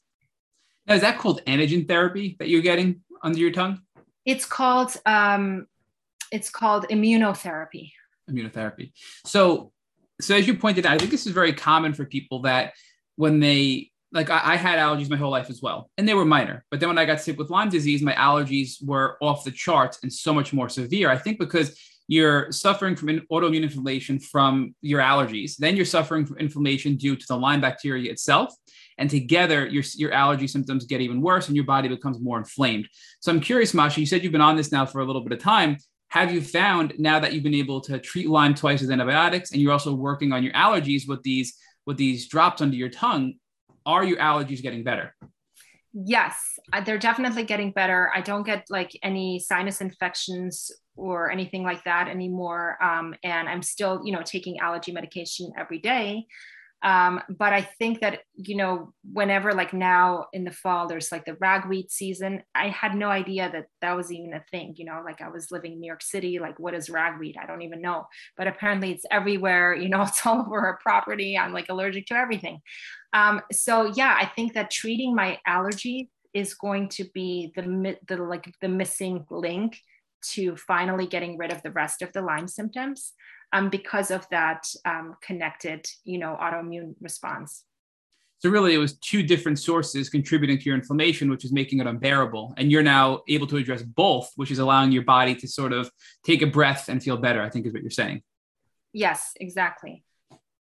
Now 0.87 0.95
is 0.95 1.01
that 1.01 1.17
called 1.17 1.43
antigen 1.45 1.87
therapy 1.87 2.35
that 2.39 2.49
you're 2.49 2.61
getting 2.61 3.01
under 3.23 3.39
your 3.39 3.51
tongue? 3.51 3.81
It's 4.25 4.45
called 4.45 4.95
um, 5.05 5.67
it's 6.31 6.49
called 6.49 6.87
immunotherapy 6.89 7.91
immunotherapy. 8.29 8.91
So, 9.25 9.71
so 10.21 10.35
as 10.35 10.47
you 10.47 10.55
pointed 10.57 10.85
out, 10.85 10.93
I 10.93 10.97
think 10.97 11.11
this 11.11 11.25
is 11.25 11.33
very 11.33 11.53
common 11.53 11.93
for 11.93 12.05
people 12.05 12.41
that 12.43 12.73
when 13.15 13.39
they 13.39 13.91
like 14.11 14.29
I, 14.29 14.53
I, 14.53 14.55
had 14.55 14.79
allergies 14.79 15.09
my 15.09 15.17
whole 15.17 15.31
life 15.31 15.49
as 15.49 15.61
well, 15.61 15.89
and 15.97 16.07
they 16.07 16.13
were 16.13 16.25
minor. 16.25 16.63
But 16.71 16.79
then 16.79 16.89
when 16.89 16.97
I 16.97 17.05
got 17.05 17.21
sick 17.21 17.37
with 17.37 17.49
Lyme 17.49 17.69
disease, 17.69 18.01
my 18.01 18.13
allergies 18.13 18.83
were 18.83 19.17
off 19.21 19.43
the 19.43 19.51
charts 19.51 19.99
and 20.03 20.11
so 20.11 20.33
much 20.33 20.53
more 20.53 20.69
severe. 20.69 21.09
I 21.09 21.17
think 21.17 21.37
because 21.37 21.77
you're 22.07 22.51
suffering 22.51 22.95
from 22.95 23.09
an 23.09 23.25
autoimmune 23.31 23.63
inflammation 23.63 24.19
from 24.19 24.75
your 24.81 25.01
allergies, 25.01 25.57
then 25.57 25.75
you're 25.75 25.85
suffering 25.85 26.25
from 26.25 26.37
inflammation 26.37 26.95
due 26.95 27.15
to 27.15 27.25
the 27.27 27.35
Lyme 27.35 27.61
bacteria 27.61 28.11
itself, 28.11 28.53
and 28.97 29.09
together 29.09 29.67
your 29.67 29.83
your 29.95 30.13
allergy 30.13 30.47
symptoms 30.47 30.85
get 30.85 31.01
even 31.01 31.21
worse, 31.21 31.47
and 31.47 31.55
your 31.55 31.65
body 31.65 31.89
becomes 31.89 32.19
more 32.19 32.37
inflamed. 32.37 32.87
So 33.19 33.31
I'm 33.31 33.41
curious, 33.41 33.73
Masha. 33.73 33.99
You 33.99 34.05
said 34.05 34.23
you've 34.23 34.31
been 34.31 34.41
on 34.41 34.55
this 34.55 34.71
now 34.71 34.85
for 34.85 35.01
a 35.01 35.05
little 35.05 35.21
bit 35.21 35.33
of 35.33 35.39
time. 35.39 35.77
Have 36.15 36.33
you 36.33 36.41
found 36.41 36.93
now 36.97 37.19
that 37.19 37.33
you've 37.33 37.43
been 37.43 37.53
able 37.53 37.81
to 37.81 37.99
treat 37.99 38.29
Lyme 38.29 38.55
twice 38.55 38.81
with 38.81 38.89
antibiotics, 38.89 39.51
and 39.51 39.61
you're 39.61 39.73
also 39.73 39.93
working 39.93 40.31
on 40.31 40.43
your 40.43 40.53
allergies 40.53 41.07
with 41.07 41.21
these 41.23 41.55
with 41.85 41.97
these 41.97 42.27
drops 42.27 42.61
under 42.61 42.75
your 42.75 42.89
tongue? 42.89 43.35
are 43.85 44.03
your 44.03 44.17
allergies 44.17 44.61
getting 44.61 44.83
better? 44.83 45.15
Yes, 45.93 46.37
they're 46.85 46.97
definitely 46.97 47.43
getting 47.43 47.71
better. 47.71 48.11
I 48.13 48.21
don't 48.21 48.45
get 48.45 48.65
like 48.69 48.91
any 49.01 49.39
sinus 49.39 49.79
infections 49.79 50.71
or 50.95 51.31
anything 51.31 51.63
like 51.63 51.83
that 51.85 52.09
anymore. 52.09 52.77
Um, 52.83 53.15
and 53.23 53.47
I'm 53.47 53.61
still, 53.61 54.01
you 54.03 54.11
know, 54.11 54.21
taking 54.21 54.59
allergy 54.59 54.91
medication 54.91 55.51
every 55.57 55.79
day. 55.79 56.25
Um, 56.85 57.19
but 57.27 57.51
I 57.51 57.61
think 57.61 58.01
that, 58.01 58.19
you 58.35 58.55
know, 58.55 58.93
whenever 59.11 59.53
like 59.53 59.73
now 59.73 60.27
in 60.33 60.43
the 60.43 60.51
fall, 60.51 60.87
there's 60.87 61.11
like 61.11 61.25
the 61.25 61.33
ragweed 61.39 61.89
season, 61.89 62.43
I 62.53 62.69
had 62.69 62.93
no 62.93 63.09
idea 63.09 63.49
that 63.51 63.65
that 63.81 63.97
was 63.97 64.11
even 64.11 64.35
a 64.35 64.43
thing, 64.51 64.75
you 64.77 64.85
know, 64.85 65.01
like 65.03 65.19
I 65.19 65.29
was 65.29 65.49
living 65.49 65.73
in 65.73 65.79
New 65.79 65.87
York 65.87 66.03
City, 66.03 66.37
like 66.37 66.59
what 66.59 66.75
is 66.75 66.87
ragweed? 66.87 67.37
I 67.41 67.47
don't 67.47 67.63
even 67.63 67.81
know, 67.81 68.05
but 68.37 68.45
apparently 68.45 68.91
it's 68.91 69.05
everywhere, 69.09 69.73
you 69.73 69.89
know, 69.89 70.01
it's 70.03 70.23
all 70.27 70.41
over 70.41 70.59
our 70.59 70.77
property. 70.77 71.35
I'm 71.35 71.53
like 71.53 71.69
allergic 71.69 72.05
to 72.07 72.13
everything. 72.13 72.59
Um, 73.13 73.41
so 73.51 73.91
yeah, 73.95 74.15
I 74.21 74.27
think 74.27 74.53
that 74.53 74.69
treating 74.69 75.15
my 75.15 75.39
allergy 75.47 76.11
is 76.35 76.53
going 76.53 76.89
to 76.89 77.05
be 77.15 77.51
the, 77.55 77.97
the 78.07 78.17
like 78.17 78.53
the 78.61 78.69
missing 78.69 79.25
link 79.31 79.79
to 80.33 80.55
finally 80.55 81.07
getting 81.07 81.35
rid 81.35 81.51
of 81.51 81.63
the 81.63 81.71
rest 81.71 82.03
of 82.03 82.13
the 82.13 82.21
Lyme 82.21 82.47
symptoms 82.47 83.13
um, 83.53 83.69
because 83.69 84.11
of 84.11 84.27
that 84.29 84.67
um, 84.85 85.15
connected, 85.21 85.85
you 86.03 86.17
know, 86.17 86.37
autoimmune 86.41 86.95
response. 87.01 87.63
So 88.39 88.49
really, 88.49 88.73
it 88.73 88.77
was 88.77 88.97
two 88.97 89.23
different 89.23 89.59
sources 89.59 90.09
contributing 90.09 90.57
to 90.59 90.65
your 90.65 90.75
inflammation, 90.75 91.29
which 91.29 91.45
is 91.45 91.51
making 91.51 91.79
it 91.79 91.87
unbearable. 91.87 92.53
And 92.57 92.71
you're 92.71 92.83
now 92.83 93.21
able 93.27 93.47
to 93.47 93.57
address 93.57 93.81
both, 93.81 94.29
which 94.35 94.51
is 94.51 94.59
allowing 94.59 94.91
your 94.91 95.03
body 95.03 95.35
to 95.35 95.47
sort 95.47 95.73
of 95.73 95.89
take 96.23 96.41
a 96.41 96.47
breath 96.47 96.89
and 96.89 97.01
feel 97.01 97.17
better. 97.17 97.41
I 97.41 97.49
think 97.49 97.65
is 97.65 97.73
what 97.73 97.81
you're 97.81 97.91
saying. 97.91 98.21
Yes, 98.93 99.31
exactly. 99.39 100.03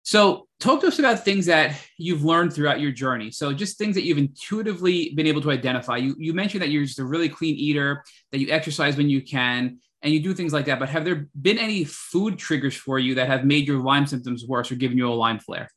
So, 0.06 0.48
talk 0.60 0.82
to 0.82 0.88
us 0.88 0.98
about 0.98 1.24
things 1.24 1.46
that 1.46 1.80
you've 1.96 2.24
learned 2.24 2.52
throughout 2.52 2.78
your 2.78 2.92
journey. 2.92 3.30
So, 3.30 3.54
just 3.54 3.78
things 3.78 3.94
that 3.94 4.04
you've 4.04 4.18
intuitively 4.18 5.14
been 5.14 5.26
able 5.26 5.40
to 5.40 5.50
identify. 5.50 5.96
You, 5.96 6.14
you 6.18 6.34
mentioned 6.34 6.62
that 6.62 6.68
you're 6.68 6.84
just 6.84 6.98
a 6.98 7.04
really 7.04 7.30
clean 7.30 7.54
eater, 7.54 8.04
that 8.30 8.38
you 8.38 8.50
exercise 8.50 8.98
when 8.98 9.08
you 9.08 9.22
can, 9.22 9.78
and 10.04 10.12
you 10.12 10.20
do 10.20 10.34
things 10.34 10.52
like 10.52 10.66
that. 10.66 10.78
But 10.78 10.90
have 10.90 11.04
there 11.04 11.26
been 11.40 11.58
any 11.58 11.84
food 11.84 12.38
triggers 12.38 12.76
for 12.76 12.98
you 12.98 13.14
that 13.16 13.26
have 13.26 13.44
made 13.44 13.66
your 13.66 13.78
Lyme 13.78 14.06
symptoms 14.06 14.44
worse 14.46 14.70
or 14.70 14.76
given 14.76 14.98
you 14.98 15.08
a 15.08 15.14
Lyme 15.14 15.40
flare? 15.40 15.70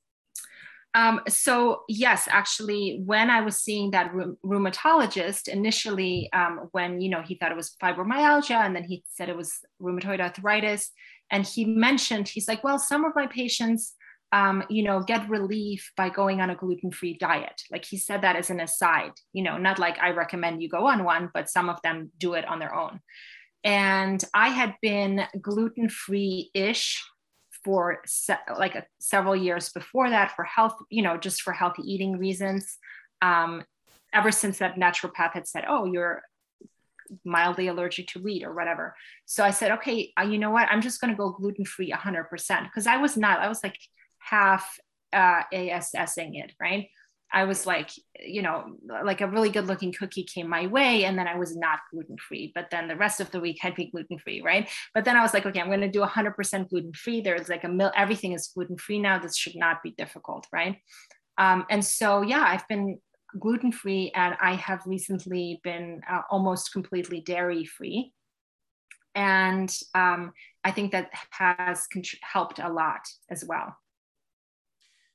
Um, 0.93 1.21
so 1.27 1.83
yes, 1.87 2.27
actually, 2.29 3.01
when 3.05 3.29
I 3.29 3.41
was 3.41 3.57
seeing 3.57 3.91
that 3.91 4.11
rheumatologist 4.11 5.47
initially, 5.47 6.29
um, 6.33 6.69
when 6.71 6.99
you 7.01 7.09
know 7.09 7.21
he 7.21 7.35
thought 7.35 7.51
it 7.51 7.57
was 7.57 7.75
fibromyalgia, 7.81 8.65
and 8.65 8.75
then 8.75 8.83
he 8.83 9.03
said 9.07 9.29
it 9.29 9.37
was 9.37 9.59
rheumatoid 9.81 10.19
arthritis, 10.19 10.91
and 11.31 11.45
he 11.45 11.65
mentioned 11.65 12.27
he's 12.27 12.47
like, 12.47 12.63
well, 12.63 12.79
some 12.79 13.05
of 13.05 13.13
my 13.15 13.27
patients, 13.27 13.93
um, 14.31 14.63
you 14.69 14.83
know, 14.83 15.01
get 15.01 15.29
relief 15.29 15.91
by 15.95 16.09
going 16.09 16.41
on 16.41 16.49
a 16.49 16.55
gluten-free 16.55 17.17
diet. 17.19 17.61
Like 17.71 17.85
he 17.85 17.97
said 17.97 18.23
that 18.23 18.35
as 18.35 18.49
an 18.49 18.59
aside, 18.59 19.11
you 19.33 19.43
know, 19.43 19.57
not 19.57 19.79
like 19.79 19.99
I 19.99 20.09
recommend 20.11 20.61
you 20.63 20.69
go 20.69 20.87
on 20.87 21.03
one, 21.03 21.29
but 21.33 21.49
some 21.49 21.69
of 21.69 21.81
them 21.83 22.11
do 22.17 22.33
it 22.33 22.45
on 22.45 22.59
their 22.59 22.73
own. 22.73 23.01
And 23.67 24.23
I 24.33 24.47
had 24.47 24.75
been 24.81 25.25
gluten 25.41 25.89
free 25.89 26.51
ish 26.53 27.03
for 27.65 27.99
se- 28.05 28.37
like 28.57 28.75
a, 28.75 28.85
several 28.99 29.35
years 29.35 29.67
before 29.73 30.09
that 30.09 30.33
for 30.37 30.45
health, 30.45 30.77
you 30.89 31.01
know, 31.01 31.17
just 31.17 31.41
for 31.41 31.51
healthy 31.51 31.81
eating 31.83 32.17
reasons. 32.17 32.77
Um, 33.21 33.65
ever 34.13 34.31
since 34.31 34.59
that 34.59 34.77
naturopath 34.77 35.33
had 35.33 35.49
said, 35.49 35.65
oh, 35.67 35.83
you're 35.83 36.21
mildly 37.25 37.67
allergic 37.67 38.07
to 38.07 38.21
wheat 38.21 38.45
or 38.45 38.53
whatever. 38.53 38.95
So 39.25 39.43
I 39.43 39.51
said, 39.51 39.71
okay, 39.71 40.13
uh, 40.17 40.23
you 40.23 40.37
know 40.37 40.51
what? 40.51 40.69
I'm 40.71 40.81
just 40.81 41.01
going 41.01 41.11
to 41.11 41.17
go 41.17 41.31
gluten 41.31 41.65
free 41.65 41.91
100% 41.91 42.63
because 42.63 42.87
I 42.87 42.95
was 42.95 43.17
not, 43.17 43.39
I 43.39 43.49
was 43.49 43.61
like 43.63 43.77
half 44.19 44.79
uh, 45.11 45.41
ASSing 45.53 46.35
it, 46.35 46.53
right? 46.57 46.87
I 47.31 47.43
was 47.43 47.65
like, 47.65 47.91
you 48.19 48.41
know, 48.41 48.77
like 49.03 49.21
a 49.21 49.27
really 49.27 49.49
good 49.49 49.67
looking 49.67 49.91
cookie 49.91 50.23
came 50.23 50.49
my 50.49 50.67
way, 50.67 51.03
and 51.03 51.17
then 51.17 51.27
I 51.27 51.35
was 51.35 51.55
not 51.57 51.79
gluten 51.91 52.15
free. 52.17 52.51
But 52.55 52.69
then 52.71 52.87
the 52.87 52.95
rest 52.95 53.19
of 53.19 53.29
the 53.31 53.39
week 53.39 53.59
I'd 53.63 53.75
be 53.75 53.91
gluten 53.91 54.17
free, 54.17 54.41
right? 54.41 54.69
But 54.93 55.05
then 55.05 55.17
I 55.17 55.21
was 55.21 55.33
like, 55.33 55.45
okay, 55.45 55.59
I'm 55.59 55.67
going 55.67 55.81
to 55.81 55.89
do 55.89 56.01
100% 56.01 56.69
gluten 56.69 56.93
free. 56.93 57.21
There's 57.21 57.49
like 57.49 57.63
a 57.63 57.69
mill, 57.69 57.91
everything 57.95 58.31
is 58.31 58.47
gluten 58.47 58.77
free 58.77 58.99
now. 58.99 59.19
This 59.19 59.37
should 59.37 59.55
not 59.55 59.83
be 59.83 59.91
difficult, 59.91 60.47
right? 60.53 60.77
Um, 61.37 61.65
and 61.69 61.83
so, 61.83 62.21
yeah, 62.21 62.43
I've 62.47 62.67
been 62.67 62.99
gluten 63.39 63.71
free, 63.71 64.11
and 64.15 64.35
I 64.41 64.53
have 64.55 64.81
recently 64.85 65.59
been 65.63 66.01
uh, 66.09 66.21
almost 66.29 66.71
completely 66.71 67.21
dairy 67.21 67.65
free. 67.65 68.13
And 69.15 69.75
um, 69.95 70.31
I 70.63 70.71
think 70.71 70.91
that 70.91 71.09
has 71.31 71.87
helped 72.21 72.59
a 72.59 72.69
lot 72.69 73.01
as 73.29 73.43
well. 73.45 73.75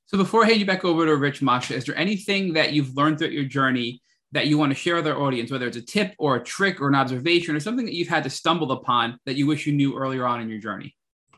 So 0.05 0.17
before 0.17 0.43
I 0.43 0.47
hand 0.47 0.59
you 0.59 0.65
back 0.65 0.85
over 0.85 1.05
to 1.05 1.15
Rich 1.15 1.41
Masha, 1.41 1.75
is 1.75 1.85
there 1.85 1.97
anything 1.97 2.53
that 2.53 2.73
you've 2.73 2.95
learned 2.95 3.17
throughout 3.17 3.33
your 3.33 3.45
journey 3.45 4.01
that 4.33 4.47
you 4.47 4.57
want 4.57 4.71
to 4.71 4.75
share 4.75 4.95
with 4.95 5.07
our 5.07 5.19
audience, 5.19 5.51
whether 5.51 5.67
it's 5.67 5.77
a 5.77 5.81
tip 5.81 6.13
or 6.17 6.35
a 6.35 6.43
trick 6.43 6.81
or 6.81 6.87
an 6.87 6.95
observation 6.95 7.55
or 7.55 7.59
something 7.59 7.85
that 7.85 7.93
you've 7.93 8.07
had 8.07 8.23
to 8.23 8.29
stumble 8.29 8.71
upon 8.71 9.19
that 9.25 9.35
you 9.35 9.47
wish 9.47 9.65
you 9.65 9.73
knew 9.73 9.95
earlier 9.95 10.25
on 10.25 10.41
in 10.41 10.49
your 10.49 10.59
journey? 10.59 10.95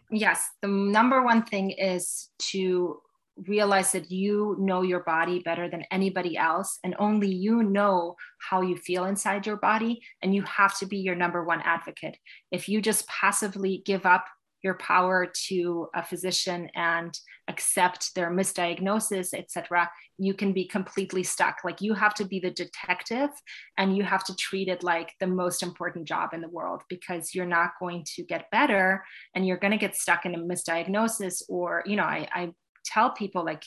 Yes, 0.10 0.48
the 0.62 0.68
number 0.68 1.22
one 1.24 1.44
thing 1.44 1.72
is 1.72 2.30
to 2.52 3.02
realize 3.48 3.92
that 3.92 4.10
you 4.10 4.56
know 4.60 4.82
your 4.82 5.02
body 5.02 5.40
better 5.40 5.70
than 5.70 5.84
anybody 5.92 6.38
else 6.38 6.80
and 6.84 6.96
only 7.00 7.28
you 7.28 7.64
know 7.64 8.16
how 8.40 8.62
you 8.62 8.78
feel 8.78 9.06
inside 9.06 9.46
your 9.46 9.58
body 9.58 10.02
and 10.22 10.34
you 10.34 10.42
have 10.44 10.78
to 10.78 10.86
be 10.86 10.98
your 10.98 11.16
number 11.16 11.44
one 11.44 11.62
advocate 11.62 12.18
if 12.52 12.70
you 12.70 12.82
just 12.82 13.06
passively 13.10 13.82
give 13.86 14.06
up 14.06 14.26
your 14.66 14.74
power 14.74 15.32
to 15.48 15.88
a 15.94 16.04
physician 16.04 16.68
and 16.76 17.18
accept 17.48 18.16
their 18.16 18.32
misdiagnosis, 18.32 19.34
etc., 19.34 19.90
you 20.18 20.34
can 20.34 20.54
be 20.54 20.66
completely 20.66 21.22
stuck. 21.22 21.58
Like 21.64 21.82
you 21.82 21.94
have 21.94 22.16
to 22.16 22.26
be 22.26 22.40
the 22.40 22.50
detective 22.50 23.30
and 23.78 23.96
you 23.96 24.04
have 24.04 24.24
to 24.24 24.36
treat 24.36 24.68
it 24.68 24.82
like 24.84 25.12
the 25.20 25.28
most 25.28 25.62
important 25.62 26.08
job 26.08 26.34
in 26.34 26.42
the 26.42 26.50
world 26.50 26.82
because 26.90 27.36
you're 27.36 27.46
not 27.46 27.72
going 27.80 28.04
to 28.16 28.24
get 28.24 28.50
better 28.50 29.04
and 29.36 29.46
you're 29.46 29.58
going 29.58 29.72
to 29.72 29.78
get 29.78 29.96
stuck 29.96 30.26
in 30.26 30.34
a 30.34 30.40
misdiagnosis. 30.40 31.44
Or, 31.48 31.84
you 31.86 31.96
know, 31.96 32.04
I, 32.04 32.28
I 32.34 32.52
tell 32.86 33.12
people 33.12 33.46
like, 33.46 33.64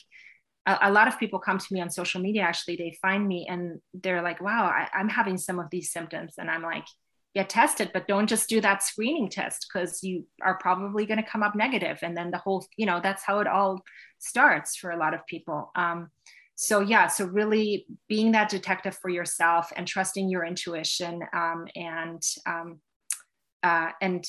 a, 0.65 0.91
lot 0.91 1.07
of 1.07 1.17
people 1.17 1.39
come 1.39 1.57
to 1.57 1.67
me 1.71 1.81
on 1.81 1.89
social 1.89 2.21
media 2.21 2.43
actually 2.43 2.75
they 2.75 2.95
find 3.01 3.27
me 3.27 3.47
and 3.49 3.79
they're 4.03 4.21
like 4.21 4.39
wow 4.39 4.65
I, 4.65 4.87
i'm 4.93 5.09
having 5.09 5.37
some 5.37 5.57
of 5.57 5.65
these 5.71 5.91
symptoms 5.91 6.35
and 6.37 6.47
i'm 6.47 6.61
like 6.61 6.85
get 7.35 7.49
tested 7.49 7.91
but 7.93 8.07
don't 8.07 8.27
just 8.27 8.49
do 8.49 8.59
that 8.59 8.83
screening 8.83 9.29
test 9.29 9.67
because 9.71 10.03
you 10.03 10.25
are 10.41 10.57
probably 10.57 11.05
going 11.05 11.21
to 11.21 11.29
come 11.29 11.43
up 11.43 11.55
negative. 11.55 11.99
And 12.01 12.17
then 12.17 12.31
the 12.31 12.37
whole 12.37 12.65
you 12.77 12.85
know 12.85 12.99
that's 13.01 13.23
how 13.23 13.39
it 13.39 13.47
all 13.47 13.81
starts 14.19 14.75
for 14.75 14.91
a 14.91 14.97
lot 14.97 15.13
of 15.13 15.25
people. 15.27 15.71
Um, 15.75 16.09
so 16.55 16.81
yeah 16.81 17.07
so 17.07 17.25
really 17.25 17.85
being 18.07 18.33
that 18.33 18.49
detective 18.49 18.97
for 19.01 19.09
yourself 19.09 19.71
and 19.77 19.87
trusting 19.87 20.29
your 20.29 20.43
intuition 20.43 21.21
um, 21.33 21.65
and 21.75 22.21
um, 22.45 22.79
uh, 23.63 23.89
and 24.01 24.25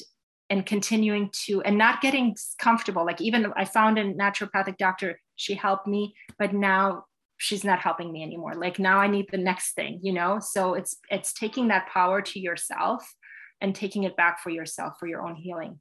and 0.50 0.66
continuing 0.66 1.30
to 1.32 1.62
and 1.62 1.78
not 1.78 2.00
getting 2.00 2.36
comfortable. 2.58 3.06
Like 3.06 3.20
even 3.20 3.52
i 3.56 3.64
found 3.64 3.98
a 3.98 4.12
naturopathic 4.14 4.76
doctor. 4.78 5.20
She 5.36 5.54
helped 5.54 5.86
me 5.86 6.14
but 6.38 6.52
now 6.52 7.04
she's 7.40 7.64
not 7.64 7.80
helping 7.80 8.12
me 8.12 8.22
anymore 8.22 8.54
like 8.54 8.78
now 8.78 8.98
i 8.98 9.06
need 9.06 9.26
the 9.30 9.38
next 9.38 9.72
thing 9.72 9.98
you 10.02 10.12
know 10.12 10.38
so 10.38 10.74
it's 10.74 10.98
it's 11.08 11.32
taking 11.32 11.68
that 11.68 11.88
power 11.88 12.20
to 12.20 12.38
yourself 12.38 13.14
and 13.62 13.74
taking 13.74 14.04
it 14.04 14.14
back 14.14 14.40
for 14.40 14.50
yourself 14.50 14.92
for 15.00 15.06
your 15.06 15.26
own 15.26 15.34
healing 15.34 15.80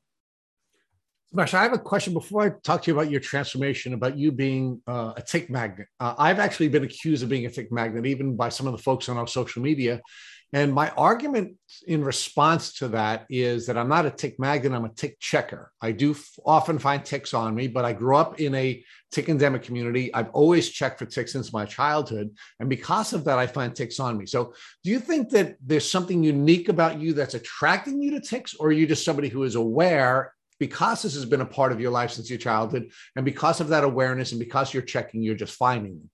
Masha, 1.31 1.59
I 1.59 1.61
have 1.61 1.73
a 1.73 1.77
question 1.77 2.13
before 2.13 2.41
I 2.41 2.49
talk 2.63 2.81
to 2.81 2.91
you 2.91 2.97
about 2.97 3.11
your 3.11 3.19
transformation, 3.19 3.93
about 3.93 4.17
you 4.17 4.31
being 4.31 4.81
uh, 4.87 5.13
a 5.15 5.21
tick 5.21 5.47
magnet. 5.47 5.87
Uh, 5.99 6.15
I've 6.17 6.39
actually 6.39 6.69
been 6.69 6.83
accused 6.83 7.21
of 7.21 7.29
being 7.29 7.45
a 7.45 7.51
tick 7.51 7.71
magnet, 7.71 8.07
even 8.07 8.35
by 8.35 8.49
some 8.49 8.65
of 8.65 8.71
the 8.71 8.79
folks 8.79 9.09
on 9.09 9.17
our 9.17 9.27
social 9.27 9.61
media. 9.61 10.01
And 10.51 10.73
my 10.73 10.89
argument 10.91 11.57
in 11.85 12.03
response 12.03 12.73
to 12.79 12.87
that 12.89 13.27
is 13.29 13.67
that 13.67 13.77
I'm 13.77 13.87
not 13.87 14.07
a 14.07 14.11
tick 14.11 14.39
magnet, 14.39 14.73
I'm 14.73 14.85
a 14.85 14.89
tick 14.89 15.19
checker. 15.19 15.71
I 15.79 15.91
do 15.91 16.11
f- 16.11 16.39
often 16.43 16.79
find 16.79 17.05
ticks 17.05 17.35
on 17.35 17.53
me, 17.53 17.67
but 17.67 17.85
I 17.85 17.93
grew 17.93 18.15
up 18.15 18.39
in 18.39 18.55
a 18.55 18.83
tick 19.11 19.29
endemic 19.29 19.61
community. 19.61 20.11
I've 20.13 20.29
always 20.29 20.69
checked 20.69 20.97
for 20.97 21.05
ticks 21.05 21.33
since 21.33 21.53
my 21.53 21.65
childhood. 21.65 22.31
And 22.59 22.67
because 22.67 23.13
of 23.13 23.25
that, 23.25 23.37
I 23.37 23.45
find 23.45 23.75
ticks 23.75 23.99
on 23.99 24.17
me. 24.17 24.25
So 24.25 24.53
do 24.83 24.89
you 24.89 24.99
think 24.99 25.29
that 25.29 25.55
there's 25.63 25.89
something 25.89 26.23
unique 26.23 26.67
about 26.67 26.99
you 26.99 27.13
that's 27.13 27.35
attracting 27.35 28.01
you 28.01 28.11
to 28.11 28.19
ticks, 28.19 28.55
or 28.55 28.69
are 28.69 28.71
you 28.71 28.87
just 28.87 29.05
somebody 29.05 29.29
who 29.29 29.43
is 29.43 29.53
aware? 29.53 30.33
Because 30.59 31.03
this 31.03 31.13
has 31.13 31.25
been 31.25 31.41
a 31.41 31.45
part 31.45 31.71
of 31.71 31.79
your 31.79 31.91
life 31.91 32.11
since 32.11 32.29
your 32.29 32.39
childhood, 32.39 32.89
and 33.15 33.23
because 33.23 33.61
of 33.61 33.67
that 33.69 33.83
awareness, 33.83 34.31
and 34.31 34.39
because 34.39 34.73
you're 34.73 34.83
checking, 34.83 35.21
you're 35.21 35.35
just 35.35 35.55
finding 35.55 35.99
them. 35.99 36.09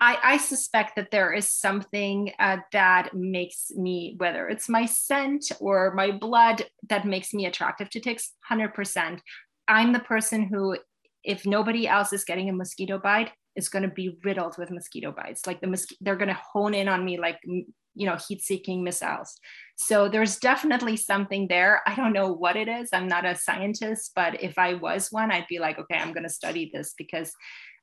I, 0.00 0.18
I, 0.22 0.36
suspect 0.38 0.96
that 0.96 1.10
there 1.10 1.32
is 1.32 1.52
something 1.52 2.32
uh, 2.38 2.58
that 2.72 3.10
makes 3.14 3.70
me, 3.70 4.14
whether 4.16 4.48
it's 4.48 4.68
my 4.68 4.86
scent 4.86 5.52
or 5.60 5.92
my 5.94 6.10
blood, 6.10 6.64
that 6.88 7.04
makes 7.04 7.34
me 7.34 7.44
attractive 7.44 7.90
to 7.90 8.00
ticks. 8.00 8.32
Hundred 8.44 8.72
percent. 8.72 9.20
I'm 9.68 9.92
the 9.92 10.00
person 10.00 10.44
who, 10.44 10.78
if 11.22 11.44
nobody 11.44 11.86
else 11.86 12.14
is 12.14 12.24
getting 12.24 12.48
a 12.48 12.52
mosquito 12.52 12.98
bite, 12.98 13.30
is 13.56 13.68
going 13.68 13.82
to 13.82 13.90
be 13.90 14.16
riddled 14.24 14.56
with 14.56 14.70
mosquito 14.70 15.12
bites. 15.12 15.46
Like 15.46 15.60
the 15.60 15.66
mosquito, 15.66 15.98
they're 16.00 16.16
going 16.16 16.28
to 16.28 16.40
hone 16.52 16.72
in 16.72 16.88
on 16.88 17.04
me 17.04 17.18
like 17.18 17.38
you 17.44 18.06
know 18.06 18.16
heat-seeking 18.26 18.82
missiles. 18.82 19.38
So 19.76 20.08
there's 20.08 20.38
definitely 20.38 20.96
something 20.96 21.46
there. 21.48 21.82
I 21.86 21.94
don't 21.94 22.12
know 22.12 22.32
what 22.32 22.56
it 22.56 22.68
is. 22.68 22.88
I'm 22.92 23.08
not 23.08 23.26
a 23.26 23.36
scientist, 23.36 24.12
but 24.14 24.42
if 24.42 24.58
I 24.58 24.74
was 24.74 25.08
one, 25.10 25.30
I'd 25.30 25.46
be 25.48 25.58
like, 25.58 25.78
okay, 25.78 25.98
I'm 25.98 26.12
going 26.12 26.22
to 26.22 26.32
study 26.32 26.70
this 26.72 26.94
because 26.96 27.32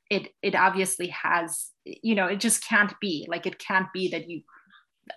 it 0.09 0.29
it 0.41 0.55
obviously 0.55 1.07
has 1.07 1.67
you 1.85 2.15
know 2.15 2.27
it 2.27 2.39
just 2.39 2.63
can't 2.63 2.93
be 2.99 3.25
like 3.29 3.45
it 3.45 3.59
can't 3.59 3.87
be 3.93 4.09
that 4.09 4.29
you 4.29 4.41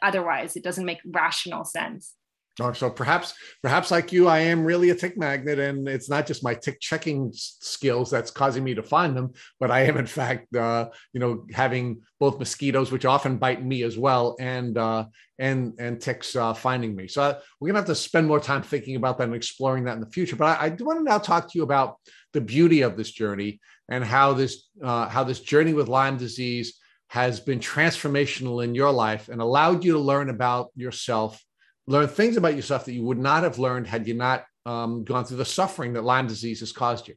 otherwise 0.02 0.56
it 0.56 0.64
doesn't 0.64 0.84
make 0.84 0.98
rational 1.04 1.64
sense 1.64 2.14
Oh, 2.60 2.72
so 2.72 2.90
perhaps, 2.90 3.32
perhaps 3.62 3.90
like 3.90 4.12
you, 4.12 4.28
I 4.28 4.40
am 4.40 4.64
really 4.64 4.90
a 4.90 4.94
tick 4.94 5.16
magnet, 5.16 5.58
and 5.58 5.88
it's 5.88 6.10
not 6.10 6.26
just 6.26 6.44
my 6.44 6.52
tick 6.52 6.78
checking 6.80 7.30
skills 7.32 8.10
that's 8.10 8.30
causing 8.30 8.64
me 8.64 8.74
to 8.74 8.82
find 8.82 9.16
them, 9.16 9.32
but 9.58 9.70
I 9.70 9.82
am 9.82 9.96
in 9.96 10.06
fact, 10.06 10.54
uh, 10.54 10.90
you 11.12 11.20
know, 11.20 11.46
having 11.52 12.02
both 12.18 12.38
mosquitoes, 12.38 12.92
which 12.92 13.06
often 13.06 13.38
bite 13.38 13.64
me 13.64 13.82
as 13.82 13.96
well, 13.96 14.36
and 14.40 14.76
uh, 14.76 15.06
and 15.38 15.72
and 15.78 16.00
ticks 16.00 16.36
uh, 16.36 16.52
finding 16.52 16.94
me. 16.94 17.08
So 17.08 17.22
uh, 17.22 17.40
we're 17.60 17.68
gonna 17.68 17.78
have 17.78 17.86
to 17.86 17.94
spend 17.94 18.26
more 18.26 18.40
time 18.40 18.62
thinking 18.62 18.96
about 18.96 19.16
that 19.18 19.24
and 19.24 19.34
exploring 19.34 19.84
that 19.84 19.94
in 19.94 20.00
the 20.00 20.10
future. 20.10 20.36
But 20.36 20.58
I, 20.60 20.66
I 20.66 20.68
do 20.68 20.84
want 20.84 20.98
to 20.98 21.04
now 21.04 21.18
talk 21.18 21.50
to 21.50 21.58
you 21.58 21.62
about 21.62 21.96
the 22.32 22.40
beauty 22.40 22.82
of 22.82 22.96
this 22.96 23.10
journey 23.10 23.60
and 23.88 24.04
how 24.04 24.32
this 24.32 24.68
uh, 24.82 25.08
how 25.08 25.24
this 25.24 25.40
journey 25.40 25.72
with 25.72 25.88
Lyme 25.88 26.16
disease 26.16 26.78
has 27.08 27.40
been 27.40 27.58
transformational 27.58 28.62
in 28.62 28.74
your 28.74 28.92
life 28.92 29.28
and 29.28 29.40
allowed 29.40 29.84
you 29.84 29.92
to 29.92 29.98
learn 29.98 30.30
about 30.30 30.70
yourself 30.76 31.42
learn 31.90 32.06
things 32.06 32.36
about 32.36 32.54
yourself 32.54 32.84
that 32.84 32.92
you 32.92 33.02
would 33.02 33.18
not 33.18 33.42
have 33.42 33.58
learned 33.58 33.86
had 33.86 34.06
you 34.06 34.14
not 34.14 34.44
um, 34.64 35.04
gone 35.04 35.24
through 35.24 35.38
the 35.38 35.44
suffering 35.44 35.94
that 35.94 36.04
Lyme 36.04 36.28
disease 36.28 36.60
has 36.60 36.72
caused 36.72 37.08
you? 37.08 37.14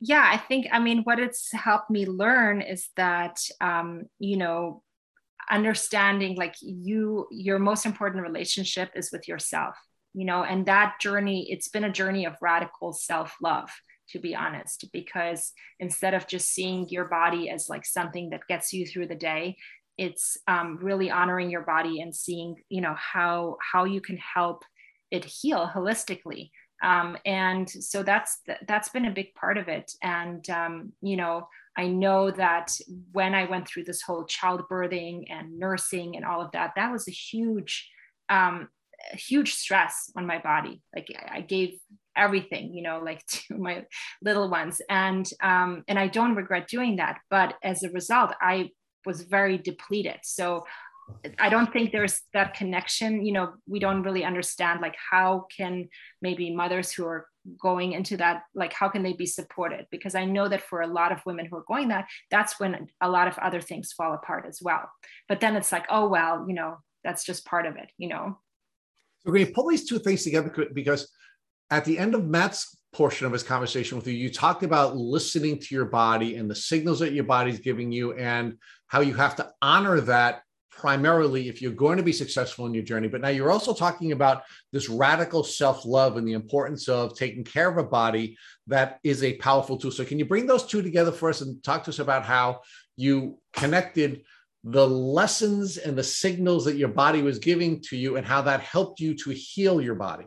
Yeah, 0.00 0.26
I 0.26 0.38
think, 0.38 0.68
I 0.72 0.78
mean, 0.78 1.02
what 1.02 1.18
it's 1.18 1.52
helped 1.52 1.90
me 1.90 2.06
learn 2.06 2.62
is 2.62 2.88
that, 2.96 3.38
um, 3.60 4.04
you 4.18 4.38
know, 4.38 4.82
understanding 5.50 6.36
like 6.36 6.54
you, 6.62 7.26
your 7.30 7.58
most 7.58 7.84
important 7.84 8.22
relationship 8.22 8.90
is 8.94 9.10
with 9.12 9.28
yourself, 9.28 9.74
you 10.14 10.24
know, 10.24 10.42
and 10.42 10.66
that 10.66 10.96
journey, 11.00 11.50
it's 11.50 11.68
been 11.68 11.84
a 11.84 11.92
journey 11.92 12.26
of 12.26 12.36
radical 12.40 12.92
self 12.92 13.36
love 13.42 13.70
to 14.10 14.18
be 14.18 14.34
honest 14.34 14.86
because 14.92 15.52
instead 15.78 16.14
of 16.14 16.26
just 16.26 16.50
seeing 16.50 16.88
your 16.88 17.04
body 17.04 17.48
as 17.48 17.68
like 17.68 17.86
something 17.86 18.30
that 18.30 18.40
gets 18.48 18.72
you 18.72 18.84
through 18.84 19.06
the 19.06 19.14
day 19.14 19.56
it's 20.00 20.38
um, 20.48 20.78
really 20.80 21.10
honoring 21.10 21.50
your 21.50 21.60
body 21.60 22.00
and 22.00 22.16
seeing 22.16 22.56
you 22.70 22.80
know 22.80 22.94
how 22.96 23.58
how 23.60 23.84
you 23.84 24.00
can 24.00 24.16
help 24.16 24.64
it 25.10 25.24
heal 25.24 25.70
holistically. 25.72 26.50
Um, 26.82 27.18
and 27.26 27.68
so 27.68 28.02
that's 28.02 28.40
that's 28.66 28.88
been 28.88 29.04
a 29.04 29.10
big 29.10 29.34
part 29.34 29.58
of 29.58 29.68
it. 29.68 29.92
And 30.02 30.48
um, 30.50 30.92
you 31.02 31.16
know 31.16 31.46
i 31.76 31.86
know 31.86 32.32
that 32.32 32.72
when 33.12 33.32
i 33.32 33.44
went 33.44 33.68
through 33.68 33.84
this 33.84 34.02
whole 34.02 34.26
childbirthing 34.26 35.22
and 35.30 35.56
nursing 35.56 36.16
and 36.16 36.24
all 36.24 36.40
of 36.40 36.50
that 36.50 36.72
that 36.74 36.90
was 36.90 37.06
a 37.06 37.12
huge 37.12 37.88
um, 38.28 38.68
a 39.12 39.16
huge 39.16 39.54
stress 39.54 40.10
on 40.16 40.26
my 40.26 40.38
body. 40.38 40.82
Like 40.94 41.08
i 41.30 41.40
gave 41.40 41.78
everything 42.16 42.74
you 42.74 42.82
know 42.82 43.00
like 43.04 43.24
to 43.26 43.56
my 43.56 43.84
little 44.22 44.48
ones. 44.48 44.80
And 44.88 45.28
um, 45.42 45.84
and 45.88 45.98
i 45.98 46.06
don't 46.06 46.36
regret 46.36 46.68
doing 46.68 46.96
that. 46.96 47.20
But 47.30 47.54
as 47.62 47.82
a 47.82 47.90
result 47.90 48.32
i 48.40 48.70
was 49.06 49.22
very 49.22 49.58
depleted. 49.58 50.20
So 50.22 50.64
i 51.38 51.48
don't 51.48 51.72
think 51.72 51.90
there's 51.90 52.20
that 52.32 52.54
connection. 52.54 53.24
You 53.24 53.32
know 53.32 53.54
we 53.66 53.78
don't 53.78 54.02
really 54.02 54.24
understand 54.24 54.80
like 54.80 54.96
how 55.10 55.46
can 55.56 55.88
maybe 56.22 56.54
mothers 56.54 56.92
who 56.92 57.06
are 57.06 57.26
going 57.58 57.92
into 57.92 58.18
that 58.18 58.42
like 58.54 58.72
how 58.72 58.88
can 58.88 59.02
they 59.02 59.14
be 59.14 59.26
supported? 59.26 59.86
Because 59.90 60.14
i 60.14 60.24
know 60.24 60.48
that 60.48 60.62
for 60.62 60.82
a 60.82 60.86
lot 60.86 61.12
of 61.12 61.24
women 61.26 61.46
who 61.46 61.56
are 61.56 61.64
going 61.66 61.88
that 61.88 62.06
that's 62.30 62.60
when 62.60 62.88
a 63.00 63.08
lot 63.08 63.28
of 63.28 63.38
other 63.38 63.60
things 63.60 63.92
fall 63.92 64.12
apart 64.14 64.44
as 64.46 64.60
well. 64.62 64.90
But 65.28 65.40
then 65.40 65.56
it's 65.56 65.72
like 65.72 65.86
oh 65.88 66.08
well 66.08 66.44
you 66.46 66.54
know 66.54 66.78
that's 67.02 67.24
just 67.24 67.46
part 67.46 67.64
of 67.64 67.76
it 67.76 67.90
you 67.96 68.08
know 68.08 68.38
so 69.24 69.32
going 69.32 69.46
to 69.46 69.52
pull 69.52 69.68
these 69.68 69.88
two 69.88 69.98
things 69.98 70.24
together 70.24 70.52
because 70.72 71.10
at 71.70 71.84
the 71.84 71.98
end 71.98 72.14
of 72.14 72.24
matt's 72.24 72.76
portion 72.92 73.26
of 73.26 73.32
his 73.32 73.42
conversation 73.42 73.96
with 73.96 74.06
you, 74.06 74.14
you 74.14 74.30
talked 74.30 74.62
about 74.62 74.96
listening 74.96 75.58
to 75.58 75.74
your 75.74 75.84
body 75.84 76.36
and 76.36 76.50
the 76.50 76.54
signals 76.54 76.98
that 76.98 77.12
your 77.12 77.24
body's 77.24 77.60
giving 77.60 77.92
you 77.92 78.14
and 78.14 78.56
how 78.88 79.00
you 79.00 79.14
have 79.14 79.36
to 79.36 79.48
honor 79.62 80.00
that 80.00 80.42
primarily 80.70 81.48
if 81.48 81.60
you're 81.60 81.72
going 81.72 81.98
to 81.98 82.02
be 82.02 82.12
successful 82.12 82.64
in 82.64 82.72
your 82.72 82.82
journey. 82.82 83.06
But 83.06 83.20
now 83.20 83.28
you're 83.28 83.50
also 83.50 83.74
talking 83.74 84.12
about 84.12 84.42
this 84.72 84.88
radical 84.88 85.44
self 85.44 85.84
love 85.84 86.16
and 86.16 86.26
the 86.26 86.32
importance 86.32 86.88
of 86.88 87.16
taking 87.16 87.44
care 87.44 87.68
of 87.68 87.76
a 87.76 87.84
body 87.84 88.36
that 88.66 88.98
is 89.04 89.22
a 89.22 89.36
powerful 89.36 89.76
tool. 89.76 89.90
So, 89.90 90.04
can 90.04 90.18
you 90.18 90.24
bring 90.24 90.46
those 90.46 90.66
two 90.66 90.82
together 90.82 91.12
for 91.12 91.28
us 91.28 91.42
and 91.42 91.62
talk 91.62 91.84
to 91.84 91.90
us 91.90 91.98
about 91.98 92.24
how 92.24 92.60
you 92.96 93.38
connected 93.52 94.22
the 94.62 94.86
lessons 94.86 95.78
and 95.78 95.96
the 95.96 96.04
signals 96.04 96.64
that 96.66 96.76
your 96.76 96.88
body 96.88 97.22
was 97.22 97.38
giving 97.38 97.80
to 97.80 97.96
you 97.96 98.16
and 98.16 98.26
how 98.26 98.42
that 98.42 98.60
helped 98.60 99.00
you 99.00 99.14
to 99.14 99.30
heal 99.30 99.80
your 99.80 99.94
body? 99.94 100.26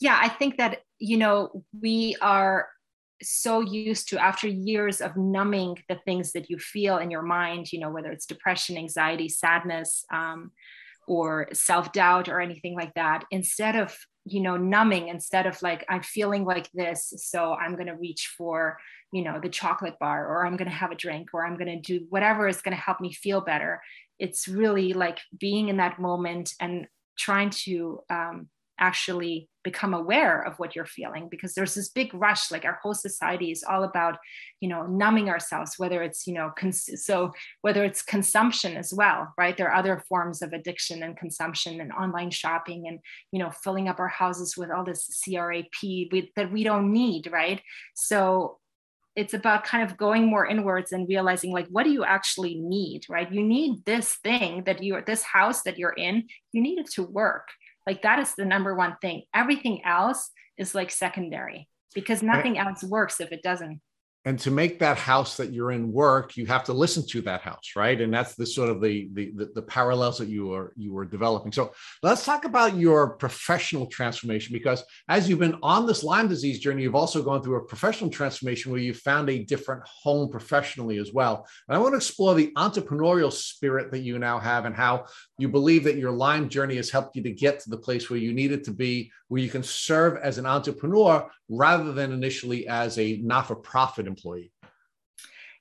Yeah, 0.00 0.18
I 0.20 0.28
think 0.28 0.58
that 0.58 0.80
you 0.98 1.18
know, 1.18 1.64
we 1.80 2.16
are 2.20 2.68
so 3.22 3.60
used 3.60 4.08
to 4.08 4.18
after 4.18 4.48
years 4.48 5.00
of 5.00 5.16
numbing 5.16 5.76
the 5.88 5.98
things 6.04 6.32
that 6.32 6.50
you 6.50 6.58
feel 6.58 6.98
in 6.98 7.10
your 7.10 7.22
mind, 7.22 7.72
you 7.72 7.78
know, 7.78 7.90
whether 7.90 8.10
it's 8.10 8.26
depression, 8.26 8.76
anxiety, 8.76 9.28
sadness, 9.28 10.04
um, 10.12 10.50
or 11.06 11.48
self-doubt 11.52 12.28
or 12.28 12.40
anything 12.40 12.74
like 12.74 12.94
that, 12.94 13.24
instead 13.30 13.76
of 13.76 13.94
you 14.24 14.40
know 14.40 14.56
numbing 14.56 15.08
instead 15.08 15.46
of 15.46 15.60
like 15.60 15.84
i'm 15.88 16.02
feeling 16.02 16.44
like 16.44 16.70
this 16.72 17.12
so 17.18 17.52
i'm 17.54 17.74
going 17.74 17.86
to 17.86 17.96
reach 17.96 18.32
for 18.38 18.78
you 19.12 19.22
know 19.22 19.38
the 19.38 19.50
chocolate 19.50 19.98
bar 20.00 20.26
or 20.26 20.46
i'm 20.46 20.56
going 20.56 20.68
to 20.68 20.74
have 20.74 20.90
a 20.90 20.96
drink 20.96 21.28
or 21.34 21.44
i'm 21.44 21.58
going 21.58 21.68
to 21.68 21.80
do 21.80 22.06
whatever 22.08 22.48
is 22.48 22.62
going 22.62 22.74
to 22.74 22.82
help 22.82 23.00
me 23.00 23.12
feel 23.12 23.40
better. 23.40 23.80
It's 24.18 24.46
really 24.46 24.92
like 24.92 25.18
being 25.38 25.68
in 25.68 25.78
that 25.78 25.98
moment 25.98 26.52
and 26.60 26.86
trying 27.18 27.50
to 27.50 28.00
um, 28.10 28.48
actually 28.78 29.48
become 29.62 29.94
aware 29.94 30.42
of 30.42 30.58
what 30.58 30.76
you're 30.76 30.84
feeling 30.84 31.26
because 31.30 31.54
there's 31.54 31.74
this 31.74 31.88
big 31.88 32.12
rush 32.12 32.50
like 32.50 32.64
our 32.64 32.78
whole 32.82 32.94
society 32.94 33.50
is 33.50 33.64
all 33.68 33.82
about 33.82 34.18
you 34.60 34.68
know 34.68 34.86
numbing 34.86 35.30
ourselves 35.30 35.74
whether 35.78 36.02
it's 36.02 36.26
you 36.26 36.34
know 36.34 36.52
cons- 36.56 36.90
so 37.02 37.32
whether 37.62 37.82
it's 37.82 38.02
consumption 38.02 38.76
as 38.76 38.92
well 38.92 39.32
right? 39.38 39.56
There 39.56 39.68
are 39.68 39.74
other 39.74 40.04
forms 40.08 40.42
of 40.42 40.52
addiction 40.52 41.02
and 41.02 41.16
consumption 41.16 41.80
and 41.80 41.92
online 41.92 42.30
shopping 42.30 42.86
and 42.86 43.00
you 43.32 43.38
know 43.38 43.50
filling 43.50 43.88
up 43.88 43.98
our 43.98 44.08
houses 44.08 44.56
with 44.56 44.70
all 44.70 44.84
this 44.84 45.22
crap 45.24 45.64
we, 45.82 46.32
that 46.36 46.52
we 46.52 46.62
don't 46.62 46.92
need 46.92 47.28
right? 47.32 47.60
So 47.94 48.58
it's 49.16 49.32
about 49.32 49.62
kind 49.64 49.88
of 49.88 49.96
going 49.96 50.26
more 50.26 50.44
inwards 50.44 50.90
and 50.90 51.08
realizing 51.08 51.52
like 51.52 51.68
what 51.68 51.84
do 51.84 51.90
you 51.90 52.04
actually 52.04 52.56
need 52.56 53.04
right? 53.08 53.32
You 53.32 53.42
need 53.42 53.84
this 53.86 54.16
thing 54.16 54.64
that 54.64 54.82
you're 54.82 55.02
this 55.02 55.22
house 55.22 55.62
that 55.62 55.78
you're 55.78 55.94
in 55.96 56.24
you 56.52 56.60
need 56.60 56.78
it 56.78 56.90
to 56.92 57.04
work 57.04 57.48
like 57.86 58.02
that 58.02 58.18
is 58.18 58.34
the 58.34 58.44
number 58.44 58.74
one 58.74 58.96
thing. 59.00 59.22
Everything 59.34 59.84
else 59.84 60.30
is 60.56 60.74
like 60.74 60.90
secondary 60.90 61.68
because 61.94 62.22
nothing 62.22 62.58
else 62.58 62.82
works 62.82 63.20
if 63.20 63.32
it 63.32 63.42
doesn't 63.42 63.80
and 64.24 64.38
to 64.38 64.50
make 64.50 64.78
that 64.78 64.96
house 64.96 65.36
that 65.36 65.52
you're 65.52 65.72
in 65.72 65.92
work 65.92 66.36
you 66.36 66.46
have 66.46 66.64
to 66.64 66.72
listen 66.72 67.06
to 67.06 67.20
that 67.22 67.42
house 67.42 67.74
right? 67.76 68.00
And 68.00 68.12
that's 68.12 68.34
the 68.34 68.46
sort 68.46 68.70
of 68.70 68.80
the 68.80 69.08
the 69.12 69.50
the, 69.54 69.62
parallels 69.62 70.18
that 70.18 70.28
you 70.28 70.52
are 70.52 70.72
you 70.76 70.92
were 70.92 71.04
developing. 71.04 71.50
So 71.50 71.72
let's 72.02 72.24
talk 72.24 72.44
about 72.44 72.76
your 72.76 73.16
professional 73.16 73.86
transformation 73.86 74.52
because 74.52 74.84
as 75.08 75.28
you've 75.28 75.38
been 75.38 75.58
on 75.62 75.86
this 75.86 76.04
lyme 76.04 76.28
disease 76.28 76.60
journey 76.60 76.82
you've 76.82 76.94
also 76.94 77.22
gone 77.22 77.42
through 77.42 77.56
a 77.56 77.64
professional 77.64 78.10
transformation 78.10 78.70
where 78.70 78.80
you 78.80 78.94
found 78.94 79.28
a 79.30 79.42
different 79.44 79.82
home 79.84 80.30
professionally 80.30 80.98
as 80.98 81.12
well. 81.12 81.46
And 81.68 81.76
i 81.76 81.80
want 81.80 81.92
to 81.92 81.96
explore 81.96 82.34
the 82.34 82.52
entrepreneurial 82.56 83.32
spirit 83.32 83.90
that 83.90 84.00
you 84.00 84.18
now 84.18 84.38
have 84.38 84.64
and 84.64 84.74
how 84.74 85.06
you 85.38 85.48
believe 85.48 85.84
that 85.84 85.96
your 85.96 86.12
lyme 86.12 86.48
journey 86.48 86.76
has 86.76 86.90
helped 86.90 87.16
you 87.16 87.22
to 87.22 87.32
get 87.32 87.60
to 87.60 87.70
the 87.70 87.78
place 87.78 88.10
where 88.10 88.18
you 88.18 88.32
needed 88.32 88.64
to 88.64 88.70
be 88.70 89.10
where 89.28 89.42
you 89.42 89.48
can 89.48 89.62
serve 89.62 90.16
as 90.22 90.38
an 90.38 90.46
entrepreneur 90.46 91.28
rather 91.48 91.92
than 91.92 92.12
initially 92.12 92.68
as 92.68 92.98
a 92.98 93.16
not-for-profit 93.22 94.06
employee? 94.14 94.52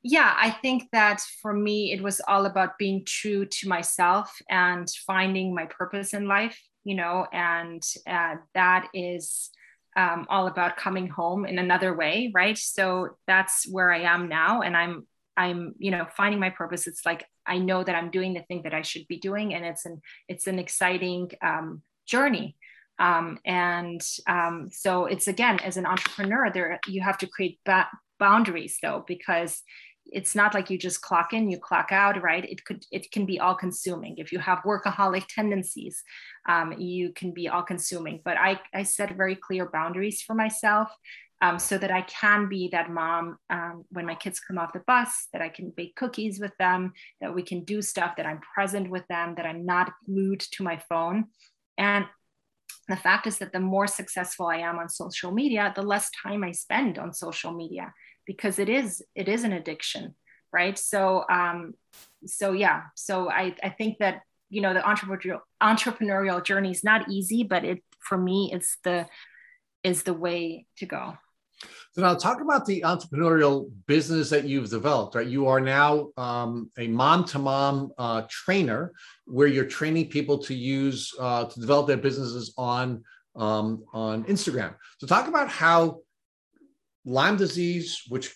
Yeah, 0.03 0.33
I 0.35 0.51
think 0.51 0.89
that 0.91 1.21
for 1.41 1.53
me, 1.53 1.93
it 1.93 2.01
was 2.01 2.21
all 2.27 2.45
about 2.45 2.77
being 2.77 3.05
true 3.05 3.45
to 3.45 3.69
myself 3.69 4.29
and 4.49 4.89
finding 5.07 5.55
my 5.55 5.65
purpose 5.65 6.13
in 6.13 6.27
life, 6.27 6.59
you 6.83 6.95
know, 6.95 7.25
and 7.31 7.81
uh, 8.05 8.35
that 8.53 8.89
is 8.93 9.49
um, 9.95 10.25
all 10.29 10.47
about 10.47 10.75
coming 10.75 11.07
home 11.07 11.45
in 11.45 11.57
another 11.57 11.95
way, 11.95 12.31
right? 12.33 12.57
So 12.57 13.15
that's 13.27 13.65
where 13.65 13.93
I 13.93 14.01
am 14.01 14.27
now. 14.27 14.61
And 14.61 14.75
I'm, 14.75 15.07
I'm, 15.37 15.73
you 15.77 15.91
know, 15.91 16.05
finding 16.17 16.39
my 16.39 16.49
purpose. 16.49 16.85
It's 16.85 17.05
like 17.05 17.25
I 17.45 17.57
know 17.57 17.81
that 17.83 17.95
I'm 17.95 18.11
doing 18.11 18.33
the 18.33 18.41
thing 18.41 18.63
that 18.63 18.73
I 18.73 18.81
should 18.81 19.07
be 19.07 19.19
doing, 19.19 19.53
and 19.53 19.63
it's 19.65 19.85
an, 19.85 20.01
it's 20.27 20.47
an 20.47 20.59
exciting 20.59 21.31
um, 21.41 21.81
journey 22.05 22.57
um, 22.99 23.39
and 23.45 24.01
um, 24.27 24.69
so 24.71 25.05
it's 25.05 25.27
again, 25.27 25.59
as 25.59 25.77
an 25.77 25.85
entrepreneur, 25.85 26.51
there 26.51 26.79
you 26.87 27.01
have 27.01 27.17
to 27.19 27.27
create 27.27 27.59
ba- 27.65 27.89
boundaries 28.27 28.75
though, 28.81 29.01
because 29.13 29.53
it's 30.05 30.35
not 30.35 30.53
like 30.53 30.69
you 30.69 30.77
just 30.77 31.01
clock 31.01 31.29
in 31.33 31.49
you 31.49 31.57
clock 31.69 31.89
out 31.91 32.21
right? 32.29 32.45
It 32.53 32.59
could 32.65 32.81
it 32.97 33.11
can 33.11 33.25
be 33.31 33.37
all 33.39 33.55
consuming. 33.65 34.13
If 34.17 34.31
you 34.33 34.39
have 34.39 34.59
workaholic 34.71 35.25
tendencies 35.39 35.95
um, 36.53 36.67
you 36.77 37.13
can 37.19 37.31
be 37.39 37.45
all 37.47 37.63
consuming. 37.73 38.17
But 38.27 38.37
i 38.37 38.51
i 38.79 38.83
set 38.83 39.17
very 39.23 39.37
clear 39.47 39.65
boundaries 39.77 40.21
for 40.25 40.35
myself 40.43 40.89
um, 41.43 41.59
so 41.59 41.77
that 41.77 41.93
i 41.99 42.03
can 42.21 42.41
be 42.55 42.69
that 42.71 42.89
mom 42.99 43.25
um, 43.55 43.75
when 43.95 44.05
my 44.11 44.17
kids 44.23 44.39
come 44.45 44.57
off 44.59 44.75
the 44.75 44.87
bus 44.91 45.11
that 45.31 45.41
i 45.47 45.49
can 45.57 45.67
bake 45.79 45.95
cookies 46.01 46.35
with 46.43 46.55
them 46.63 46.81
that 47.21 47.35
we 47.37 47.43
can 47.51 47.59
do 47.73 47.77
stuff 47.81 48.11
that 48.15 48.29
i'm 48.29 48.41
present 48.55 48.89
with 48.95 49.05
them 49.13 49.27
that 49.35 49.45
i'm 49.49 49.63
not 49.65 49.87
glued 50.05 50.41
to 50.55 50.63
my 50.69 50.77
phone. 50.89 51.17
And 51.77 52.05
the 52.87 53.03
fact 53.05 53.27
is 53.27 53.37
that 53.39 53.51
the 53.53 53.59
more 53.73 53.87
successful 53.87 54.47
i 54.55 54.59
am 54.69 54.77
on 54.81 54.89
social 54.89 55.31
media 55.41 55.63
the 55.75 55.89
less 55.93 56.07
time 56.23 56.41
i 56.49 56.51
spend 56.51 56.93
on 57.03 57.21
social 57.25 57.53
media 57.63 57.85
because 58.25 58.59
it 58.59 58.69
is 58.69 59.03
it 59.15 59.27
is 59.27 59.43
an 59.43 59.53
addiction 59.53 60.15
right 60.51 60.77
so 60.77 61.25
um 61.29 61.73
so 62.25 62.51
yeah 62.51 62.83
so 62.95 63.29
i 63.29 63.55
i 63.63 63.69
think 63.69 63.97
that 63.99 64.21
you 64.49 64.61
know 64.61 64.73
the 64.73 64.79
entrepreneurial 64.81 65.39
entrepreneurial 65.61 66.43
journey 66.43 66.71
is 66.71 66.83
not 66.83 67.09
easy 67.09 67.43
but 67.43 67.63
it 67.63 67.83
for 67.99 68.17
me 68.17 68.51
it's 68.53 68.77
the 68.83 69.05
is 69.83 70.03
the 70.03 70.13
way 70.13 70.65
to 70.77 70.85
go 70.85 71.17
so 71.91 72.01
now 72.01 72.15
talk 72.15 72.41
about 72.41 72.65
the 72.65 72.81
entrepreneurial 72.81 73.69
business 73.85 74.29
that 74.31 74.45
you've 74.45 74.69
developed, 74.69 75.15
right? 75.15 75.27
You 75.27 75.47
are 75.47 75.59
now 75.59 76.09
um, 76.17 76.71
a 76.77 76.87
mom-to-mom 76.87 77.91
uh, 77.97 78.23
trainer 78.29 78.93
where 79.25 79.47
you're 79.47 79.65
training 79.65 80.09
people 80.09 80.39
to 80.39 80.55
use 80.55 81.13
uh, 81.19 81.45
to 81.45 81.59
develop 81.59 81.87
their 81.87 81.97
businesses 81.97 82.53
on 82.57 83.03
um, 83.35 83.83
on 83.93 84.23
Instagram. 84.25 84.75
So 84.99 85.07
talk 85.07 85.27
about 85.27 85.49
how 85.49 86.01
Lyme 87.05 87.37
disease, 87.37 88.03
which 88.07 88.33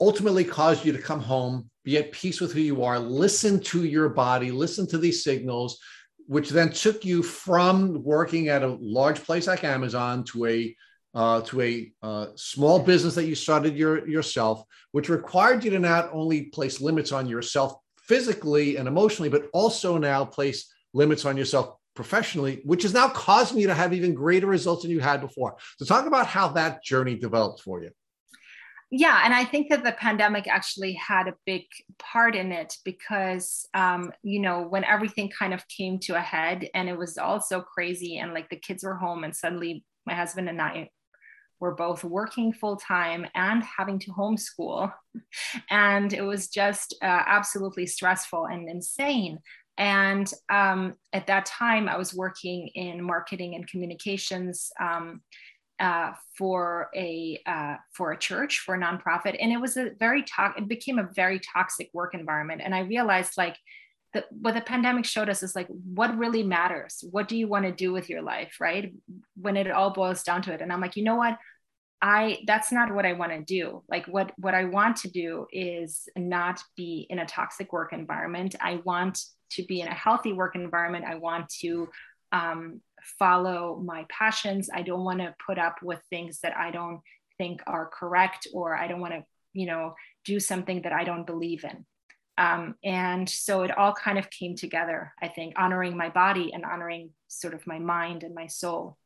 ultimately 0.00 0.44
caused 0.44 0.84
you 0.84 0.92
to 0.92 1.02
come 1.02 1.20
home, 1.20 1.70
be 1.84 1.98
at 1.98 2.12
peace 2.12 2.40
with 2.40 2.52
who 2.52 2.60
you 2.60 2.82
are, 2.82 2.98
listen 2.98 3.60
to 3.60 3.84
your 3.84 4.08
body, 4.08 4.50
listen 4.50 4.86
to 4.88 4.98
these 4.98 5.24
signals, 5.24 5.78
which 6.26 6.50
then 6.50 6.70
took 6.70 7.04
you 7.04 7.22
from 7.22 8.02
working 8.02 8.48
at 8.48 8.62
a 8.62 8.76
large 8.80 9.22
place 9.22 9.46
like 9.46 9.64
Amazon 9.64 10.24
to 10.24 10.46
a 10.46 10.76
uh, 11.14 11.40
to 11.40 11.62
a 11.62 11.90
uh, 12.02 12.26
small 12.34 12.78
business 12.78 13.14
that 13.14 13.24
you 13.24 13.34
started 13.34 13.74
your, 13.74 14.06
yourself, 14.06 14.62
which 14.92 15.08
required 15.08 15.64
you 15.64 15.70
to 15.70 15.78
not 15.78 16.10
only 16.12 16.42
place 16.42 16.78
limits 16.78 17.10
on 17.10 17.26
yourself 17.26 17.74
physically 17.98 18.76
and 18.76 18.86
emotionally, 18.86 19.30
but 19.30 19.48
also 19.54 19.96
now 19.96 20.26
place 20.26 20.70
limits 20.92 21.24
on 21.24 21.34
yourself 21.34 21.76
professionally, 21.96 22.60
which 22.64 22.84
is 22.84 22.94
now 22.94 23.08
causing 23.08 23.58
you 23.58 23.66
to 23.66 23.74
have 23.74 23.92
even 23.92 24.14
greater 24.14 24.46
results 24.46 24.82
than 24.82 24.90
you 24.90 25.00
had 25.00 25.20
before. 25.20 25.56
So, 25.78 25.84
talk 25.84 26.06
about 26.06 26.26
how 26.26 26.48
that 26.48 26.84
journey 26.84 27.16
developed 27.16 27.62
for 27.62 27.82
you. 27.82 27.90
Yeah, 28.90 29.22
and 29.24 29.34
I 29.34 29.44
think 29.44 29.68
that 29.70 29.82
the 29.82 29.92
pandemic 29.92 30.46
actually 30.46 30.92
had 30.92 31.26
a 31.26 31.34
big 31.44 31.64
part 31.98 32.36
in 32.36 32.52
it 32.52 32.76
because, 32.84 33.66
um, 33.74 34.12
you 34.22 34.38
know, 34.38 34.62
when 34.62 34.84
everything 34.84 35.28
kind 35.36 35.52
of 35.52 35.66
came 35.66 35.98
to 36.00 36.14
a 36.14 36.20
head 36.20 36.68
and 36.72 36.88
it 36.88 36.96
was 36.96 37.18
all 37.18 37.40
so 37.40 37.60
crazy 37.60 38.18
and 38.18 38.32
like 38.32 38.48
the 38.48 38.56
kids 38.56 38.84
were 38.84 38.94
home 38.94 39.24
and 39.24 39.34
suddenly 39.34 39.84
my 40.06 40.14
husband 40.14 40.48
and 40.48 40.62
I 40.62 40.90
were 41.58 41.74
both 41.74 42.04
working 42.04 42.52
full 42.52 42.76
time 42.76 43.26
and 43.34 43.64
having 43.64 43.98
to 44.00 44.12
homeschool. 44.12 44.92
And 45.70 46.12
it 46.12 46.20
was 46.20 46.48
just 46.48 46.94
uh, 47.02 47.22
absolutely 47.26 47.86
stressful 47.86 48.44
and 48.44 48.68
insane. 48.68 49.38
And 49.78 50.30
um, 50.48 50.94
at 51.12 51.26
that 51.26 51.46
time, 51.46 51.88
I 51.88 51.98
was 51.98 52.14
working 52.14 52.68
in 52.74 53.02
marketing 53.02 53.54
and 53.54 53.68
communications 53.68 54.70
um, 54.80 55.20
uh, 55.78 56.12
for 56.38 56.88
a 56.96 57.38
uh, 57.46 57.76
for 57.92 58.12
a 58.12 58.18
church 58.18 58.60
for 58.64 58.74
a 58.74 58.78
nonprofit, 58.78 59.36
and 59.38 59.52
it 59.52 59.60
was 59.60 59.76
a 59.76 59.90
very 59.98 60.22
to- 60.22 60.54
it 60.56 60.68
became 60.68 60.98
a 60.98 61.08
very 61.14 61.38
toxic 61.40 61.90
work 61.92 62.14
environment. 62.14 62.62
And 62.64 62.74
I 62.74 62.80
realized 62.80 63.34
like 63.36 63.56
the, 64.14 64.24
what 64.30 64.54
the 64.54 64.62
pandemic 64.62 65.04
showed 65.04 65.28
us 65.28 65.42
is 65.42 65.54
like 65.54 65.68
what 65.68 66.16
really 66.16 66.42
matters. 66.42 67.04
What 67.10 67.28
do 67.28 67.36
you 67.36 67.48
want 67.48 67.66
to 67.66 67.72
do 67.72 67.92
with 67.92 68.08
your 68.08 68.22
life, 68.22 68.56
right? 68.58 68.94
When 69.38 69.56
it 69.58 69.70
all 69.70 69.90
boils 69.92 70.22
down 70.22 70.40
to 70.42 70.52
it, 70.52 70.62
and 70.62 70.72
I'm 70.72 70.80
like, 70.80 70.96
you 70.96 71.04
know 71.04 71.16
what? 71.16 71.36
I 72.02 72.40
that's 72.46 72.72
not 72.72 72.94
what 72.94 73.06
I 73.06 73.14
want 73.14 73.32
to 73.32 73.42
do. 73.42 73.82
Like 73.88 74.06
what 74.06 74.32
what 74.36 74.54
I 74.54 74.64
want 74.64 74.96
to 74.98 75.10
do 75.10 75.46
is 75.50 76.08
not 76.16 76.60
be 76.76 77.06
in 77.08 77.18
a 77.18 77.26
toxic 77.26 77.72
work 77.72 77.92
environment. 77.92 78.54
I 78.60 78.80
want 78.84 79.18
to 79.52 79.64
be 79.64 79.80
in 79.80 79.88
a 79.88 79.94
healthy 79.94 80.32
work 80.32 80.54
environment. 80.54 81.04
I 81.04 81.14
want 81.16 81.48
to 81.60 81.88
um, 82.32 82.80
follow 83.18 83.80
my 83.84 84.04
passions. 84.08 84.68
I 84.72 84.82
don't 84.82 85.04
want 85.04 85.20
to 85.20 85.34
put 85.46 85.58
up 85.58 85.76
with 85.82 86.00
things 86.10 86.40
that 86.40 86.56
I 86.56 86.70
don't 86.70 87.00
think 87.38 87.62
are 87.66 87.90
correct, 87.92 88.46
or 88.52 88.76
I 88.76 88.88
don't 88.88 89.00
want 89.00 89.14
to, 89.14 89.24
you 89.52 89.66
know, 89.66 89.94
do 90.24 90.40
something 90.40 90.82
that 90.82 90.92
I 90.92 91.04
don't 91.04 91.26
believe 91.26 91.64
in. 91.64 91.84
Um, 92.38 92.74
and 92.84 93.28
so 93.28 93.62
it 93.62 93.76
all 93.76 93.94
kind 93.94 94.18
of 94.18 94.28
came 94.30 94.56
together, 94.56 95.12
I 95.22 95.28
think, 95.28 95.54
honoring 95.56 95.96
my 95.96 96.10
body 96.10 96.52
and 96.52 96.64
honoring 96.64 97.10
sort 97.28 97.54
of 97.54 97.66
my 97.66 97.78
mind 97.78 98.22
and 98.24 98.34
my 98.34 98.46
soul. 98.46 98.98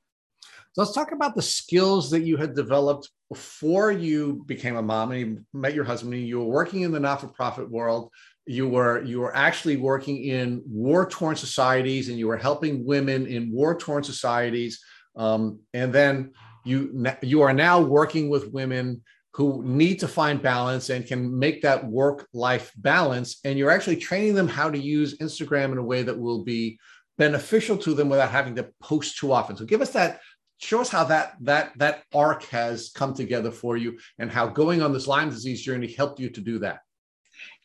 So 0.72 0.82
let's 0.82 0.94
talk 0.94 1.12
about 1.12 1.34
the 1.34 1.42
skills 1.42 2.10
that 2.10 2.22
you 2.22 2.36
had 2.36 2.54
developed 2.54 3.10
before 3.28 3.90
you 3.90 4.44
became 4.46 4.76
a 4.76 4.82
mom 4.82 5.12
and 5.12 5.20
you 5.20 5.44
met 5.52 5.74
your 5.74 5.84
husband. 5.84 6.14
And 6.14 6.26
you 6.26 6.38
were 6.38 6.44
working 6.44 6.82
in 6.82 6.92
the 6.92 7.00
not-for-profit 7.00 7.68
world. 7.68 8.10
You 8.46 8.68
were 8.68 9.02
you 9.04 9.20
were 9.20 9.34
actually 9.36 9.76
working 9.76 10.24
in 10.24 10.62
war-torn 10.66 11.36
societies, 11.36 12.08
and 12.08 12.18
you 12.18 12.26
were 12.28 12.36
helping 12.36 12.84
women 12.84 13.26
in 13.26 13.52
war-torn 13.52 14.02
societies. 14.02 14.82
Um, 15.16 15.60
and 15.74 15.92
then 15.92 16.32
you 16.64 17.04
you 17.22 17.42
are 17.42 17.52
now 17.52 17.80
working 17.80 18.28
with 18.28 18.52
women 18.52 19.02
who 19.32 19.62
need 19.64 20.00
to 20.00 20.08
find 20.08 20.42
balance 20.42 20.90
and 20.90 21.06
can 21.06 21.38
make 21.38 21.62
that 21.62 21.86
work 21.86 22.28
life 22.32 22.72
balance 22.76 23.38
and 23.44 23.58
you're 23.58 23.70
actually 23.70 23.96
training 23.96 24.34
them 24.34 24.48
how 24.48 24.68
to 24.68 24.78
use 24.78 25.16
instagram 25.18 25.72
in 25.72 25.78
a 25.78 25.82
way 25.82 26.02
that 26.02 26.18
will 26.18 26.42
be 26.42 26.78
beneficial 27.16 27.76
to 27.76 27.94
them 27.94 28.08
without 28.08 28.30
having 28.30 28.56
to 28.56 28.68
post 28.82 29.18
too 29.18 29.32
often 29.32 29.56
so 29.56 29.64
give 29.64 29.80
us 29.80 29.90
that 29.90 30.20
show 30.60 30.80
us 30.80 30.90
how 30.90 31.04
that 31.04 31.36
that 31.40 31.72
that 31.78 32.04
arc 32.14 32.44
has 32.44 32.90
come 32.94 33.14
together 33.14 33.50
for 33.50 33.76
you 33.76 33.98
and 34.18 34.30
how 34.30 34.46
going 34.46 34.82
on 34.82 34.92
this 34.92 35.06
Lyme 35.06 35.30
disease 35.30 35.62
journey 35.62 35.90
helped 35.92 36.20
you 36.20 36.30
to 36.30 36.40
do 36.40 36.58
that. 36.60 36.80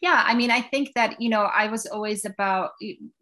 Yeah, 0.01 0.23
I 0.26 0.35
mean, 0.35 0.51
I 0.51 0.61
think 0.61 0.93
that 0.95 1.22
you 1.22 1.30
know, 1.30 1.43
I 1.43 1.67
was 1.67 1.85
always 1.85 2.26
about 2.26 2.72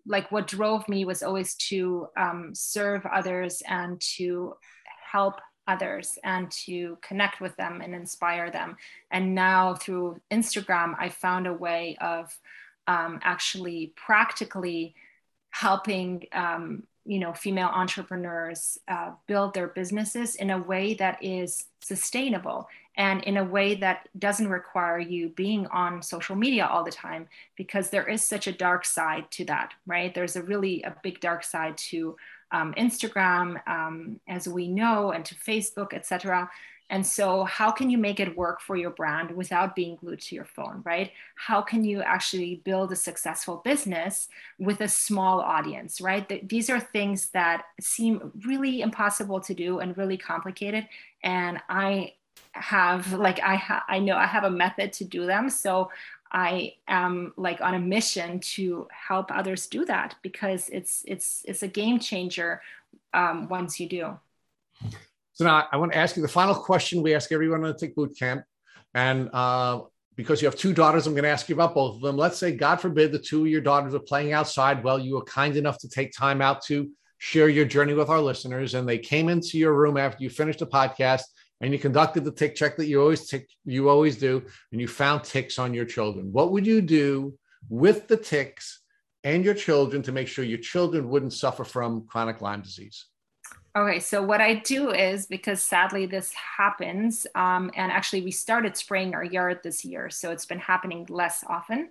like 0.05 0.31
what 0.31 0.47
drove 0.47 0.87
me 0.87 1.05
was 1.05 1.23
always 1.23 1.55
to 1.69 2.07
um, 2.15 2.51
serve 2.53 3.05
others 3.05 3.61
and 3.67 3.99
to 4.15 4.53
help 5.11 5.35
others 5.67 6.17
and 6.23 6.51
to 6.51 6.97
connect 7.01 7.39
with 7.39 7.55
them 7.55 7.81
and 7.81 7.95
inspire 7.95 8.51
them. 8.51 8.75
And 9.11 9.33
now 9.33 9.75
through 9.75 10.19
Instagram, 10.29 10.95
I 10.99 11.09
found 11.09 11.47
a 11.47 11.53
way 11.53 11.97
of 12.01 12.37
um, 12.87 13.19
actually 13.23 13.93
practically 13.95 14.95
helping 15.51 16.25
um, 16.33 16.83
you 17.05 17.19
know 17.19 17.33
female 17.33 17.69
entrepreneurs 17.73 18.77
uh, 18.87 19.11
build 19.27 19.53
their 19.53 19.67
businesses 19.67 20.35
in 20.35 20.51
a 20.51 20.57
way 20.57 20.93
that 20.93 21.17
is 21.21 21.65
sustainable 21.79 22.67
and 22.95 23.23
in 23.23 23.37
a 23.37 23.43
way 23.43 23.75
that 23.75 24.07
doesn't 24.19 24.49
require 24.49 24.99
you 24.99 25.29
being 25.29 25.65
on 25.67 26.01
social 26.01 26.35
media 26.35 26.65
all 26.65 26.83
the 26.83 26.91
time 26.91 27.27
because 27.55 27.89
there 27.89 28.07
is 28.07 28.21
such 28.21 28.47
a 28.47 28.51
dark 28.51 28.85
side 28.85 29.29
to 29.31 29.43
that 29.45 29.73
right? 29.85 30.13
There's 30.13 30.35
a 30.35 30.43
really 30.43 30.81
a 30.83 30.95
big 31.03 31.19
dark 31.19 31.43
side 31.43 31.77
to 31.89 32.15
um, 32.51 32.73
instagram 32.75 33.67
um, 33.67 34.19
as 34.27 34.47
we 34.47 34.67
know 34.67 35.11
and 35.11 35.25
to 35.25 35.35
facebook 35.35 35.93
etc 35.93 36.49
and 36.93 37.07
so, 37.07 37.43
how 37.45 37.71
can 37.71 37.89
you 37.89 37.97
make 37.97 38.19
it 38.19 38.37
work 38.37 38.61
for 38.61 38.75
your 38.75 38.91
brand 38.91 39.31
without 39.31 39.75
being 39.75 39.95
glued 39.95 40.21
to 40.21 40.35
your 40.35 40.45
phone, 40.45 40.83
right? 40.85 41.11
How 41.33 41.59
can 41.59 41.83
you 41.83 42.03
actually 42.03 42.61
build 42.63 42.91
a 42.91 42.95
successful 42.95 43.63
business 43.65 44.27
with 44.59 44.79
a 44.79 44.87
small 44.87 45.41
audience, 45.41 45.99
right? 45.99 46.47
These 46.47 46.69
are 46.69 46.79
things 46.79 47.29
that 47.29 47.63
seem 47.81 48.31
really 48.45 48.81
impossible 48.81 49.39
to 49.41 49.55
do 49.55 49.79
and 49.79 49.97
really 49.97 50.17
complicated. 50.17 50.87
And 51.23 51.59
I 51.67 52.13
have, 52.51 53.11
like, 53.13 53.39
I, 53.41 53.55
ha- 53.55 53.85
I 53.89 53.97
know 53.97 54.15
I 54.15 54.27
have 54.27 54.43
a 54.43 54.51
method 54.51 54.93
to 54.93 55.03
do 55.03 55.25
them. 55.25 55.49
So, 55.49 55.89
I 56.31 56.75
am 56.87 57.33
like 57.37 57.59
on 57.59 57.73
a 57.73 57.79
mission 57.79 58.39
to 58.55 58.87
help 58.91 59.31
others 59.31 59.65
do 59.65 59.83
that 59.85 60.15
because 60.21 60.69
it's 60.69 61.03
it's 61.07 61.43
it's 61.47 61.63
a 61.63 61.67
game 61.67 61.99
changer 61.99 62.61
um, 63.15 63.47
once 63.49 63.79
you 63.79 63.89
do. 63.89 64.19
So 65.33 65.45
now 65.45 65.67
I 65.71 65.77
want 65.77 65.91
to 65.91 65.97
ask 65.97 66.15
you 66.15 66.21
the 66.21 66.27
final 66.27 66.55
question 66.55 67.01
we 67.01 67.15
ask 67.15 67.31
everyone 67.31 67.63
on 67.63 67.71
the 67.71 67.77
Tick 67.77 67.95
Boot 67.95 68.17
Camp. 68.17 68.43
And 68.93 69.29
uh, 69.33 69.81
because 70.15 70.41
you 70.41 70.47
have 70.47 70.55
two 70.55 70.73
daughters, 70.73 71.07
I'm 71.07 71.13
going 71.13 71.23
to 71.23 71.29
ask 71.29 71.49
you 71.49 71.55
about 71.55 71.73
both 71.73 71.95
of 71.95 72.01
them. 72.01 72.17
Let's 72.17 72.37
say, 72.37 72.51
God 72.51 72.79
forbid, 72.79 73.11
the 73.11 73.19
two 73.19 73.41
of 73.41 73.47
your 73.47 73.61
daughters 73.61 73.95
are 73.95 73.99
playing 73.99 74.33
outside. 74.33 74.83
Well, 74.83 74.99
you 74.99 75.15
were 75.15 75.23
kind 75.23 75.57
enough 75.57 75.79
to 75.79 75.89
take 75.89 76.13
time 76.15 76.39
out 76.39 76.61
to 76.65 76.89
share 77.17 77.49
your 77.49 77.65
journey 77.65 77.93
with 77.93 78.09
our 78.09 78.21
listeners. 78.21 78.75
And 78.75 78.87
they 78.87 78.99
came 78.99 79.27
into 79.27 79.57
your 79.57 79.73
room 79.73 79.97
after 79.97 80.23
you 80.23 80.29
finished 80.29 80.59
the 80.59 80.67
podcast 80.67 81.23
and 81.61 81.73
you 81.73 81.79
conducted 81.79 82.25
the 82.25 82.31
tick 82.31 82.53
check 82.53 82.77
that 82.77 82.87
you 82.87 83.01
always 83.01 83.27
tick, 83.27 83.49
you 83.65 83.89
always 83.89 84.17
do, 84.17 84.43
and 84.71 84.79
you 84.79 84.87
found 84.87 85.23
ticks 85.23 85.57
on 85.57 85.73
your 85.73 85.85
children. 85.85 86.31
What 86.31 86.51
would 86.51 86.67
you 86.67 86.81
do 86.81 87.33
with 87.69 88.07
the 88.07 88.17
ticks 88.17 88.81
and 89.23 89.43
your 89.43 89.53
children 89.53 90.03
to 90.03 90.11
make 90.11 90.27
sure 90.27 90.45
your 90.45 90.57
children 90.59 91.09
wouldn't 91.09 91.33
suffer 91.33 91.63
from 91.63 92.05
chronic 92.05 92.41
Lyme 92.41 92.61
disease? 92.61 93.05
Okay, 93.75 93.99
so 93.99 94.21
what 94.21 94.39
I 94.39 94.55
do 94.55 94.91
is 94.91 95.25
because 95.25 95.61
sadly 95.61 96.05
this 96.05 96.31
happens, 96.33 97.25
um, 97.33 97.71
and 97.75 97.91
actually 97.91 98.21
we 98.21 98.29
started 98.29 98.77
spraying 98.77 99.15
our 99.15 99.23
yard 99.23 99.61
this 99.63 99.83
year, 99.83 100.11
so 100.11 100.29
it's 100.29 100.45
been 100.45 100.59
happening 100.59 101.07
less 101.09 101.43
often. 101.47 101.89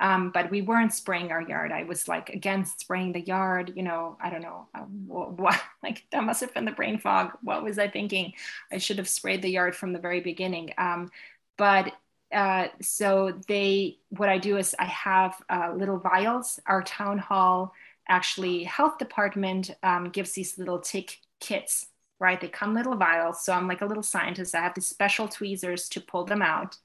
Um, 0.00 0.32
but 0.32 0.50
we 0.50 0.60
weren't 0.60 0.92
spraying 0.92 1.30
our 1.32 1.40
yard. 1.40 1.72
I 1.72 1.84
was 1.84 2.08
like 2.08 2.28
against 2.30 2.80
spraying 2.80 3.12
the 3.12 3.20
yard. 3.20 3.72
You 3.76 3.84
know, 3.84 4.18
I 4.20 4.28
don't 4.28 4.42
know 4.42 4.66
uh, 4.74 4.80
what, 4.80 5.38
what, 5.38 5.62
like 5.82 6.04
that 6.10 6.24
must 6.24 6.40
have 6.42 6.52
been 6.52 6.64
the 6.66 6.72
brain 6.72 6.98
fog. 6.98 7.32
What 7.42 7.62
was 7.64 7.78
I 7.78 7.88
thinking? 7.88 8.32
I 8.72 8.78
should 8.78 8.98
have 8.98 9.08
sprayed 9.08 9.40
the 9.42 9.50
yard 9.50 9.76
from 9.76 9.92
the 9.92 10.00
very 10.00 10.20
beginning. 10.20 10.72
Um, 10.78 11.10
but 11.56 11.92
uh, 12.32 12.68
so 12.82 13.40
they, 13.48 13.98
what 14.10 14.28
I 14.28 14.38
do 14.38 14.58
is 14.58 14.74
I 14.78 14.86
have 14.86 15.40
uh, 15.48 15.72
little 15.74 15.98
vials. 15.98 16.60
Our 16.66 16.82
town 16.82 17.18
hall 17.18 17.72
actually 18.08 18.64
health 18.64 18.98
department 18.98 19.70
um, 19.82 20.10
gives 20.10 20.32
these 20.32 20.58
little 20.58 20.78
tick 20.78 21.18
kits, 21.40 21.86
right? 22.18 22.40
They 22.40 22.48
come 22.48 22.74
little 22.74 22.96
vials. 22.96 23.44
So 23.44 23.52
I'm 23.52 23.68
like 23.68 23.80
a 23.80 23.86
little 23.86 24.02
scientist. 24.02 24.54
I 24.54 24.62
have 24.62 24.74
these 24.74 24.86
special 24.86 25.28
tweezers 25.28 25.88
to 25.90 26.00
pull 26.00 26.24
them 26.24 26.42
out. 26.42 26.76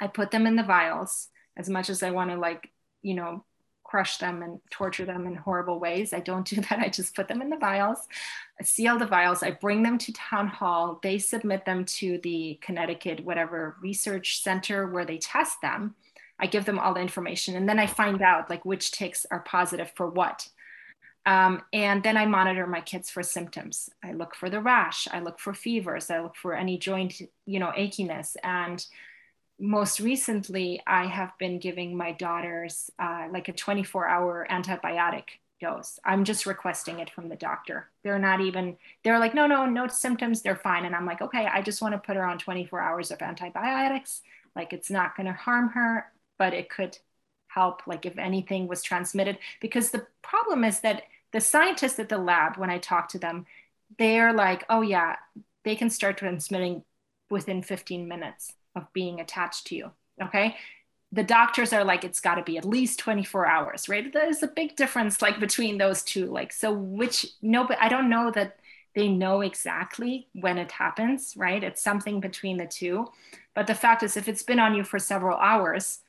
I 0.00 0.06
put 0.06 0.30
them 0.30 0.46
in 0.46 0.56
the 0.56 0.62
vials 0.62 1.28
as 1.56 1.68
much 1.68 1.90
as 1.90 2.02
I 2.02 2.10
want 2.10 2.30
to 2.30 2.36
like, 2.36 2.70
you 3.02 3.14
know, 3.14 3.44
crush 3.90 4.18
them 4.18 4.42
and 4.42 4.60
torture 4.70 5.04
them 5.04 5.26
in 5.26 5.34
horrible 5.34 5.80
ways. 5.80 6.12
I 6.12 6.20
don't 6.20 6.46
do 6.46 6.56
that. 6.70 6.78
I 6.78 6.88
just 6.88 7.14
put 7.14 7.28
them 7.28 7.42
in 7.42 7.50
the 7.50 7.56
vials, 7.56 7.98
I 8.58 8.64
seal 8.64 8.98
the 8.98 9.06
vials, 9.06 9.42
I 9.42 9.50
bring 9.50 9.82
them 9.82 9.98
to 9.98 10.12
town 10.12 10.46
hall. 10.46 11.00
They 11.02 11.18
submit 11.18 11.64
them 11.64 11.84
to 11.84 12.18
the 12.22 12.58
Connecticut, 12.62 13.24
whatever 13.24 13.76
research 13.82 14.42
center 14.42 14.86
where 14.86 15.04
they 15.04 15.18
test 15.18 15.60
them. 15.60 15.96
I 16.40 16.46
give 16.46 16.64
them 16.64 16.78
all 16.78 16.94
the 16.94 17.00
information 17.00 17.56
and 17.56 17.68
then 17.68 17.78
I 17.78 17.86
find 17.86 18.22
out 18.22 18.50
like 18.50 18.64
which 18.64 18.92
ticks 18.92 19.26
are 19.30 19.40
positive 19.40 19.92
for 19.94 20.08
what. 20.08 20.48
Um, 21.26 21.62
and 21.72 22.02
then 22.02 22.16
I 22.16 22.24
monitor 22.26 22.66
my 22.66 22.80
kids 22.80 23.10
for 23.10 23.22
symptoms. 23.22 23.90
I 24.02 24.12
look 24.12 24.34
for 24.34 24.48
the 24.48 24.60
rash, 24.60 25.06
I 25.12 25.20
look 25.20 25.38
for 25.38 25.52
fevers, 25.52 26.10
I 26.10 26.20
look 26.20 26.34
for 26.34 26.54
any 26.54 26.78
joint, 26.78 27.20
you 27.44 27.58
know, 27.58 27.72
achiness. 27.76 28.36
And 28.42 28.84
most 29.58 30.00
recently, 30.00 30.82
I 30.86 31.06
have 31.06 31.32
been 31.38 31.58
giving 31.58 31.94
my 31.94 32.12
daughters 32.12 32.90
uh, 32.98 33.28
like 33.30 33.48
a 33.48 33.52
24 33.52 34.08
hour 34.08 34.46
antibiotic 34.50 35.24
dose. 35.60 35.98
I'm 36.04 36.24
just 36.24 36.46
requesting 36.46 37.00
it 37.00 37.10
from 37.10 37.28
the 37.28 37.36
doctor. 37.36 37.90
They're 38.02 38.18
not 38.18 38.40
even, 38.40 38.78
they're 39.04 39.18
like, 39.18 39.34
no, 39.34 39.46
no, 39.46 39.66
no 39.66 39.88
symptoms, 39.88 40.40
they're 40.40 40.56
fine. 40.56 40.86
And 40.86 40.96
I'm 40.96 41.04
like, 41.04 41.20
okay, 41.20 41.46
I 41.46 41.60
just 41.60 41.82
want 41.82 41.92
to 41.92 41.98
put 41.98 42.16
her 42.16 42.24
on 42.24 42.38
24 42.38 42.80
hours 42.80 43.10
of 43.10 43.20
antibiotics. 43.20 44.22
Like 44.56 44.72
it's 44.72 44.90
not 44.90 45.16
going 45.16 45.26
to 45.26 45.32
harm 45.32 45.68
her, 45.70 46.06
but 46.40 46.54
it 46.54 46.70
could 46.70 46.96
help, 47.48 47.82
like 47.86 48.06
if 48.06 48.16
anything 48.16 48.66
was 48.66 48.82
transmitted. 48.82 49.36
Because 49.60 49.90
the 49.90 50.06
problem 50.22 50.64
is 50.64 50.80
that 50.80 51.02
the 51.32 51.40
scientists 51.40 51.98
at 51.98 52.08
the 52.08 52.16
lab, 52.16 52.56
when 52.56 52.70
I 52.70 52.78
talk 52.78 53.10
to 53.10 53.18
them, 53.18 53.44
they're 53.98 54.32
like, 54.32 54.64
oh, 54.70 54.80
yeah, 54.80 55.16
they 55.64 55.76
can 55.76 55.90
start 55.90 56.16
transmitting 56.16 56.82
within 57.28 57.62
15 57.62 58.08
minutes 58.08 58.54
of 58.74 58.90
being 58.94 59.20
attached 59.20 59.66
to 59.66 59.76
you. 59.76 59.90
Okay. 60.22 60.56
The 61.12 61.24
doctors 61.24 61.74
are 61.74 61.84
like, 61.84 62.04
it's 62.04 62.20
got 62.20 62.36
to 62.36 62.42
be 62.42 62.56
at 62.56 62.64
least 62.64 63.00
24 63.00 63.46
hours, 63.46 63.86
right? 63.86 64.10
There's 64.10 64.42
a 64.42 64.48
big 64.48 64.76
difference 64.76 65.20
like 65.20 65.40
between 65.40 65.76
those 65.76 66.02
two. 66.02 66.24
Like, 66.26 66.54
so 66.54 66.72
which, 66.72 67.26
no, 67.42 67.66
but 67.66 67.76
I 67.82 67.90
don't 67.90 68.08
know 68.08 68.30
that 68.30 68.56
they 68.94 69.08
know 69.08 69.42
exactly 69.42 70.28
when 70.32 70.56
it 70.56 70.72
happens, 70.72 71.34
right? 71.36 71.62
It's 71.62 71.82
something 71.82 72.18
between 72.18 72.56
the 72.56 72.66
two. 72.66 73.08
But 73.54 73.66
the 73.66 73.74
fact 73.74 74.02
is, 74.02 74.16
if 74.16 74.26
it's 74.26 74.42
been 74.42 74.58
on 74.58 74.74
you 74.74 74.84
for 74.84 74.98
several 74.98 75.36
hours, 75.36 76.00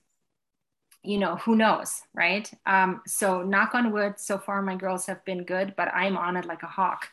you 1.03 1.17
know, 1.17 1.35
who 1.37 1.55
knows, 1.55 2.01
right? 2.13 2.49
Um, 2.65 3.01
so, 3.07 3.41
knock 3.41 3.73
on 3.73 3.91
wood, 3.91 4.19
so 4.19 4.37
far 4.37 4.61
my 4.61 4.75
girls 4.75 5.05
have 5.07 5.23
been 5.25 5.43
good, 5.43 5.73
but 5.75 5.89
I'm 5.93 6.17
on 6.17 6.37
it 6.37 6.45
like 6.45 6.63
a 6.63 6.67
hawk. 6.67 7.07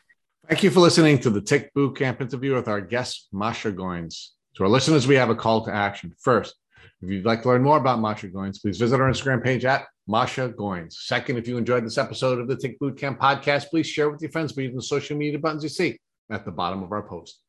Thank 0.47 0.63
you 0.63 0.71
for 0.71 0.79
listening 0.79 1.19
to 1.19 1.29
the 1.29 1.41
Tick 1.41 1.73
Boot 1.73 1.97
Camp 1.97 2.21
interview 2.21 2.55
with 2.55 2.67
our 2.67 2.81
guest, 2.81 3.27
Masha 3.31 3.71
Goins. 3.71 4.29
To 4.55 4.63
our 4.63 4.69
listeners, 4.69 5.07
we 5.07 5.15
have 5.15 5.29
a 5.29 5.35
call 5.35 5.63
to 5.65 5.73
action. 5.73 6.13
First, 6.19 6.55
if 7.01 7.09
you'd 7.09 7.25
like 7.25 7.43
to 7.43 7.49
learn 7.49 7.63
more 7.63 7.77
about 7.77 7.99
Masha 7.99 8.27
Goins, 8.27 8.61
please 8.61 8.77
visit 8.77 8.99
our 8.99 9.09
Instagram 9.09 9.43
page 9.43 9.65
at 9.65 9.85
Masha 10.07 10.49
Goins. 10.49 10.93
Second, 10.93 11.37
if 11.37 11.47
you 11.47 11.57
enjoyed 11.57 11.85
this 11.85 11.97
episode 11.97 12.39
of 12.39 12.47
the 12.47 12.55
Tick 12.55 12.79
Boot 12.79 12.97
Camp 12.97 13.19
podcast, 13.19 13.69
please 13.69 13.87
share 13.87 14.09
with 14.09 14.21
your 14.21 14.31
friends 14.31 14.51
by 14.51 14.63
using 14.63 14.75
the 14.75 14.83
social 14.83 15.15
media 15.15 15.39
buttons 15.39 15.63
you 15.63 15.69
see 15.69 15.99
at 16.29 16.45
the 16.45 16.51
bottom 16.51 16.83
of 16.83 16.91
our 16.91 17.03
post. 17.03 17.41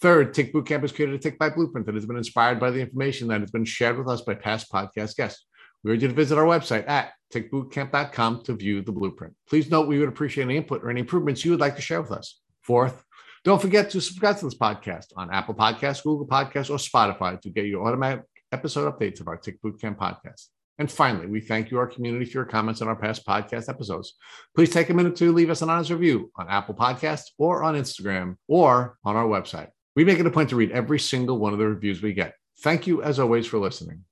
Third, 0.00 0.34
Tick 0.34 0.52
Boot 0.52 0.66
Camp 0.66 0.82
has 0.82 0.92
created 0.92 1.14
a 1.14 1.18
Tick 1.18 1.38
Bite 1.38 1.54
Blueprint 1.54 1.86
that 1.86 1.94
has 1.94 2.06
been 2.06 2.16
inspired 2.16 2.60
by 2.60 2.70
the 2.70 2.80
information 2.80 3.28
that 3.28 3.40
has 3.40 3.50
been 3.50 3.64
shared 3.64 3.96
with 3.96 4.08
us 4.08 4.20
by 4.20 4.34
past 4.34 4.70
podcast 4.70 5.16
guests. 5.16 5.46
We 5.84 5.92
urge 5.92 6.02
you 6.02 6.08
to 6.08 6.14
visit 6.14 6.38
our 6.38 6.44
website 6.44 6.88
at 6.88 7.12
tickbootcamp.com 7.32 8.44
to 8.44 8.54
view 8.54 8.82
the 8.82 8.92
blueprint. 8.92 9.34
Please 9.48 9.70
note 9.70 9.88
we 9.88 9.98
would 9.98 10.08
appreciate 10.08 10.44
any 10.44 10.56
input 10.56 10.84
or 10.84 10.90
any 10.90 11.00
improvements 11.00 11.44
you 11.44 11.50
would 11.50 11.60
like 11.60 11.76
to 11.76 11.82
share 11.82 12.00
with 12.00 12.12
us. 12.12 12.40
Fourth, 12.60 13.04
don't 13.44 13.60
forget 13.60 13.90
to 13.90 14.00
subscribe 14.00 14.38
to 14.38 14.44
this 14.44 14.54
podcast 14.54 15.06
on 15.16 15.32
Apple 15.32 15.54
Podcasts, 15.54 16.04
Google 16.04 16.26
Podcasts, 16.26 16.70
or 16.70 16.76
Spotify 16.76 17.40
to 17.40 17.50
get 17.50 17.66
your 17.66 17.86
automatic 17.86 18.22
episode 18.52 18.92
updates 18.92 19.20
of 19.20 19.26
our 19.26 19.36
Tick 19.36 19.60
Bootcamp 19.60 19.96
podcast. 19.96 20.46
And 20.78 20.90
finally, 20.90 21.26
we 21.26 21.40
thank 21.40 21.70
you, 21.70 21.78
our 21.78 21.86
community, 21.86 22.24
for 22.24 22.38
your 22.38 22.44
comments 22.44 22.80
on 22.80 22.88
our 22.88 22.96
past 22.96 23.26
podcast 23.26 23.68
episodes. 23.68 24.14
Please 24.54 24.70
take 24.70 24.90
a 24.90 24.94
minute 24.94 25.16
to 25.16 25.32
leave 25.32 25.50
us 25.50 25.62
an 25.62 25.70
honest 25.70 25.90
review 25.90 26.30
on 26.36 26.48
Apple 26.48 26.74
Podcasts 26.74 27.30
or 27.36 27.62
on 27.62 27.74
Instagram 27.74 28.36
or 28.48 28.96
on 29.04 29.16
our 29.16 29.26
website. 29.26 29.68
We 29.94 30.04
make 30.04 30.18
it 30.18 30.26
a 30.26 30.30
point 30.30 30.50
to 30.50 30.56
read 30.56 30.70
every 30.70 30.98
single 30.98 31.38
one 31.38 31.52
of 31.52 31.58
the 31.58 31.66
reviews 31.66 32.00
we 32.00 32.14
get. 32.14 32.34
Thank 32.60 32.86
you, 32.86 33.02
as 33.02 33.18
always, 33.18 33.46
for 33.46 33.58
listening. 33.58 34.04